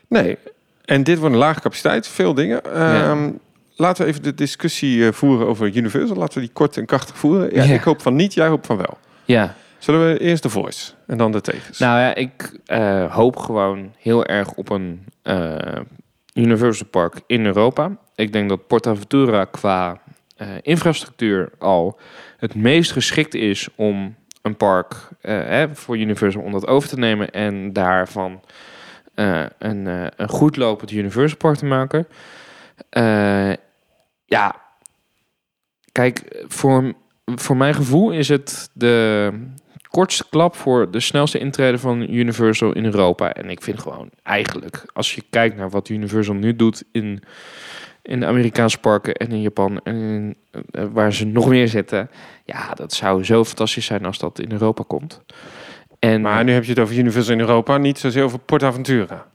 Nee. 0.08 0.38
En 0.86 1.04
dit 1.04 1.18
wordt 1.20 1.34
een 1.34 1.39
lage 1.39 1.62
capaciteit. 1.62 2.08
Veel 2.08 2.34
dingen. 2.34 2.64
Ehm, 2.74 3.32
Laten 3.78 4.04
we 4.04 4.10
even 4.10 4.24
de 4.24 4.34
discussie 4.34 5.06
eh, 5.08 5.14
voeren 5.14 5.48
over 5.48 5.76
Universal. 5.76 6.16
Laten 6.18 6.34
we 6.34 6.46
die 6.46 6.54
kort 6.54 6.78
en 6.78 6.86
krachtig 6.86 7.18
voeren. 7.18 7.56
Ja, 7.56 7.64
Ja. 7.64 7.74
Ik 7.74 7.82
hoop 7.82 8.02
van 8.02 8.16
niet, 8.16 8.34
jij 8.34 8.48
hoopt 8.48 8.66
van 8.66 8.78
wel. 8.78 8.98
Ja, 9.26 9.56
Zullen 9.78 10.08
we 10.14 10.20
eerst 10.20 10.43
de 10.43 10.50
voice 10.50 10.91
en 11.08 11.18
dan 11.18 11.32
de 11.32 11.41
tegens? 11.41 11.80
nou 11.80 12.00
ja, 12.00 12.16
ik 12.16 12.60
hoop 13.12 13.38
gewoon 13.38 13.93
heel 13.98 14.26
erg 14.26 14.52
op 14.54 14.70
een 14.70 15.06
eh, 15.22 15.56
Universal 16.34 16.88
Park 16.88 17.14
in 17.28 17.46
Europa. 17.46 17.98
Ik 18.16 18.34
denk 18.34 18.50
dat 18.50 18.68
Portaventura 18.68 19.46
qua 19.46 20.02
eh, 20.36 20.47
infrastructuur 20.61 21.51
al 21.59 21.99
het 22.38 22.55
meest 22.55 22.91
geschikt 22.91 23.33
is 23.33 23.67
om 23.75 24.15
een 24.41 24.57
park 24.57 25.09
eh, 25.21 25.63
voor 25.73 25.97
Universal 25.97 26.41
om 26.41 26.51
dat 26.51 26.67
over 26.67 26.89
te 26.89 26.99
nemen 26.99 27.31
en 27.31 27.73
daarvan 27.73 28.41
eh, 29.13 29.45
een, 29.59 29.86
een 30.15 30.29
goed 30.29 30.55
lopend 30.55 30.91
Universal 30.91 31.38
Park 31.38 31.57
te 31.57 31.65
maken. 31.65 32.07
Ja, 34.25 34.55
kijk, 35.91 36.43
voor, 36.47 36.93
voor 37.25 37.57
mijn 37.57 37.73
gevoel 37.73 38.11
is 38.11 38.29
het 38.29 38.69
de 38.73 39.31
kortste 39.95 40.25
klap 40.29 40.55
voor 40.55 40.91
de 40.91 40.99
snelste 40.99 41.39
intrede 41.39 41.77
van 41.77 42.01
Universal 42.01 42.73
in 42.73 42.86
Europa. 42.86 43.33
En 43.33 43.49
ik 43.49 43.61
vind 43.61 43.79
gewoon 43.79 44.09
eigenlijk, 44.23 44.86
als 44.93 45.15
je 45.15 45.23
kijkt 45.29 45.55
naar 45.55 45.69
wat 45.69 45.89
Universal 45.89 46.36
nu 46.36 46.55
doet 46.55 46.83
in, 46.91 47.23
in 48.06 48.20
de 48.20 48.26
Amerikaanse 48.26 48.78
parken 48.78 49.14
en 49.14 49.32
in 49.32 49.41
Japan 49.41 49.80
en 49.84 49.95
in, 49.95 50.36
eh, 50.72 50.84
waar 50.91 51.14
ze 51.14 51.26
nog 51.26 51.47
meer 51.49 51.68
zitten. 51.68 52.10
Ja, 52.45 52.74
dat 52.74 52.93
zou 52.93 53.24
zo 53.24 53.43
fantastisch 53.43 53.86
zijn 53.86 54.06
als 54.06 54.18
dat 54.18 54.39
in 54.39 54.51
Europa 54.51 54.84
komt. 54.88 55.22
En, 55.99 56.22
maar 56.22 56.43
nu 56.43 56.51
heb 56.51 56.64
je 56.64 56.70
het 56.70 56.80
over 56.80 56.97
Universal 56.97 57.34
in 57.34 57.39
Europa, 57.39 57.78
niet 57.78 57.99
zozeer 57.99 58.24
over 58.24 58.39
PortAventura. 58.39 59.26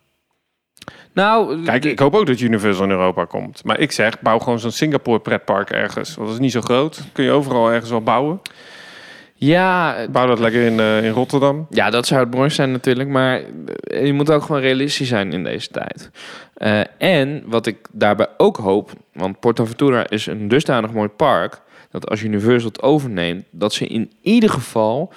nou, 1.13 1.65
Kijk, 1.65 1.85
ik 1.85 1.99
hoop 1.99 2.15
ook 2.15 2.27
dat 2.27 2.41
Universal 2.41 2.85
in 2.85 2.91
Europa 2.91 3.25
komt. 3.25 3.65
Maar 3.65 3.79
ik 3.79 3.93
zeg, 3.93 4.21
bouw 4.21 4.39
gewoon 4.39 4.59
zo'n 4.59 4.71
Singapore 4.71 5.21
pretpark 5.21 5.71
ergens. 5.71 6.15
Want 6.15 6.27
dat 6.27 6.37
is 6.37 6.43
niet 6.43 6.53
zo 6.53 6.61
groot. 6.61 7.03
Kun 7.13 7.25
je 7.25 7.31
overal 7.31 7.71
ergens 7.71 7.91
wel 7.91 8.03
bouwen. 8.03 8.41
Ja, 9.47 9.97
Bouw 10.11 10.27
dat 10.27 10.39
lekker 10.39 10.63
in, 10.63 10.81
eh, 10.81 11.05
in 11.05 11.11
Rotterdam. 11.11 11.67
Ja, 11.71 11.91
dat 11.91 12.07
zou 12.07 12.21
het 12.25 12.35
mooiste 12.35 12.55
zijn 12.55 12.73
natuurlijk. 12.73 13.09
Maar 13.09 13.43
eh, 13.85 14.07
je 14.07 14.13
moet 14.13 14.31
ook 14.31 14.43
gewoon 14.43 14.61
realistisch 14.61 15.09
zijn 15.09 15.33
in 15.33 15.45
deze 15.45 15.69
tijd. 15.69 16.11
Eh, 16.55 16.81
en 16.99 17.43
wat 17.47 17.67
ik 17.67 17.77
daarbij 17.93 18.27
ook 18.37 18.57
hoop... 18.57 18.93
want 19.13 19.41
Portaventura 19.41 20.09
is 20.09 20.27
een 20.27 20.49
dusdanig 20.49 20.93
mooi 20.93 21.09
park... 21.09 21.61
dat 21.91 22.11
als 22.11 22.23
Universal 22.23 22.69
het 22.69 22.83
overneemt... 22.83 23.45
dat 23.51 23.73
ze 23.73 23.87
in 23.87 24.13
ieder 24.23 24.51
geval... 24.51 25.13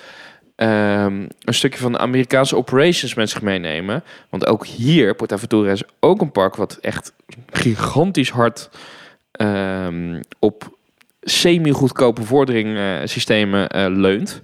ehm, 0.55 1.25
een 1.39 1.53
stukje 1.53 1.79
van 1.79 1.91
de 1.91 1.97
Amerikaanse 1.97 2.55
operations 2.55 3.13
met 3.13 3.29
zich 3.29 3.41
meenemen. 3.41 4.03
Want 4.29 4.45
ook 4.45 4.65
hier, 4.65 5.15
Portaventura 5.15 5.71
is 5.71 5.83
ook 5.99 6.21
een 6.21 6.31
park... 6.31 6.55
wat 6.55 6.77
echt 6.81 7.13
gigantisch 7.49 8.29
hard 8.29 8.69
ehm, 9.31 10.21
op 10.39 10.77
semi-goedkope 11.23 12.23
vordering-systemen 12.23 13.69
eh, 13.69 13.85
leunt. 13.89 14.41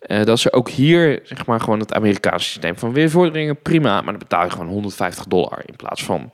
Eh, 0.00 0.24
dat 0.24 0.38
ze 0.38 0.52
ook 0.52 0.68
hier, 0.68 1.20
zeg 1.22 1.46
maar, 1.46 1.60
gewoon 1.60 1.80
het 1.80 1.92
Amerikaanse 1.94 2.48
systeem 2.48 2.76
van 2.78 2.92
weervorderingen, 2.92 3.62
prima, 3.62 3.94
maar 3.94 4.10
dan 4.10 4.18
betaal 4.18 4.44
je 4.44 4.50
gewoon 4.50 4.68
150 4.68 5.24
dollar 5.24 5.62
in 5.64 5.76
plaats 5.76 6.04
van 6.04 6.30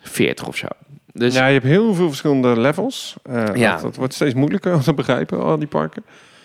40 0.00 0.46
of 0.48 0.56
zo. 0.56 0.66
Dus 1.12 1.34
ja, 1.34 1.46
je 1.46 1.52
hebt 1.52 1.64
heel 1.64 1.94
veel 1.94 2.08
verschillende 2.08 2.60
levels. 2.60 3.16
Eh, 3.22 3.44
Ja. 3.54 3.72
dat, 3.72 3.82
dat 3.82 3.96
wordt 3.96 4.14
steeds 4.14 4.34
moeilijker 4.34 4.74
om 4.74 4.80
te 4.80 4.94
begrijpen, 4.94 5.42
al 5.42 5.58
die 5.58 5.68
parken. 5.68 6.02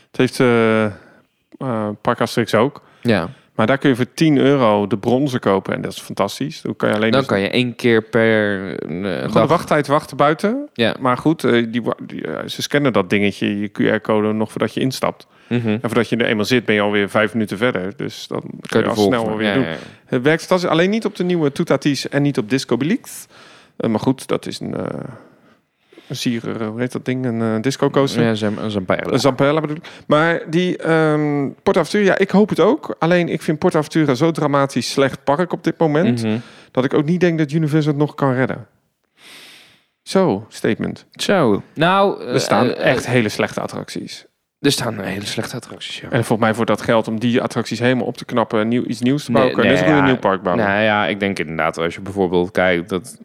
Het 0.07 0.17
heeft 0.17 0.39
eh 0.39 0.85
eh, 0.85 1.89
Park 2.01 2.21
Asterix 2.21 2.53
ook. 2.55 2.81
ja, 3.01 3.29
Maar 3.55 3.67
daar 3.67 3.77
kun 3.77 3.89
je 3.89 3.95
voor 3.95 4.13
10 4.13 4.37
euro 4.37 4.87
de 4.87 4.97
bronzen 4.97 5.39
kopen. 5.39 5.73
En 5.73 5.81
dat 5.81 5.91
is 5.91 5.99
fantastisch. 5.99 6.61
Dan 6.61 6.75
kan 6.75 6.89
je 6.89 6.95
alleen 6.95 7.11
dan 7.11 7.19
dus 7.19 7.29
kan 7.29 7.39
je 7.39 7.49
één 7.49 7.75
keer 7.75 8.01
per 8.01 8.59
gewoon 8.79 9.31
de 9.31 9.45
wachttijd 9.47 9.87
wachten 9.87 10.17
buiten. 10.17 10.69
Ja. 10.73 10.95
Maar 10.99 11.17
goed, 11.17 11.43
eh, 11.43 11.65
die, 11.69 11.81
eh, 12.21 12.47
ze 12.47 12.61
scannen 12.61 12.93
dat 12.93 13.09
dingetje, 13.09 13.59
je 13.59 13.67
QR-code, 13.67 14.33
nog 14.33 14.51
voordat 14.51 14.73
je 14.73 14.79
instapt. 14.79 15.27
Mhm. 15.47 15.67
En 15.67 15.79
voordat 15.81 16.09
je 16.09 16.17
er 16.17 16.25
eenmaal 16.25 16.45
zit, 16.45 16.65
ben 16.65 16.75
je 16.75 16.81
alweer 16.81 17.09
vijf 17.09 17.33
minuten 17.33 17.57
verder. 17.57 17.93
Dus 17.95 18.27
dan 18.27 18.41
kun 18.41 18.59
Kan 18.61 18.81
je 18.81 18.87
al 18.87 18.95
snel 18.95 19.37
weer 19.37 19.47
ja, 19.47 19.53
doen. 19.53 19.63
ja, 19.63 19.69
ja. 19.69 19.75
Het 20.05 20.21
werkt 20.21 20.39
fantastisch. 20.39 20.69
Alleen 20.69 20.89
niet 20.89 21.05
op 21.05 21.15
de 21.15 21.23
nieuwe 21.23 21.51
Toetatis 21.51 22.09
en 22.09 22.21
niet 22.21 22.37
op 22.37 22.49
Disco 22.49 22.77
Belix. 22.77 23.27
Maar 23.77 23.99
goed, 23.99 24.27
dat 24.27 24.45
is 24.45 24.59
een, 24.59 24.75
eh 26.05 26.09
een 26.09 26.15
sier, 26.15 26.61
eh, 26.61 26.67
hoe 26.67 26.79
heet 26.79 26.91
dat 26.91 27.05
ding? 27.05 27.25
Een 27.25 27.41
eh, 27.41 27.61
disco 27.61 27.89
coaster. 27.89 28.23
Ja, 28.23 28.49
bij 28.79 29.03
Een 29.05 29.19
Zampella 29.19 29.61
bedoel 29.61 29.75
ik. 29.75 29.87
Maar 30.07 30.41
die 30.49 30.75
PortAventura, 31.63 32.03
ja, 32.03 32.17
ik 32.17 32.29
hoop 32.29 32.49
het 32.49 32.59
ook. 32.59 32.95
Alleen 32.99 33.29
ik 33.29 33.41
vind 33.41 33.59
PortAventura 33.59 34.13
zo 34.13 34.31
dramatisch 34.31 34.91
slecht 34.91 35.23
park 35.23 35.53
op 35.53 35.63
dit 35.63 35.77
moment... 35.77 36.23
Mhm. 36.23 36.37
dat 36.71 36.83
ik 36.83 36.93
ook 36.93 37.05
niet 37.05 37.19
denk 37.19 37.37
dat 37.37 37.51
Universal 37.51 37.91
het 37.91 38.01
nog 38.01 38.15
kan 38.15 38.33
redden. 38.33 38.67
Zo, 40.07 40.45
statement. 40.49 41.05
Zo, 41.11 41.63
nou... 41.73 42.23
Er 42.23 42.39
staan 42.39 42.73
eh, 42.73 42.91
echt 42.91 43.07
hele 43.07 43.29
slechte 43.29 43.61
attracties. 43.61 44.25
Er 44.65 44.71
staan 44.71 44.99
hele 44.99 45.25
slechte 45.25 45.55
attracties, 45.55 45.99
ja. 45.99 46.03
En 46.03 46.25
volgens 46.25 46.39
mij 46.39 46.53
voor 46.53 46.65
dat 46.65 46.81
geld 46.81 47.07
om 47.07 47.19
die 47.19 47.41
attracties 47.41 47.79
helemaal 47.79 48.05
op 48.05 48.17
te 48.17 48.25
knappen... 48.25 48.59
en 48.59 48.67
nieuw, 48.67 48.83
iets 48.83 49.01
nieuws 49.01 49.25
te 49.25 49.31
bouwen, 49.31 49.57
Nee, 49.57 49.75
kan 49.75 49.87
goed 49.87 49.97
een 49.97 50.03
nieuw 50.03 50.17
park 50.17 50.41
bouwen. 50.41 50.65
Nou 50.65 50.81
ja, 50.81 51.07
ik 51.07 51.19
denk 51.19 51.39
inderdaad, 51.39 51.77
als 51.77 51.95
je 51.95 52.01
bijvoorbeeld 52.01 52.51
kijkt, 52.51 52.89
dat 52.89 53.17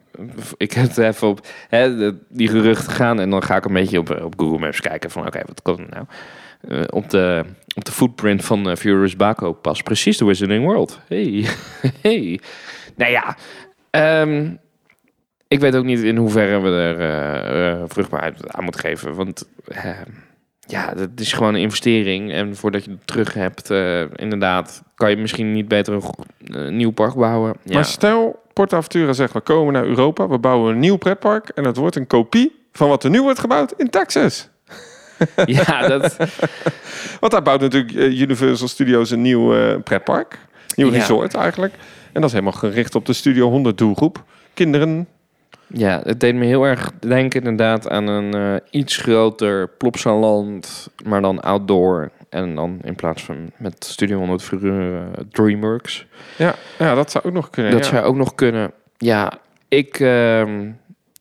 ik 0.57 0.72
heb 0.72 0.88
het 0.88 0.99
even 0.99 1.28
op 1.28 1.47
hè, 1.68 2.11
die 2.28 2.49
geruchten 2.49 2.93
gaan 2.93 3.20
en 3.20 3.30
dan 3.30 3.43
ga 3.43 3.57
ik 3.57 3.64
een 3.64 3.72
beetje 3.72 3.99
op, 3.99 4.20
op 4.22 4.34
Google 4.36 4.59
Maps 4.59 4.80
kijken 4.80 5.11
van 5.11 5.26
oké, 5.26 5.41
wat 5.47 5.62
kan 5.62 5.86
nou? 5.91 6.05
Eh, 6.68 6.84
op, 6.91 7.11
de, 7.11 7.45
op 7.74 7.84
de 7.84 7.93
footprint 7.93 8.45
van 8.45 8.68
uh, 8.68 8.76
Furious 8.76 9.16
Baco 9.16 9.53
past 9.53 9.82
precies 9.82 10.18
de 10.18 10.24
Wizarding 10.24 10.64
World. 10.64 11.01
Hey, 11.09 11.47
hey. 12.03 12.41
Nou 12.97 13.11
ja, 13.11 13.36
ehm, 13.91 14.51
ik 15.49 15.61
weet 15.61 15.76
ook 15.76 15.84
niet 15.84 16.03
in 16.03 16.16
hoeverre 16.16 16.61
we 16.61 16.70
er 16.70 17.01
eh, 17.01 17.84
vruchtbaarheid 17.86 18.53
aan 18.53 18.64
moeten 18.64 18.80
geven, 18.80 19.14
want 19.14 19.49
eh, 19.64 19.91
ja, 20.70 20.92
dat 20.94 21.08
is 21.14 21.32
gewoon 21.32 21.54
een 21.54 21.60
investering 21.60 22.32
en 22.32 22.56
voordat 22.56 22.84
je 22.84 22.90
het 22.90 23.06
terug 23.06 23.34
hebt, 23.34 23.70
eh, 23.70 24.00
inderdaad, 24.00 24.82
kan 24.94 25.10
je 25.10 25.16
misschien 25.16 25.52
niet 25.52 25.68
beter 25.68 25.94
een, 25.94 26.02
een 26.44 26.76
nieuw 26.76 26.90
park 26.90 27.14
bouwen. 27.14 27.54
Ja. 27.62 27.74
Maar 27.74 27.84
stel, 27.84 28.42
PortAventura 28.52 29.12
zegt, 29.12 29.32
we 29.32 29.40
komen 29.40 29.72
naar 29.72 29.84
Europa... 29.84 30.28
we 30.28 30.38
bouwen 30.38 30.72
een 30.72 30.78
nieuw 30.78 30.96
pretpark... 30.96 31.48
en 31.48 31.64
het 31.64 31.76
wordt 31.76 31.96
een 31.96 32.06
kopie 32.06 32.58
van 32.72 32.88
wat 32.88 33.04
er 33.04 33.10
nu 33.10 33.22
wordt 33.22 33.38
gebouwd 33.38 33.74
in 33.76 33.90
Texas. 33.90 34.48
ja, 35.46 35.88
dat, 35.88 36.16
Want 37.20 37.32
daar 37.32 37.42
bouwt 37.42 37.60
natuurlijk 37.60 37.94
eh, 37.94 38.20
Universal 38.20 38.68
Studios 38.68 39.10
een 39.10 39.22
nieuw 39.22 39.54
eh, 39.54 39.76
pretpark. 39.84 40.38
Nieuw 40.76 40.90
Ja. 40.92 40.98
resort 40.98 41.34
eigenlijk. 41.34 41.74
En 42.12 42.20
dat 42.20 42.24
is 42.24 42.32
helemaal 42.32 42.52
gericht 42.52 42.94
op 42.94 43.06
de 43.06 43.12
Studio 43.12 43.50
100 43.50 43.78
doelgroep. 43.78 44.24
Kinderen. 44.54 45.08
Ja, 45.72 46.00
het 46.04 46.20
deed 46.20 46.34
me 46.34 46.44
heel 46.44 46.64
erg 46.64 46.90
denken 46.98 47.40
inderdaad 47.40 47.88
aan 47.88 48.06
een 48.06 48.34
eh, 48.34 48.80
iets 48.80 48.96
groter 48.96 49.68
Plopsaland, 49.68 50.88
maar 51.04 51.22
dan 51.22 51.40
outdoor. 51.40 52.10
En 52.28 52.54
dan 52.54 52.78
in 52.82 52.94
plaats 52.94 53.22
van 53.22 53.50
met 53.56 53.84
Studio 53.84 54.18
100 54.18 54.42
vroeger 54.42 54.94
eh, 54.94 55.02
DreamWorks. 55.30 56.06
Ja, 56.36 56.54
ja, 56.78 56.94
dat 56.94 57.10
zou 57.10 57.24
ook 57.24 57.32
nog 57.32 57.50
kunnen. 57.50 57.72
dat 57.72 57.84
ja. 57.84 57.90
zou 57.90 58.04
ook 58.04 58.16
nog 58.16 58.34
kunnen. 58.34 58.72
Ja, 58.96 59.32
ik... 59.68 60.00
ehm, 60.00 60.70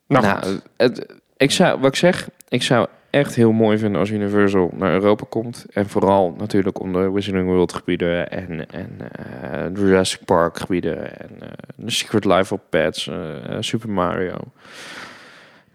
Nou, 0.08 0.26
nou, 0.26 0.60
het, 0.78 1.06
ik 1.38 1.52
zou, 1.52 1.80
wat 1.80 1.90
ik 1.90 1.96
zeg, 1.96 2.30
ik 2.50 2.64
zou 2.64 2.88
echt 3.10 3.36
heel 3.36 3.52
mooi 3.52 3.78
vinden 3.78 4.00
als 4.00 4.10
Universal 4.10 4.72
naar 4.74 4.94
Europa 4.94 5.26
komt. 5.30 5.66
En 5.74 5.90
vooral 5.90 6.36
natuurlijk 6.38 6.80
om 6.80 6.94
de 6.94 7.12
Wizarding 7.12 7.48
World 7.48 7.74
gebieden 7.74 8.32
en, 8.32 8.70
en 8.70 8.98
eh, 9.12 9.76
Jurassic 9.76 10.26
Park 10.26 10.60
gebieden 10.60 11.20
en 11.20 11.30
eh, 11.40 11.48
de 11.76 11.92
Secret 11.92 12.26
Life 12.26 12.54
of 12.54 12.60
Pets, 12.70 13.08
eh, 13.08 13.16
Super 13.60 13.90
Mario. 13.90 14.38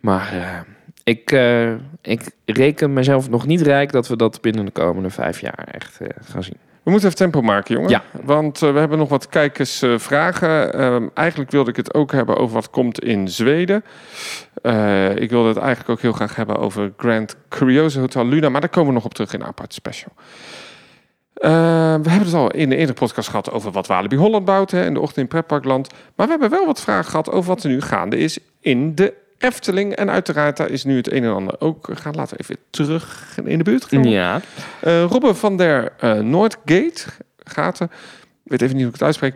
Maar 0.01 0.65
ik, 1.05 1.31
ik 2.03 2.31
reken 2.45 2.93
mezelf 2.93 3.31
nog 3.31 3.47
niet 3.47 3.61
rijk 3.61 3.93
dat 3.93 4.09
we 4.09 4.17
dat 4.17 4.41
binnen 4.41 4.65
de 4.65 4.71
komende 4.71 5.11
vijf 5.11 5.41
jaar 5.41 5.69
echt 5.71 6.01
gaan 6.21 6.43
zien. 6.43 6.59
We 6.85 6.91
moeten 6.91 7.09
even 7.09 7.21
tempo 7.21 7.41
maken, 7.41 7.75
jongen. 7.75 7.91
Ja. 7.91 8.03
Want 8.23 8.63
eh, 8.63 8.73
we 8.73 8.79
hebben 8.79 8.99
nog 8.99 9.09
wat 9.09 9.29
kijkersvragen. 9.29 10.75
Ehm, 10.75 11.09
eigenlijk 11.15 11.51
wilde 11.51 11.71
ik 11.71 11.77
het 11.77 11.95
ook 11.95 12.13
hebben 12.13 12.37
over 12.37 12.55
wat 12.55 12.71
komt 12.71 13.01
in 13.01 13.29
Zweden. 13.29 13.85
Eh, 14.63 15.17
ik 15.17 15.31
wilde 15.31 15.49
het 15.49 15.57
eigenlijk 15.57 15.91
ook 15.91 16.01
heel 16.01 16.13
graag 16.13 16.37
hebben 16.37 16.59
over 16.59 16.93
Grand 16.97 17.37
Curioso 17.49 18.01
Hotel 18.01 18.27
Luna. 18.27 18.49
Maar 18.49 18.61
daar 18.61 18.71
komen 18.71 18.89
we 18.89 18.95
nog 18.95 19.05
op 19.05 19.15
terug 19.15 19.33
in 19.33 19.41
een 19.41 19.47
apart 19.47 19.75
special. 19.75 20.13
Eh, 21.35 21.51
we 22.03 22.11
hebben 22.11 22.27
het 22.27 22.35
al 22.35 22.51
in 22.51 22.69
de 22.69 22.77
eerdere 22.77 22.99
podcast 22.99 23.29
gehad 23.29 23.51
over 23.51 23.71
wat 23.71 23.87
Walibi 23.87 24.17
Holland 24.17 24.45
bouwt 24.45 24.71
hè, 24.71 24.87
in 24.87 24.95
de 24.95 25.01
ochtend 25.01 25.19
in 25.19 25.29
Pretparkland. 25.29 25.89
Maar 26.17 26.27
we 26.27 26.33
hebben 26.33 26.51
wel 26.51 26.67
wat 26.67 26.81
vragen 26.81 27.11
gehad 27.11 27.31
over 27.31 27.49
wat 27.49 27.63
er 27.63 27.71
nu 27.71 27.81
gaande 27.81 28.17
is 28.17 28.39
in 28.61 28.95
de 28.95 29.15
Efteling. 29.39 29.93
En 29.93 30.11
uiteraard, 30.11 30.57
daar 30.57 30.71
is 30.71 30.85
nu 30.85 30.97
het 30.97 31.13
een 31.13 31.25
en 31.25 31.35
ander 31.35 31.61
ook. 31.61 31.89
Gaan 31.93 32.15
laten 32.15 32.37
we 32.37 32.43
even 32.43 32.57
terug 32.71 33.39
in 33.45 33.59
de 33.59 33.65
buurt 33.65 33.89
komen. 33.89 34.09
Ja. 34.09 34.41
Eh, 34.81 35.03
Robbe 35.03 35.35
van 35.35 35.57
der 35.57 35.93
eh, 35.99 36.13
Noordgate, 36.13 37.05
gaten, 37.39 37.91
weet 38.43 38.63
even 38.63 38.75
niet 38.75 38.85
hoe 38.85 38.93
ik 38.93 38.99
het 38.99 39.07
uitspreek, 39.07 39.35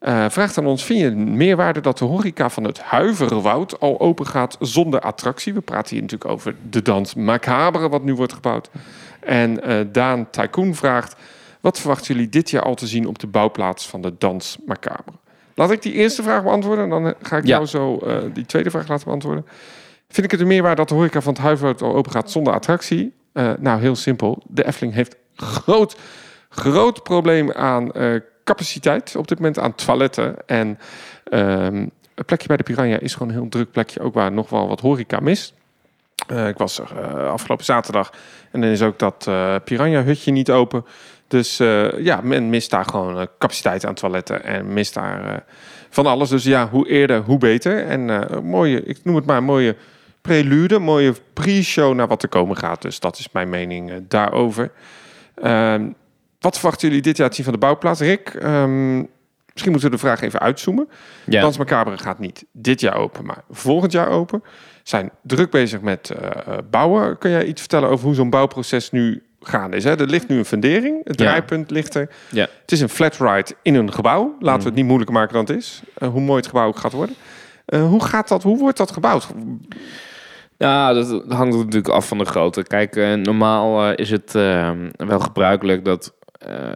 eh, 0.00 0.28
vraagt 0.28 0.58
aan 0.58 0.66
ons: 0.66 0.84
Vind 0.84 1.00
je 1.00 1.10
meerwaarde 1.10 1.80
dat 1.80 1.98
de 1.98 2.04
horeca 2.04 2.50
van 2.50 2.64
het 2.64 2.80
Huiverwoud 2.80 3.80
al 3.80 4.00
open 4.00 4.26
gaat 4.26 4.56
zonder 4.60 5.00
attractie? 5.00 5.54
We 5.54 5.60
praten 5.60 5.92
hier 5.92 6.02
natuurlijk 6.02 6.30
over 6.30 6.54
de 6.70 6.82
dans 6.82 7.14
Macabre, 7.14 7.88
wat 7.88 8.04
nu 8.04 8.14
wordt 8.14 8.32
gebouwd. 8.32 8.70
En 9.20 9.60
Daan 9.92 10.30
Tycoon 10.30 10.74
vraagt: 10.74 11.16
Wat 11.60 11.78
verwachten 11.78 12.14
jullie 12.14 12.28
dit 12.28 12.50
jaar 12.50 12.62
al 12.62 12.74
te 12.74 12.86
zien 12.86 13.06
op 13.06 13.18
de 13.18 13.26
bouwplaats 13.26 13.88
van 13.88 14.02
de 14.02 14.14
dans 14.18 14.58
Macabre? 14.66 15.22
Laat 15.54 15.70
ik 15.70 15.82
die 15.82 15.92
eerste 15.92 16.22
vraag 16.22 16.42
beantwoorden 16.42 16.84
en 16.84 16.90
dan 16.90 17.06
eh, 17.06 17.12
ga 17.22 17.36
ik 17.36 17.46
Ja. 17.46 17.48
jou 17.54 17.66
zo 17.66 17.98
eh, 17.98 18.16
die 18.32 18.46
tweede 18.46 18.70
vraag 18.70 18.88
laten 18.88 19.04
beantwoorden. 19.06 19.46
Vind 20.08 20.26
ik 20.26 20.30
het 20.32 20.40
een 20.40 20.46
meerwaarde 20.46 20.76
dat 20.76 20.88
de 20.88 20.94
horeca 20.94 21.20
van 21.20 21.32
het 21.32 21.42
Huiverwoud 21.42 21.82
al 21.82 21.94
open 21.94 22.12
gaat 22.12 22.30
zonder 22.30 22.52
attractie? 22.52 23.12
Eh, 23.32 23.50
nou, 23.58 23.80
heel 23.80 23.96
simpel. 23.96 24.42
De 24.46 24.66
Efteling 24.66 24.94
heeft 24.94 25.16
groot, 25.36 25.96
groot 26.48 27.02
probleem 27.02 27.52
aan 27.52 27.90
capaciteit 28.44 29.16
op 29.16 29.28
dit 29.28 29.38
moment 29.38 29.58
aan 29.58 29.74
toiletten. 29.74 30.36
En 30.46 30.78
ehm 31.24 31.86
het 32.14 32.26
plekje 32.26 32.46
bij 32.46 32.56
de 32.56 32.62
Piranha 32.62 32.98
is 32.98 33.12
gewoon 33.12 33.28
een 33.28 33.34
heel 33.34 33.48
druk 33.48 33.70
plekje, 33.70 34.00
ook 34.00 34.14
waar 34.14 34.32
nog 34.32 34.50
wel 34.50 34.68
wat 34.68 34.80
horeca 34.80 35.20
mist. 35.20 35.54
Ik 36.46 36.56
was 36.58 36.78
er 36.78 37.22
afgelopen 37.28 37.64
zaterdag 37.64 38.12
en 38.50 38.60
dan 38.60 38.70
is 38.70 38.82
ook 38.82 38.98
dat 38.98 39.28
Piranha-hutje 39.64 40.30
niet 40.32 40.50
open. 40.50 40.84
Dus 41.34 41.60
eh, 41.60 41.98
ja, 41.98 42.20
men 42.22 42.48
mist 42.48 42.70
daar 42.70 42.84
gewoon 42.84 43.18
eh, 43.18 43.26
capaciteit 43.38 43.86
aan 43.86 43.94
toiletten 43.94 44.44
en 44.44 44.72
mist 44.72 44.94
daar 44.94 45.26
eh, 45.26 45.36
van 45.90 46.06
alles. 46.06 46.28
Dus 46.28 46.44
ja, 46.44 46.68
hoe 46.68 46.88
eerder, 46.88 47.20
hoe 47.22 47.38
beter. 47.38 47.86
En 47.86 48.28
mooie, 48.44 48.82
ik 48.82 49.04
noem 49.04 49.16
het 49.16 49.26
maar 49.26 49.36
een 49.36 49.44
mooie 49.44 49.76
prelude, 50.20 50.74
een 50.74 50.82
mooie 50.82 51.14
pre-show 51.32 51.94
naar 51.94 52.08
wat 52.08 52.22
er 52.22 52.28
komen 52.28 52.56
gaat. 52.56 52.82
Dus 52.82 53.00
dat 53.00 53.18
is 53.18 53.28
mijn 53.32 53.48
mening 53.48 53.92
daarover. 54.08 54.72
Ehm, 55.34 55.90
wat 56.40 56.58
verwachten 56.58 56.88
jullie 56.88 57.02
dit 57.02 57.16
jaar 57.16 57.28
te 57.28 57.34
zien 57.34 57.44
van 57.44 57.52
de 57.52 57.58
bouwplaats? 57.58 58.00
Rick, 58.00 58.28
ehm, 58.28 58.96
misschien 59.52 59.70
moeten 59.72 59.90
we 59.90 59.96
de 59.96 60.02
vraag 60.02 60.20
even 60.20 60.40
uitzoomen. 60.40 60.88
Ja. 61.26 61.40
Dans 61.40 61.58
Macabre 61.58 61.98
gaat 61.98 62.18
niet 62.18 62.44
dit 62.52 62.80
jaar 62.80 62.96
open, 62.96 63.24
maar 63.24 63.44
volgend 63.50 63.92
jaar 63.92 64.08
open. 64.08 64.42
Zijn 64.82 65.10
druk 65.22 65.50
bezig 65.50 65.80
met 65.80 66.14
bouwen. 66.70 67.18
Kun 67.18 67.30
jij 67.30 67.44
iets 67.44 67.60
vertellen 67.60 67.88
over 67.88 68.06
hoe 68.06 68.14
zo'n 68.14 68.30
bouwproces 68.30 68.90
nu 68.90 69.22
gaande 69.46 69.76
is? 69.76 69.84
Hè? 69.84 69.98
Er 70.00 70.06
ligt 70.06 70.28
nu 70.28 70.38
een 70.38 70.44
fundering. 70.44 71.00
Het 71.04 71.20
Ja. 71.20 71.26
draaipunt 71.26 71.70
ligt 71.70 71.94
er. 71.94 72.10
Ja. 72.30 72.46
Het 72.60 72.72
is 72.72 72.80
een 72.80 72.88
flat 72.88 73.16
ride 73.16 73.50
in 73.62 73.74
een 73.74 73.92
gebouw. 73.92 74.36
Laten 74.40 74.60
we 74.62 74.66
het 74.68 74.74
niet 74.76 74.84
moeilijker 74.84 75.14
maken 75.14 75.34
dan 75.34 75.44
het 75.44 75.56
is. 75.56 75.82
Eh, 75.94 76.08
hoe 76.08 76.20
mooi 76.20 76.36
het 76.38 76.46
gebouw 76.46 76.66
ook 76.66 76.78
gaat 76.78 76.92
worden. 76.92 77.14
Eh, 77.66 77.86
hoe 77.86 78.04
gaat 78.04 78.28
dat? 78.28 78.42
Hoe 78.42 78.58
wordt 78.58 78.78
dat 78.78 78.92
gebouwd? 78.92 79.26
Ja, 80.58 80.92
dat 80.92 81.08
hangt 81.28 81.56
natuurlijk 81.56 81.88
af 81.88 82.08
van 82.08 82.18
de 82.18 82.24
grootte. 82.24 82.62
Kijk, 82.62 82.96
eh, 82.96 83.12
normaal 83.12 83.92
is 83.92 84.10
het 84.10 84.32
wel 84.96 85.20
gebruikelijk 85.20 85.84
dat 85.84 86.12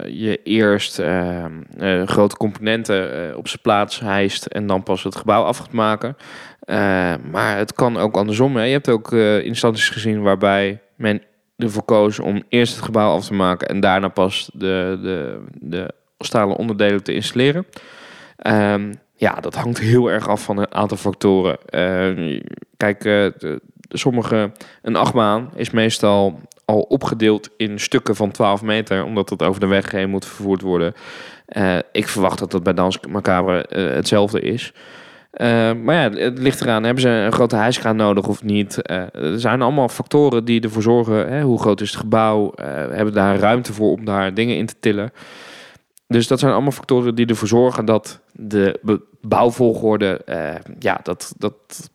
je 0.07 0.41
eerst 0.43 1.03
grote 2.05 2.37
componenten 2.37 3.37
op 3.37 3.49
zijn 3.49 3.62
plaats 3.62 4.01
hijst 4.01 4.47
en 4.47 4.66
dan 4.66 4.83
pas 4.83 5.03
het 5.03 5.16
gebouw 5.16 5.43
af 5.43 5.59
gaat 5.59 5.73
maken. 5.73 6.16
Maar 7.31 7.57
het 7.57 7.73
kan 7.73 7.97
ook 7.97 8.16
andersom. 8.16 8.57
Hè. 8.57 8.62
Je 8.62 8.73
hebt 8.73 8.89
ook 8.89 9.12
instanties 9.43 9.89
gezien 9.89 10.23
waarbij 10.23 10.81
men 10.97 11.23
ervoor 11.59 11.82
koos 11.82 12.18
om 12.18 12.42
eerst 12.48 12.74
het 12.74 12.84
gebouw 12.84 13.14
af 13.14 13.26
te 13.26 13.34
maken 13.34 13.68
en 13.68 13.80
daarna 13.80 14.09
pas 14.09 14.50
de, 14.52 14.98
de, 15.02 15.44
de 15.61 15.90
stalen 16.18 16.56
onderdelen 16.56 17.02
te 17.02 17.14
installeren. 17.14 17.66
Ehm, 18.36 18.92
ja, 19.14 19.34
dat 19.34 19.54
hangt 19.54 19.78
heel 19.78 20.11
erg 20.11 20.28
af 20.28 20.42
van 20.42 20.59
een 20.59 20.74
aantal 20.74 20.96
factoren. 20.96 21.59
Eh, 21.66 22.40
kijk, 22.76 23.04
eh, 23.04 23.26
de- 23.38 23.61
sommige, 23.88 24.52
een 24.82 24.96
achtbaan 24.96 25.50
is 25.54 25.70
meestal 25.70 26.40
al 26.64 26.80
opgedeeld 26.80 27.50
in 27.56 27.80
stukken 27.80 28.16
van 28.16 28.30
12 28.30 28.62
meter, 28.62 29.04
omdat 29.04 29.30
het 29.30 29.42
over 29.42 29.61
de 29.61 29.66
weg 29.66 29.90
heen 29.90 30.11
moet 30.11 30.26
vervoerd 30.26 30.61
worden. 30.62 30.94
Eh, 31.46 31.78
ik 31.92 32.09
verwacht 32.09 32.38
dat 32.38 32.50
dat 32.50 32.62
bij 32.62 32.74
Dans 32.74 32.98
Macabre 33.09 33.62
eh, 33.66 33.94
hetzelfde 33.94 34.40
is. 34.40 34.72
Eh, 35.39 35.72
maar 35.72 35.95
ja, 35.95 36.11
het 36.11 36.39
ligt 36.39 36.61
eraan, 36.61 36.84
hebben 36.84 37.03
ze 37.03 37.09
een 37.09 37.32
grote 37.32 37.57
hijskraan 37.57 37.97
nodig 37.97 38.28
of 38.28 38.43
niet? 38.43 38.82
Eh, 38.82 39.14
er 39.14 39.41
zijn 39.41 39.62
allemaal 39.62 39.89
factoren 39.89 40.45
die 40.45 40.61
ervoor 40.61 40.82
zorgen, 40.82 41.28
hè, 41.32 41.43
hoe 41.43 41.61
groot 41.61 41.80
is 41.80 41.91
het 41.91 42.01
gebouw? 42.01 42.53
Eh, 42.53 42.66
hebben 42.66 43.14
daar 43.14 43.39
ruimte 43.39 43.72
voor 43.72 43.91
om 43.91 44.05
daar 44.05 44.34
dingen 44.34 44.57
in 44.57 44.66
te 44.66 44.74
tillen? 44.80 45.12
Dus 46.07 46.26
dat 46.26 46.39
zijn 46.39 46.53
allemaal 46.53 46.70
factoren 46.70 47.14
die 47.14 47.26
ervoor 47.26 47.49
zorgen 47.49 47.84
dat 47.84 48.20
de 48.32 48.80
bouwvolgorde, 49.20 50.20
ja, 50.78 51.01
dat, 51.03 51.34
dat 51.36 51.91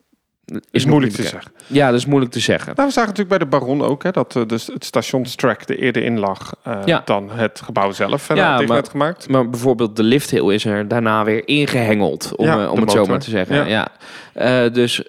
Is 0.71 0.85
moeilijk 0.85 1.13
te 1.13 1.23
zeggen. 1.23 1.51
Ja, 1.67 1.89
dat 1.89 1.99
is 1.99 2.05
moeilijk 2.05 2.31
te 2.31 2.39
zeggen. 2.39 2.73
Nou, 2.75 2.87
we 2.87 2.93
zagen 2.93 3.09
natuurlijk 3.09 3.37
bij 3.39 3.47
de 3.49 3.57
Baron 3.57 3.81
ook 3.81 4.03
hè, 4.03 4.11
dat 4.11 4.35
eh, 4.35 4.45
dus 4.45 4.67
het 4.67 4.85
stationstrack 4.85 5.69
er 5.69 5.79
eerder 5.79 6.03
in 6.03 6.19
lag 6.19 6.55
eh, 6.63 6.79
Ja. 6.85 7.01
dan 7.05 7.29
het 7.31 7.61
gebouw 7.63 7.91
zelf 7.91 8.27
Ja, 8.35 8.57
dicht 8.57 8.69
maar- 8.69 8.85
gemaakt. 8.85 9.29
Maar 9.29 9.49
bijvoorbeeld 9.49 9.95
de 9.95 10.03
lifthill 10.03 10.53
is 10.53 10.65
er 10.65 10.87
daarna 10.87 11.23
weer 11.23 11.47
ingehengeld, 11.47 12.35
om, 12.35 12.45
Ja, 12.45 12.63
eh, 12.63 12.71
om 12.71 12.79
het 12.79 12.91
zo 12.91 13.05
maar 13.05 13.19
te 13.19 13.29
zeggen. 13.29 13.67
Ja. 13.67 13.87
Ja. 14.33 14.69
Dus, 14.69 15.03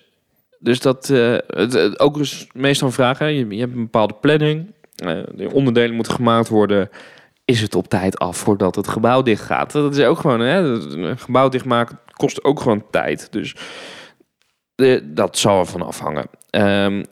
dus 0.58 0.80
dat 0.80 1.06
het, 1.46 1.98
ook 2.00 2.18
is 2.18 2.46
meestal 2.52 2.86
een 2.86 2.92
vraag. 2.94 3.18
Hè. 3.18 3.26
Je, 3.26 3.46
je 3.48 3.60
hebt 3.60 3.74
een 3.74 3.82
bepaalde 3.82 4.14
planning. 4.20 4.72
de 5.34 5.50
onderdelen 5.52 5.94
moeten 5.94 6.14
gemaakt 6.14 6.48
worden. 6.48 6.90
Is 7.44 7.60
het 7.60 7.74
op 7.74 7.88
tijd 7.88 8.18
af 8.18 8.36
voordat 8.36 8.74
het 8.74 8.88
gebouw 8.88 9.22
dicht 9.22 9.42
gaat? 9.42 9.72
Dat 9.72 9.96
is 9.96 10.04
ook 10.04 10.18
gewoon, 10.18 10.40
hè, 10.40 10.58
een 10.58 11.18
gebouw 11.18 11.48
dichtmaken 11.48 11.98
kost 12.12 12.44
ook 12.44 12.60
gewoon 12.60 12.84
tijd. 12.90 13.28
Dus 13.32 13.54
de, 14.74 15.12
dat 15.14 15.38
zal 15.38 15.58
ervan 15.60 15.82
afhangen. 15.82 16.24
Ehm, 16.50 17.02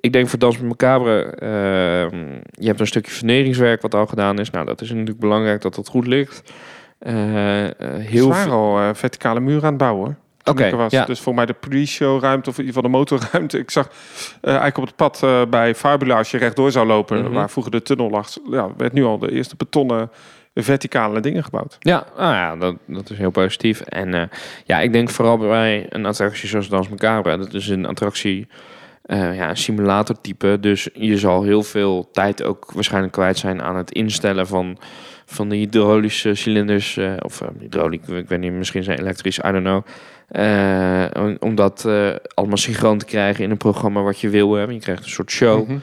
ik 0.00 0.12
denk 0.12 0.28
voor 0.28 0.38
Dans 0.38 0.58
met 0.58 0.68
Macabre, 0.68 1.22
ehm, 1.24 2.26
je 2.50 2.66
hebt 2.66 2.80
een 2.80 2.86
stukje 2.86 3.12
funderingswerk 3.12 3.82
wat 3.82 3.94
al 3.94 4.06
gedaan 4.06 4.38
is. 4.38 4.50
Nou, 4.50 4.66
dat 4.66 4.80
is 4.80 4.90
natuurlijk 4.90 5.18
belangrijk 5.20 5.60
dat 5.62 5.74
dat 5.74 5.88
goed 5.88 6.06
ligt. 6.06 6.52
Eh, 6.98 7.64
eh, 7.64 7.72
Heel 8.06 8.28
waren 8.28 8.52
al 8.52 8.78
eh, 8.78 8.88
verticale 8.92 9.40
muren 9.40 9.62
aan 9.62 9.68
het 9.68 9.76
bouwen. 9.78 10.18
Oké, 10.44 10.86
ja. 10.88 11.04
Dus 11.04 11.20
voor 11.20 11.34
mij 11.34 11.46
de 11.46 11.52
pre-show 11.52 12.22
ruimte, 12.22 12.50
of 12.50 12.58
in 12.58 12.64
ieder 12.64 12.82
geval 12.82 12.90
de 12.90 12.96
motorruimte. 12.98 13.58
Ik 13.58 13.70
zag 13.70 13.86
eh, 14.40 14.50
eigenlijk 14.50 14.78
op 14.78 14.86
het 14.86 14.96
pad 14.96 15.22
eh, 15.22 15.42
bij 15.50 15.74
Fabula, 15.74 16.16
als 16.16 16.30
je 16.30 16.38
rechtdoor 16.38 16.70
zou 16.70 16.86
lopen, 16.86 17.22
Mhm. 17.22 17.32
waar 17.32 17.50
vroeger 17.50 17.72
de 17.72 17.82
tunnel 17.82 18.10
lag, 18.10 18.28
ja, 18.50 18.68
werd 18.76 18.92
nu 18.92 19.04
al 19.04 19.18
de 19.18 19.32
eerste 19.32 19.56
betonnen 19.56 20.10
verticale 20.54 21.20
dingen 21.20 21.44
gebouwd. 21.44 21.76
Ja, 21.78 22.06
nou 22.16 22.34
ja 22.34 22.56
dat, 22.56 22.76
dat 22.86 23.10
is 23.10 23.18
heel 23.18 23.30
positief. 23.30 23.80
En 23.80 24.14
eh, 24.14 24.22
ja, 24.64 24.80
ik 24.80 24.92
denk 24.92 25.10
vooral 25.10 25.38
bij 25.38 25.86
een 25.88 26.06
attractie 26.06 26.48
zoals 26.48 26.68
Dans 26.68 26.88
Macabre. 26.88 27.36
Dat 27.38 27.54
is 27.54 27.68
een 27.68 27.86
attractie, 27.86 28.46
eh, 29.02 29.36
ja, 29.36 29.48
een 29.48 29.56
simulatortype. 29.56 30.58
Dus 30.60 30.88
je 30.92 31.18
zal 31.18 31.42
heel 31.42 31.62
veel 31.62 32.08
tijd 32.12 32.42
ook 32.42 32.72
waarschijnlijk 32.74 33.12
kwijt 33.12 33.38
zijn 33.38 33.62
aan 33.62 33.76
het 33.76 33.90
instellen 33.92 34.46
van, 34.46 34.78
van 35.26 35.48
de 35.48 35.56
hydraulische 35.56 36.34
cilinders. 36.34 36.96
eh, 36.96 37.12
of 37.18 37.42
hydrauliek, 37.60 38.06
ik 38.06 38.28
weet 38.28 38.40
niet, 38.40 38.52
misschien 38.52 38.82
zijn 38.82 38.98
elektrisch, 38.98 39.38
I 39.38 39.52
don't 39.52 39.64
know. 39.64 39.82
Om- 41.40 41.54
dat 41.54 41.88
allemaal 42.34 42.56
synchroon 42.56 42.98
te 42.98 43.04
krijgen 43.04 43.44
in 43.44 43.50
een 43.50 43.56
programma 43.56 44.00
wat 44.02 44.20
je 44.20 44.28
wil 44.28 44.52
hebben. 44.54 44.74
Je 44.74 44.80
krijgt 44.82 45.04
een 45.04 45.10
soort 45.10 45.30
show. 45.30 45.68
Mhm. 45.68 45.78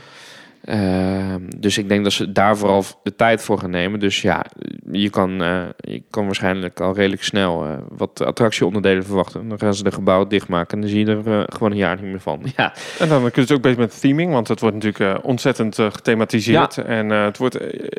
Ehm, 0.64 1.42
dus 1.58 1.78
ik 1.78 1.90
denk 1.90 2.04
dat 2.04 2.14
ze 2.14 2.32
daar 2.32 2.58
vooral 2.58 2.84
de 3.04 3.16
tijd 3.16 3.42
voor 3.42 3.60
gaan 3.60 3.70
nemen. 3.70 4.00
Dus 4.00 4.22
ja, 4.22 4.46
je 4.92 5.10
kan, 5.10 5.44
eh, 5.44 5.62
je 5.78 6.04
kan 6.10 6.26
waarschijnlijk 6.26 6.80
al 6.80 6.94
redelijk 6.94 7.24
snel 7.24 7.66
eh, 7.66 7.78
wat 7.98 8.22
attractieonderdelen 8.22 9.06
verwachten. 9.06 9.50
Dan 9.50 9.60
gaan 9.60 9.74
ze 9.74 9.84
de 9.84 9.92
gebouwen 9.92 10.30
dichtmaken 10.30 10.74
en 10.74 10.82
dan 10.82 10.90
zie 10.90 11.06
je 11.06 11.12
er 11.12 11.40
eh, 11.40 11.44
gewoon 11.48 11.72
een 11.72 11.78
jaar 11.78 11.96
niet 11.96 12.12
meer 12.12 12.20
van. 12.20 12.42
Ja, 12.56 12.74
En 13.00 13.10
dan 13.10 13.22
kun 13.22 13.32
je 13.34 13.42
het 13.42 13.52
ook 13.52 13.62
bezig 13.62 13.78
met 13.78 14.00
theming, 14.00 14.32
want 14.32 14.48
het 14.48 14.60
wordt 14.60 14.76
natuurlijk 14.76 15.18
eh, 15.18 15.24
ontzettend 15.26 15.76
gethematiseerd. 15.76 16.78
En 16.78 17.12
eh, 17.12 17.24
het 17.24 17.38
wordt, 17.38 17.58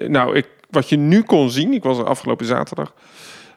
nou, 0.08 0.36
ik, 0.36 0.46
wat 0.70 0.88
je 0.88 0.96
nu 0.96 1.22
kon 1.22 1.50
zien, 1.50 1.72
ik 1.72 1.82
was 1.82 1.98
er 1.98 2.04
afgelopen 2.04 2.46
zaterdag, 2.46 2.94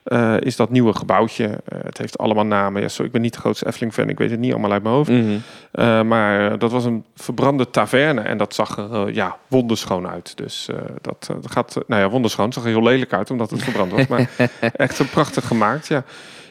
eh, 0.04 0.36
is 0.40 0.56
dat 0.56 0.70
nieuwe 0.70 0.94
gebouwtje. 0.94 1.46
Eh, 1.46 1.80
het 1.84 1.98
heeft 1.98 2.18
allemaal 2.18 2.46
namen. 2.46 2.82
Ja, 2.82 2.88
sorry, 2.88 3.06
ik 3.06 3.12
ben 3.12 3.22
niet 3.22 3.34
de 3.34 3.40
grootste 3.40 3.68
Efteling-fan, 3.68 4.10
ik 4.10 4.18
weet 4.18 4.32
het 4.32 4.40
niet 4.40 4.52
allemaal 4.52 4.72
uit 4.72 4.84
mijn 4.84 4.96
hoofd. 4.96 5.10
Mhm. 5.10 5.38
Eh, 5.72 6.02
maar 6.02 6.58
dat 6.58 6.72
was 6.72 6.86
een 6.86 7.04
verbrande 7.16 7.70
taverne 7.70 8.22
en 8.22 8.38
dat 8.38 8.56
zag 8.56 8.78
er 8.78 9.14
ja, 9.14 9.38
wonderschoon 9.48 10.08
uit. 10.08 10.38
Dus 10.38 10.70
dat, 11.02 11.28
dat 11.42 11.52
gaat, 11.52 11.78
nou 11.88 12.02
ja, 12.02 12.10
wonderschoon. 12.10 12.46
Het 12.46 12.54
zag 12.54 12.64
er 12.64 12.70
heel 12.70 12.84
lelijk 12.84 13.14
uit 13.14 13.32
omdat 13.32 13.50
het 13.50 13.64
verbrand 13.64 13.92
was. 13.92 14.08
Maar 14.08 14.30
echt 14.76 15.00
een 15.00 15.10
prachtig 15.10 15.48
gemaakt, 15.48 15.88
ja. 15.88 16.04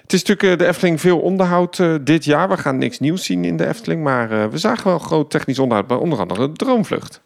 Het 0.02 0.12
is 0.12 0.24
natuurlijk 0.24 0.58
de 0.58 0.66
Efteling 0.66 1.00
veel 1.00 1.18
onderhoud 1.18 1.82
dit 2.00 2.24
jaar. 2.24 2.48
We 2.48 2.56
gaan 2.56 2.78
niks 2.78 2.98
nieuws 2.98 3.24
zien 3.24 3.44
in 3.44 3.56
de 3.56 3.66
Efteling. 3.66 4.02
Maar 4.02 4.50
we 4.50 4.58
zagen 4.58 4.86
wel 4.86 4.98
groot 4.98 5.30
technisch 5.30 5.58
onderhoud 5.58 5.86
bij 5.86 5.96
onder 5.96 6.18
andere 6.18 6.46
de 6.46 6.52
Droomvlucht. 6.52 7.20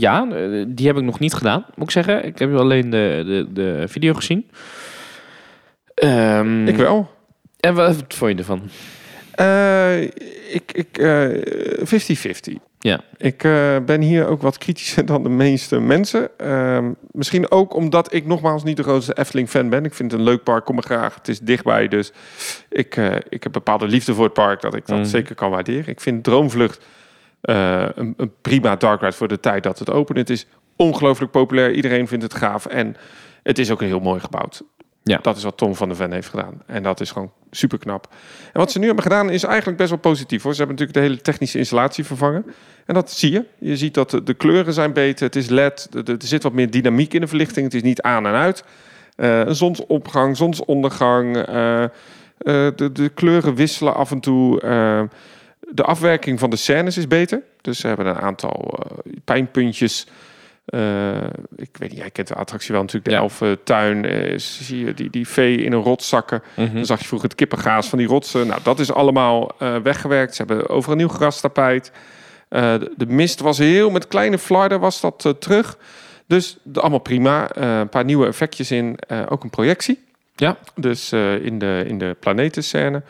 Ja, 0.00 0.26
die 0.68 0.86
heb 0.86 0.96
ik 0.96 1.02
nog 1.02 1.18
niet 1.18 1.34
gedaan, 1.34 1.64
moet 1.74 1.84
ik 1.84 1.90
zeggen. 1.90 2.24
Ik 2.24 2.38
heb 2.38 2.54
alleen 2.54 2.90
de, 2.90 3.22
de, 3.26 3.46
de 3.52 3.84
video 3.88 4.14
gezien. 4.14 4.46
Ehm, 6.00 6.68
Ik 6.68 6.76
wel. 6.76 7.10
En 7.60 7.74
wat 7.74 8.04
vond 8.08 8.30
je 8.32 8.36
ervan? 8.38 8.62
Eh, 9.34 10.02
ik, 10.54 10.72
ik, 10.72 10.98
eh, 10.98 11.28
50-50. 11.82 12.54
Ja. 12.78 13.00
Ik 13.16 13.44
eh, 13.44 13.76
ben 13.86 14.00
hier 14.00 14.26
ook 14.26 14.42
wat 14.42 14.58
kritischer 14.58 15.06
dan 15.06 15.22
de 15.22 15.28
meeste 15.28 15.80
mensen. 15.80 16.38
Ehm, 16.38 16.92
misschien 17.10 17.50
ook 17.50 17.74
omdat 17.74 18.14
ik 18.14 18.26
nogmaals 18.26 18.64
niet 18.64 18.76
de 18.76 18.82
grootste 18.82 19.16
Efteling-fan 19.18 19.68
ben. 19.68 19.84
Ik 19.84 19.94
vind 19.94 20.10
het 20.10 20.20
een 20.20 20.26
leuk 20.26 20.42
park, 20.42 20.64
kom 20.64 20.76
er 20.76 20.82
graag. 20.82 21.14
Het 21.14 21.28
is 21.28 21.38
dichtbij, 21.38 21.88
dus 21.88 22.12
ik, 22.68 22.96
ik 23.28 23.42
heb 23.42 23.52
bepaalde 23.52 23.86
liefde 23.86 24.14
voor 24.14 24.24
het 24.24 24.32
park... 24.32 24.60
dat 24.60 24.74
ik 24.74 24.86
dat 24.86 24.98
Mm. 24.98 25.04
zeker 25.04 25.34
kan 25.34 25.50
waarderen. 25.50 25.88
Ik 25.88 26.00
vind 26.00 26.24
Droomvlucht 26.24 26.84
een, 27.40 28.14
een 28.16 28.32
prima 28.42 28.76
dark 28.76 29.00
ride 29.00 29.12
voor 29.12 29.28
de 29.28 29.40
tijd 29.40 29.62
dat 29.62 29.78
het 29.78 29.90
opent. 29.90 30.18
Het 30.18 30.30
is 30.30 30.46
ongelooflijk 30.76 31.30
populair. 31.32 31.72
Iedereen 31.72 32.08
vindt 32.08 32.24
het 32.24 32.34
gaaf. 32.34 32.66
En 32.66 32.96
het 33.42 33.58
is 33.58 33.70
ook 33.70 33.80
heel 33.80 34.00
mooi 34.00 34.20
gebouwd. 34.20 34.62
Ja. 35.02 35.18
Dat 35.22 35.36
is 35.36 35.42
wat 35.42 35.56
Tom 35.56 35.74
van 35.74 35.88
de 35.88 35.94
Ven 35.94 36.12
heeft 36.12 36.28
gedaan. 36.28 36.62
En 36.66 36.82
dat 36.82 37.00
is 37.00 37.10
gewoon 37.10 37.32
super 37.50 37.78
knap. 37.78 38.08
En 38.52 38.60
wat 38.60 38.72
ze 38.72 38.78
nu 38.78 38.86
hebben 38.86 39.02
gedaan 39.02 39.30
is 39.30 39.44
eigenlijk 39.44 39.78
best 39.78 39.90
wel 39.90 39.98
positief. 39.98 40.42
Hoor. 40.42 40.52
Ze 40.52 40.58
hebben 40.58 40.76
natuurlijk 40.76 41.04
de 41.06 41.12
hele 41.12 41.22
technische 41.22 41.58
installatie 41.58 42.04
vervangen. 42.04 42.44
En 42.86 42.94
dat 42.94 43.10
zie 43.10 43.32
je. 43.32 43.44
Je 43.58 43.76
ziet 43.76 43.94
dat 43.94 44.20
de, 44.24 44.34
kleuren 44.34 44.72
zijn 44.72 44.92
beter. 44.92 45.26
Het 45.26 45.36
is 45.36 45.48
LED. 45.48 45.88
Er 45.92 46.16
zit 46.18 46.42
wat 46.42 46.52
meer 46.52 46.70
dynamiek 46.70 47.14
in 47.14 47.20
de 47.20 47.26
verlichting. 47.26 47.64
Het 47.64 47.74
is 47.74 47.82
niet 47.82 48.02
aan 48.02 48.26
en 48.26 48.32
uit. 48.32 48.64
Eh, 49.16 49.38
een 49.38 49.54
zonsopgang, 49.54 50.36
zonsondergang. 50.36 51.36
eh, 51.36 51.84
eh, 51.84 51.90
de, 52.76 52.90
de 52.92 53.08
kleuren 53.08 53.54
wisselen 53.54 53.94
af 53.94 54.10
en 54.10 54.20
toe. 54.20 54.60
de 55.70 55.82
afwerking 55.82 56.38
van 56.38 56.50
de 56.50 56.56
scènes 56.56 56.96
is 56.96 57.08
beter. 57.08 57.42
Dus 57.60 57.78
ze 57.80 57.86
hebben 57.86 58.06
een 58.06 58.18
aantal 58.18 58.78
pijnpuntjes. 59.24 60.06
Eh, 60.68 61.22
ik 61.56 61.76
weet 61.76 61.90
niet, 61.90 61.98
jij 61.98 62.10
kent 62.10 62.28
de 62.28 62.34
attractie 62.34 62.72
wel 62.72 62.80
natuurlijk. 62.80 63.04
De 63.10 63.14
Ja. 63.16 63.20
elfentuin. 63.20 64.04
eh, 64.04 64.38
zie 64.38 64.84
je 64.84 64.94
die, 64.94 65.10
die 65.10 65.28
vee 65.28 65.56
in 65.56 65.72
een 65.72 65.82
rots 65.82 66.08
zakken. 66.08 66.42
Mhm. 66.56 66.74
Dan 66.74 66.84
zag 66.86 67.00
je 67.00 67.06
vroeger 67.06 67.28
het 67.28 67.36
kippengaas 67.38 67.88
van 67.88 67.98
die 67.98 68.06
rotsen. 68.06 68.46
Nou, 68.46 68.60
dat 68.62 68.78
is 68.78 68.92
allemaal 68.92 69.50
eh, 69.58 69.76
weggewerkt. 69.76 70.34
Ze 70.34 70.42
hebben 70.46 70.68
over 70.68 70.90
een 70.92 70.96
nieuw 70.98 71.08
grastapijt. 71.08 71.92
De, 72.48 72.92
de 72.96 73.06
mist 73.06 73.40
was 73.40 73.58
heel, 73.58 73.90
met 73.90 74.06
kleine 74.08 74.38
flarden 74.38 74.80
was 74.80 75.00
dat 75.00 75.34
terug. 75.38 75.78
Dus 76.26 76.56
allemaal 76.72 76.98
prima. 76.98 77.56
Een 77.56 77.88
paar 77.88 78.04
nieuwe 78.04 78.26
effectjes 78.26 78.70
in. 78.70 78.98
Ook 79.28 79.42
een 79.44 79.50
projectie. 79.50 80.04
Ja. 80.36 80.56
Dus 80.74 81.12
in 81.42 81.58
de, 81.58 81.84
in 81.86 81.98
de 81.98 82.16
planetenscène. 82.20 83.02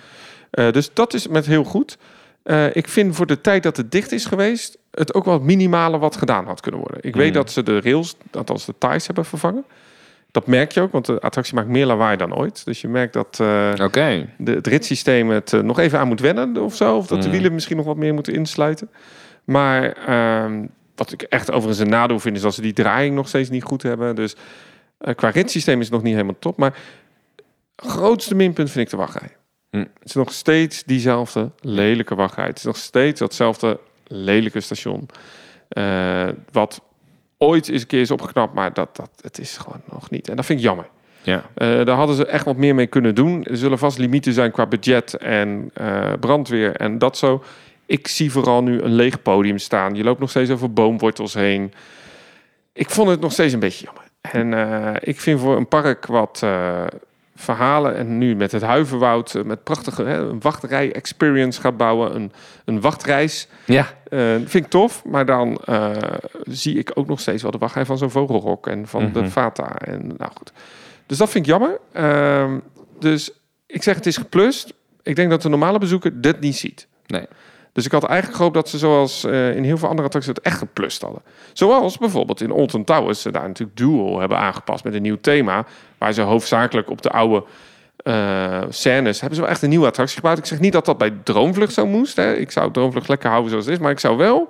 Dus 0.50 0.90
dat 0.92 1.14
is 1.14 1.26
met 1.28 1.46
heel 1.46 1.64
goed. 1.64 1.98
Eh, 2.48 2.76
ik 2.76 2.88
vind 2.88 3.16
voor 3.16 3.26
de 3.26 3.40
tijd 3.40 3.62
dat 3.62 3.76
het 3.76 3.92
dicht 3.92 4.12
is 4.12 4.24
geweest... 4.26 4.78
het 4.90 5.14
ook 5.14 5.24
wel 5.24 5.34
het 5.34 5.42
minimale 5.42 5.98
wat 5.98 6.16
gedaan 6.16 6.46
had 6.46 6.60
kunnen 6.60 6.80
worden. 6.80 6.98
Ik 7.02 7.14
weet 7.16 7.26
Mm. 7.28 7.32
dat 7.32 7.50
ze 7.50 7.62
de 7.62 7.80
rails, 7.80 8.16
althans 8.32 8.64
de 8.64 8.74
ties, 8.78 9.06
hebben 9.06 9.24
vervangen. 9.24 9.64
Dat 10.30 10.46
merk 10.46 10.72
je 10.72 10.80
ook, 10.80 10.92
want 10.92 11.06
de 11.06 11.20
attractie 11.20 11.54
maakt 11.54 11.68
meer 11.68 11.86
lawaai 11.86 12.16
dan 12.16 12.34
ooit. 12.36 12.64
Dus 12.64 12.80
je 12.80 12.88
merkt 12.88 13.12
dat... 13.12 13.38
eh, 13.40 13.72
de, 14.38 14.52
het 14.52 14.66
ritssysteem 14.66 15.28
het 15.30 15.52
eh, 15.52 15.60
nog 15.60 15.78
even 15.78 15.98
aan 15.98 16.08
moet 16.08 16.20
wennen 16.20 16.56
of 16.56 16.76
zo. 16.76 16.96
Of 16.96 17.06
dat 17.06 17.20
de 17.22 17.26
Mm. 17.26 17.32
wielen 17.32 17.52
misschien 17.52 17.76
nog 17.76 17.86
wat 17.86 17.96
meer 17.96 18.14
moeten 18.14 18.34
insluiten. 18.34 18.90
Maar 19.44 19.92
ehm, 19.92 20.66
wat 20.94 21.12
ik 21.12 21.22
echt 21.22 21.50
overigens 21.50 21.78
een 21.78 21.88
nadeel 21.88 22.18
vind... 22.20 22.36
is 22.36 22.42
dat 22.42 22.54
ze 22.54 22.60
die 22.62 22.72
draaiing 22.72 23.14
nog 23.14 23.28
steeds 23.28 23.50
niet 23.50 23.64
goed 23.64 23.82
hebben. 23.82 24.14
Dus 24.14 24.36
qua 25.14 25.28
ritssysteem 25.28 25.78
is 25.78 25.84
het 25.84 25.94
nog 25.94 26.02
niet 26.02 26.12
helemaal 26.14 26.38
top. 26.38 26.56
Maar 26.56 26.76
grootste 27.76 28.34
minpunt 28.34 28.70
vind 28.70 28.84
ik 28.84 28.90
de 28.90 28.96
wachtrij. 28.96 29.36
Mm. 29.70 29.80
Het 29.80 30.08
is 30.08 30.14
nog 30.14 30.32
steeds 30.32 30.84
diezelfde 30.84 31.50
lelijke 31.60 32.14
wachtrij. 32.14 32.46
Het 32.46 32.58
is 32.58 32.64
nog 32.64 32.76
steeds 32.76 33.20
datzelfde 33.20 33.80
lelijke 34.06 34.60
station. 34.60 35.08
Eh, 35.68 36.28
wat 36.52 36.80
ooit 37.36 37.68
eens 37.68 37.80
een 37.80 37.86
keer 37.86 38.00
is 38.00 38.10
opgeknapt, 38.10 38.54
maar 38.54 38.72
dat, 38.72 38.96
dat, 38.96 39.10
het 39.20 39.38
is 39.38 39.56
gewoon 39.56 39.80
nog 39.90 40.10
niet. 40.10 40.28
En 40.28 40.36
dat 40.36 40.46
vind 40.46 40.58
ik 40.58 40.64
jammer. 40.64 40.88
Ja. 41.22 41.44
Eh, 41.54 41.84
daar 41.84 41.96
hadden 41.96 42.16
ze 42.16 42.26
echt 42.26 42.44
wat 42.44 42.56
meer 42.56 42.74
mee 42.74 42.86
kunnen 42.86 43.14
doen. 43.14 43.44
Er 43.44 43.56
zullen 43.56 43.78
vast 43.78 43.98
limieten 43.98 44.32
zijn 44.32 44.50
qua 44.50 44.66
budget 44.66 45.14
en 45.14 45.70
eh, 45.74 46.12
brandweer 46.20 46.76
en 46.76 46.98
dat 46.98 47.16
zo. 47.16 47.42
Ik 47.86 48.08
zie 48.08 48.32
vooral 48.32 48.62
nu 48.62 48.80
een 48.80 48.94
leeg 48.94 49.22
podium 49.22 49.58
staan. 49.58 49.94
Je 49.94 50.04
loopt 50.04 50.20
nog 50.20 50.30
steeds 50.30 50.50
over 50.50 50.72
boomwortels 50.72 51.34
heen. 51.34 51.72
Ik 52.72 52.90
vond 52.90 53.08
het 53.08 53.20
nog 53.20 53.32
steeds 53.32 53.52
een 53.52 53.58
beetje 53.58 53.84
jammer. 53.84 54.02
En 54.20 54.98
ik 55.00 55.20
vind 55.20 55.40
voor 55.40 55.56
een 55.56 55.68
park 55.68 56.06
wat 56.06 56.42
verhalen 57.40 57.96
en 57.96 58.18
nu 58.18 58.36
met 58.36 58.52
het 58.52 58.62
Huiverwoud, 58.62 59.34
eh, 59.34 59.42
met 59.42 59.62
prachtige 59.64 60.02
hè, 60.02 60.16
een 60.16 60.40
wachtrij-experience 60.40 61.60
gaat 61.60 61.76
bouwen, 61.76 62.14
een, 62.14 62.32
een 62.64 62.80
wachtreis. 62.80 63.48
Ja. 63.64 63.86
Eh, 64.08 64.18
vind 64.34 64.54
ik 64.64 64.68
tof, 64.70 65.04
maar 65.04 65.26
dan 65.26 65.56
eh, 65.64 65.90
zie 66.44 66.78
ik 66.78 66.90
ook 66.94 67.06
nog 67.06 67.20
steeds 67.20 67.42
wel 67.42 67.50
de 67.50 67.58
wachtrij 67.58 67.84
van 67.84 67.98
zo'n 67.98 68.10
vogelrok 68.10 68.66
en 68.66 68.86
van 68.86 69.02
Mhm. 69.02 69.12
de 69.12 69.30
Fata. 69.30 69.76
En 69.76 70.06
nou 70.06 70.30
goed. 70.34 70.52
Dus 71.06 71.18
dat 71.18 71.30
vind 71.30 71.44
ik 71.46 71.50
jammer. 71.50 71.78
Ehm, 71.92 72.58
dus 72.98 73.30
ik 73.66 73.82
zeg 73.82 73.94
het 73.94 74.06
is 74.06 74.16
geplust. 74.16 74.74
Ik 75.02 75.16
denk 75.16 75.30
dat 75.30 75.42
de 75.42 75.48
normale 75.48 75.78
bezoeker 75.78 76.20
dit 76.20 76.40
niet 76.40 76.56
ziet. 76.56 76.86
Nee. 77.06 77.26
Dus 77.78 77.86
ik 77.86 77.92
had 77.92 78.04
eigenlijk 78.04 78.36
gehoopt 78.36 78.54
dat 78.54 78.68
ze 78.68 78.78
zoals 78.78 79.24
eh, 79.24 79.56
in 79.56 79.64
heel 79.64 79.78
veel 79.78 79.88
andere 79.88 80.06
attracties 80.06 80.34
het 80.34 80.44
echt 80.44 80.58
geplust 80.58 81.02
hadden. 81.02 81.22
Zoals 81.52 81.98
bijvoorbeeld 81.98 82.40
in 82.40 82.50
Alton 82.50 82.84
Towers 82.84 83.22
ze 83.22 83.30
daar 83.30 83.46
natuurlijk 83.46 83.76
Duel 83.76 84.18
hebben 84.18 84.38
aangepast 84.38 84.84
met 84.84 84.94
een 84.94 85.02
nieuw 85.02 85.18
thema. 85.20 85.64
Waar 85.98 86.12
ze 86.12 86.20
hoofdzakelijk 86.20 86.90
op 86.90 87.02
de 87.02 87.10
oude 87.10 87.44
eh, 87.96 88.62
scènes 88.68 89.20
hebben 89.20 89.36
ze 89.36 89.42
wel 89.42 89.52
echt 89.52 89.62
een 89.62 89.68
nieuwe 89.68 89.86
attractie 89.86 90.16
gebouwd. 90.16 90.38
Ik 90.38 90.44
zeg 90.44 90.60
niet 90.60 90.72
dat 90.72 90.84
dat 90.84 90.98
bij 90.98 91.12
Droomvlucht 91.22 91.72
zo 91.72 91.86
moest. 91.86 92.16
Hè. 92.16 92.34
Ik 92.34 92.50
zou 92.50 92.72
Droomvlucht 92.72 93.08
lekker 93.08 93.28
houden 93.30 93.50
zoals 93.50 93.64
het 93.64 93.74
is. 93.74 93.80
Maar 93.80 93.90
ik 93.90 94.00
zou 94.00 94.16
wel 94.16 94.48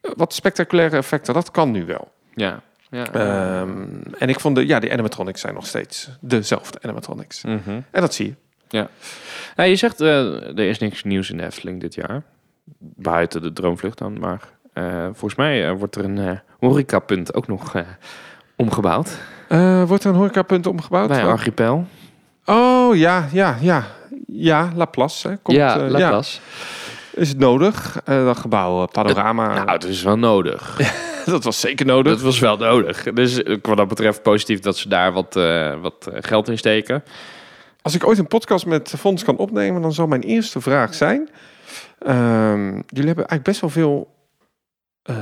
eh, 0.00 0.10
wat 0.16 0.34
spectaculaire 0.34 0.96
effecten, 0.96 1.34
dat 1.34 1.50
kan 1.50 1.70
nu 1.70 1.84
wel. 1.84 2.12
Ja. 2.34 2.62
ja. 2.90 3.12
Ehm, 3.12 3.84
en 4.18 4.28
ik 4.28 4.40
vond 4.40 4.56
de, 4.56 4.66
ja, 4.66 4.80
die 4.80 4.92
animatronics 4.92 5.40
zijn 5.40 5.54
nog 5.54 5.66
steeds 5.66 6.08
dezelfde 6.20 6.78
animatronics. 6.82 7.42
Mhm. 7.42 7.70
En 7.90 8.00
dat 8.00 8.14
zie 8.14 8.26
je. 8.26 8.34
Ja, 9.56 9.62
je 9.62 9.76
zegt, 9.76 10.00
er 10.00 10.58
is 10.58 10.78
niks 10.78 11.02
nieuws 11.02 11.30
in 11.30 11.36
de 11.36 11.44
Efteling 11.44 11.80
dit 11.80 11.94
jaar. 11.94 12.22
Buiten 12.78 13.42
de 13.42 13.52
droomvlucht 13.52 13.98
dan. 13.98 14.18
Maar 14.18 14.40
eh, 14.72 15.04
volgens 15.04 15.34
mij 15.34 15.68
eh, 15.68 15.76
wordt 15.78 15.96
er 15.96 16.04
een 16.04 16.18
eh 16.18 16.38
horecapunt 16.58 17.34
ook 17.34 17.46
nog 17.46 17.74
omgebouwd. 18.56 19.18
Wordt 19.86 20.04
er 20.04 20.10
een 20.10 20.16
horecapunt 20.16 20.66
omgebouwd? 20.66 21.08
Bij 21.08 21.24
Archipel. 21.24 21.86
Oh, 22.44 22.96
ja, 22.96 23.28
ja, 23.32 23.56
ja. 23.60 23.84
Ja, 24.26 24.70
La 24.74 24.84
Place. 24.84 25.28
Hè. 25.28 25.36
Komt, 25.36 25.56
ja, 25.56 25.80
eh, 25.80 25.90
La 25.90 25.98
ja. 25.98 26.22
Is 27.14 27.28
het 27.28 27.38
nodig? 27.38 28.02
Dat 28.04 28.38
gebouw, 28.38 28.86
panorama. 28.86 29.54
Nou, 29.54 29.70
het 29.70 29.84
is 29.84 30.02
wel 30.02 30.18
nodig. 30.18 30.80
dat 31.24 31.44
was 31.44 31.60
zeker 31.60 31.86
nodig. 31.86 32.12
Dat 32.12 32.22
was 32.22 32.38
wel 32.38 32.56
nodig. 32.56 33.02
Dus 33.02 33.42
wat 33.62 33.76
dat 33.76 33.88
betreft 33.88 34.22
positief 34.22 34.60
dat 34.60 34.76
ze 34.76 34.88
daar 34.88 35.12
wat, 35.12 35.34
wat 35.80 36.10
geld 36.12 36.48
in 36.48 36.58
steken. 36.58 37.02
Als 37.82 37.94
ik 37.94 38.06
ooit 38.06 38.18
een 38.18 38.26
podcast 38.26 38.66
met 38.66 38.94
Fons 38.98 39.24
kan 39.24 39.36
opnemen, 39.36 39.82
dan 39.82 39.92
zal 39.92 40.06
mijn 40.06 40.22
eerste 40.22 40.60
vraag 40.60 40.94
zijn. 40.94 41.28
Ehm, 42.00 42.66
jullie 42.86 43.06
hebben 43.06 43.26
eigenlijk 43.28 43.42
best 43.42 43.60
wel 43.60 43.70
veel 43.70 44.14
eh, 45.02 45.16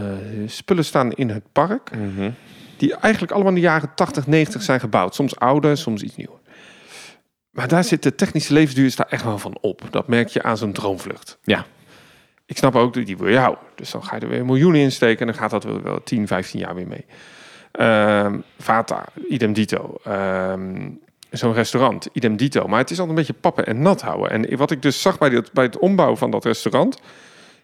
spullen 0.46 0.84
staan 0.84 1.12
in 1.12 1.30
het 1.30 1.52
park. 1.52 1.90
Die 2.76 2.94
eigenlijk 2.94 3.32
allemaal 3.32 3.52
in 3.52 3.58
de 3.58 3.66
jaren 3.66 3.94
80, 3.94 4.26
90 4.26 4.62
zijn 4.62 4.80
gebouwd. 4.80 5.14
Soms 5.14 5.36
ouder, 5.36 5.76
soms 5.76 6.02
iets 6.02 6.16
nieuwer. 6.16 6.38
Maar 7.50 7.68
daar 7.68 7.84
zit 7.84 8.02
de 8.02 8.14
technische 8.14 8.52
levensduur 8.52 8.96
daar 8.96 9.08
echt 9.08 9.24
wel 9.24 9.38
van 9.38 9.58
op. 9.60 9.82
Dat 9.90 10.08
merk 10.08 10.28
je 10.28 10.42
aan 10.42 10.56
zo'n 10.56 10.72
droomvlucht. 10.72 11.38
Ja. 11.42 11.66
Ik 12.46 12.56
snap 12.56 12.74
ook, 12.74 13.06
die 13.06 13.16
wil 13.16 13.28
je 13.28 13.38
houden. 13.38 13.64
Dus 13.74 13.90
dan 13.90 14.04
ga 14.04 14.16
je 14.16 14.22
er 14.22 14.28
weer 14.28 14.44
miljoenen 14.44 14.80
in 14.80 14.92
steken 14.92 15.20
en 15.20 15.26
dan 15.26 15.36
gaat 15.36 15.50
dat 15.50 15.64
wel, 15.64 15.82
wel 15.82 16.02
10, 16.02 16.26
15 16.26 16.60
jaar 16.60 16.74
weer 16.74 16.86
mee. 16.86 17.04
Ehm, 17.72 18.38
Vata, 18.58 19.04
idem 19.28 19.52
dito. 19.52 19.94
Ehm, 20.04 20.90
Zo'n 21.30 21.52
restaurant, 21.52 22.08
idem 22.12 22.36
dito. 22.36 22.66
Maar 22.66 22.78
het 22.78 22.90
is 22.90 22.98
altijd 22.98 23.18
een 23.18 23.24
beetje 23.24 23.40
pappen 23.40 23.66
en 23.66 23.82
nat 23.82 24.00
houden. 24.02 24.30
En 24.30 24.56
wat 24.56 24.70
ik 24.70 24.82
dus 24.82 25.02
zag 25.02 25.18
bij, 25.18 25.28
dit, 25.28 25.52
bij 25.52 25.64
het 25.64 25.78
ombouwen 25.78 26.18
van 26.18 26.30
dat 26.30 26.44
restaurant... 26.44 27.00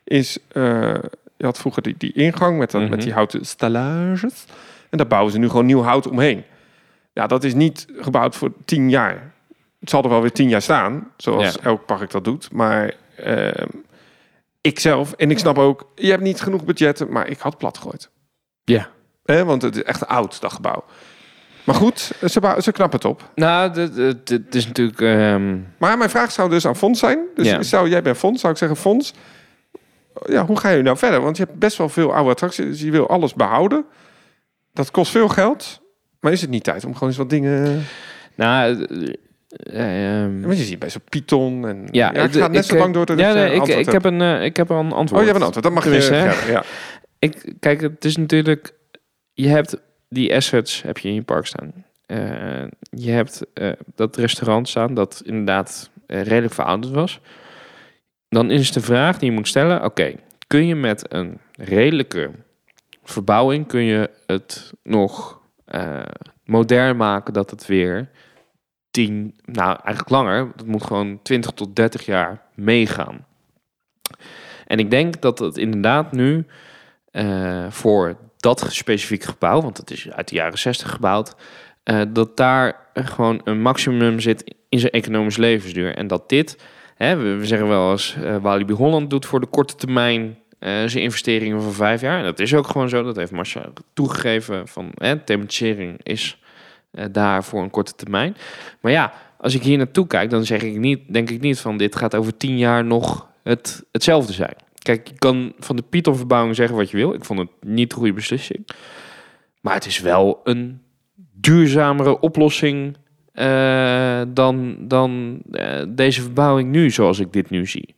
is, 0.05 0.39
eh, 0.49 0.63
je 1.37 1.45
had 1.45 1.59
vroeger 1.59 1.83
die, 1.83 1.95
die 1.99 2.13
ingang 2.13 2.59
met, 2.59 2.71
dat, 2.71 2.81
Mhm. 2.81 2.91
met 2.91 3.03
die 3.03 3.13
houten 3.13 3.45
stellages. 3.47 4.45
En 4.91 4.99
daar 4.99 5.07
bouwen 5.07 5.33
ze 5.33 5.39
nu 5.39 5.49
gewoon 5.49 5.67
nieuw 5.67 5.83
hout 5.83 6.09
omheen. 6.09 6.45
Ja, 7.13 7.27
dat 7.27 7.45
is 7.45 7.55
niet 7.55 7.87
gebouwd 7.99 8.37
voor 8.37 8.53
tien 8.65 8.91
jaar. 8.91 9.33
Het 9.81 9.91
zal 9.91 10.03
er 10.03 10.09
wel 10.09 10.21
weer 10.21 10.33
tien 10.33 10.49
jaar 10.49 10.63
staan, 10.63 11.11
zoals 11.17 11.55
Ja. 11.55 11.61
elk 11.63 11.87
park 11.87 12.11
dat 12.11 12.25
doet. 12.25 12.53
Maar 12.53 12.95
ehm, 13.17 13.67
ik 14.61 14.79
zelf, 14.79 15.13
en 15.13 15.31
ik 15.31 15.39
snap 15.39 15.59
ook, 15.59 15.89
je 15.95 16.11
hebt 16.11 16.23
niet 16.23 16.41
genoeg 16.41 16.65
budgetten, 16.65 17.13
maar 17.13 17.29
ik 17.29 17.39
had 17.39 17.59
plat 17.59 17.77
gegooid. 17.79 18.11
Ja. 18.65 18.89
Hè, 19.25 19.45
want 19.45 19.63
het 19.63 19.77
is 19.77 19.83
echt 19.83 20.07
oud, 20.07 20.41
dat 20.41 20.53
gebouw. 20.53 20.85
Maar 21.65 21.75
goed, 21.75 21.99
ze, 22.21 22.57
ze 22.61 22.73
knappen 22.73 22.99
het 22.99 23.05
op. 23.05 23.31
Nou, 23.35 23.81
het- 23.81 24.55
is 24.55 24.67
natuurlijk... 24.67 25.01
ehm, 25.01 25.57
Maar 25.79 25.99
mijn 25.99 26.11
vraag 26.11 26.33
zou 26.33 26.51
dus 26.51 26.67
aan 26.67 26.77
Fons 26.77 26.99
zijn. 26.99 27.19
Dus 27.35 27.47
Ja. 27.47 27.63
zou, 27.63 27.89
jij 27.89 28.03
bent 28.03 28.17
Fons, 28.17 28.41
zou 28.41 28.53
ik 28.53 28.59
zeggen, 28.59 28.77
Fons, 28.79 29.15
ja, 30.27 30.47
hoe 30.47 30.59
ga 30.59 30.69
je 30.69 30.83
nou 30.83 30.97
verder? 30.97 31.21
Want 31.21 31.37
je 31.37 31.45
hebt 31.45 31.59
best 31.59 31.77
wel 31.77 31.89
veel 31.89 32.15
oude 32.15 32.31
attracties, 32.31 32.65
dus 32.67 32.81
je 32.81 32.91
wil 32.91 33.09
alles 33.09 33.35
behouden. 33.35 33.85
Dat 34.73 34.91
kost 34.91 35.11
veel 35.11 35.29
geld. 35.29 35.81
Maar 36.21 36.33
is 36.33 36.41
het 36.41 36.51
niet 36.51 36.65
tijd 36.65 36.85
om 36.85 36.93
gewoon 36.93 37.09
eens 37.09 37.19
wat 37.19 37.31
dingen... 37.31 37.83
nou, 38.35 38.87
eh, 39.51 40.23
ehm, 40.23 40.41
Want 40.41 40.59
je 40.59 40.65
ziet 40.65 40.79
bij 40.79 40.91
zo'n 40.91 41.01
Python 41.09 41.67
en... 41.69 41.89
ja, 41.91 42.11
ik 42.11 42.17
het- 42.17 42.37
ga 42.37 42.47
net 42.49 42.67
zo 42.67 42.75
eh, 42.75 42.81
lang 42.81 42.95
door 42.95 43.07
dat 43.07 43.19
ja, 43.19 43.29
ik, 43.29 43.35
nee, 43.35 43.73
eh, 43.75 43.79
ik, 43.79 43.93
heb 43.93 44.05
een, 44.05 44.21
eh, 44.21 44.45
ik 44.45 44.57
heb 44.57 44.69
een 44.69 44.93
antwoord. 44.93 45.11
Oh, 45.11 45.27
je 45.27 45.33
hebt 45.33 45.37
een 45.37 45.43
antwoord. 45.45 45.65
Dat 45.65 45.73
mag 45.75 45.85
je 45.85 45.91
Tenminste, 45.91 46.15
hè? 46.15 46.31
geven, 46.31 46.53
ja. 46.53 46.63
ik, 47.19 47.53
kijk, 47.61 47.81
het 47.81 48.05
is 48.05 48.17
natuurlijk... 48.17 48.75
Je 49.33 49.49
hebt 49.49 49.77
die 50.15 50.35
assets 50.35 50.83
heb 50.83 50.99
je 50.99 51.09
in 51.09 51.15
je 51.15 51.23
park 51.23 51.47
staan. 51.47 51.73
Eh, 52.07 52.67
je 52.91 53.11
hebt 53.11 53.47
eh, 53.55 53.73
dat 53.95 54.17
restaurant 54.17 54.69
staan 54.69 54.95
dat 54.95 55.23
inderdaad 55.25 55.91
eh, 56.07 56.23
redelijk 56.23 56.55
verouderd 56.55 56.93
was. 56.93 57.21
Dan 58.29 58.51
is 58.51 58.73
de 58.73 58.81
vraag 58.81 59.19
die 59.19 59.31
je 59.31 59.37
moet 59.37 59.49
stellen... 59.49 59.85
Oké, 59.85 60.15
kun 60.47 60.67
je 60.67 60.75
met 60.75 61.13
een 61.13 61.39
redelijke 61.53 62.31
verbouwing... 63.03 63.67
kun 63.67 63.83
je 63.83 64.11
het 64.27 64.73
nog 64.83 65.43
modern 66.45 66.97
maken 66.97 67.33
dat 67.33 67.51
het 67.51 67.67
weer... 67.67 68.11
10, 68.91 69.35
nou 69.45 69.69
eigenlijk 69.69 70.09
langer... 70.09 70.53
dat 70.57 70.67
moet 70.67 70.85
gewoon 70.85 71.23
20 71.23 71.51
tot 71.51 71.77
30 71.77 72.07
jaar 72.07 72.43
meegaan. 72.55 73.27
En 74.67 74.79
ik 74.79 74.91
denk 74.91 75.21
dat 75.21 75.39
het 75.39 75.57
inderdaad 75.57 76.13
nu 76.13 76.47
eh, 77.11 77.71
voor 77.71 78.17
dat 78.45 78.67
specifieke 78.69 79.27
gebouw, 79.27 79.61
want 79.61 79.77
het 79.77 79.91
is 79.91 80.11
uit 80.11 80.29
de 80.29 80.35
jaren 80.35 80.59
60 80.59 80.91
gebouwd, 80.91 81.35
eh, 81.83 82.01
dat 82.09 82.37
daar 82.37 82.77
gewoon 82.95 83.41
een 83.45 83.61
maximum 83.61 84.21
zit 84.21 84.55
in 84.69 84.79
zijn 84.79 84.93
economisch 84.93 85.37
levensduur. 85.37 85.95
En 85.95 86.07
dat 86.07 86.29
dit, 86.29 86.59
hè, 86.95 87.17
we, 87.17 87.47
zeggen 87.47 87.69
wel 87.69 87.91
eens, 87.91 88.17
eh 88.23 88.37
Walibi 88.37 88.73
Holland 88.73 89.11
doet 89.11 89.27
voor 89.27 89.41
de 89.41 89.47
korte 89.47 89.75
termijn 89.75 90.39
eh, 90.59 90.71
zijn 90.87 91.03
investeringen 91.03 91.63
van 91.63 91.73
vijf 91.73 92.01
jaar. 92.01 92.19
En 92.19 92.25
dat 92.25 92.41
is 92.41 92.55
ook 92.55 92.67
gewoon 92.67 92.89
zo, 92.89 93.03
dat 93.03 93.17
heeft 93.17 93.33
Marcia 93.33 93.71
toegegeven 93.93 94.69
van 94.69 94.91
hè, 94.95 95.19
thematisering 95.19 96.01
is 96.03 96.39
daar 97.11 97.45
voor 97.45 97.63
een 97.63 97.71
korte 97.71 97.95
termijn. 97.95 98.37
Maar 98.81 98.93
ja, 98.93 99.13
als 99.39 99.55
ik 99.55 99.63
hier 99.63 99.77
naartoe 99.77 100.07
kijk, 100.07 100.31
dan 100.31 100.45
zeg 100.45 100.63
ik 100.63 100.77
niet, 100.77 101.01
denk 101.13 101.31
ik 101.31 101.41
niet 101.41 101.61
van 101.61 101.77
dit 101.77 101.97
gaat 101.97 102.15
over 102.15 102.37
tien 102.37 102.59
jaar 102.59 102.85
nog 102.85 103.29
het, 103.43 103.85
hetzelfde 103.93 104.33
zijn. 104.33 104.57
Kijk, 104.85 105.09
je 105.09 105.15
kan 105.19 105.53
van 105.59 105.77
de 105.77 105.83
Python-verbouwing 105.83 106.57
zeggen 106.57 106.77
wat 106.77 106.91
je 106.91 106.97
wil. 106.97 107.15
Ik 107.15 107.25
vond 107.25 107.39
het 107.39 107.49
niet 107.61 107.91
de 107.91 107.97
goede 107.97 108.13
beslissing. 108.13 108.69
Maar 109.61 109.75
het 109.75 109.87
is 109.87 110.01
wel 110.01 110.41
een 110.45 110.83
duurzamere 111.33 112.21
oplossing 112.21 112.97
eh, 113.33 114.23
dan, 114.29 114.77
dan 114.89 115.43
eh, 115.51 115.83
deze 115.89 116.23
verbouwing 116.23 116.71
nu, 116.71 116.91
zoals 116.91 117.19
ik 117.19 117.33
dit 117.33 117.51
nu 117.51 117.67
zie. 117.67 117.95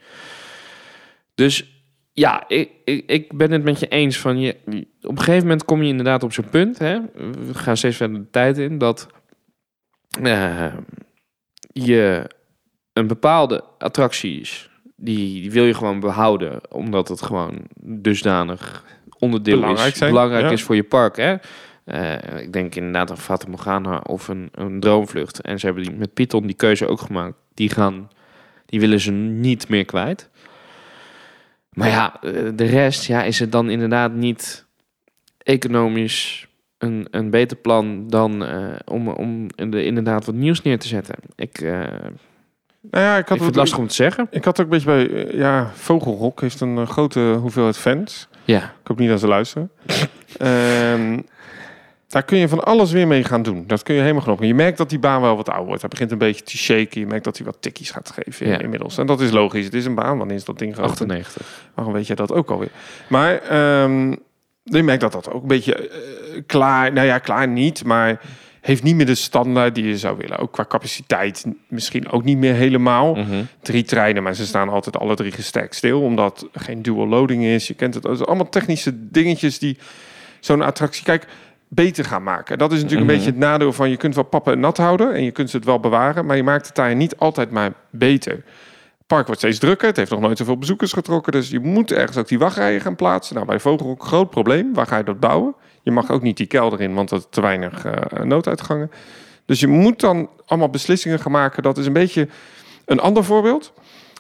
Dus 1.35 1.83
ja, 2.13 2.49
ik, 2.49 2.71
ik, 2.85 3.11
ik 3.11 3.37
ben 3.37 3.51
het 3.51 3.63
met 3.63 3.81
je 3.81 3.89
eens 3.89 4.19
van 4.19 4.41
je. 4.41 4.57
Op 5.03 5.11
een 5.11 5.19
gegeven 5.19 5.43
moment 5.43 5.65
kom 5.65 5.83
je 5.83 5.89
inderdaad 5.89 6.23
op 6.23 6.33
zo'n 6.33 6.51
punt. 6.51 6.79
Hè, 6.79 7.01
we 7.47 7.55
gaan 7.55 7.77
steeds 7.77 7.97
verder 7.97 8.19
de 8.19 8.31
tijd 8.31 8.59
in 8.59 8.79
dat 8.79 9.07
eh, 10.23 10.75
je 11.73 12.31
een 12.93 13.07
bepaalde 13.07 13.65
attracties 13.79 14.71
die, 14.97 15.41
die 15.41 15.51
wil 15.51 15.65
je 15.65 15.75
gewoon 15.75 16.01
behouden, 16.01 16.61
omdat 16.71 17.09
het 17.09 17.23
gewoon 17.23 17.59
dusdanig 17.81 18.85
onderdeel 19.19 19.61
Belangrijk 19.61 19.93
is, 19.93 19.99
zijn, 19.99 20.11
belangrijk 20.11 20.45
ja. 20.45 20.51
is 20.51 20.63
voor 20.63 20.75
je 20.75 20.85
park. 20.85 21.17
Hè? 21.17 21.37
Eh, 21.85 22.43
ik 22.43 22.53
denk 22.53 22.75
inderdaad 22.75 23.11
een 23.11 23.17
Fata 23.17 23.49
Morgana 23.49 23.99
of 23.99 24.29
een, 24.29 24.49
een 24.53 24.81
droomvlucht. 24.81 25.41
En 25.41 25.59
ze 25.59 25.67
hebben 25.67 25.85
die, 25.85 25.93
met 25.93 26.15
Python 26.15 26.47
die 26.47 26.57
keuze 26.57 26.87
ook 26.87 27.01
gemaakt. 27.01 27.37
Die, 27.55 27.71
gaan, 27.71 28.11
die 28.67 28.81
willen 28.81 29.01
ze 29.01 29.13
niet 29.13 29.69
meer 29.69 29.85
kwijt. 29.85 30.31
Maar 31.71 31.89
ja, 31.89 32.23
eh, 32.23 32.33
de 32.55 32.65
rest 32.65 33.07
ja, 33.07 33.23
is 33.23 33.39
het 33.39 33.53
dan 33.53 33.71
inderdaad 33.71 34.13
niet 34.13 34.67
economisch 35.39 36.47
een, 36.79 37.07
een 37.11 37.31
beter 37.31 37.57
plan 37.57 38.09
dan 38.09 38.45
eh, 38.45 38.77
om, 38.85 39.09
om 39.09 39.47
de, 39.57 39.85
inderdaad 39.85 40.25
wat 40.25 40.35
nieuws 40.35 40.63
neer 40.63 40.79
te 40.79 40.89
zetten. 40.89 41.17
Ik, 41.37 41.65
Nou 42.91 43.05
ja, 43.05 43.15
ik 43.17 43.23
ik 43.23 43.29
had, 43.29 43.37
vind 43.37 43.49
het 43.49 43.57
lastig 43.57 43.79
om 43.79 43.87
te 43.87 43.95
zeggen. 43.95 44.27
ik 44.31 44.45
had 44.45 44.61
ook 44.61 44.65
een 44.65 44.71
beetje 44.83 44.87
bij... 44.87 45.25
eh, 45.27 45.39
Ja, 45.39 45.71
Vogelrok 45.75 46.41
heeft 46.41 46.61
een 46.61 46.79
eh, 46.79 46.87
grote 46.89 47.21
hoeveelheid 47.21 47.77
fans. 47.79 48.29
Ja, 48.45 48.59
Ik 48.59 48.87
hoop 48.89 48.99
niet 48.99 49.09
dat 49.09 49.21
ze 49.21 49.27
luisteren. 49.27 49.71
Ehm, 50.39 51.19
daar 52.09 52.23
kun 52.23 52.39
je 52.39 52.49
van 52.49 52.65
alles 52.65 52.93
weer 52.93 53.07
mee 53.07 53.25
gaan 53.25 53.43
doen. 53.43 53.65
Dat 53.67 53.83
kun 53.83 53.95
je 53.95 54.01
helemaal 54.01 54.23
genoeg. 54.23 54.43
Je 54.45 54.55
merkt 54.55 54.79
dat 54.79 54.91
die 54.91 54.99
baan 54.99 55.21
wel 55.21 55.37
wat 55.37 55.49
ouder 55.49 55.67
wordt. 55.67 55.81
Hij 55.81 55.91
begint 55.91 56.11
een 56.11 56.19
beetje 56.19 56.45
te 56.45 56.57
shaken. 56.57 57.01
Je 57.01 57.07
merkt 57.07 57.25
dat 57.25 57.37
hij 57.37 57.47
wat 57.47 57.57
tikkies 57.61 57.91
gaat 57.91 58.15
geven 58.23 58.49
Ja. 58.49 58.59
inmiddels. 58.59 58.99
En 58.99 59.07
dat 59.07 59.21
is 59.21 59.31
logisch. 59.31 59.65
Het 59.65 59.75
is 59.75 59.85
een 59.85 59.95
baan. 59.95 60.19
Wanneer 60.19 60.37
is 60.37 60.45
dat 60.45 60.59
ding 60.59 60.75
groot? 60.75 60.89
98. 60.91 61.69
Waarom 61.75 61.93
weet 61.95 62.07
jij 62.07 62.17
dat 62.17 62.33
ook 62.33 62.51
alweer? 62.51 62.71
Maar 63.09 63.39
ehm, 63.43 64.11
je 64.63 64.83
merkt 64.83 65.01
dat 65.01 65.13
dat 65.13 65.31
ook 65.33 65.43
een 65.43 65.49
beetje 65.49 65.75
eh, 65.75 66.43
klaar... 66.47 66.93
Nou 66.93 67.07
ja, 67.07 67.19
klaar 67.19 67.49
niet, 67.49 67.85
maar 67.85 68.21
heeft 68.67 68.83
niet 68.83 68.95
meer 68.97 69.07
de 69.07 69.15
standaard 69.15 69.75
die 69.75 69.85
je 69.87 69.99
zou 69.99 70.17
willen. 70.17 70.39
Ook 70.39 70.53
qua 70.53 70.65
capaciteit 70.69 71.45
misschien 71.69 72.11
ook 72.11 72.25
niet 72.25 72.39
meer 72.39 72.55
helemaal. 72.55 73.15
Mhm. 73.15 73.43
Drie 73.63 73.83
treinen, 73.83 74.23
maar 74.23 74.35
ze 74.35 74.47
staan 74.47 74.69
altijd 74.69 74.97
alle 74.99 75.15
drie 75.15 75.33
gestekt 75.33 75.75
stil. 75.75 76.01
Omdat 76.03 76.49
er 76.53 76.61
geen 76.61 76.83
dual 76.83 77.09
loading 77.09 77.45
is. 77.45 77.67
Je 77.67 77.75
kent 77.75 77.95
het. 77.95 78.05
Het 78.05 78.27
allemaal 78.27 78.49
technische 78.49 79.11
dingetjes 79.11 79.59
die 79.59 79.79
zo'n 80.41 80.63
attractie... 80.63 81.05
Kijk, 81.05 81.27
beter 81.69 82.05
gaan 82.05 82.23
maken. 82.23 82.59
Dat 82.59 82.73
is 82.73 82.83
natuurlijk 82.83 83.07
Mhm. 83.07 83.11
een 83.11 83.17
beetje 83.25 83.31
het 83.41 83.51
nadeel 83.51 83.73
van... 83.73 83.91
je 83.91 83.97
kunt 83.97 84.15
wel 84.15 84.25
pappen 84.25 84.53
en 84.53 84.61
nat 84.61 84.77
houden 84.77 85.15
en 85.15 85.23
je 85.25 85.31
kunt 85.31 85.51
ze 85.51 85.57
het 85.57 85.67
wel 85.67 85.81
bewaren... 85.81 86.27
maar 86.27 86.37
je 86.37 86.43
maakt 86.43 86.67
het 86.67 86.75
daar 86.77 86.95
niet 86.95 87.17
altijd 87.17 87.51
maar 87.51 87.73
beter. 87.91 88.33
Het 88.33 89.07
park 89.07 89.27
wordt 89.27 89.41
steeds 89.41 89.59
drukker. 89.59 89.89
Het 89.89 89.97
heeft 89.97 90.11
nog 90.11 90.21
nooit 90.21 90.39
zoveel 90.39 90.59
bezoekers 90.59 90.93
getrokken. 90.93 91.33
Dus 91.33 91.49
je 91.51 91.61
moet 91.61 91.93
ergens 91.93 92.17
ook 92.17 92.29
die 92.29 92.39
wachtrijen 92.39 92.81
gaan 92.81 92.97
plaatsen. 92.97 93.35
Nou, 93.35 93.47
bij 93.47 93.61
Vogelrok 93.61 94.05
groot 94.05 94.31
probleem. 94.31 94.75
Waar 94.75 94.87
ga 94.87 94.97
je 94.97 95.05
dat 95.05 95.21
bouwen? 95.21 95.55
Je 95.87 95.93
mag 95.93 96.11
ook 96.11 96.23
niet 96.23 96.37
die 96.37 96.47
kelder 96.47 96.81
in, 96.81 96.95
want 96.95 97.11
er 97.11 97.17
is 97.17 97.27
te 97.31 97.41
weinig 97.41 97.85
eh, 97.85 98.23
nooduitgangen. 98.23 98.91
Dus 99.45 99.61
je 99.61 99.67
moet 99.67 100.01
dan 100.01 100.31
allemaal 100.47 100.69
beslissingen 100.71 101.19
gaan 101.21 101.33
maken. 101.33 101.63
Dat 101.63 101.79
is 101.79 101.87
een 101.87 101.93
beetje 101.93 102.29
een 102.85 103.01
ander 103.01 103.25
voorbeeld. 103.25 103.73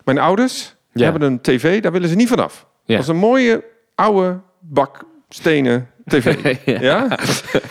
Mijn 0.05 0.19
ouders 0.19 0.75
Ja. 0.93 1.03
hebben 1.05 1.23
een 1.23 1.41
tv, 1.41 1.81
daar 1.83 1.93
willen 1.93 2.09
ze 2.09 2.15
niet 2.15 2.29
vanaf. 2.29 2.67
Ja. 2.85 2.95
Dat 2.95 3.03
is 3.03 3.09
een 3.11 3.17
mooie, 3.17 3.65
oude 3.95 4.41
bak 4.61 5.05
stenen 5.29 5.91
tv. 6.07 6.35
ja. 6.65 6.81
ja? 6.81 7.09
Dat 7.09 7.21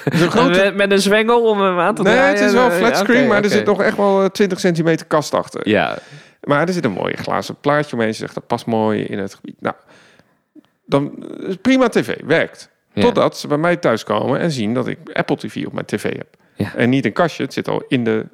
een 0.04 0.32
grote... 0.32 0.50
Met, 0.64 0.76
met 0.76 0.92
een 0.92 1.02
zwengel 1.02 1.50
om 1.50 1.62
hem 1.62 1.80
aan 1.80 1.96
te 1.96 2.02
Nee, 2.02 2.14
draaien? 2.14 2.36
het 2.38 2.46
is 2.46 2.54
wel 2.54 2.70
Eh, 2.70 2.78
flat 2.78 2.90
ja, 2.90 2.96
screen, 2.96 3.28
maar 3.28 3.44
er 3.44 3.50
zit 3.50 3.66
nog 3.66 3.82
echt 3.82 3.98
wel 3.98 4.24
eh, 4.24 4.30
20 4.30 4.60
centimeter 4.60 5.06
kast 5.06 5.34
achter. 5.34 5.70
Ja, 5.70 5.98
Maar 6.42 6.68
er 6.68 6.74
zit 6.74 6.86
een 6.86 6.92
mooie 6.92 7.18
glazen 7.18 7.56
plaatje 7.62 7.96
omheen. 7.96 8.14
Ze 8.14 8.20
zegt 8.20 8.34
dat 8.34 8.48
past 8.48 8.66
mooi 8.66 9.02
in 9.04 9.20
het 9.20 9.34
gebied. 9.34 9.62
Nou, 9.62 9.76
dan 10.86 11.12
is 11.48 11.56
prima 11.56 11.88
tv, 11.90 12.16
werkt. 12.26 12.74
Ja. 12.96 13.02
Totdat 13.02 13.38
ze 13.38 13.48
bij 13.48 13.58
mij 13.58 13.76
thuiskomen 13.76 14.40
en 14.40 14.52
zien 14.52 14.74
dat 14.74 14.88
ik 14.88 14.98
Apple 15.14 15.36
TV 15.36 15.66
op 15.66 15.74
mijn 15.74 15.86
tv 15.86 16.04
heb. 16.04 16.28
Ja. 16.56 16.76
En 16.76 16.90
niet 16.90 17.06
een 17.06 17.14
kastje, 17.14 17.44
het 17.44 17.54
zit 17.54 17.68
al 17.68 17.84
in 17.88 18.04
de 18.04 18.26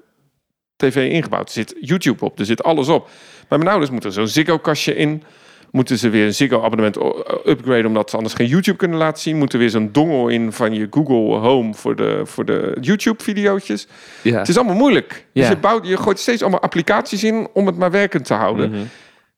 tv 0.75 1.11
ingebouwd. 1.11 1.47
Er 1.47 1.53
zit 1.53 1.75
YouTube 1.79 2.25
op, 2.25 2.39
er 2.39 2.45
zit 2.45 2.63
alles 2.63 2.87
op. 2.87 3.09
Maar 3.49 3.57
mijn 3.57 3.71
ouders 3.71 3.91
moeten 3.91 4.11
zo'n 4.11 4.27
Ziggo-kastje 4.27 4.95
in. 4.95 5.23
Moeten 5.71 5.97
ze 5.97 6.09
weer 6.09 6.25
een 6.25 6.33
Ziggo-abonnement 6.33 6.97
upgraden... 7.45 7.85
omdat 7.85 8.09
ze 8.09 8.15
anders 8.15 8.35
geen 8.35 8.47
YouTube 8.47 8.77
kunnen 8.77 8.97
laten 8.97 9.21
zien. 9.21 9.37
Moeten 9.37 9.59
weer 9.59 9.69
zo'n 9.69 9.89
dongel 9.91 10.27
in 10.27 10.51
van 10.51 10.73
je 10.73 10.87
Google 10.89 11.37
Home... 11.37 11.73
voor 11.73 11.95
de, 11.95 12.21
voor 12.23 12.45
de 12.45 12.77
YouTube-videootjes. 12.81 13.87
ja. 14.21 14.37
Het 14.37 14.47
is 14.47 14.57
allemaal 14.57 14.75
moeilijk. 14.75 15.25
Dus 15.33 15.47
je, 15.47 15.57
bouwt, 15.57 15.87
je 15.87 15.97
gooit 15.97 16.19
steeds 16.19 16.41
allemaal 16.41 16.61
applicaties 16.61 17.23
in... 17.23 17.47
om 17.53 17.65
het 17.65 17.77
maar 17.77 17.91
werkend 17.91 18.25
te 18.25 18.33
houden. 18.33 18.69
Mhm. 18.69 18.81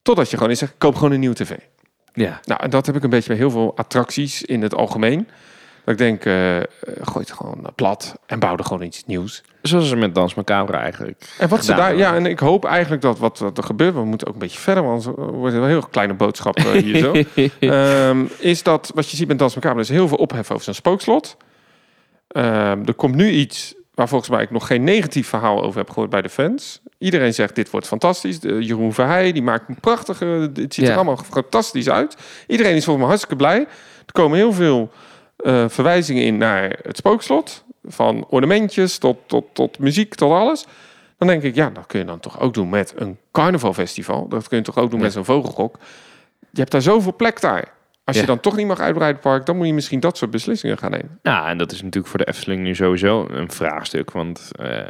Totdat 0.02 0.30
je 0.30 0.36
gewoon 0.36 0.50
eens 0.50 0.58
zegt, 0.58 0.74
koop 0.78 0.94
gewoon 0.94 1.12
een 1.12 1.20
nieuwe 1.20 1.34
tv. 1.34 1.50
Ja. 2.14 2.40
Nou, 2.44 2.62
en 2.62 2.70
dat 2.70 2.86
heb 2.86 2.96
ik 2.96 3.02
een 3.02 3.10
beetje 3.10 3.28
bij 3.28 3.36
heel 3.36 3.50
veel 3.50 3.76
attracties 3.76 4.42
in 4.42 4.62
het 4.62 4.74
algemeen. 4.74 5.28
Dat 5.84 5.94
ik 5.94 5.98
denk, 5.98 6.24
eh, 6.24 6.56
eh, 6.56 6.64
gooi 7.02 7.24
het 7.24 7.32
gewoon 7.32 7.66
plat 7.74 8.14
en 8.26 8.38
bouw 8.38 8.56
er 8.56 8.64
gewoon 8.64 8.82
iets 8.82 9.04
nieuws. 9.06 9.42
Zoals 9.62 9.88
ze 9.88 9.96
met 9.96 10.14
Dans 10.14 10.34
Macabre 10.34 10.76
eigenlijk. 10.76 11.34
En 11.38 11.48
wat 11.48 11.64
ze 11.64 11.74
daar, 11.74 11.96
ja, 11.96 12.14
en 12.14 12.26
ik 12.26 12.38
hoop 12.38 12.64
eigenlijk 12.64 13.02
dat 13.02 13.18
wat, 13.18 13.38
wat 13.38 13.58
er 13.58 13.64
gebeurt, 13.64 13.94
we 13.94 14.04
moeten 14.04 14.26
ook 14.26 14.32
een 14.32 14.40
beetje 14.40 14.58
verder, 14.58 14.84
want 14.84 15.06
anders 15.06 15.30
wordt 15.30 15.54
een 15.56 15.66
heel 15.66 15.86
kleine 15.90 16.14
boodschap 16.14 16.56
eh, 16.56 16.70
hier 16.70 16.98
zo. 16.98 17.12
Ehm, 17.60 18.24
is 18.38 18.62
dat 18.62 18.90
wat 18.94 19.10
je 19.10 19.16
ziet 19.16 19.28
met 19.28 19.38
Dans 19.38 19.54
Macabre, 19.54 19.76
er 19.76 19.82
is 19.82 19.88
heel 19.88 20.08
veel 20.08 20.16
ophef 20.16 20.50
over 20.50 20.64
zijn 20.64 20.76
spookslot. 20.76 21.36
Ehm, 22.28 22.82
er 22.84 22.94
komt 22.94 23.14
nu 23.14 23.30
iets 23.30 23.74
waar 23.94 24.08
volgens 24.08 24.30
mij 24.30 24.42
ik 24.42 24.50
nog 24.50 24.66
geen 24.66 24.84
negatief 24.84 25.28
verhaal 25.28 25.62
over 25.62 25.78
heb 25.78 25.90
gehoord 25.90 26.10
bij 26.10 26.22
de 26.22 26.28
fans. 26.28 26.80
Iedereen 26.98 27.34
zegt, 27.34 27.54
dit 27.54 27.70
wordt 27.70 27.86
fantastisch. 27.86 28.40
De, 28.40 28.64
Jeroen 28.64 28.92
Verheij, 28.92 29.32
die 29.32 29.42
maakt 29.42 29.68
een 29.68 29.80
prachtige... 29.80 30.24
Het 30.54 30.74
ziet 30.74 30.84
Ja. 30.84 30.90
er 30.90 30.96
allemaal 30.96 31.16
fantastisch 31.30 31.88
uit. 31.90 32.16
Iedereen 32.46 32.74
is 32.74 32.84
volgens 32.84 32.96
mij 32.96 33.06
hartstikke 33.06 33.36
blij. 33.36 33.58
Er 34.06 34.12
komen 34.12 34.36
heel 34.38 34.52
veel 34.52 34.90
eh, 35.36 35.64
verwijzingen 35.68 36.22
in 36.24 36.36
naar 36.36 36.78
het 36.82 36.96
spookslot. 36.96 37.64
Van 37.84 38.26
ornamentjes 38.28 38.98
tot, 38.98 39.16
tot, 39.26 39.44
tot 39.52 39.78
muziek, 39.78 40.14
tot 40.14 40.30
alles. 40.32 40.64
Dan 41.18 41.28
denk 41.28 41.42
ik, 41.42 41.54
ja, 41.54 41.70
dat 41.70 41.86
kun 41.86 41.98
je 41.98 42.04
dan 42.04 42.20
toch 42.20 42.40
ook 42.40 42.54
doen 42.54 42.68
met 42.68 42.92
een 42.96 43.18
carnavalfestival. 43.32 44.28
Dat 44.28 44.48
kun 44.48 44.58
je 44.58 44.64
toch 44.64 44.76
ook 44.78 44.90
doen 44.90 44.98
Ja. 44.98 45.04
met 45.04 45.14
zo'n 45.14 45.24
vogelgok. 45.24 45.76
Je 46.50 46.60
hebt 46.60 46.70
daar 46.70 46.82
zoveel 46.82 47.14
plek 47.16 47.40
daar. 47.40 47.72
Als 48.04 48.16
Ja. 48.16 48.22
je 48.22 48.28
dan 48.28 48.40
toch 48.40 48.56
niet 48.56 48.66
mag 48.66 48.80
uitbreiden 48.80 49.20
het 49.22 49.30
park, 49.30 49.46
dan 49.46 49.56
moet 49.56 49.66
je 49.66 49.74
misschien 49.74 50.00
dat 50.00 50.16
soort 50.16 50.30
beslissingen 50.30 50.78
gaan 50.78 50.90
nemen. 50.90 51.18
Ja, 51.22 51.48
en 51.48 51.58
dat 51.58 51.72
is 51.72 51.82
natuurlijk 51.82 52.06
voor 52.06 52.18
de 52.18 52.26
Efteling 52.28 52.62
nu 52.62 52.74
sowieso 52.74 53.26
een 53.30 53.50
vraagstuk. 53.50 54.10
Want 54.10 54.50
eh, 54.58 54.80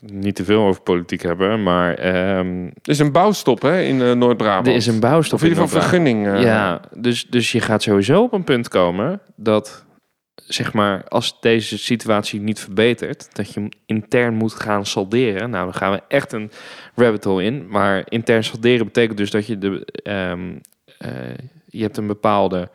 niet 0.00 0.34
te 0.34 0.44
veel 0.44 0.62
over 0.66 0.82
politiek 0.82 1.22
hebben, 1.22 1.62
maar 1.62 1.94
ehm, 1.94 2.64
Er 2.64 2.72
is 2.82 2.98
een 2.98 3.12
bouwstop 3.12 3.62
hè, 3.62 3.80
in 3.82 4.02
eh, 4.02 4.12
Noord-Brabant. 4.12 4.66
er 4.66 4.74
is 4.74 4.86
een 4.86 5.00
bouwstop 5.00 5.38
Of 5.38 5.44
in 5.44 5.48
ieder 5.50 5.62
geval 5.64 5.80
Noord-Brabant. 5.80 6.14
vergunning. 6.24 6.46
eh, 6.46 6.52
Ja, 6.52 6.80
dus, 6.96 7.26
dus 7.26 7.52
je 7.52 7.60
gaat 7.60 7.82
sowieso 7.82 8.22
op 8.22 8.32
een 8.32 8.44
punt 8.44 8.68
komen 8.68 9.20
dat, 9.36 9.84
zeg 10.34 10.72
maar, 10.72 11.04
als 11.08 11.40
deze 11.40 11.78
situatie 11.78 12.40
niet 12.40 12.60
verbetert, 12.60 13.28
dat 13.36 13.54
je 13.54 13.68
intern 13.86 14.34
moet 14.34 14.52
gaan 14.54 14.86
salderen. 14.86 15.50
Nou, 15.50 15.64
dan 15.64 15.74
gaan 15.74 15.92
we 15.92 16.00
echt 16.08 16.32
een 16.32 16.50
rabbit 16.94 17.24
hole 17.24 17.44
in. 17.44 17.66
Maar 17.68 18.02
intern 18.08 18.44
salderen 18.44 18.84
betekent 18.86 19.18
dus 19.18 19.30
dat 19.30 19.46
je 19.46 19.58
de, 19.58 19.86
ehm, 20.02 20.52
eh, 20.98 21.10
je 21.76 21.82
hebt 21.82 21.96
een 21.96 22.06
bepaalde 22.06 22.68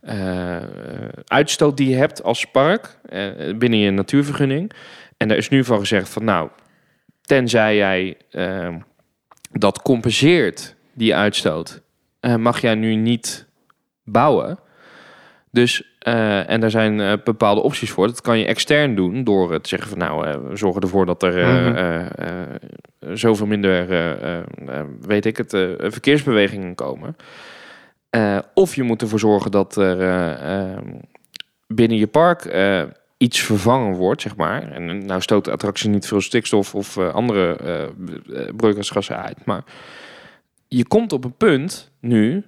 eh, 0.00 0.56
uitstoot 1.26 1.76
die 1.76 1.88
je 1.88 1.96
hebt 1.96 2.22
als 2.22 2.44
park 2.44 2.98
eh, 3.08 3.24
binnen 3.56 3.78
je 3.78 3.90
natuurvergunning. 3.90 4.72
En 5.16 5.28
daar 5.28 5.36
is 5.36 5.48
nu 5.48 5.64
van 5.64 5.78
gezegd 5.78 6.08
van 6.08 6.24
nou, 6.24 6.48
tenzij 7.20 7.76
jij 7.76 8.16
eh, 8.30 8.76
dat 9.50 9.82
compenseert, 9.82 10.74
die 10.94 11.14
uitstoot, 11.14 11.82
eh, 12.20 12.36
mag 12.36 12.60
jij 12.60 12.74
nu 12.74 12.94
niet 12.94 13.46
bouwen. 14.04 14.58
Dus, 15.50 15.96
en 15.98 16.60
daar 16.60 16.70
zijn 16.70 17.20
bepaalde 17.24 17.60
opties 17.60 17.90
voor. 17.90 18.06
Dat 18.06 18.20
kan 18.20 18.38
je 18.38 18.46
extern 18.46 18.94
doen 18.94 19.24
door 19.24 19.60
te 19.60 19.68
zeggen 19.68 19.88
van 19.88 19.98
nou, 19.98 20.38
we 20.48 20.56
zorgen 20.56 20.82
ervoor 20.82 21.06
dat 21.06 21.22
er 21.22 21.46
Mhm. 21.46 23.16
zoveel 23.16 23.46
minder, 23.46 23.86
weet 25.00 25.26
ik 25.26 25.36
het, 25.36 25.50
verkeersbewegingen 25.78 26.74
komen. 26.74 27.16
Eh, 28.12 28.38
of 28.54 28.74
je 28.74 28.82
moet 28.82 29.02
ervoor 29.02 29.18
zorgen 29.18 29.50
dat 29.50 29.76
er 29.76 30.00
eh, 30.00 30.70
eh, 30.72 30.78
binnen 31.66 31.98
je 31.98 32.06
park 32.06 32.44
eh, 32.44 32.82
iets 33.16 33.40
vervangen 33.40 33.94
wordt, 33.94 34.22
zeg 34.22 34.36
maar. 34.36 34.72
En 34.72 35.06
nou 35.06 35.20
stoot 35.20 35.44
de 35.44 35.50
attractie 35.50 35.90
niet 35.90 36.06
veel 36.06 36.20
stikstof 36.20 36.74
of 36.74 36.98
andere 36.98 37.92
broeikasgassen 38.56 39.22
uit. 39.22 39.44
Maar 39.44 39.64
je 40.68 40.86
komt 40.86 41.12
op 41.12 41.24
een 41.24 41.36
punt 41.36 41.90
nu, 42.00 42.44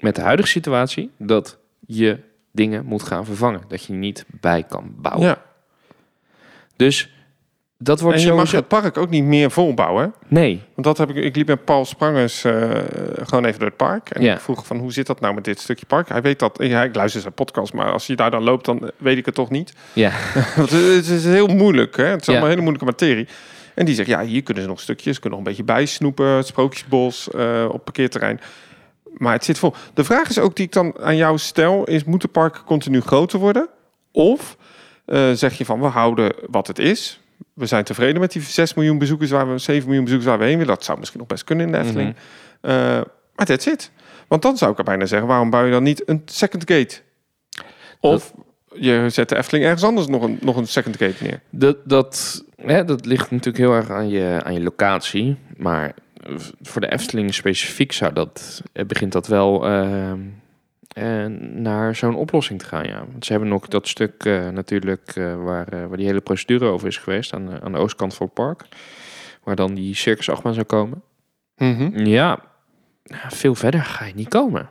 met 0.00 0.16
de 0.16 0.22
huidige 0.22 0.48
situatie, 0.48 1.10
dat 1.16 1.58
je 1.86 2.18
dingen 2.52 2.84
moet 2.84 3.02
gaan 3.02 3.24
vervangen. 3.24 3.62
Dat 3.68 3.84
je 3.84 3.92
niet 3.92 4.24
bij 4.40 4.62
kan 4.62 4.94
bouwen. 4.96 5.26
Ja. 5.26 5.42
Dus 6.76 7.12
dat 7.78 8.00
wordt 8.00 8.18
En 8.18 8.24
je 8.24 8.32
mag 8.32 8.50
het 8.50 8.68
park 8.68 8.96
ook 8.96 9.10
niet 9.10 9.24
meer 9.24 9.50
volbouwen. 9.50 10.14
Nee, 10.28 10.62
Want 10.74 10.86
dat 10.86 10.98
heb 10.98 11.10
ik, 11.10 11.24
ik 11.24 11.36
liep 11.36 11.46
met 11.46 11.64
Paul 11.64 11.84
Sprangers 11.84 12.44
eh, 12.44 12.70
gewoon 13.22 13.44
even 13.44 13.58
door 13.58 13.68
het 13.68 13.76
park. 13.76 14.10
En 14.10 14.22
Ja. 14.22 14.34
ik 14.34 14.40
vroeg 14.40 14.66
van 14.66 14.76
hoe 14.78 14.92
zit 14.92 15.06
dat 15.06 15.20
nou 15.20 15.34
met 15.34 15.44
dit 15.44 15.60
stukje 15.60 15.86
park? 15.86 16.08
Hij 16.08 16.22
weet 16.22 16.38
dat, 16.38 16.58
ja, 16.62 16.82
ik 16.82 16.94
luister 16.94 17.20
zijn 17.20 17.32
podcast, 17.32 17.72
maar 17.72 17.92
als 17.92 18.06
je 18.06 18.16
daar 18.16 18.30
dan 18.30 18.42
loopt, 18.42 18.64
dan 18.64 18.90
weet 18.96 19.16
ik 19.18 19.26
het 19.26 19.34
toch 19.34 19.50
niet. 19.50 19.72
ja. 19.92 20.10
Want 20.56 20.70
het 20.70 21.08
is 21.08 21.24
heel 21.24 21.46
moeilijk, 21.46 21.96
hè? 21.96 22.04
het 22.04 22.20
is 22.20 22.26
Ja. 22.26 22.32
allemaal 22.32 22.48
hele 22.50 22.60
moeilijke 22.62 22.86
materie. 22.90 23.28
En 23.74 23.84
die 23.84 23.94
zegt, 23.94 24.08
ja, 24.08 24.22
hier 24.22 24.42
kunnen 24.42 24.62
ze 24.62 24.68
nog 24.68 24.80
stukjes, 24.80 25.18
kunnen 25.18 25.38
nog 25.38 25.46
een 25.48 25.54
beetje 25.54 25.72
bijsnoepen, 25.74 26.26
het 26.26 26.46
sprookjesbos 26.46 27.30
eh, 27.30 27.68
op 27.72 27.84
parkeerterrein. 27.84 28.40
Maar 29.16 29.32
het 29.32 29.44
zit 29.44 29.58
vol. 29.58 29.74
De 29.94 30.04
vraag 30.04 30.28
is 30.28 30.38
ook 30.38 30.56
die 30.56 30.66
ik 30.66 30.72
dan 30.72 30.94
aan 31.00 31.16
jou 31.16 31.38
stel, 31.38 31.84
is 31.84 32.04
moet 32.04 32.22
de 32.22 32.28
park 32.28 32.62
continu 32.66 33.00
groter 33.00 33.38
worden? 33.38 33.68
Of 34.12 34.56
eh, 35.04 35.30
zeg 35.32 35.58
je 35.58 35.64
van, 35.64 35.80
we 35.80 35.86
houden 35.86 36.32
wat 36.50 36.66
het 36.66 36.78
is. 36.78 37.20
We 37.58 37.66
zijn 37.66 37.84
tevreden 37.84 38.20
met 38.20 38.32
die 38.32 38.42
6 38.42 38.74
miljoen 38.74 38.98
bezoekers, 38.98 39.30
waar 39.30 39.52
we 39.52 39.58
7 39.58 39.84
miljoen 39.84 40.04
bezoekers 40.04 40.30
waar 40.30 40.38
we 40.38 40.44
heen 40.44 40.58
willen. 40.58 40.74
Dat 40.74 40.84
zou 40.84 40.98
misschien 40.98 41.18
nog 41.18 41.28
best 41.28 41.44
kunnen 41.44 41.66
in 41.66 41.72
de 41.72 41.78
Efteling. 41.78 42.14
Eh, 42.60 42.72
maar 43.34 43.46
that's 43.46 43.66
it. 43.66 43.90
Want 44.28 44.42
dan 44.42 44.56
zou 44.56 44.72
ik 44.72 44.78
er 44.78 44.84
bijna 44.84 45.06
zeggen, 45.06 45.28
waarom 45.28 45.50
bouw 45.50 45.64
je 45.64 45.70
dan 45.70 45.82
niet 45.82 46.08
een 46.08 46.22
second 46.24 46.62
gate? 46.70 47.00
Of 48.00 48.32
je 48.74 49.06
zet 49.08 49.28
de 49.28 49.36
Efteling 49.36 49.64
ergens 49.64 49.84
anders 49.84 50.06
nog 50.06 50.22
een, 50.22 50.38
nog 50.40 50.56
een 50.56 50.66
second 50.66 50.96
gate 50.96 51.24
neer. 51.24 51.40
Dat, 51.50 51.76
dat, 51.84 52.44
hè, 52.56 52.84
dat 52.84 53.06
ligt 53.06 53.30
natuurlijk 53.30 53.64
heel 53.64 53.74
erg 53.74 53.90
aan 53.90 54.08
je, 54.08 54.40
aan 54.42 54.54
je 54.54 54.60
locatie. 54.60 55.36
Maar 55.56 55.94
voor 56.62 56.80
de 56.80 56.92
Efteling 56.92 57.34
specifiek 57.34 57.92
zou 57.92 58.12
dat, 58.12 58.62
eh, 58.72 58.84
begint 58.84 59.12
dat 59.12 59.26
wel 59.26 59.66
eh, 59.66 60.12
eh, 60.98 61.26
naar 61.40 61.94
zo'n 61.96 62.14
oplossing 62.16 62.58
te 62.58 62.64
gaan. 62.64 62.84
Ja. 62.86 62.98
Want 63.10 63.24
ze 63.24 63.32
hebben 63.32 63.50
nog 63.50 63.68
dat 63.68 63.88
stuk 63.88 64.24
eh, 64.24 64.48
natuurlijk 64.48 65.12
eh, 65.16 65.44
waar, 65.44 65.88
waar 65.88 65.96
die 65.96 66.06
hele 66.06 66.20
procedure 66.20 66.64
over 66.64 66.86
is 66.88 66.96
geweest 66.96 67.32
aan, 67.34 67.46
de- 67.46 67.60
aan 67.60 67.72
de 67.72 67.78
oostkant 67.78 68.14
van 68.14 68.26
het 68.26 68.34
park. 68.34 68.64
Waar 69.42 69.56
dan 69.56 69.74
die 69.74 69.94
circus 69.94 70.30
achtbaan 70.30 70.54
zou 70.54 70.66
komen. 70.66 71.02
Ja, 72.06 72.38
veel 73.28 73.54
verder 73.54 73.82
ga 73.84 74.04
je 74.04 74.14
niet 74.14 74.28
komen. 74.28 74.68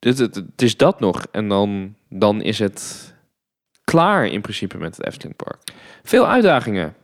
Het, 0.00 0.18
het, 0.18 0.34
het 0.34 0.62
is 0.62 0.76
dat 0.76 1.00
nog. 1.00 1.26
En 1.30 1.48
dan, 1.48 1.94
dan 2.08 2.42
is 2.42 2.58
het 2.58 3.14
klaar 3.84 4.26
in 4.26 4.40
principe 4.40 4.78
met 4.78 4.96
het 4.96 5.06
Efteling 5.06 5.36
Park. 5.36 5.58
Veel 6.02 6.28
uitdagingen 6.28 6.94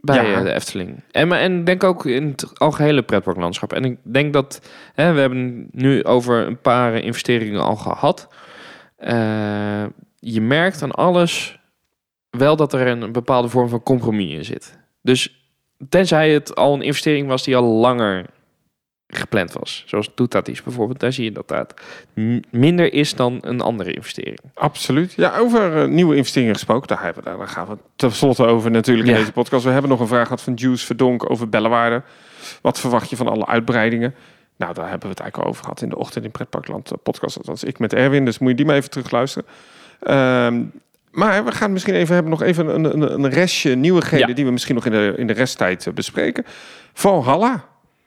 bij 0.00 0.16
Ja. 0.30 0.34
eh, 0.38 0.42
de 0.42 0.52
Efteling. 0.52 1.02
En, 1.10 1.28
maar- 1.28 1.40
en 1.40 1.64
denk 1.64 1.84
ook 1.84 2.06
in 2.06 2.26
het 2.26 2.58
algehele 2.58 3.02
pretparklandschap. 3.02 3.72
En 3.72 3.84
ik 3.84 3.98
denk 4.02 4.32
dat 4.32 4.70
hè, 4.94 5.12
we 5.12 5.20
hebben 5.20 5.68
nu 5.72 6.04
over 6.04 6.46
een 6.46 6.60
paar 6.60 6.94
investeringen 6.94 7.60
al 7.60 7.76
gehad. 7.76 8.28
Eh, 8.96 9.84
je 10.18 10.40
merkt 10.40 10.82
aan 10.82 10.90
alles 10.92 11.58
wel 12.30 12.56
dat 12.56 12.72
er 12.72 12.86
een 12.86 13.12
bepaalde 13.12 13.48
vorm 13.48 13.68
van 13.68 13.82
compromis 13.82 14.32
in 14.34 14.44
zit. 14.44 14.78
Dus 15.02 15.48
tenzij 15.88 16.30
het 16.30 16.54
al 16.54 16.74
een 16.74 16.82
investering 16.82 17.28
was 17.28 17.44
die 17.44 17.56
al 17.56 17.64
langer 17.64 18.26
gepland 19.10 19.52
was. 19.52 19.82
Zoals 19.86 20.10
Toetatis 20.14 20.62
bijvoorbeeld. 20.62 21.00
Daar 21.00 21.12
zie 21.12 21.24
je 21.24 21.32
dat 21.32 21.48
dat 21.48 21.74
minder 22.50 22.92
is 22.92 23.14
dan 23.14 23.38
een 23.40 23.60
andere 23.60 23.92
investering. 23.92 24.38
Absoluut. 24.54 25.12
Ja, 25.12 25.36
over 25.38 25.82
eh, 25.82 25.88
nieuwe 25.88 26.16
investeringen 26.16 26.54
gesproken, 26.54 26.88
daar, 26.88 27.02
hebben, 27.02 27.22
we- 27.24 27.36
daar 27.38 27.48
gaan 27.48 27.66
we 27.66 27.76
tenslotte 27.96 28.44
over 28.46 28.70
natuurlijk 28.70 29.08
in 29.08 29.14
Ja. 29.14 29.20
deze 29.20 29.32
podcast. 29.32 29.64
We 29.64 29.70
hebben 29.70 29.90
nog 29.90 30.00
een 30.00 30.06
vraag 30.06 30.22
gehad 30.22 30.42
van 30.42 30.54
Juice 30.54 30.86
Verdonk 30.86 31.30
over 31.30 31.48
Bellewaarde. 31.48 32.02
Wat 32.62 32.80
verwacht 32.80 33.10
je 33.10 33.16
van 33.16 33.28
alle 33.28 33.46
uitbreidingen? 33.46 34.14
Nou, 34.56 34.74
daar 34.74 34.88
hebben 34.88 35.02
we 35.08 35.14
het 35.14 35.20
eigenlijk 35.20 35.36
al 35.36 35.50
over 35.54 35.62
gehad 35.64 35.82
in 35.82 35.88
de 35.88 35.96
ochtend 35.98 36.24
in 36.24 36.30
Pretparkland 36.30 36.90
eh, 36.90 36.98
podcast. 37.02 37.36
Dat 37.36 37.46
was 37.46 37.64
ik 37.64 37.78
met 37.78 37.92
Erwin, 37.94 38.24
dus 38.24 38.38
moet 38.38 38.50
je 38.50 38.56
die 38.56 38.66
maar 38.66 38.76
even 38.76 38.90
terugluisteren. 38.90 39.48
Ehm 40.00 40.62
maar 41.10 41.44
we 41.44 41.52
gaan 41.52 41.72
misschien 41.72 41.94
even 41.94 42.14
hebben 42.14 42.30
nog 42.32 42.42
even 42.42 42.74
een, 42.74 42.84
een, 42.84 43.12
een 43.24 43.30
restje 43.30 43.74
nieuwigheden 43.74 44.28
Ja. 44.28 44.34
die 44.34 44.44
we 44.44 44.50
misschien 44.50 44.74
nog 44.74 44.84
in 44.86 44.92
de, 44.92 45.14
in 45.16 45.26
de 45.26 45.32
resttijd 45.32 45.86
eh, 45.86 45.92
bespreken. 45.92 46.44
Valhalla 46.92 47.64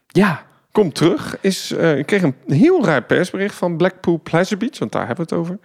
Ja, 0.08 0.43
komt 0.74 0.95
terug. 0.95 1.38
Is, 1.41 1.71
eh, 1.71 1.97
ik 1.97 2.05
kreeg 2.05 2.21
een 2.21 2.36
heel 2.47 2.86
raar 2.86 3.03
persbericht 3.03 3.55
van 3.55 3.78
Blackpool 3.78 4.19
Pleasure 4.24 4.57
Beach, 4.57 4.80
want 4.80 4.91
daar 4.91 5.07
hebben 5.07 5.26
we 5.30 5.36
het 5.36 5.43
over. 5.43 5.59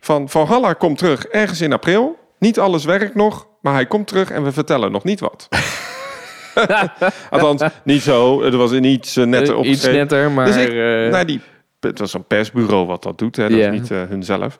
Van 0.00 0.28
Valhalla 0.28 0.72
komt 0.72 0.98
terug 0.98 1.24
ergens 1.24 1.60
in 1.60 1.72
april. 1.72 2.18
Niet 2.38 2.58
alles 2.58 2.84
werkt 2.84 3.14
nog, 3.14 3.46
maar 3.60 3.72
hij 3.74 3.86
komt 3.86 4.06
terug 4.06 4.30
en 4.30 4.42
we 4.44 4.52
vertellen 4.52 4.92
nog 4.92 5.04
niet 5.04 5.20
wat. 5.20 5.48
Althans, 7.30 7.62
niet 7.84 8.02
zo. 8.02 8.42
Het 8.42 8.54
was 8.54 8.72
in 8.72 8.84
iets 8.84 9.16
eh, 9.16 9.24
netter 9.24 9.58
Eh, 9.58 9.70
iets 9.70 9.84
netter, 9.92 10.30
maar... 10.30 10.46
Dus 10.46 10.56
ik- 10.56 10.68
eh, 10.68 11.10
Nou, 11.12 11.24
die, 11.24 11.40
het 11.80 11.98
was 11.98 12.10
zo'n 12.10 12.24
persbureau 12.24 12.86
wat 12.86 13.02
dat 13.02 13.18
doet, 13.18 13.36
hè, 13.36 13.48
dat 13.48 13.58
is 13.58 13.80
niet 13.80 13.90
eh 13.90 14.02
hunzelf. 14.08 14.56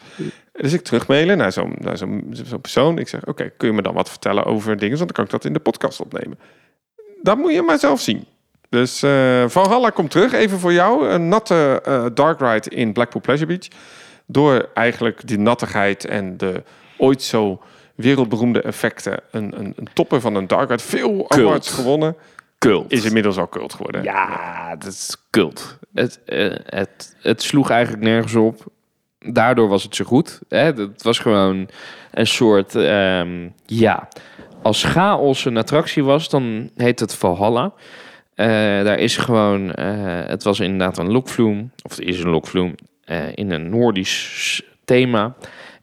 Dus 0.53 0.72
ik 0.72 0.80
terugmailen 0.82 1.36
naar 1.38 1.53
zo'n 1.53 1.74
naar 1.78 1.96
zo'n 1.96 2.26
zo'n 2.46 2.61
persoon. 2.61 2.98
Ik 2.98 3.09
zeg, 3.09 3.26
oké, 3.26 3.51
kun 3.57 3.68
je 3.68 3.74
me 3.74 3.82
dan 3.82 3.94
wat 3.94 4.09
vertellen 4.11 4.44
over 4.44 4.76
dingen? 4.76 4.96
Want 4.98 5.07
dan 5.14 5.16
kan 5.16 5.24
ik 5.24 5.30
dat 5.30 5.44
in 5.44 5.53
de 5.53 5.59
podcast 5.61 6.01
opnemen. 6.01 6.38
Dat 7.22 7.36
moet 7.38 7.53
je 7.53 7.62
maar 7.62 7.78
zelf 7.78 8.01
zien. 8.01 8.24
Dus 8.71 9.03
eh 9.03 9.45
Valhalla 9.49 9.91
komt 9.91 10.11
terug. 10.11 10.33
Even 10.33 10.59
voor 10.59 10.73
jou. 10.73 11.09
Een 11.09 11.29
natte 11.29 11.81
eh, 11.85 12.07
dark 12.14 12.41
ride 12.41 12.77
in 12.77 12.93
Blackpool 12.93 13.21
Pleasure 13.21 13.47
Beach. 13.47 13.68
Door 14.27 14.68
eigenlijk 14.75 15.27
die 15.29 15.39
nattigheid 15.39 16.05
en 16.05 16.37
de 16.37 16.62
ooit 16.97 17.23
zo 17.23 17.62
wereldberoemde 17.95 18.61
effecten. 18.62 19.21
Een, 19.31 19.59
een, 19.59 19.73
een 19.77 19.89
topper 19.93 20.21
van 20.21 20.35
een 20.35 20.47
dark 20.47 20.68
ride. 20.68 20.83
Veel 20.83 21.31
awards 21.31 21.71
gewonnen. 21.71 22.16
cult. 22.59 22.93
Is 22.93 23.05
inmiddels 23.05 23.37
al 23.39 23.49
cult 23.49 23.75
geworden. 23.75 24.03
Ja, 24.03 24.77
dat 24.77 24.93
is 24.93 25.16
cult. 25.31 25.79
Het, 25.95 26.21
eh, 26.25 26.55
het, 26.64 27.16
het 27.21 27.43
sloeg 27.43 27.71
eigenlijk 27.71 28.05
nergens 28.05 28.35
op. 28.35 28.64
Daardoor 29.18 29.68
was 29.68 29.83
het 29.83 29.97
zo 29.97 30.05
goed. 30.05 30.41
Hè? 30.49 30.59
Het 30.59 31.03
was 31.03 31.18
gewoon 31.18 31.68
een 32.11 32.27
soort... 32.27 32.75
ehm, 32.75 33.49
ja, 33.66 34.09
als 34.62 34.85
chaos 34.85 35.45
een 35.45 35.57
attractie 35.57 36.05
was, 36.05 36.29
dan 36.29 36.71
heet 36.77 37.01
het 37.01 37.14
Valhalla. 37.14 37.73
Eh, 38.41 38.47
daar 38.84 38.99
is 38.99 39.16
gewoon... 39.16 39.72
eh, 39.72 39.86
het 40.26 40.43
was 40.43 40.61
inderdaad 40.61 40.99
een 40.99 41.11
lokvloem. 41.12 41.70
Of 41.82 41.97
het 41.97 42.01
is 42.07 42.22
een 42.22 42.30
lokvloem. 42.30 42.74
eh, 43.05 43.18
in 43.34 43.51
een 43.51 43.68
Noordisch 43.70 44.62
thema. 44.84 45.34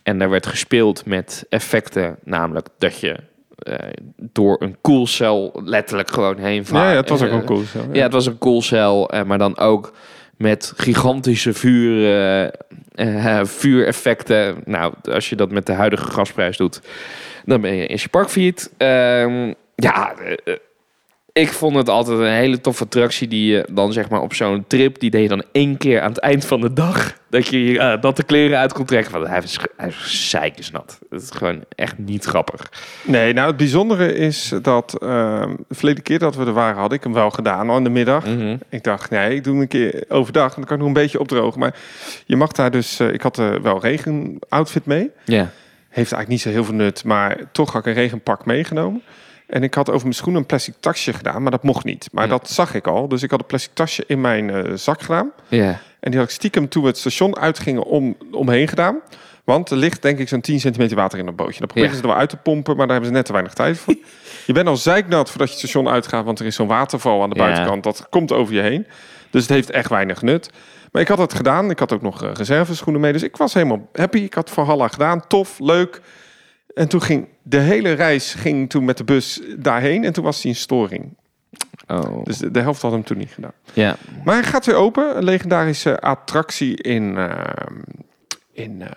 En 0.04 0.20
daar 0.20 0.30
werd 0.30 0.46
gespeeld 0.46 1.06
met 1.06 1.46
effecten. 1.50 2.18
Namelijk 2.24 2.68
dat 2.78 3.00
je... 3.00 3.16
door 4.18 4.56
een 4.62 4.78
koelcel 4.82 5.62
letterlijk 5.64 6.12
gewoon 6.12 6.38
heen 6.38 6.66
vaart. 6.66 6.84
Ja, 6.86 6.92
ja, 6.92 6.98
het 6.98 7.10
was 7.10 7.22
ook 7.22 7.46
cool. 7.46 7.64
Zo, 7.64 7.80
ja, 7.92 8.04
het 8.04 8.14
was 8.14 8.26
een 8.26 8.38
koelcel, 8.38 9.12
maar 9.26 9.38
dan 9.38 9.58
ook 9.58 9.94
met 10.38 10.74
gigantische 10.76 11.54
vuur, 11.54 12.52
eh, 12.96 13.40
vuureffecten. 13.44 14.62
Nou, 14.66 14.94
als 15.12 15.30
je 15.30 15.36
dat 15.36 15.52
met 15.52 15.66
de 15.66 15.74
huidige 15.74 16.12
gasprijs 16.12 16.58
doet, 16.58 16.82
dan 17.46 17.62
ben 17.62 17.76
je 17.76 17.86
in 17.86 17.98
je 18.02 18.10
park 18.10 18.30
failliet. 18.30 18.72
Ehm, 18.78 19.54
ja, 19.76 20.14
ik 21.38 21.52
vond 21.54 21.76
het 21.76 21.90
altijd 21.90 22.20
een 22.20 22.26
hele 22.26 22.62
toffe 22.62 22.84
attractie 22.84 23.28
die 23.28 23.52
je 23.52 23.68
dan 23.72 23.94
zeg 23.94 24.10
maar 24.10 24.22
op 24.22 24.34
zo'n 24.34 24.66
trip, 24.68 25.00
die 25.00 25.10
deed 25.10 25.22
je 25.22 25.28
dan 25.28 25.44
één 25.52 25.78
keer 25.78 26.02
aan 26.02 26.10
het 26.10 26.20
eind 26.20 26.46
van 26.46 26.62
de 26.62 26.74
dag, 26.74 27.14
dat 27.30 27.48
je 27.48 27.80
eh, 27.80 28.02
natte 28.02 28.24
kleren 28.24 28.58
uit 28.58 28.74
kon 28.74 28.86
trekken. 28.86 29.12
Want 29.12 29.28
hij 29.28 29.42
is, 29.44 29.60
hij 29.78 29.88
is 29.88 30.30
zeikensnat. 30.30 31.00
Het 31.10 31.22
is 31.22 31.30
gewoon 31.32 31.64
echt 31.76 31.98
niet 31.98 32.26
grappig. 32.26 32.72
Nee, 33.04 33.34
nou 33.34 33.48
het 33.48 33.58
bijzondere 33.58 34.16
is 34.16 34.54
dat 34.62 34.98
ehm, 35.02 35.56
de 35.68 35.76
verleden 35.76 36.04
keer 36.04 36.20
dat 36.20 36.36
we 36.36 36.46
er 36.46 36.54
waren, 36.54 36.82
had 36.82 36.94
ik 36.94 37.04
hem 37.04 37.14
wel 37.14 37.30
gedaan 37.30 37.70
al 37.70 37.78
in 37.78 37.84
de 37.84 37.90
middag. 37.90 38.26
Mhm. 38.26 38.58
Ik 38.70 38.84
dacht, 38.84 39.10
nee, 39.10 39.36
ik 39.36 39.44
doe 39.44 39.54
hem 39.54 39.62
een 39.62 39.68
keer 39.68 40.04
overdag. 40.08 40.54
Dan 40.54 40.64
kan 40.64 40.74
ik 40.74 40.80
nog 40.80 40.88
een 40.88 41.02
beetje 41.02 41.20
opdrogen. 41.20 41.60
Maar 41.60 41.76
je 42.26 42.36
mag 42.36 42.52
daar 42.52 42.72
dus... 42.72 43.00
eh, 43.00 43.14
ik 43.14 43.22
had 43.22 43.38
er 43.38 43.62
wel 43.62 43.82
regen 43.82 44.40
outfit 44.50 44.86
mee. 44.86 45.12
Ja. 45.26 45.50
Heeft 45.90 46.12
eigenlijk 46.12 46.28
niet 46.28 46.42
zo 46.42 46.50
heel 46.50 46.64
veel 46.64 46.74
nut. 46.74 47.04
Maar 47.04 47.38
toch 47.52 47.72
had 47.72 47.82
ik 47.82 47.88
een 47.88 48.02
regenpak 48.02 48.46
meegenomen. 48.46 49.02
En 49.48 49.64
ik 49.64 49.74
had 49.74 49.90
over 49.90 50.02
mijn 50.02 50.14
schoenen 50.14 50.42
een 50.42 50.48
plastic 50.48 50.74
tasje 50.80 51.14
gedaan. 51.14 51.42
Maar 51.42 51.52
dat 51.52 51.64
mocht 51.64 51.84
niet. 51.86 52.08
Maar 52.12 52.24
Ja. 52.24 52.30
dat 52.30 52.50
zag 52.50 52.74
ik 52.74 52.88
al. 52.88 53.08
Dus 53.08 53.24
ik 53.24 53.30
had 53.32 53.40
een 53.40 53.46
plastic 53.46 53.74
tasje 53.74 54.04
in 54.08 54.22
mijn 54.22 54.50
eh, 54.50 54.74
zak 54.76 55.02
gedaan. 55.02 55.32
Ja. 55.48 55.80
En 56.00 56.12
die 56.12 56.20
had 56.20 56.30
ik 56.30 56.36
stiekem 56.36 56.70
toen 56.70 56.82
we 56.82 56.88
het 56.88 56.98
station 56.98 57.38
uitgingen 57.38 57.84
om, 57.84 58.18
omheen 58.32 58.68
gedaan. 58.68 58.98
Want 59.44 59.70
er 59.70 59.78
ligt 59.78 60.02
denk 60.02 60.20
ik 60.20 60.28
zo'n 60.28 60.42
10 60.42 60.60
centimeter 60.60 60.96
water 60.98 61.20
in 61.20 61.26
dat 61.26 61.36
bootje. 61.36 61.58
Dan 61.60 61.68
proberen 61.68 61.90
Ja. 61.90 61.96
ze 61.96 62.02
er 62.02 62.08
wel 62.08 62.18
uit 62.18 62.30
te 62.30 62.38
pompen, 62.38 62.76
maar 62.76 62.86
daar 62.88 62.96
hebben 62.96 63.10
ze 63.12 63.16
net 63.18 63.26
te 63.26 63.32
weinig 63.32 63.54
tijd 63.54 63.78
voor. 63.78 63.96
je 64.48 64.54
bent 64.54 64.68
al 64.68 64.78
zeiknat 64.78 65.30
voordat 65.30 65.48
je 65.48 65.54
het 65.54 65.64
station 65.64 65.88
uitgaat, 65.90 66.26
want 66.26 66.40
er 66.40 66.46
is 66.46 66.56
zo'n 66.56 66.68
waterval 66.68 67.22
aan 67.24 67.30
de 67.30 67.36
buitenkant. 67.36 67.84
Dat 67.84 68.08
komt 68.10 68.32
over 68.32 68.54
je 68.54 68.62
heen. 68.62 68.88
Dus 69.30 69.42
het 69.42 69.52
heeft 69.52 69.70
echt 69.72 69.90
weinig 69.90 70.22
nut. 70.22 70.50
Maar 70.92 71.02
ik 71.02 71.08
had 71.08 71.18
het 71.18 71.34
gedaan. 71.34 71.70
Ik 71.70 71.80
had 71.80 71.94
ook 71.94 72.02
nog 72.02 72.24
eh, 72.24 72.30
reserveschoenen 72.34 73.02
mee. 73.02 73.12
Dus 73.14 73.24
ik 73.24 73.38
was 73.38 73.54
helemaal 73.54 73.88
happy. 73.94 74.18
Ik 74.20 74.34
had 74.34 74.50
Valhalla 74.50 74.88
gedaan. 74.88 75.28
Tof, 75.28 75.60
leuk. 75.60 76.02
En 76.78 76.88
toen 76.88 77.02
ging 77.02 77.28
de 77.44 77.58
hele 77.58 77.92
reis 77.92 78.34
ging 78.34 78.70
toen 78.70 78.86
met 78.86 78.98
de 78.98 79.04
bus 79.04 79.42
daarheen. 79.58 80.04
En 80.04 80.14
toen 80.14 80.24
was 80.24 80.42
hij 80.42 80.52
in 80.52 80.58
storing. 80.58 81.16
Oh. 81.88 82.24
Dus 82.24 82.38
de, 82.38 82.52
de 82.52 82.60
helft 82.60 82.82
had 82.82 82.92
hem 82.92 83.04
toen 83.04 83.18
niet 83.18 83.32
gedaan. 83.32 83.52
Ja. 83.74 83.96
Maar 84.24 84.36
hij 84.36 84.44
gaat 84.44 84.66
weer 84.66 84.76
open. 84.76 85.18
Een 85.18 85.24
legendarische 85.24 86.00
attractie 86.00 86.82
in, 86.82 87.18
eh, 87.18 87.42
in 88.52 88.82
eh, 88.82 88.90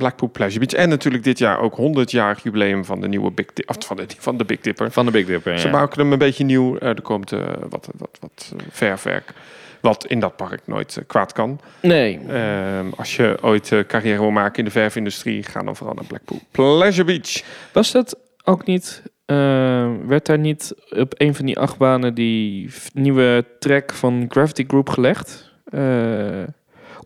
Blackpool 0.00 0.30
Pleasure 0.30 0.66
Beach. 0.66 0.82
En 0.82 0.88
natuurlijk 0.88 1.24
dit 1.24 1.38
jaar 1.38 1.60
ook 1.60 1.74
100 1.74 2.10
jaar 2.10 2.38
jubileum 2.42 2.84
van 2.84 3.00
de 3.00 3.08
nieuwe 3.08 3.30
Big 3.30 3.46
Dipper. 3.52 3.76
Van 3.78 3.96
de, 3.96 4.06
van 4.18 4.36
de 4.36 4.44
Big 4.44 4.60
Dipper. 4.60 4.90
Van 4.90 5.04
de 5.04 5.10
Big 5.10 5.26
Dipper, 5.26 5.58
Ze 5.58 5.66
ja. 5.66 5.72
maken 5.72 6.00
hem 6.00 6.12
een 6.12 6.18
beetje 6.18 6.44
nieuw. 6.44 6.78
Er 6.78 7.02
komt 7.02 7.32
eh, 7.32 7.40
wat, 7.68 7.88
wat, 7.98 8.18
wat 8.20 8.52
eh, 8.56 8.66
verfwerk. 8.70 9.32
Wat 9.80 10.06
in 10.06 10.20
dat 10.20 10.36
park 10.36 10.60
nooit 10.64 10.96
eh, 10.96 11.04
kwaad 11.06 11.32
kan. 11.32 11.60
Nee. 11.82 12.20
Ehm, 12.28 12.86
als 12.96 13.16
je 13.16 13.38
ooit 13.42 13.72
eh, 13.72 13.78
carrière 13.86 14.18
wil 14.20 14.30
maken 14.30 14.58
in 14.58 14.64
de 14.64 14.70
verfindustrie, 14.70 15.42
ga 15.42 15.62
dan 15.62 15.76
vooral 15.76 15.94
naar 15.94 16.04
Blackpool 16.06 16.40
Pleasure 16.50 17.04
Beach. 17.04 17.42
Was 17.72 17.92
dat 17.92 18.18
ook 18.44 18.66
niet... 18.66 19.02
eh, 19.26 19.36
werd 20.06 20.26
daar 20.26 20.38
niet 20.38 20.74
op 20.90 21.14
een 21.16 21.34
van 21.34 21.46
die 21.46 21.58
achtbanen 21.58 22.14
die 22.14 22.70
nieuwe 22.92 23.44
track 23.58 23.92
van 23.92 24.24
Gravity 24.28 24.64
Group 24.66 24.88
gelegd? 24.88 25.52
Eh, 25.64 26.42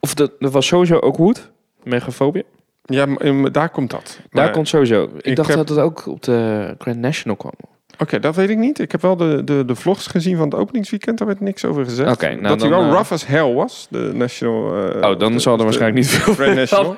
of 0.01 0.15
dat, 0.15 0.33
dat 0.39 0.53
was 0.53 0.67
sowieso 0.67 0.99
ook 0.99 1.17
Wood, 1.17 1.51
Megafobia. 1.83 2.43
Ja, 2.85 3.07
m- 3.07 3.17
m- 3.41 3.53
daar 3.53 3.69
komt 3.69 3.91
dat. 3.91 4.19
Daar 4.31 4.45
Maar- 4.45 4.53
komt 4.55 4.69
sowieso. 4.69 5.03
Ik, 5.17 5.25
ik 5.27 5.37
dacht 5.37 5.49
heb- 5.49 5.57
dat 5.59 5.69
het 5.69 5.79
ook 5.79 6.07
op 6.07 6.23
de 6.23 6.75
Grand 6.79 6.99
National 6.99 7.37
kwam. 7.37 7.53
Oké, 7.99 8.19
dat 8.21 8.37
weet 8.37 8.51
ik 8.51 8.57
niet. 8.59 8.79
Ik 8.79 8.93
heb 8.93 9.03
wel 9.03 9.17
de, 9.17 9.45
de, 9.45 9.65
de 9.65 9.75
vlogs 9.75 10.07
gezien 10.07 10.37
van 10.37 10.45
het 10.49 10.55
openingsweekend. 10.55 11.19
Daar 11.19 11.27
werd 11.27 11.41
niks 11.41 11.65
over 11.65 11.85
gezegd. 11.85 12.13
Oké, 12.13 12.29
nou 12.29 12.43
dat 12.43 12.61
hij 12.61 12.71
wel 12.71 12.83
eh, 12.83 12.91
rough 12.91 13.13
as 13.13 13.27
hell 13.27 13.53
was. 13.53 13.87
De 13.91 14.11
National... 14.15 14.87
eh, 14.89 15.11
Oh, 15.11 15.19
dan 15.19 15.33
de- 15.33 15.39
zal 15.39 15.53
er 15.53 15.59
de- 15.59 15.65
waarschijnlijk 15.65 16.01
niet 16.07 16.19
veel 16.21 16.55
National. 16.55 16.95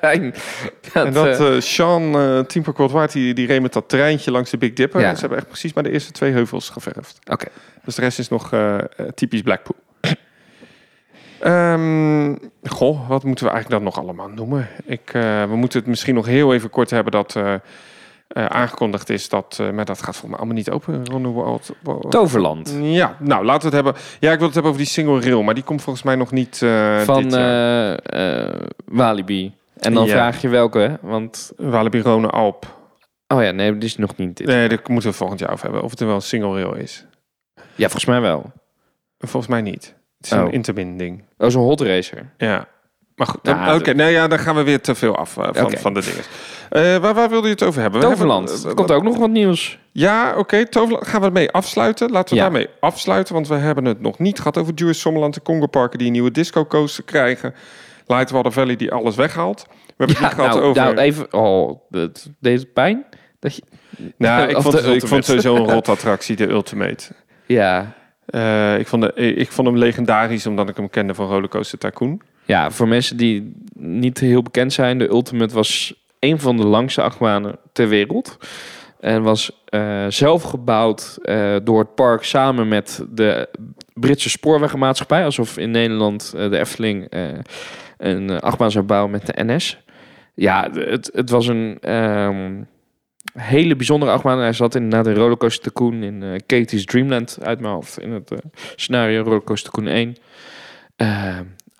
zijn. 0.00 0.34
En 0.92 1.12
dat 1.12 1.40
eh, 1.40 1.60
Sean, 1.60 2.12
Team 2.46 2.64
Worldwide, 2.76 3.12
die, 3.12 3.34
die 3.34 3.46
reed 3.46 3.62
met 3.62 3.72
dat 3.72 3.88
treintje 3.88 4.30
langs 4.30 4.50
de 4.50 4.58
Big 4.58 4.72
Dipper. 4.72 5.00
Ja. 5.00 5.08
En 5.08 5.14
ze 5.14 5.20
hebben 5.20 5.38
echt 5.38 5.48
precies 5.48 5.72
maar 5.72 5.82
de 5.82 5.90
eerste 5.90 6.12
twee 6.12 6.32
heuvels 6.32 6.68
geverfd. 6.68 7.18
Oké. 7.30 7.46
Dus 7.84 7.94
de 7.94 8.00
rest 8.02 8.18
is 8.18 8.28
nog 8.28 8.50
typisch 9.14 9.42
Blackpool. 9.42 9.76
Ehm, 11.40 12.34
goh, 12.64 13.08
wat 13.08 13.24
moeten 13.24 13.44
we 13.44 13.50
eigenlijk 13.50 13.82
dan 13.82 13.92
nog 13.94 13.98
allemaal 14.04 14.28
noemen? 14.28 14.68
Ik, 14.84 15.10
we 15.48 15.52
moeten 15.56 15.78
het 15.78 15.88
misschien 15.88 16.14
nog 16.14 16.26
heel 16.26 16.54
even 16.54 16.70
kort 16.70 16.90
hebben 16.90 17.12
dat 17.12 17.36
eh, 18.34 18.46
aangekondigd 18.46 19.10
is 19.10 19.28
dat... 19.28 19.56
eh, 19.60 19.70
maar 19.70 19.84
dat 19.84 19.96
gaat 20.02 20.16
volgens 20.16 20.26
mij 20.30 20.36
allemaal 20.38 20.56
niet 20.56 20.70
open. 20.70 21.06
Ron 21.06 21.26
World, 21.26 21.70
Toverland. 22.08 22.76
Ja, 22.80 23.16
nou 23.20 23.44
laten 23.44 23.70
we 23.70 23.76
het 23.76 23.84
hebben. 23.84 24.02
Ja, 24.20 24.30
ik 24.32 24.36
wil 24.38 24.44
het 24.46 24.54
hebben 24.54 24.72
over 24.72 24.84
die 24.84 24.92
single 24.92 25.20
rail, 25.20 25.42
maar 25.42 25.54
die 25.54 25.62
komt 25.64 25.82
volgens 25.82 26.04
mij 26.04 26.14
nog 26.16 26.30
niet 26.32 26.62
eh 26.62 27.00
van 27.00 27.30
Walibi. 28.84 29.54
En 29.80 29.94
dan 29.94 30.04
Ja. 30.04 30.10
vraag 30.12 30.40
je 30.40 30.48
welke, 30.48 30.78
hè? 30.78 30.94
Want... 31.00 31.52
Walibi 31.56 32.00
Rhone 32.00 32.28
Alp. 32.30 32.66
Oh 33.28 33.42
ja, 33.42 33.50
nee, 33.50 33.72
die 33.78 33.88
is 33.88 33.96
nog 33.96 34.16
niet 34.16 34.36
dit. 34.36 34.46
Nee, 34.46 34.68
daar 34.68 34.80
moeten 34.86 35.10
we 35.10 35.16
volgend 35.16 35.40
jaar 35.40 35.50
over 35.52 35.64
hebben. 35.64 35.82
Of 35.82 35.90
het 35.90 36.00
er 36.00 36.06
wel 36.06 36.14
een 36.14 36.22
single 36.22 36.52
rail 36.62 36.74
is. 36.74 37.06
Ja, 37.54 37.62
volgens 37.88 38.04
mij 38.04 38.20
wel. 38.20 38.52
Volgens 39.18 39.46
mij 39.46 39.60
niet. 39.62 39.94
Het 40.16 40.26
is 40.26 40.32
Oh. 40.32 40.38
een 40.44 40.52
interbinding. 40.52 41.24
Oh, 41.38 41.48
zo'n 41.50 41.62
hot 41.64 41.80
racer. 41.80 42.32
Ja. 42.36 42.68
Maar 43.16 43.26
goed, 43.26 43.38
Ja, 43.42 43.74
oké, 43.74 43.92
nou 43.94 44.10
ja, 44.10 44.28
dan 44.28 44.38
gaan 44.38 44.54
we 44.54 44.62
weer 44.62 44.80
te 44.80 44.94
veel 44.94 45.16
af 45.16 45.36
eh, 45.36 45.48
van, 45.52 45.70
van 45.72 45.94
de 45.94 46.00
dingen. 46.00 46.22
Eh, 46.70 47.00
waar, 47.02 47.14
waar 47.14 47.28
wilde 47.28 47.46
je 47.46 47.52
het 47.52 47.62
over 47.62 47.80
hebben? 47.82 48.00
Toverland. 48.00 48.48
hebben- 48.48 48.64
Er 48.64 48.70
eh, 48.70 48.76
komt 48.76 48.90
ook 48.92 49.02
nog 49.02 49.16
wat 49.16 49.30
nieuws. 49.30 49.78
Ja, 49.92 50.34
oké, 50.36 50.66
Toverland. 50.68 51.06
Gaan 51.06 51.20
we 51.20 51.26
ermee 51.26 51.50
afsluiten? 51.50 52.10
Laten 52.10 52.28
we 52.30 52.36
Ja. 52.36 52.42
daarmee 52.42 52.68
afsluiten, 52.80 53.34
want 53.34 53.48
we 53.48 53.54
hebben 53.54 53.84
het 53.84 54.00
nog 54.00 54.18
niet 54.18 54.38
gehad 54.38 54.58
over 54.58 54.74
Jewish 54.74 54.98
Sommerland, 55.00 55.34
de 55.34 55.42
Congo 55.42 55.66
Parken 55.66 55.98
die 55.98 56.06
een 56.06 56.12
nieuwe 56.12 56.30
disco 56.30 56.66
coaster 56.66 57.04
krijgen. 57.04 57.54
Lightwater 58.06 58.52
Valley 58.52 58.76
die 58.76 58.92
alles 58.92 59.16
weghaalt. 59.16 59.64
We 59.68 59.72
hebben 59.96 60.16
het 60.16 60.24
niet 60.24 60.34
gehad 60.34 60.54
nou, 60.54 60.62
over... 60.62 60.82
nou, 60.82 60.96
even... 60.98 61.32
Oh, 61.32 61.80
dat, 61.90 62.30
deze 62.40 62.66
pijn? 62.66 63.04
Dat 63.38 63.56
je, 63.56 63.62
nou, 64.16 64.48
ik 64.48 64.56
vond, 64.62 64.86
ik 64.86 65.06
vond 65.06 65.24
sowieso 65.24 65.56
een 65.56 65.70
rot 65.74 65.88
attractie, 65.88 66.36
de 66.36 66.48
Ultimate. 66.48 67.04
ja. 67.46 67.92
Eh, 68.26 68.78
ik, 68.78 68.86
vond 68.86 69.02
de, 69.02 69.12
ik 69.14 69.52
vond 69.52 69.68
hem 69.68 69.76
legendarisch 69.76 70.46
omdat 70.46 70.68
ik 70.68 70.76
hem 70.76 70.90
kende 70.90 71.14
van 71.14 71.26
Rollercoaster 71.28 71.78
Tycoon. 71.78 72.20
Ja, 72.44 72.70
voor 72.70 72.88
mensen 72.88 73.16
die 73.16 73.52
niet 73.78 74.18
heel 74.18 74.42
bekend 74.42 74.72
zijn... 74.72 74.98
De 74.98 75.08
Ultimate 75.08 75.54
was 75.54 75.94
een 76.18 76.40
van 76.40 76.56
de 76.56 76.66
langste 76.66 77.02
achtbanen 77.02 77.58
ter 77.72 77.88
wereld. 77.88 78.38
En 79.00 79.22
was 79.22 79.62
eh, 79.64 80.06
zelf 80.08 80.42
gebouwd 80.42 81.18
eh, 81.22 81.56
door 81.62 81.78
het 81.78 81.94
park 81.94 82.24
samen 82.24 82.68
met 82.68 83.04
de 83.10 83.48
Britse 83.94 84.30
spoorwegenmaatschappij. 84.30 85.24
Alsof 85.24 85.58
in 85.58 85.70
Nederland 85.70 86.32
eh, 86.36 86.50
de 86.50 86.58
Efteling 86.58 87.12
een 87.98 88.40
achtbaan 88.40 88.70
zou 88.70 88.84
bouwen 88.84 89.10
met 89.10 89.26
de 89.26 89.44
NS. 89.44 89.78
Ja, 90.34 90.70
het, 90.72 91.10
het 91.14 91.30
was 91.30 91.46
een 91.46 91.78
ehm, 91.80 92.62
hele 93.38 93.76
bijzondere 93.76 94.12
achtbaan. 94.12 94.38
Hij 94.38 94.52
zat 94.52 94.74
inderdaad 94.74 95.06
in 95.06 95.14
Rollercoaster 95.14 95.62
Tycoon 95.62 96.02
in 96.02 96.42
Katie's 96.46 96.84
Dreamland 96.84 97.38
uit 97.42 97.60
mijn 97.60 97.74
hoofd. 97.74 98.00
In 98.00 98.12
het 98.12 98.32
scenario 98.76 99.22
Rollercoaster 99.22 99.72
Tycoon 99.72 99.88
1. 99.88 100.16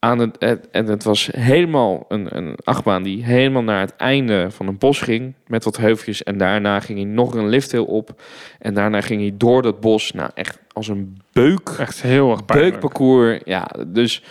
Eh, 0.04 0.10
aan 0.10 0.18
het, 0.18 0.36
het- 0.38 0.68
en 0.70 0.86
het 0.86 1.04
was 1.04 1.28
helemaal 1.36 2.04
een, 2.08 2.36
een 2.36 2.56
achtbaan 2.64 3.02
die 3.02 3.24
helemaal 3.24 3.62
naar 3.62 3.80
het 3.80 3.96
einde 3.96 4.50
van 4.50 4.66
een 4.66 4.78
bos 4.78 5.00
ging. 5.00 5.34
Met 5.46 5.64
wat 5.64 5.76
heuveltjes. 5.76 6.22
En 6.22 6.38
daarna 6.38 6.80
ging 6.80 6.98
hij 6.98 7.08
nog 7.08 7.34
een 7.34 7.48
lifthill 7.48 7.80
op. 7.84 8.22
En 8.58 8.74
daarna 8.74 9.00
ging 9.00 9.20
hij 9.20 9.34
door 9.36 9.62
dat 9.62 9.80
bos. 9.80 10.12
Nou, 10.12 10.30
echt 10.34 10.58
als 10.72 10.88
een 10.88 11.20
beuk 11.32 11.68
Echt 11.78 12.02
heel 12.02 12.30
erg 12.30 12.44
pijnlijk. 12.44 12.70
beukparcours. 12.80 13.40
Ja, 13.44 13.70
dus 13.86 14.22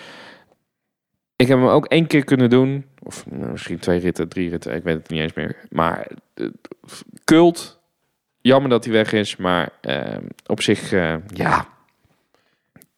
ik 1.35 1.47
heb 1.47 1.57
hem 1.57 1.67
ook 1.67 1.85
één 1.85 2.07
keer 2.07 2.23
kunnen 2.23 2.49
doen. 2.49 2.85
Of 3.03 3.25
nou, 3.29 3.51
misschien 3.51 3.79
twee 3.79 3.99
ritten, 3.99 4.29
drie 4.29 4.49
ritten. 4.49 4.75
Ik 4.75 4.83
weet 4.83 4.95
het 4.97 5.09
niet 5.09 5.21
eens 5.21 5.33
meer. 5.33 5.55
Maar 5.69 6.07
eh, 6.33 6.47
cult. 7.23 7.81
Jammer 8.41 8.69
dat 8.69 8.83
hij 8.83 8.93
weg 8.93 9.13
is. 9.13 9.35
Maar 9.35 9.69
eh, 9.81 10.17
op 10.45 10.61
zich, 10.61 10.91
eh, 10.91 11.15
ja. 11.27 11.65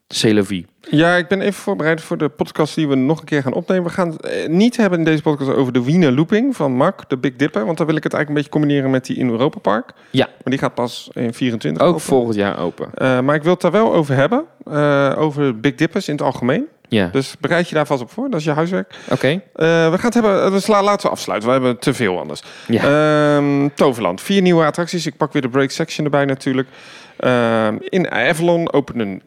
C'est 0.07 0.33
la 0.33 0.43
vie. 0.43 0.65
Ja, 0.89 1.15
ik 1.15 1.27
ben 1.27 1.41
even 1.41 1.53
voorbereid 1.53 2.01
voor 2.01 2.17
de 2.17 2.29
podcast 2.29 2.75
die 2.75 2.87
we 2.87 2.95
nog 2.95 3.19
een 3.19 3.25
keer 3.25 3.41
gaan 3.41 3.53
opnemen. 3.53 3.83
We 3.83 3.89
gaan 3.89 4.09
het 4.09 4.21
eh, 4.21 4.47
niet 4.49 4.77
hebben 4.77 4.99
in 4.99 5.05
deze 5.05 5.21
podcast 5.21 5.49
over 5.51 5.73
de 5.73 5.83
Wiener 5.83 6.11
Looping 6.11 6.55
van 6.55 6.71
Mark, 6.75 7.09
de 7.09 7.17
Big 7.17 7.35
Dipper. 7.35 7.65
Want 7.65 7.77
dan 7.77 7.87
wil 7.87 7.95
ik 7.95 8.03
het 8.03 8.13
eigenlijk 8.13 8.29
een 8.29 8.33
beetje 8.51 8.59
combineren 8.67 8.91
met 8.91 9.05
die 9.05 9.17
in 9.17 9.29
Europa 9.29 9.59
Park. 9.59 9.91
Ja. 10.11 10.25
Maar 10.25 10.35
die 10.43 10.57
gaat 10.57 10.73
pas 10.73 11.09
in 11.13 11.33
24 11.33 11.81
Ook 11.81 11.87
open. 11.89 12.01
volgend 12.01 12.35
jaar 12.35 12.59
open. 12.59 12.87
Eh, 12.93 13.19
maar 13.19 13.35
ik 13.35 13.43
wil 13.43 13.51
het 13.51 13.61
daar 13.61 13.71
wel 13.71 13.93
over 13.93 14.15
hebben. 14.15 14.43
eh, 14.65 15.13
over 15.17 15.59
Big 15.59 15.75
Dippers 15.75 16.07
in 16.07 16.13
het 16.13 16.23
algemeen. 16.23 16.65
Ja, 16.89 17.09
Dus 17.11 17.35
bereid 17.39 17.69
je 17.69 17.75
daar 17.75 17.85
vast 17.85 18.01
op 18.01 18.11
voor. 18.11 18.29
Dat 18.29 18.39
is 18.39 18.45
je 18.45 18.51
huiswerk. 18.51 18.95
oké. 19.11 19.41
We 19.53 19.63
gaan 19.91 19.99
het 20.01 20.13
hebben. 20.13 20.51
Dus 20.51 20.67
la- 20.67 20.83
laten 20.83 21.05
we 21.05 21.11
afsluiten. 21.11 21.47
We 21.49 21.53
hebben 21.55 21.79
te 21.79 21.93
veel 21.93 22.19
anders. 22.19 22.43
Ja. 22.67 22.83
Ehm, 23.37 23.69
Toverland. 23.75 24.21
Vier 24.21 24.41
nieuwe 24.41 24.65
attracties. 24.65 25.05
Ik 25.05 25.17
pak 25.17 25.33
weer 25.33 25.41
de 25.41 25.49
break 25.49 25.69
section 25.71 26.05
erbij 26.05 26.25
natuurlijk. 26.25 26.67
Ehm, 27.17 27.75
in 27.79 28.11
Avalon 28.11 28.71
openen 28.73 29.21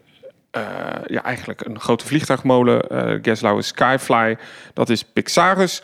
eh, 0.51 0.63
ja, 1.07 1.23
eigenlijk 1.23 1.67
een 1.67 1.81
grote 1.81 2.07
vliegtuigmolen. 2.07 2.89
eh 2.89 3.19
Geslauer 3.23 3.63
Skyfly. 3.63 4.37
Dat 4.75 4.89
is 4.89 5.05
Pixarus. 5.05 5.83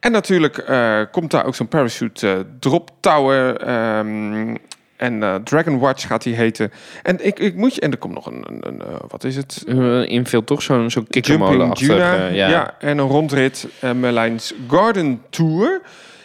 En 0.00 0.12
natuurlijk 0.12 0.58
eh, 0.58 1.00
komt 1.10 1.30
daar 1.30 1.46
ook 1.46 1.54
zo'n 1.54 1.68
parachute 1.68 2.46
drop 2.60 2.90
tower. 3.00 3.56
ehm, 3.56 4.54
en 4.96 5.40
Dragon 5.44 5.78
Watch 5.78 6.06
gaat 6.06 6.22
die 6.22 6.34
heten. 6.34 6.72
En 7.02 7.26
ik, 7.26 7.38
ik 7.38 7.54
moet 7.54 7.74
je. 7.74 7.80
En 7.80 7.90
er 7.90 7.98
komt 7.98 8.14
nog 8.14 8.26
een. 8.26 8.44
een, 8.48 8.60
een, 8.66 8.82
wat 9.08 9.24
is 9.24 9.36
het? 9.36 9.64
Uh, 9.66 10.08
invul 10.08 10.44
toch 10.44 10.62
zo'n 10.62 10.90
zo'n 10.90 11.06
kikkermolen 11.06 11.72
Juna. 11.72 12.14
ja. 12.26 12.48
ja. 12.48 12.74
en 12.78 12.98
een 12.98 13.08
rondrit. 13.08 13.68
Uh, 13.84 13.92
Merlijn's 13.92 14.54
Garden 14.68 15.22
Tour. 15.30 15.80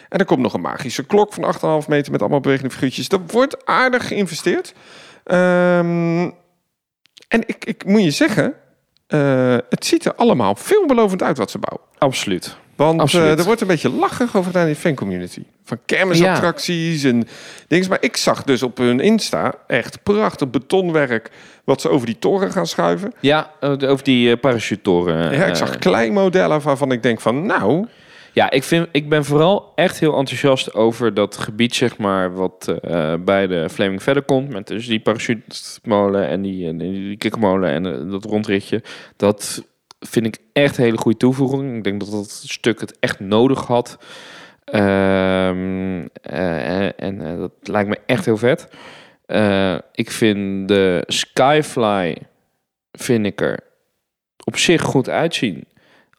En 0.08 0.18
er 0.18 0.24
komt 0.24 0.40
nog 0.40 0.54
een 0.54 0.60
magische 0.60 1.04
klok 1.04 1.32
van 1.32 1.82
8,5 1.82 1.88
meter 1.88 2.12
met 2.12 2.20
allemaal 2.20 2.40
bewegende 2.40 2.70
figuurtjes. 2.70 3.08
Er 3.08 3.20
wordt 3.26 3.66
aardig 3.66 4.08
geïnvesteerd. 4.08 4.74
Ehm, 5.24 6.30
en 7.32 7.42
ik, 7.46 7.64
ik 7.64 7.84
moet 7.84 8.02
je 8.02 8.10
zeggen, 8.10 8.54
eh, 9.06 9.56
het 9.68 9.84
ziet 9.86 10.04
er 10.04 10.14
allemaal 10.14 10.54
veelbelovend 10.54 11.22
uit 11.22 11.38
wat 11.38 11.50
ze 11.50 11.58
bouwen. 11.58 11.86
Absoluut. 11.98 12.56
Want 12.76 13.14
eh, 13.14 13.38
er 13.38 13.44
wordt 13.44 13.60
een 13.60 13.66
beetje 13.66 13.90
lachig 13.90 14.36
over 14.36 14.44
gedaan 14.44 14.66
in 14.66 14.72
de 14.72 14.78
fancommunity. 14.78 15.42
Van 15.64 15.78
kermisattracties 15.86 17.04
en 17.04 17.28
dingen. 17.68 17.88
Maar 17.88 17.98
ik 18.00 18.16
zag 18.16 18.42
dus 18.42 18.62
op 18.62 18.78
hun 18.78 19.00
Insta 19.00 19.54
echt 19.66 20.02
prachtig 20.02 20.50
betonwerk... 20.50 21.30
wat 21.64 21.80
ze 21.80 21.88
over 21.88 22.06
die 22.06 22.18
toren 22.18 22.52
gaan 22.52 22.66
schuiven. 22.66 23.14
Ja, 23.20 23.50
de- 23.60 23.86
over 23.86 24.04
die 24.04 24.28
uh, 24.28 24.36
parachutetoren. 24.40 25.32
Ja, 25.38 25.44
ik 25.44 25.56
zag 25.56 25.78
kleinmodellen 25.78 26.60
waarvan 26.60 26.92
ik 26.92 27.02
denk 27.02 27.20
van... 27.20 27.46
nou, 27.46 27.86
Ja, 28.34 28.50
ik, 28.50 28.62
vind, 28.62 28.88
ik 28.92 29.08
ben 29.08 29.24
vooral 29.24 29.72
echt 29.74 29.98
heel 29.98 30.16
enthousiast 30.16 30.74
over 30.74 31.14
dat 31.14 31.36
gebied, 31.36 31.74
zeg 31.74 31.98
maar, 31.98 32.34
wat 32.34 32.68
eh, 32.80 33.14
bij 33.24 33.46
de 33.46 33.68
Flaming 33.70 34.02
verder 34.02 34.22
komt. 34.22 34.48
Met 34.48 34.66
dus 34.66 34.86
die 34.86 35.00
parachutemolen 35.00 36.28
en 36.28 36.42
die, 36.42 36.68
en 36.68 36.78
die 36.78 37.18
en 37.18 37.86
eh, 37.86 38.10
dat 38.10 38.24
rondritje. 38.24 38.82
Dat 39.16 39.64
vind 40.00 40.26
ik 40.26 40.38
echt 40.52 40.78
een 40.78 40.84
hele 40.84 40.98
goede 40.98 41.18
toevoeging. 41.18 41.76
Ik 41.76 41.84
denk 41.84 42.00
dat 42.00 42.10
dat 42.10 42.30
stuk 42.30 42.80
het 42.80 42.98
echt 42.98 43.20
nodig 43.20 43.66
had. 43.66 43.98
Ehm, 44.64 46.06
eh, 46.22 47.00
en 47.00 47.38
dat 47.38 47.52
lijkt 47.62 47.88
me 47.88 47.98
echt 48.06 48.24
heel 48.24 48.36
vet. 48.36 48.68
Ik 49.92 50.10
vind 50.10 50.68
de 50.68 51.04
Skyfly 51.06 52.16
vind 52.92 53.26
ik 53.26 53.40
er 53.40 53.60
op 54.44 54.56
zich 54.56 54.82
goed 54.82 55.08
uitzien. 55.08 55.64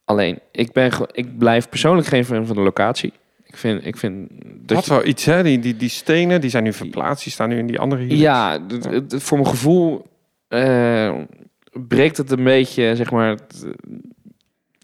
Alleen, 0.06 0.40
ik, 0.52 0.72
ben, 0.72 0.92
ik 1.12 1.38
blijf 1.38 1.70
persoonlijk 1.70 2.08
geen 2.08 2.26
fan 2.26 2.46
van 2.46 2.56
de 2.56 2.62
locatie. 2.62 3.14
Ik 3.46 3.58
vind, 3.58 3.86
ik 3.86 3.98
vind 3.98 4.30
dat 4.30 4.68
Dat 4.78 4.86
je- 4.86 4.92
wel 4.94 5.06
iets, 5.06 5.26
hè? 5.26 5.44
Die, 5.44 5.60
die, 5.60 5.78
die 5.78 5.90
stenen, 5.90 6.42
die 6.42 6.50
zijn 6.50 6.64
nu 6.64 6.74
verplaatst. 6.74 7.24
Die 7.24 7.34
staan 7.34 7.50
nu 7.50 7.58
in 7.58 7.68
die 7.68 7.80
andere 7.80 8.04
hier. 8.04 8.18
Ja, 8.18 8.60
voor 9.08 9.38
mijn 9.38 9.50
gevoel 9.50 10.06
eh, 10.48 11.14
breekt 11.72 12.18
het 12.18 12.32
een 12.32 12.44
beetje, 12.44 12.96
zeg 12.96 13.12
maar... 13.12 13.38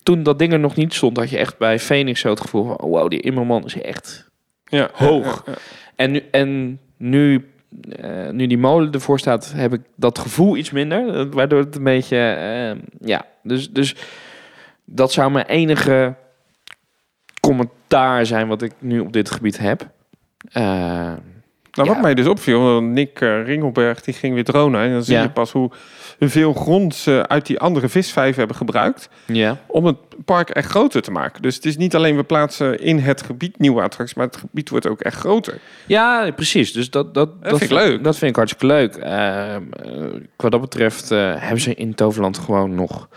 Toen 0.03 0.23
dat 0.23 0.39
ding 0.39 0.53
er 0.53 0.59
nog 0.59 0.75
niet 0.75 0.93
stond, 0.93 1.17
had 1.17 1.29
je 1.29 1.37
echt 1.37 1.57
bij 1.57 1.79
Phoenix 1.79 2.19
zo 2.19 2.29
het 2.29 2.41
gevoel 2.41 2.65
van... 2.65 2.79
Oh, 2.81 2.89
wow, 2.89 3.09
die 3.09 3.19
Immerman 3.21 3.65
is 3.65 3.81
echt 3.81 4.29
ja. 4.65 4.89
hoog. 4.93 5.43
Ja, 5.45 5.51
ja. 5.51 5.57
En 5.95 6.11
nu, 6.11 6.21
en 6.31 6.79
nu, 6.97 7.45
eh, 7.89 8.29
nu 8.29 8.47
die 8.47 8.57
molen 8.57 8.91
ervoor 8.91 9.19
staat, 9.19 9.51
heb 9.55 9.73
ik 9.73 9.81
dat 9.95 10.19
gevoel 10.19 10.57
iets 10.57 10.71
minder. 10.71 11.19
eh, 11.19 11.25
Waardoor 11.31 11.59
het 11.59 11.75
een 11.75 11.83
beetje, 11.83 12.17
ja, 13.01 13.25
dus, 13.43 13.69
dus 13.71 13.95
dat 14.91 15.11
zou 15.11 15.31
mijn 15.31 15.45
enige 15.45 16.15
commentaar 17.39 18.25
zijn 18.25 18.47
wat 18.47 18.61
ik 18.61 18.71
nu 18.79 18.99
op 18.99 19.13
dit 19.13 19.31
gebied 19.31 19.57
heb. 19.57 19.89
Eh, 20.51 21.11
Nou, 21.71 21.87
Ja. 21.87 21.93
wat 21.93 22.03
mij 22.03 22.13
dus 22.13 22.27
opviel, 22.27 22.81
Nick 22.81 23.21
eh, 23.21 23.43
Ringelberg 23.45 24.01
die 24.01 24.13
ging 24.13 24.33
weer 24.33 24.43
dronen. 24.43 24.81
En 24.81 24.91
dan 24.91 25.03
zie 25.03 25.15
Ja. 25.15 25.21
je 25.21 25.29
pas 25.29 25.51
hoe 25.51 25.71
veel 26.19 26.53
grond 26.53 26.95
ze 26.95 27.23
uit 27.27 27.45
die 27.45 27.59
andere 27.59 27.89
visvijven 27.89 28.37
hebben 28.37 28.55
gebruikt 28.55 29.09
ja. 29.25 29.57
om 29.67 29.85
het 29.85 29.95
park 30.25 30.49
echt 30.49 30.69
groter 30.69 31.01
te 31.01 31.11
maken. 31.11 31.41
Dus 31.41 31.55
het 31.55 31.65
is 31.65 31.77
niet 31.77 31.95
alleen 31.95 32.15
we 32.15 32.23
plaatsen 32.23 32.79
in 32.79 32.99
het 32.99 33.21
gebied 33.21 33.59
nieuwe 33.59 33.81
attracties, 33.81 34.17
maar 34.17 34.25
het 34.25 34.37
gebied 34.37 34.69
wordt 34.69 34.87
ook 34.87 35.01
echt 35.01 35.15
groter. 35.19 35.57
Ja, 35.85 36.31
precies. 36.31 36.71
Dus 36.73 36.89
dat, 36.89 37.13
dat, 37.13 37.29
vind 37.41 37.61
ik 37.61 37.69
leuk. 37.69 38.03
Dat 38.03 38.17
vind 38.17 38.29
ik 38.31 38.35
hartstikke 38.37 38.65
leuk. 38.75 38.95
Ehm, 38.95 39.61
eh, 39.71 40.21
wat 40.35 40.51
dat 40.51 40.61
betreft 40.61 41.09
hebben 41.09 41.59
ze 41.61 41.73
in 41.75 41.95
Toverland 41.95 42.37
gewoon 42.37 42.75
nog 42.75 43.07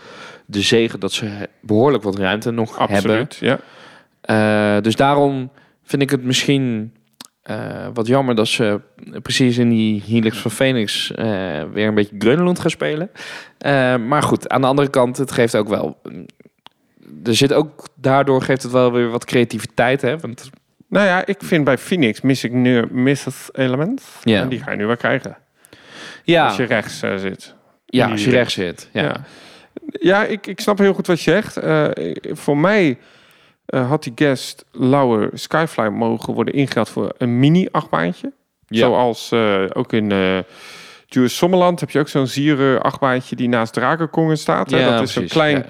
de 0.45 0.61
zegen 0.61 0.99
dat 0.99 1.11
ze 1.11 1.49
behoorlijk 1.61 2.03
wat 2.03 2.17
ruimte 2.17 2.51
nog 2.51 2.77
hebben. 2.77 2.95
Absoluut, 2.95 3.35
ja. 3.35 3.59
Eh, 4.23 4.81
dus 4.81 4.95
daarom 4.95 5.51
vind 5.83 6.01
ik 6.01 6.09
het 6.09 6.23
misschien 6.23 6.93
eh, 7.41 7.87
wat 7.93 8.07
jammer 8.07 8.35
dat 8.35 8.47
ze 8.47 8.81
precies 9.21 9.57
in 9.57 9.69
die 9.69 10.03
Helix 10.05 10.37
van 10.37 10.51
Phoenix 10.51 11.11
eh, 11.11 11.25
weer 11.73 11.87
een 11.87 11.93
beetje 11.93 12.15
Grönland 12.19 12.59
gaan 12.59 12.69
spelen. 12.69 13.09
Maar 14.07 14.23
goed, 14.23 14.49
aan 14.49 14.61
de 14.61 14.67
andere 14.67 14.89
kant, 14.89 15.17
het 15.17 15.31
geeft 15.31 15.55
ook 15.55 15.67
wel. 15.67 16.01
Er 17.23 17.35
zit 17.35 17.53
ook, 17.53 17.87
daardoor 17.95 18.41
geeft 18.41 18.63
het 18.63 18.71
wel 18.71 18.91
weer 18.91 19.09
wat 19.09 19.25
creativiteit, 19.25 20.01
hè? 20.01 20.17
Want 20.17 20.49
Nou 20.89 21.05
ja, 21.07 21.25
ik 21.25 21.37
vind 21.43 21.63
bij 21.63 21.77
Phoenix 21.77 22.21
mis 22.21 22.43
ik 22.43 22.51
nu 22.51 22.85
Mrs. 22.91 23.49
Element. 23.51 24.03
Ja. 24.23 24.41
En 24.41 24.49
die 24.49 24.59
ga 24.59 24.71
je 24.71 24.77
nu 24.77 24.85
wel 24.85 24.97
krijgen. 24.97 25.37
ja, 26.23 26.45
Als 26.45 26.55
je 26.55 26.63
rechts 26.63 26.99
zit. 26.99 27.55
ja 27.85 28.09
als 28.09 28.23
je 28.23 28.29
rechts 28.29 28.53
zit. 28.53 28.89
Ja. 28.93 29.01
Ja, 29.01 29.23
ja 29.99 30.23
ik, 30.23 30.47
ik 30.47 30.59
snap 30.59 30.77
heel 30.77 30.93
goed 30.93 31.07
wat 31.07 31.21
je 31.21 31.31
zegt. 31.31 31.57
Eh, 31.57 31.87
voor 32.31 32.57
mij 32.57 32.97
eh, 33.65 33.89
had 33.89 34.03
die 34.03 34.11
guest 34.15 34.65
Lauer 34.71 35.29
Skyfly 35.33 35.87
mogen 35.87 36.33
worden 36.33 36.53
ingehaald 36.53 36.89
voor 36.89 37.13
een 37.17 37.39
mini-achtbaantje. 37.39 38.31
Ja. 38.67 38.79
Zoals 38.79 39.31
eh, 39.31 39.63
ook 39.73 39.93
in 39.93 40.11
eh 40.11 40.37
Jules 41.05 41.37
Sommerland 41.37 41.79
heb 41.79 41.89
je 41.89 41.99
ook 41.99 42.07
zo'n 42.07 42.27
zieren 42.27 42.81
achtbaantje 42.81 43.35
die 43.35 43.49
naast 43.49 43.73
Drakenkongen 43.73 44.37
staat. 44.37 44.71
Hè? 44.71 44.77
dat 44.83 45.01
is 45.01 45.13
zo'n 45.13 45.23
precies. 45.23 45.31
klein, 45.31 45.55
Ja, 45.55 45.63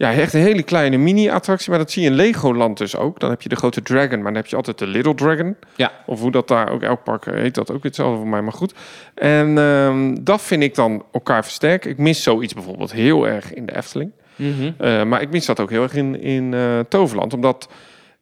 ja, 0.00 0.12
echt 0.12 0.34
een 0.34 0.40
hele 0.40 0.62
kleine 0.62 0.96
mini-attractie. 0.96 1.70
Maar 1.70 1.78
dat 1.78 1.90
zie 1.90 2.02
je 2.02 2.08
in 2.08 2.14
Legoland 2.14 2.78
dus 2.78 2.96
ook. 2.96 3.20
Dan 3.20 3.30
heb 3.30 3.42
je 3.42 3.48
de 3.48 3.56
grote 3.56 3.82
Dragon, 3.82 4.16
maar 4.16 4.32
dan 4.32 4.42
heb 4.42 4.46
je 4.46 4.56
altijd 4.56 4.78
de 4.78 4.86
Little 4.86 5.14
Dragon. 5.14 5.56
Ja. 5.76 5.92
Of 6.06 6.20
hoe 6.20 6.30
dat 6.30 6.48
daar 6.48 6.70
ook, 6.70 6.82
elk 6.82 7.04
park 7.04 7.24
heet 7.24 7.54
dat 7.54 7.70
ook 7.70 7.82
hetzelfde 7.82 8.16
voor 8.16 8.28
mij, 8.28 8.42
maar 8.42 8.52
goed. 8.52 8.74
En 9.14 9.58
ehm, 9.58 10.16
dat 10.20 10.42
vind 10.42 10.62
ik 10.62 10.74
dan 10.74 11.04
elkaar 11.12 11.42
versterken. 11.44 11.90
Ik 11.90 11.98
mis 11.98 12.22
zoiets 12.22 12.54
bijvoorbeeld 12.54 12.92
heel 12.92 13.28
erg 13.28 13.54
in 13.54 13.66
de 13.66 13.76
Efteling. 13.76 14.12
Mhm. 14.36 14.72
Eh, 14.78 15.02
maar 15.02 15.22
ik 15.22 15.30
mis 15.30 15.46
dat 15.46 15.60
ook 15.60 15.70
heel 15.70 15.82
erg 15.82 15.94
in, 15.94 16.20
in 16.20 16.54
eh, 16.54 16.78
Toverland. 16.88 17.32
Omdat 17.32 17.68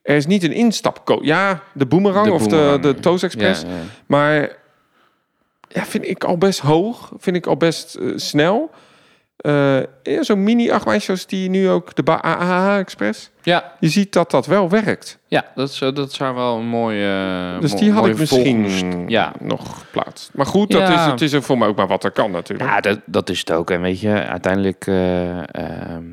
er 0.02 0.16
is 0.16 0.26
niet 0.26 0.42
een 0.42 0.52
instapcode. 0.52 1.26
Ja, 1.26 1.62
de 1.74 1.86
Boomerang 1.86 2.26
De 2.26 2.32
of 2.32 2.48
Boomerang. 2.48 2.82
de, 2.82 2.94
de 2.94 3.00
Toast 3.00 3.24
Express. 3.24 3.62
Ja, 3.62 3.68
ja. 3.68 3.74
Maar 4.06 4.56
ja, 5.68 5.84
vind 5.84 6.08
ik 6.08 6.24
al 6.24 6.38
best 6.38 6.60
hoog. 6.60 7.12
Vind 7.18 7.36
ik 7.36 7.46
al 7.46 7.56
best 7.56 7.94
eh, 7.94 8.12
snel. 8.16 8.70
Eh, 9.38 9.78
ja, 10.02 10.22
Zo'n 10.22 10.42
mini-achtbaantje 10.42 11.04
zoals 11.06 11.26
die 11.26 11.50
nu 11.50 11.68
ook, 11.68 11.94
de 12.04 12.22
AAH 12.22 12.78
Express. 12.78 13.30
Ja, 13.42 13.72
Je 13.80 13.88
ziet 13.88 14.12
dat 14.12 14.30
dat 14.30 14.46
wel 14.46 14.68
werkt. 14.68 15.18
ja 15.26 15.44
dat, 15.54 15.68
is, 15.68 15.78
dat 15.78 16.12
zou 16.12 16.34
wel 16.34 16.58
een 16.58 16.66
mooie. 16.66 17.06
eh, 17.54 17.60
Dus 17.60 17.72
mo- 17.72 17.78
die 17.78 17.92
had 17.92 18.06
ik 18.06 18.18
misschien 18.18 19.04
Ja, 19.08 19.32
nog 19.40 19.78
geplaatst. 19.78 20.30
Maar 20.34 20.46
goed, 20.46 20.70
dat 20.70 20.80
Ja. 20.88 21.04
is, 21.04 21.10
het 21.10 21.20
is 21.20 21.32
er 21.32 21.42
voor 21.42 21.58
mij 21.58 21.68
ook 21.68 21.76
maar 21.76 21.86
wat 21.86 22.04
er 22.04 22.10
kan 22.10 22.30
natuurlijk. 22.30 22.70
Ja, 22.70 22.80
dat, 22.80 22.98
dat 23.04 23.30
is 23.30 23.38
het 23.38 23.52
ook. 23.52 23.70
En 23.70 23.80
weet 23.80 24.00
je, 24.00 24.12
uiteindelijk... 24.12 24.86
eh, 24.86 25.38
ehm, 25.54 26.04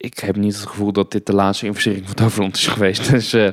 ik 0.00 0.18
heb 0.18 0.36
niet 0.36 0.56
het 0.56 0.66
gevoel 0.66 0.92
dat 0.92 1.12
dit 1.12 1.26
de 1.26 1.34
laatste 1.34 1.66
investering 1.66 2.06
van 2.06 2.14
Toverland 2.14 2.56
is 2.56 2.66
geweest. 2.66 3.10
Dus, 3.10 3.32
eh, 3.32 3.48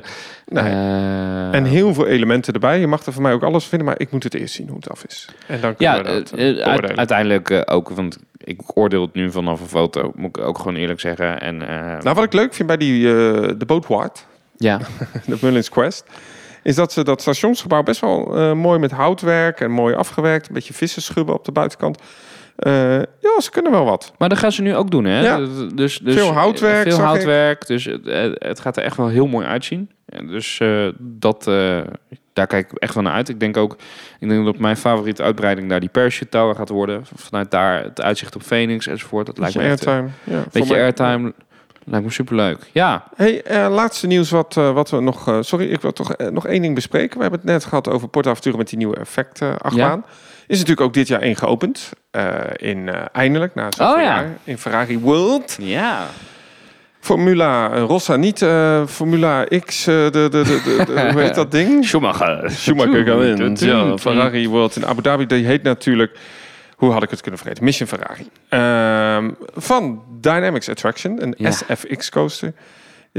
Nee. 0.48 0.64
eh, 0.64 1.54
en 1.54 1.64
heel 1.64 1.94
veel 1.94 2.06
elementen 2.06 2.52
erbij. 2.54 2.80
Je 2.80 2.86
mag 2.86 3.06
er 3.06 3.12
van 3.12 3.22
mij 3.22 3.32
ook 3.32 3.42
alles 3.42 3.64
vinden, 3.64 3.86
maar 3.86 4.00
ik 4.00 4.10
moet 4.10 4.22
het 4.22 4.34
eerst 4.34 4.54
zien 4.54 4.66
hoe 4.68 4.76
het 4.76 4.90
af 4.90 5.04
is. 5.04 5.28
En 5.46 5.60
dan 5.60 5.76
kunnen 5.76 5.96
ja, 5.96 6.02
we 6.02 6.08
dat 6.08 6.30
beoordelen. 6.30 6.96
uiteindelijk 6.96 7.62
ook, 7.70 7.88
want 7.88 8.18
ik 8.38 8.60
oordeel 8.78 9.02
het 9.02 9.14
nu 9.14 9.30
vanaf 9.30 9.60
een 9.60 9.66
foto, 9.68 10.12
moet 10.14 10.36
ik 10.36 10.44
ook 10.44 10.58
gewoon 10.58 10.76
eerlijk 10.76 11.00
zeggen. 11.00 11.40
En 11.40 11.56
Nou, 12.02 12.14
wat 12.14 12.24
ik 12.24 12.32
leuk 12.32 12.54
vind 12.54 12.68
bij 12.68 12.76
die, 12.76 13.02
de 13.56 13.64
Boatward, 13.66 14.26
ja, 14.56 14.78
de 15.26 15.36
Mullins 15.40 15.68
Quest, 15.68 16.04
is 16.62 16.74
dat 16.74 16.92
ze 16.92 17.04
dat 17.04 17.20
stationsgebouw 17.20 17.82
best 17.82 18.00
wel 18.00 18.54
mooi 18.54 18.78
met 18.78 18.90
houtwerk 18.90 19.60
en 19.60 19.70
mooi 19.70 19.94
afgewerkt, 19.94 20.48
een 20.48 20.54
beetje 20.54 20.74
vissenschubben 20.74 21.34
op 21.34 21.44
de 21.44 21.52
buitenkant. 21.52 21.98
Eh, 22.56 22.98
ja, 22.98 23.40
ze 23.40 23.50
kunnen 23.50 23.72
wel 23.72 23.84
wat. 23.84 24.12
maar 24.18 24.28
dat 24.28 24.38
gaan 24.38 24.52
ze 24.52 24.62
nu 24.62 24.74
ook 24.76 24.90
doen, 24.90 25.04
hè? 25.04 25.20
Ja. 25.20 25.38
Dus, 25.74 25.98
dus, 25.98 26.16
Veel 26.16 26.32
houtwerk, 26.32 26.82
Veel 26.82 26.90
zag 26.92 27.00
ik. 27.00 27.06
houtwerk, 27.06 27.66
dus 27.66 27.84
het, 27.84 28.06
eh, 28.06 28.30
het 28.34 28.60
gaat 28.60 28.76
er 28.76 28.82
echt 28.82 28.96
wel 28.96 29.08
heel 29.08 29.26
mooi 29.26 29.46
uitzien. 29.46 29.90
En 30.06 30.26
dus 30.26 30.58
eh, 30.60 30.86
dat, 30.98 31.46
eh, 31.46 31.78
daar 32.32 32.46
kijk 32.46 32.70
ik 32.72 32.78
echt 32.78 32.94
wel 32.94 33.02
naar 33.02 33.12
uit. 33.12 33.28
Ik 33.28 33.40
denk 33.40 33.56
ook, 33.56 33.76
ik 34.20 34.28
denk 34.28 34.44
dat 34.44 34.58
mijn 34.58 34.76
favoriete 34.76 35.22
uitbreiding 35.22 35.68
daar 35.68 35.80
die 35.80 35.88
Parachute 35.88 36.28
Tower 36.28 36.54
gaat 36.54 36.68
worden. 36.68 37.02
Vanuit 37.14 37.50
daar 37.50 37.82
het 37.82 38.00
uitzicht 38.02 38.34
op 38.36 38.42
Phoenix 38.42 38.86
enzovoort. 38.86 39.26
Dat 39.26 39.38
lijkt 39.38 39.56
me 39.56 39.62
echt... 39.62 39.84
eh, 39.86 39.92
airtime. 39.92 40.10
Ja, 40.24 40.42
voor 40.42 40.50
Beetje 40.52 40.72
mij- 40.74 40.82
airtime, 40.82 41.32
lijkt 41.84 42.06
me 42.06 42.12
superleuk. 42.12 42.58
Ja, 42.72 43.04
Hey, 43.16 43.42
eh, 43.42 43.66
laatste 43.70 44.06
nieuws 44.06 44.30
wat, 44.30 44.56
eh, 44.56 44.72
wat 44.72 44.90
we 44.90 45.00
nog... 45.00 45.28
eh, 45.28 45.36
sorry, 45.40 45.70
ik 45.70 45.80
wil 45.80 45.92
toch 45.92 46.12
eh, 46.14 46.28
nog 46.28 46.46
één 46.46 46.62
ding 46.62 46.74
bespreken. 46.74 47.16
We 47.16 47.22
hebben 47.22 47.40
het 47.40 47.48
net 47.48 47.64
gehad 47.64 47.88
over 47.88 48.08
portavonturen 48.08 48.58
met 48.58 48.68
die 48.68 48.78
nieuwe 48.78 48.96
effect 48.96 49.40
eh, 49.40 49.54
achtbaan. 49.58 50.04
Is 50.46 50.58
natuurlijk 50.58 50.86
ook 50.86 50.94
dit 50.94 51.08
jaar 51.08 51.20
één 51.20 51.36
geopend. 51.36 51.90
eh, 52.10 52.34
in 52.56 52.88
eh, 52.88 53.00
eindelijk, 53.12 53.54
na 53.54 53.68
zoveel 53.76 53.94
Oh 53.94 54.00
ja. 54.00 54.04
jaar, 54.06 54.28
in 54.44 54.58
Ferrari 54.58 54.98
World. 54.98 55.56
ja. 55.60 56.06
Formula 57.00 57.68
Rossa, 57.78 58.16
niet 58.16 58.42
eh, 58.42 58.86
Formula 58.86 59.44
X, 59.64 59.84
de, 59.84 60.08
de, 60.12 60.28
de, 60.30 60.42
de, 60.86 61.08
hoe 61.12 61.20
heet 61.20 61.34
dat 61.34 61.50
ding? 61.50 61.84
Schumacher. 61.84 62.50
Schumacher 62.50 63.04
Galint. 63.04 63.60
Ja, 63.60 63.96
Ferrari 63.98 64.48
World 64.48 64.76
in 64.76 64.86
Abu 64.86 65.02
Dhabi, 65.02 65.26
die 65.26 65.46
heet 65.46 65.62
natuurlijk... 65.62 66.18
Hoe 66.76 66.92
had 66.92 67.02
ik 67.02 67.10
het 67.10 67.20
kunnen 67.20 67.40
vergeten? 67.40 67.64
Mission 67.64 67.88
Ferrari. 67.88 68.28
Ehm, 68.48 69.30
van 69.54 70.02
Dynamics 70.20 70.68
Attraction, 70.68 71.22
een 71.22 71.34
Ja. 71.38 71.50
SFX 71.50 72.10
coaster. 72.10 72.52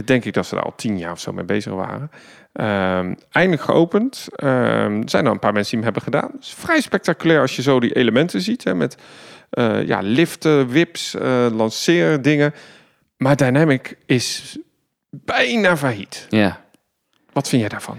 Denk 0.05 0.25
ik 0.25 0.33
dat 0.33 0.45
ze 0.45 0.55
daar 0.55 0.63
al 0.63 0.73
tien 0.75 0.97
jaar 0.97 1.11
of 1.11 1.19
zo 1.19 1.31
mee 1.33 1.45
bezig 1.45 1.73
waren. 1.73 2.11
Ehm, 2.57 3.13
eindelijk 3.31 3.61
geopend. 3.61 4.27
Ehm, 4.35 5.01
er 5.01 5.09
zijn 5.09 5.25
er 5.25 5.31
een 5.31 5.39
paar 5.39 5.53
mensen 5.53 5.77
die 5.77 5.85
hem 5.85 5.93
hebben 5.93 6.01
gedaan. 6.01 6.31
Het 6.33 6.43
is 6.43 6.53
vrij 6.53 6.81
spectaculair 6.81 7.41
als 7.41 7.55
je 7.55 7.61
zo 7.61 7.79
die 7.79 7.95
elementen 7.95 8.41
ziet. 8.41 8.63
Hè, 8.63 8.75
met 8.75 8.97
eh, 9.49 9.87
ja, 9.87 9.99
liften, 10.01 10.67
wips, 10.67 11.15
eh 11.15 11.47
lanceerdingen. 11.51 12.53
Maar 13.17 13.35
Dynamic 13.35 13.97
is 14.05 14.57
bijna 15.09 15.77
failliet. 15.77 16.25
Ja. 16.29 16.61
Wat 17.33 17.49
vind 17.49 17.61
jij 17.61 17.69
daarvan? 17.69 17.97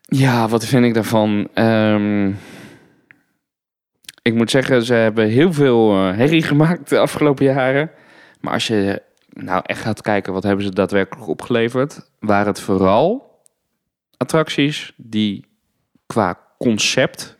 Ja, 0.00 0.48
wat 0.48 0.64
vind 0.64 0.84
ik 0.84 0.94
daarvan? 0.94 1.48
Ehm, 1.54 2.28
ik 4.22 4.34
moet 4.34 4.50
zeggen, 4.50 4.82
ze 4.82 4.94
hebben 4.94 5.28
heel 5.28 5.52
veel 5.52 5.92
eh, 5.92 6.16
herrie 6.16 6.42
gemaakt 6.42 6.88
de 6.88 6.98
afgelopen 6.98 7.44
jaren. 7.44 7.90
Maar 8.40 8.52
als 8.52 8.66
je 8.66 9.02
nou 9.28 9.62
echt 9.66 9.80
gaat 9.80 10.02
kijken, 10.02 10.32
wat 10.32 10.42
hebben 10.42 10.64
ze 10.64 10.72
daadwerkelijk 10.72 11.28
opgeleverd? 11.28 12.07
Waren 12.18 12.46
het 12.46 12.60
vooral 12.60 13.40
attracties 14.16 14.92
die 14.96 15.44
qua 16.06 16.38
concept 16.58 17.36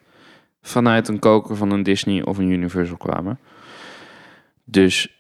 vanuit 0.63 1.09
een 1.09 1.19
koker 1.19 1.57
van 1.57 1.71
een 1.71 1.83
Disney 1.83 2.25
of 2.25 2.39
een 2.39 2.51
Universal 2.51 2.97
kwamen. 2.97 3.41
Dus 4.65 5.19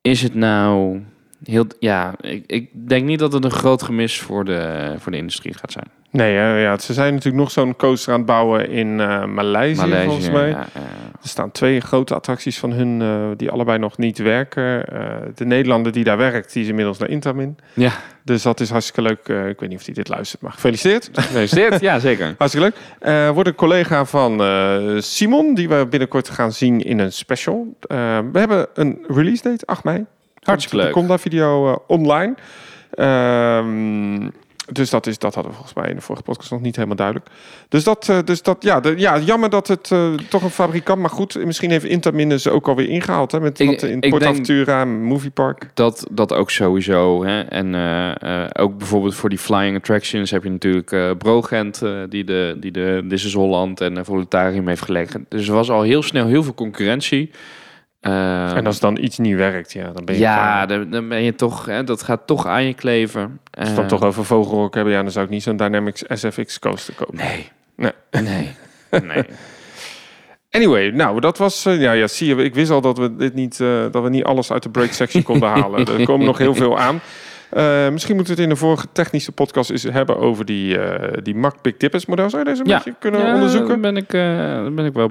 is 0.00 0.22
het 0.22 0.34
nou 0.34 1.02
Heel, 1.44 1.64
ja, 1.78 2.14
ik, 2.20 2.44
ik 2.46 2.70
denk 2.88 3.04
niet 3.06 3.18
dat 3.18 3.32
het 3.32 3.44
een 3.44 3.50
groot 3.50 3.82
gemis 3.82 4.20
voor 4.20 4.44
de, 4.44 4.94
voor 4.98 5.12
de 5.12 5.18
industrie 5.18 5.54
gaat 5.54 5.72
zijn. 5.72 5.86
Nee, 6.10 6.32
ja, 6.32 6.78
ze 6.78 6.92
zijn 6.92 7.12
natuurlijk 7.14 7.42
nog 7.42 7.50
zo'n 7.50 7.76
coaster 7.76 8.12
aan 8.12 8.18
het 8.18 8.28
bouwen 8.28 8.70
in 8.70 9.00
eh 9.00 9.24
Maleisië, 9.24 10.02
volgens 10.04 10.30
mij. 10.30 10.48
ja, 10.48 10.66
ja. 10.74 10.80
Er 11.22 11.28
staan 11.28 11.50
twee 11.50 11.80
grote 11.80 12.14
attracties 12.14 12.58
van 12.58 12.72
hun 12.72 13.02
eh, 13.02 13.36
die 13.36 13.50
allebei 13.50 13.78
nog 13.78 13.98
niet 13.98 14.18
werken. 14.18 14.86
Eh, 14.86 15.16
de 15.34 15.44
Nederlander 15.44 15.92
die 15.92 16.04
daar 16.04 16.16
werkt, 16.16 16.52
die 16.52 16.62
is 16.62 16.68
inmiddels 16.68 16.98
naar 16.98 17.08
Intamin. 17.08 17.58
Ja, 17.74 17.92
Dus 18.24 18.42
dat 18.42 18.60
is 18.60 18.70
hartstikke 18.70 19.02
leuk. 19.02 19.48
Ik 19.48 19.60
weet 19.60 19.68
niet 19.68 19.78
of 19.78 19.84
hij 19.84 19.94
dit 19.94 20.08
luistert, 20.08 20.42
maar 20.42 20.52
gefeliciteerd. 20.52 21.10
gefeliciteerd. 21.12 21.80
ja, 21.80 21.98
zeker. 21.98 22.34
hartstikke 22.38 22.72
leuk. 23.00 23.32
Wordt 23.34 23.48
een 23.48 23.54
collega 23.54 24.04
van 24.04 24.42
Simon, 25.02 25.54
die 25.54 25.68
we 25.68 25.86
binnenkort 25.90 26.28
gaan 26.28 26.52
zien 26.52 26.80
in 26.80 26.98
een 26.98 27.12
special. 27.12 27.76
We 28.32 28.38
hebben 28.38 28.66
een 28.74 28.98
release 29.08 29.42
date, 29.42 29.66
8 29.66 29.84
mei. 29.84 30.04
Hartstikke 30.48 30.76
Er 30.78 30.84
leuk. 30.84 30.92
komt 30.92 31.08
daar 31.08 31.20
video 31.20 31.68
eh, 31.70 31.76
online. 31.86 32.34
Ehm, 32.90 34.28
dus 34.72 34.90
dat, 34.90 35.06
is, 35.06 35.18
dat 35.18 35.34
hadden 35.34 35.52
we 35.52 35.58
volgens 35.58 35.78
mij 35.78 35.88
in 35.90 35.96
de 35.96 36.02
vorige 36.02 36.24
podcast 36.24 36.50
nog 36.50 36.60
niet 36.60 36.74
helemaal 36.76 36.96
duidelijk. 36.96 37.26
Dus 37.68 37.84
dat, 37.84 38.08
eh, 38.08 38.18
dus 38.24 38.42
dat 38.42 38.56
ja, 38.60 38.80
de, 38.80 38.94
ja, 38.96 39.18
jammer 39.18 39.50
dat 39.50 39.68
het 39.68 39.90
eh, 39.92 40.12
toch 40.14 40.42
een 40.42 40.50
fabrikant, 40.50 41.00
maar 41.00 41.10
goed, 41.10 41.44
misschien 41.44 41.70
heeft 41.70 41.84
Intamin 41.84 42.40
ze 42.40 42.50
ook 42.50 42.68
alweer 42.68 42.88
ingehaald 42.88 43.32
hè, 43.32 43.40
met 43.40 43.60
Ik- 43.60 43.66
wat 43.68 43.82
in 43.82 44.00
Port 44.00 44.24
Aventura, 44.24 44.84
Movie 44.84 45.30
Park. 45.30 45.70
Dat, 45.74 46.06
dat 46.10 46.32
ook 46.32 46.50
sowieso. 46.50 47.24
Hè. 47.24 47.40
En 47.40 47.74
ook 48.58 48.78
bijvoorbeeld 48.78 49.14
voor 49.14 49.28
die 49.28 49.38
flying 49.38 49.76
attractions 49.76 50.30
heb 50.30 50.42
je 50.44 50.50
natuurlijk 50.50 51.18
Brogent, 51.18 51.82
die, 52.08 52.24
de, 52.24 52.56
die 52.60 52.70
de 52.70 53.04
This 53.08 53.24
is 53.24 53.34
Holland 53.34 53.80
en 53.80 54.04
Voluntarium 54.04 54.68
heeft 54.68 54.82
gelegd. 54.82 55.16
Dus 55.28 55.48
er 55.48 55.54
was 55.54 55.70
al 55.70 55.82
heel 55.82 56.02
snel 56.02 56.26
heel 56.26 56.42
veel 56.42 56.54
concurrentie. 56.54 57.30
En 58.00 58.66
als 58.66 58.74
het 58.74 58.82
dan 58.82 58.98
iets 59.04 59.18
niet 59.18 59.36
werkt, 59.36 59.72
ja, 59.72 59.90
dan 59.92 60.04
ben 60.04 60.14
je 60.14 60.20
ja, 60.20 60.66
dan, 60.66 60.90
dan 60.90 61.08
ben 61.08 61.22
je 61.22 61.34
toch, 61.34 61.66
hè, 61.66 61.84
dat 61.84 62.02
gaat 62.02 62.26
toch 62.26 62.46
aan 62.46 62.64
je 62.64 62.74
kleven. 62.74 63.40
Als 63.58 63.68
we 63.68 63.74
dan 63.74 63.84
Eh, 63.84 63.90
toch 63.90 64.02
over 64.02 64.24
Vogelrok 64.24 64.74
hebben, 64.74 64.92
ja, 64.92 65.02
dan 65.02 65.10
zou 65.10 65.24
ik 65.24 65.30
niet 65.30 65.42
zo'n 65.42 65.56
Dynamics 65.56 66.02
SFX 66.08 66.58
coaster 66.58 66.94
kopen. 66.94 67.16
Nee. 67.16 67.48
Nee. 67.76 67.92
Nee. 68.22 68.54
nee. 69.14 69.24
Anyway, 70.50 70.90
nou, 70.90 71.20
dat 71.20 71.38
was... 71.38 71.66
eh, 71.66 71.80
ja, 71.80 71.92
ja, 71.92 72.06
zie 72.06 72.36
je, 72.36 72.44
ik 72.44 72.54
wist 72.54 72.70
al 72.70 72.80
dat 72.80 72.98
we 72.98 73.16
dit 73.16 73.34
niet... 73.34 73.60
eh, 73.60 73.84
dat 73.90 74.02
we 74.02 74.08
niet 74.08 74.24
alles 74.24 74.52
uit 74.52 74.62
de 74.62 74.70
break 74.70 74.92
section 74.92 75.22
konden 75.22 75.48
halen. 75.48 75.86
Er 75.86 76.04
komen 76.04 76.26
nog 76.26 76.38
heel 76.38 76.54
veel 76.54 76.78
aan. 76.78 77.00
Eh, 77.50 77.88
misschien 77.88 78.14
moeten 78.16 78.34
we 78.34 78.40
het 78.40 78.50
in 78.50 78.54
de 78.56 78.60
vorige 78.60 78.86
technische 78.92 79.32
podcast 79.32 79.70
eens 79.70 79.82
hebben 79.82 80.16
over 80.18 80.44
die, 80.44 80.78
eh 80.78 81.12
die 81.22 81.34
Mac 81.34 81.62
Big 81.62 81.76
Dippers 81.76 82.06
model. 82.06 82.30
Zou 82.30 82.42
je 82.42 82.48
deze 82.48 82.62
een 82.62 82.68
Ja. 82.68 82.76
beetje 82.76 82.94
kunnen 82.98 83.20
Ja, 83.20 83.34
onderzoeken? 83.34 83.68
Daar 83.68 83.92
ben 83.92 83.96
ik, 83.96 84.10
daar 84.10 84.72
ben 84.72 84.84
ik 84.84 84.92
wel 84.92 85.10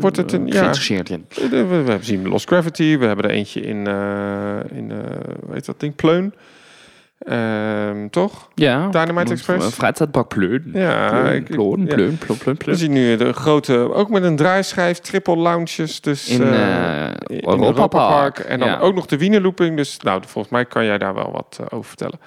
wordt 0.00 0.16
het 0.16 0.32
een- 0.32 0.52
geïnteresseerd 0.52 1.10
in. 1.10 1.24
We, 1.34 1.48
we, 1.48 1.64
we 1.66 1.74
hebben 1.74 2.04
zien 2.04 2.28
Lost 2.28 2.46
Gravity. 2.48 2.98
We 2.98 3.06
hebben 3.06 3.24
er 3.24 3.30
eentje 3.30 3.60
in, 3.60 3.86
in 4.76 4.90
hoe 5.44 5.52
heet 5.54 5.66
dat 5.66 5.80
ding? 5.80 5.94
Pleun. 5.96 6.32
Ehm, 7.18 8.08
toch? 8.10 8.48
Ja. 8.54 8.88
Dynamite 8.88 9.32
Express? 9.32 9.74
Vrijtijdbak 9.74 10.28
pleun. 10.28 10.70
Ja, 10.72 11.08
Pleun, 11.10 11.42
pleun, 11.44 11.86
pleun, 11.86 12.18
pleun, 12.18 12.38
pleun, 12.38 12.56
We 12.64 12.74
zien 12.74 12.92
nu 12.92 13.16
de 13.16 13.32
grote, 13.32 13.92
ook 13.94 14.10
met 14.10 14.22
een 14.22 14.36
draaischijf, 14.36 14.98
triple 14.98 15.36
lounges. 15.36 16.00
Dus, 16.00 16.28
In, 16.28 16.42
eh, 16.42 17.04
eh, 17.06 17.10
in 17.26 17.44
Europa 17.48 17.86
Park. 17.86 18.08
Park. 18.34 18.38
En 18.38 18.58
dan 18.58 18.68
Ja. 18.68 18.78
ook 18.78 18.94
nog 18.94 19.06
de 19.06 19.18
wienerlooping. 19.18 19.76
Dus 19.76 19.96
nou, 19.98 20.22
volgens 20.26 20.52
mij 20.52 20.64
kan 20.64 20.84
jij 20.84 20.98
daar 20.98 21.14
wel 21.14 21.30
wat 21.32 21.58
eh, 21.60 21.66
over 21.70 21.88
vertellen. 21.88 22.18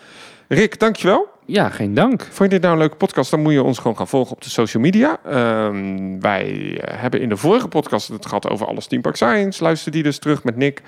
Rick, 0.47 0.79
dankjewel. 0.79 1.27
Ja, 1.45 1.69
geen 1.69 1.93
dank. 1.93 2.21
Vond 2.21 2.37
je 2.37 2.47
dit 2.49 2.61
nou 2.61 2.73
een 2.73 2.79
leuke 2.79 2.95
podcast? 2.95 3.31
Dan 3.31 3.41
moet 3.41 3.53
je 3.53 3.63
ons 3.63 3.77
gewoon 3.77 3.97
gaan 3.97 4.07
volgen 4.07 4.31
op 4.35 4.41
de 4.41 4.49
social 4.49 4.83
media. 4.83 5.19
Ehm, 5.25 6.19
wij 6.19 6.77
hebben 6.85 7.21
in 7.21 7.29
de 7.29 7.37
vorige 7.37 7.67
podcast 7.67 8.07
het 8.07 8.25
gehad 8.25 8.49
over 8.49 8.67
alles 8.67 8.87
Team 8.87 9.01
Park 9.01 9.15
Science. 9.15 9.63
Luister 9.63 9.91
die 9.91 10.03
dus 10.03 10.19
terug 10.19 10.43
met 10.43 10.55
Nick. 10.55 10.81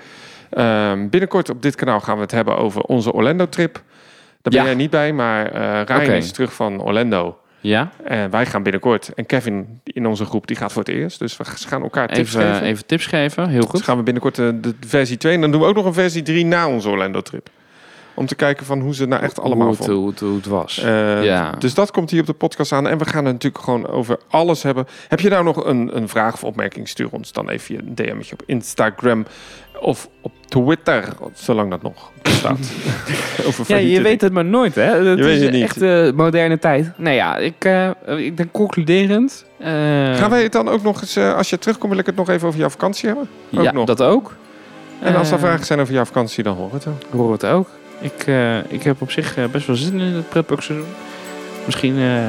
Ehm, 0.50 1.08
binnenkort 1.08 1.50
op 1.50 1.62
dit 1.62 1.74
kanaal 1.74 2.00
gaan 2.00 2.16
we 2.16 2.22
het 2.22 2.30
hebben 2.30 2.56
over 2.56 2.80
onze 2.82 3.12
Orlando-trip. 3.12 3.74
Daar 3.74 3.82
ben 4.52 4.52
Ja. 4.52 4.64
jij 4.64 4.74
niet 4.74 4.90
bij, 4.90 5.12
maar 5.12 5.46
eh 5.52 5.80
Ryan 5.98 6.14
is 6.14 6.32
terug 6.32 6.52
van 6.54 6.80
Orlando. 6.82 7.38
Ja, 7.60 7.90
En 8.04 8.30
wij 8.30 8.46
gaan 8.46 8.62
binnenkort. 8.62 9.10
En 9.14 9.26
Kevin 9.26 9.80
in 9.84 10.06
onze 10.06 10.24
groep, 10.24 10.46
die 10.46 10.56
gaat 10.56 10.72
voor 10.72 10.82
het 10.82 10.92
eerst. 10.94 11.18
Dus 11.18 11.36
we 11.36 11.44
gaan 11.44 11.82
elkaar 11.82 12.08
tips 12.08 12.34
even, 12.34 12.46
geven. 12.52 12.66
even 12.66 12.86
tips 12.86 13.06
geven. 13.06 13.48
Heel 13.48 13.60
Dus 13.60 13.70
goed. 13.70 13.82
gaan 13.82 13.96
we 13.96 14.02
binnenkort 14.02 14.34
de, 14.34 14.60
de 14.60 14.74
versie 14.86 15.16
2. 15.16 15.34
En 15.34 15.40
dan 15.40 15.50
doen 15.50 15.60
we 15.60 15.66
ook 15.66 15.74
nog 15.74 15.84
een 15.84 15.92
versie 15.94 16.22
3 16.22 16.44
na 16.46 16.68
onze 16.68 16.88
Orlando-trip. 16.88 17.48
Om 18.14 18.26
te 18.26 18.34
kijken 18.34 18.66
van 18.66 18.80
hoe 18.80 18.94
ze 18.94 19.06
nou 19.06 19.22
echt 19.22 19.40
allemaal 19.40 19.66
hoe 19.66 19.76
het, 19.76 19.86
hoe, 19.86 20.08
het, 20.08 20.20
hoe 20.20 20.36
het 20.36 20.46
was. 20.46 20.78
Eh, 20.78 21.24
Ja. 21.24 21.50
Dus 21.58 21.74
dat 21.74 21.90
komt 21.90 22.10
hier 22.10 22.20
op 22.20 22.26
de 22.26 22.32
podcast 22.32 22.72
aan. 22.72 22.88
En 22.88 22.98
we 22.98 23.04
gaan 23.04 23.24
het 23.24 23.32
natuurlijk 23.32 23.64
gewoon 23.64 23.86
over 23.86 24.18
alles 24.28 24.62
hebben. 24.62 24.86
Heb 25.08 25.20
je 25.20 25.28
nou 25.28 25.44
nog 25.44 25.64
een, 25.64 25.96
een 25.96 26.08
vraag 26.08 26.34
of 26.34 26.44
opmerking? 26.44 26.88
Stuur 26.88 27.08
ons 27.10 27.32
dan 27.32 27.48
even 27.48 27.78
een 27.78 27.94
DM'tje 27.94 28.32
op 28.32 28.42
Instagram 28.46 29.26
of 29.80 30.08
op 30.20 30.32
Twitter. 30.48 31.08
Zolang 31.34 31.70
dat 31.70 31.82
nog 31.82 32.10
bestaat. 32.22 32.58
over 33.46 33.64
ja, 33.68 33.76
je 33.76 34.02
weet 34.02 34.20
het 34.20 34.32
maar 34.32 34.44
nooit, 34.44 34.74
hè? 34.74 34.82
Het 34.82 35.18
Je 35.18 35.24
weet 35.24 35.36
is 35.36 35.42
het 35.42 35.52
niet. 35.52 35.62
echt 35.62 35.82
eh, 35.82 36.10
moderne 36.12 36.58
tijd. 36.58 36.90
Nou 36.96 37.14
ja, 37.14 37.36
ik, 37.36 37.64
eh, 37.64 37.90
ik 38.16 38.36
denk 38.36 38.52
concluderend. 38.52 39.44
Gaan 40.14 40.30
wij 40.30 40.42
het 40.42 40.52
dan 40.52 40.68
ook 40.68 40.82
nog 40.82 41.00
eens, 41.00 41.16
als 41.18 41.50
je 41.50 41.58
terugkomt, 41.58 41.90
wil 41.90 42.00
ik 42.00 42.06
het 42.06 42.16
nog 42.16 42.28
even 42.28 42.48
over 42.48 42.60
jouw 42.60 42.68
vakantie 42.70 43.06
hebben? 43.08 43.28
Ook 43.56 43.62
ja, 43.62 43.72
nog. 43.72 43.86
dat 43.86 44.02
ook. 44.02 44.34
En 45.00 45.16
als 45.16 45.30
er 45.30 45.38
vragen 45.38 45.66
zijn 45.66 45.80
over 45.80 45.94
jouw 45.94 46.04
vakantie, 46.04 46.42
dan 46.44 46.54
horen 46.54 46.70
we 46.70 46.76
het 46.76 46.84
wel. 46.84 46.94
horen 47.10 47.26
we 47.26 47.32
het 47.32 47.44
ook. 47.54 47.68
Ik, 48.00 48.26
eh, 48.26 48.72
ik 48.72 48.82
heb 48.82 49.02
op 49.02 49.10
zich 49.10 49.36
eh, 49.36 49.44
best 49.44 49.66
wel 49.66 49.76
zin 49.76 50.00
in 50.00 50.12
het 50.12 50.28
pretparkseizoen. 50.28 50.88
Misschien 51.64 51.98
eh, 51.98 52.28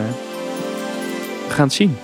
gaan 1.49 1.65
het 1.65 1.73
zien. 1.73 1.97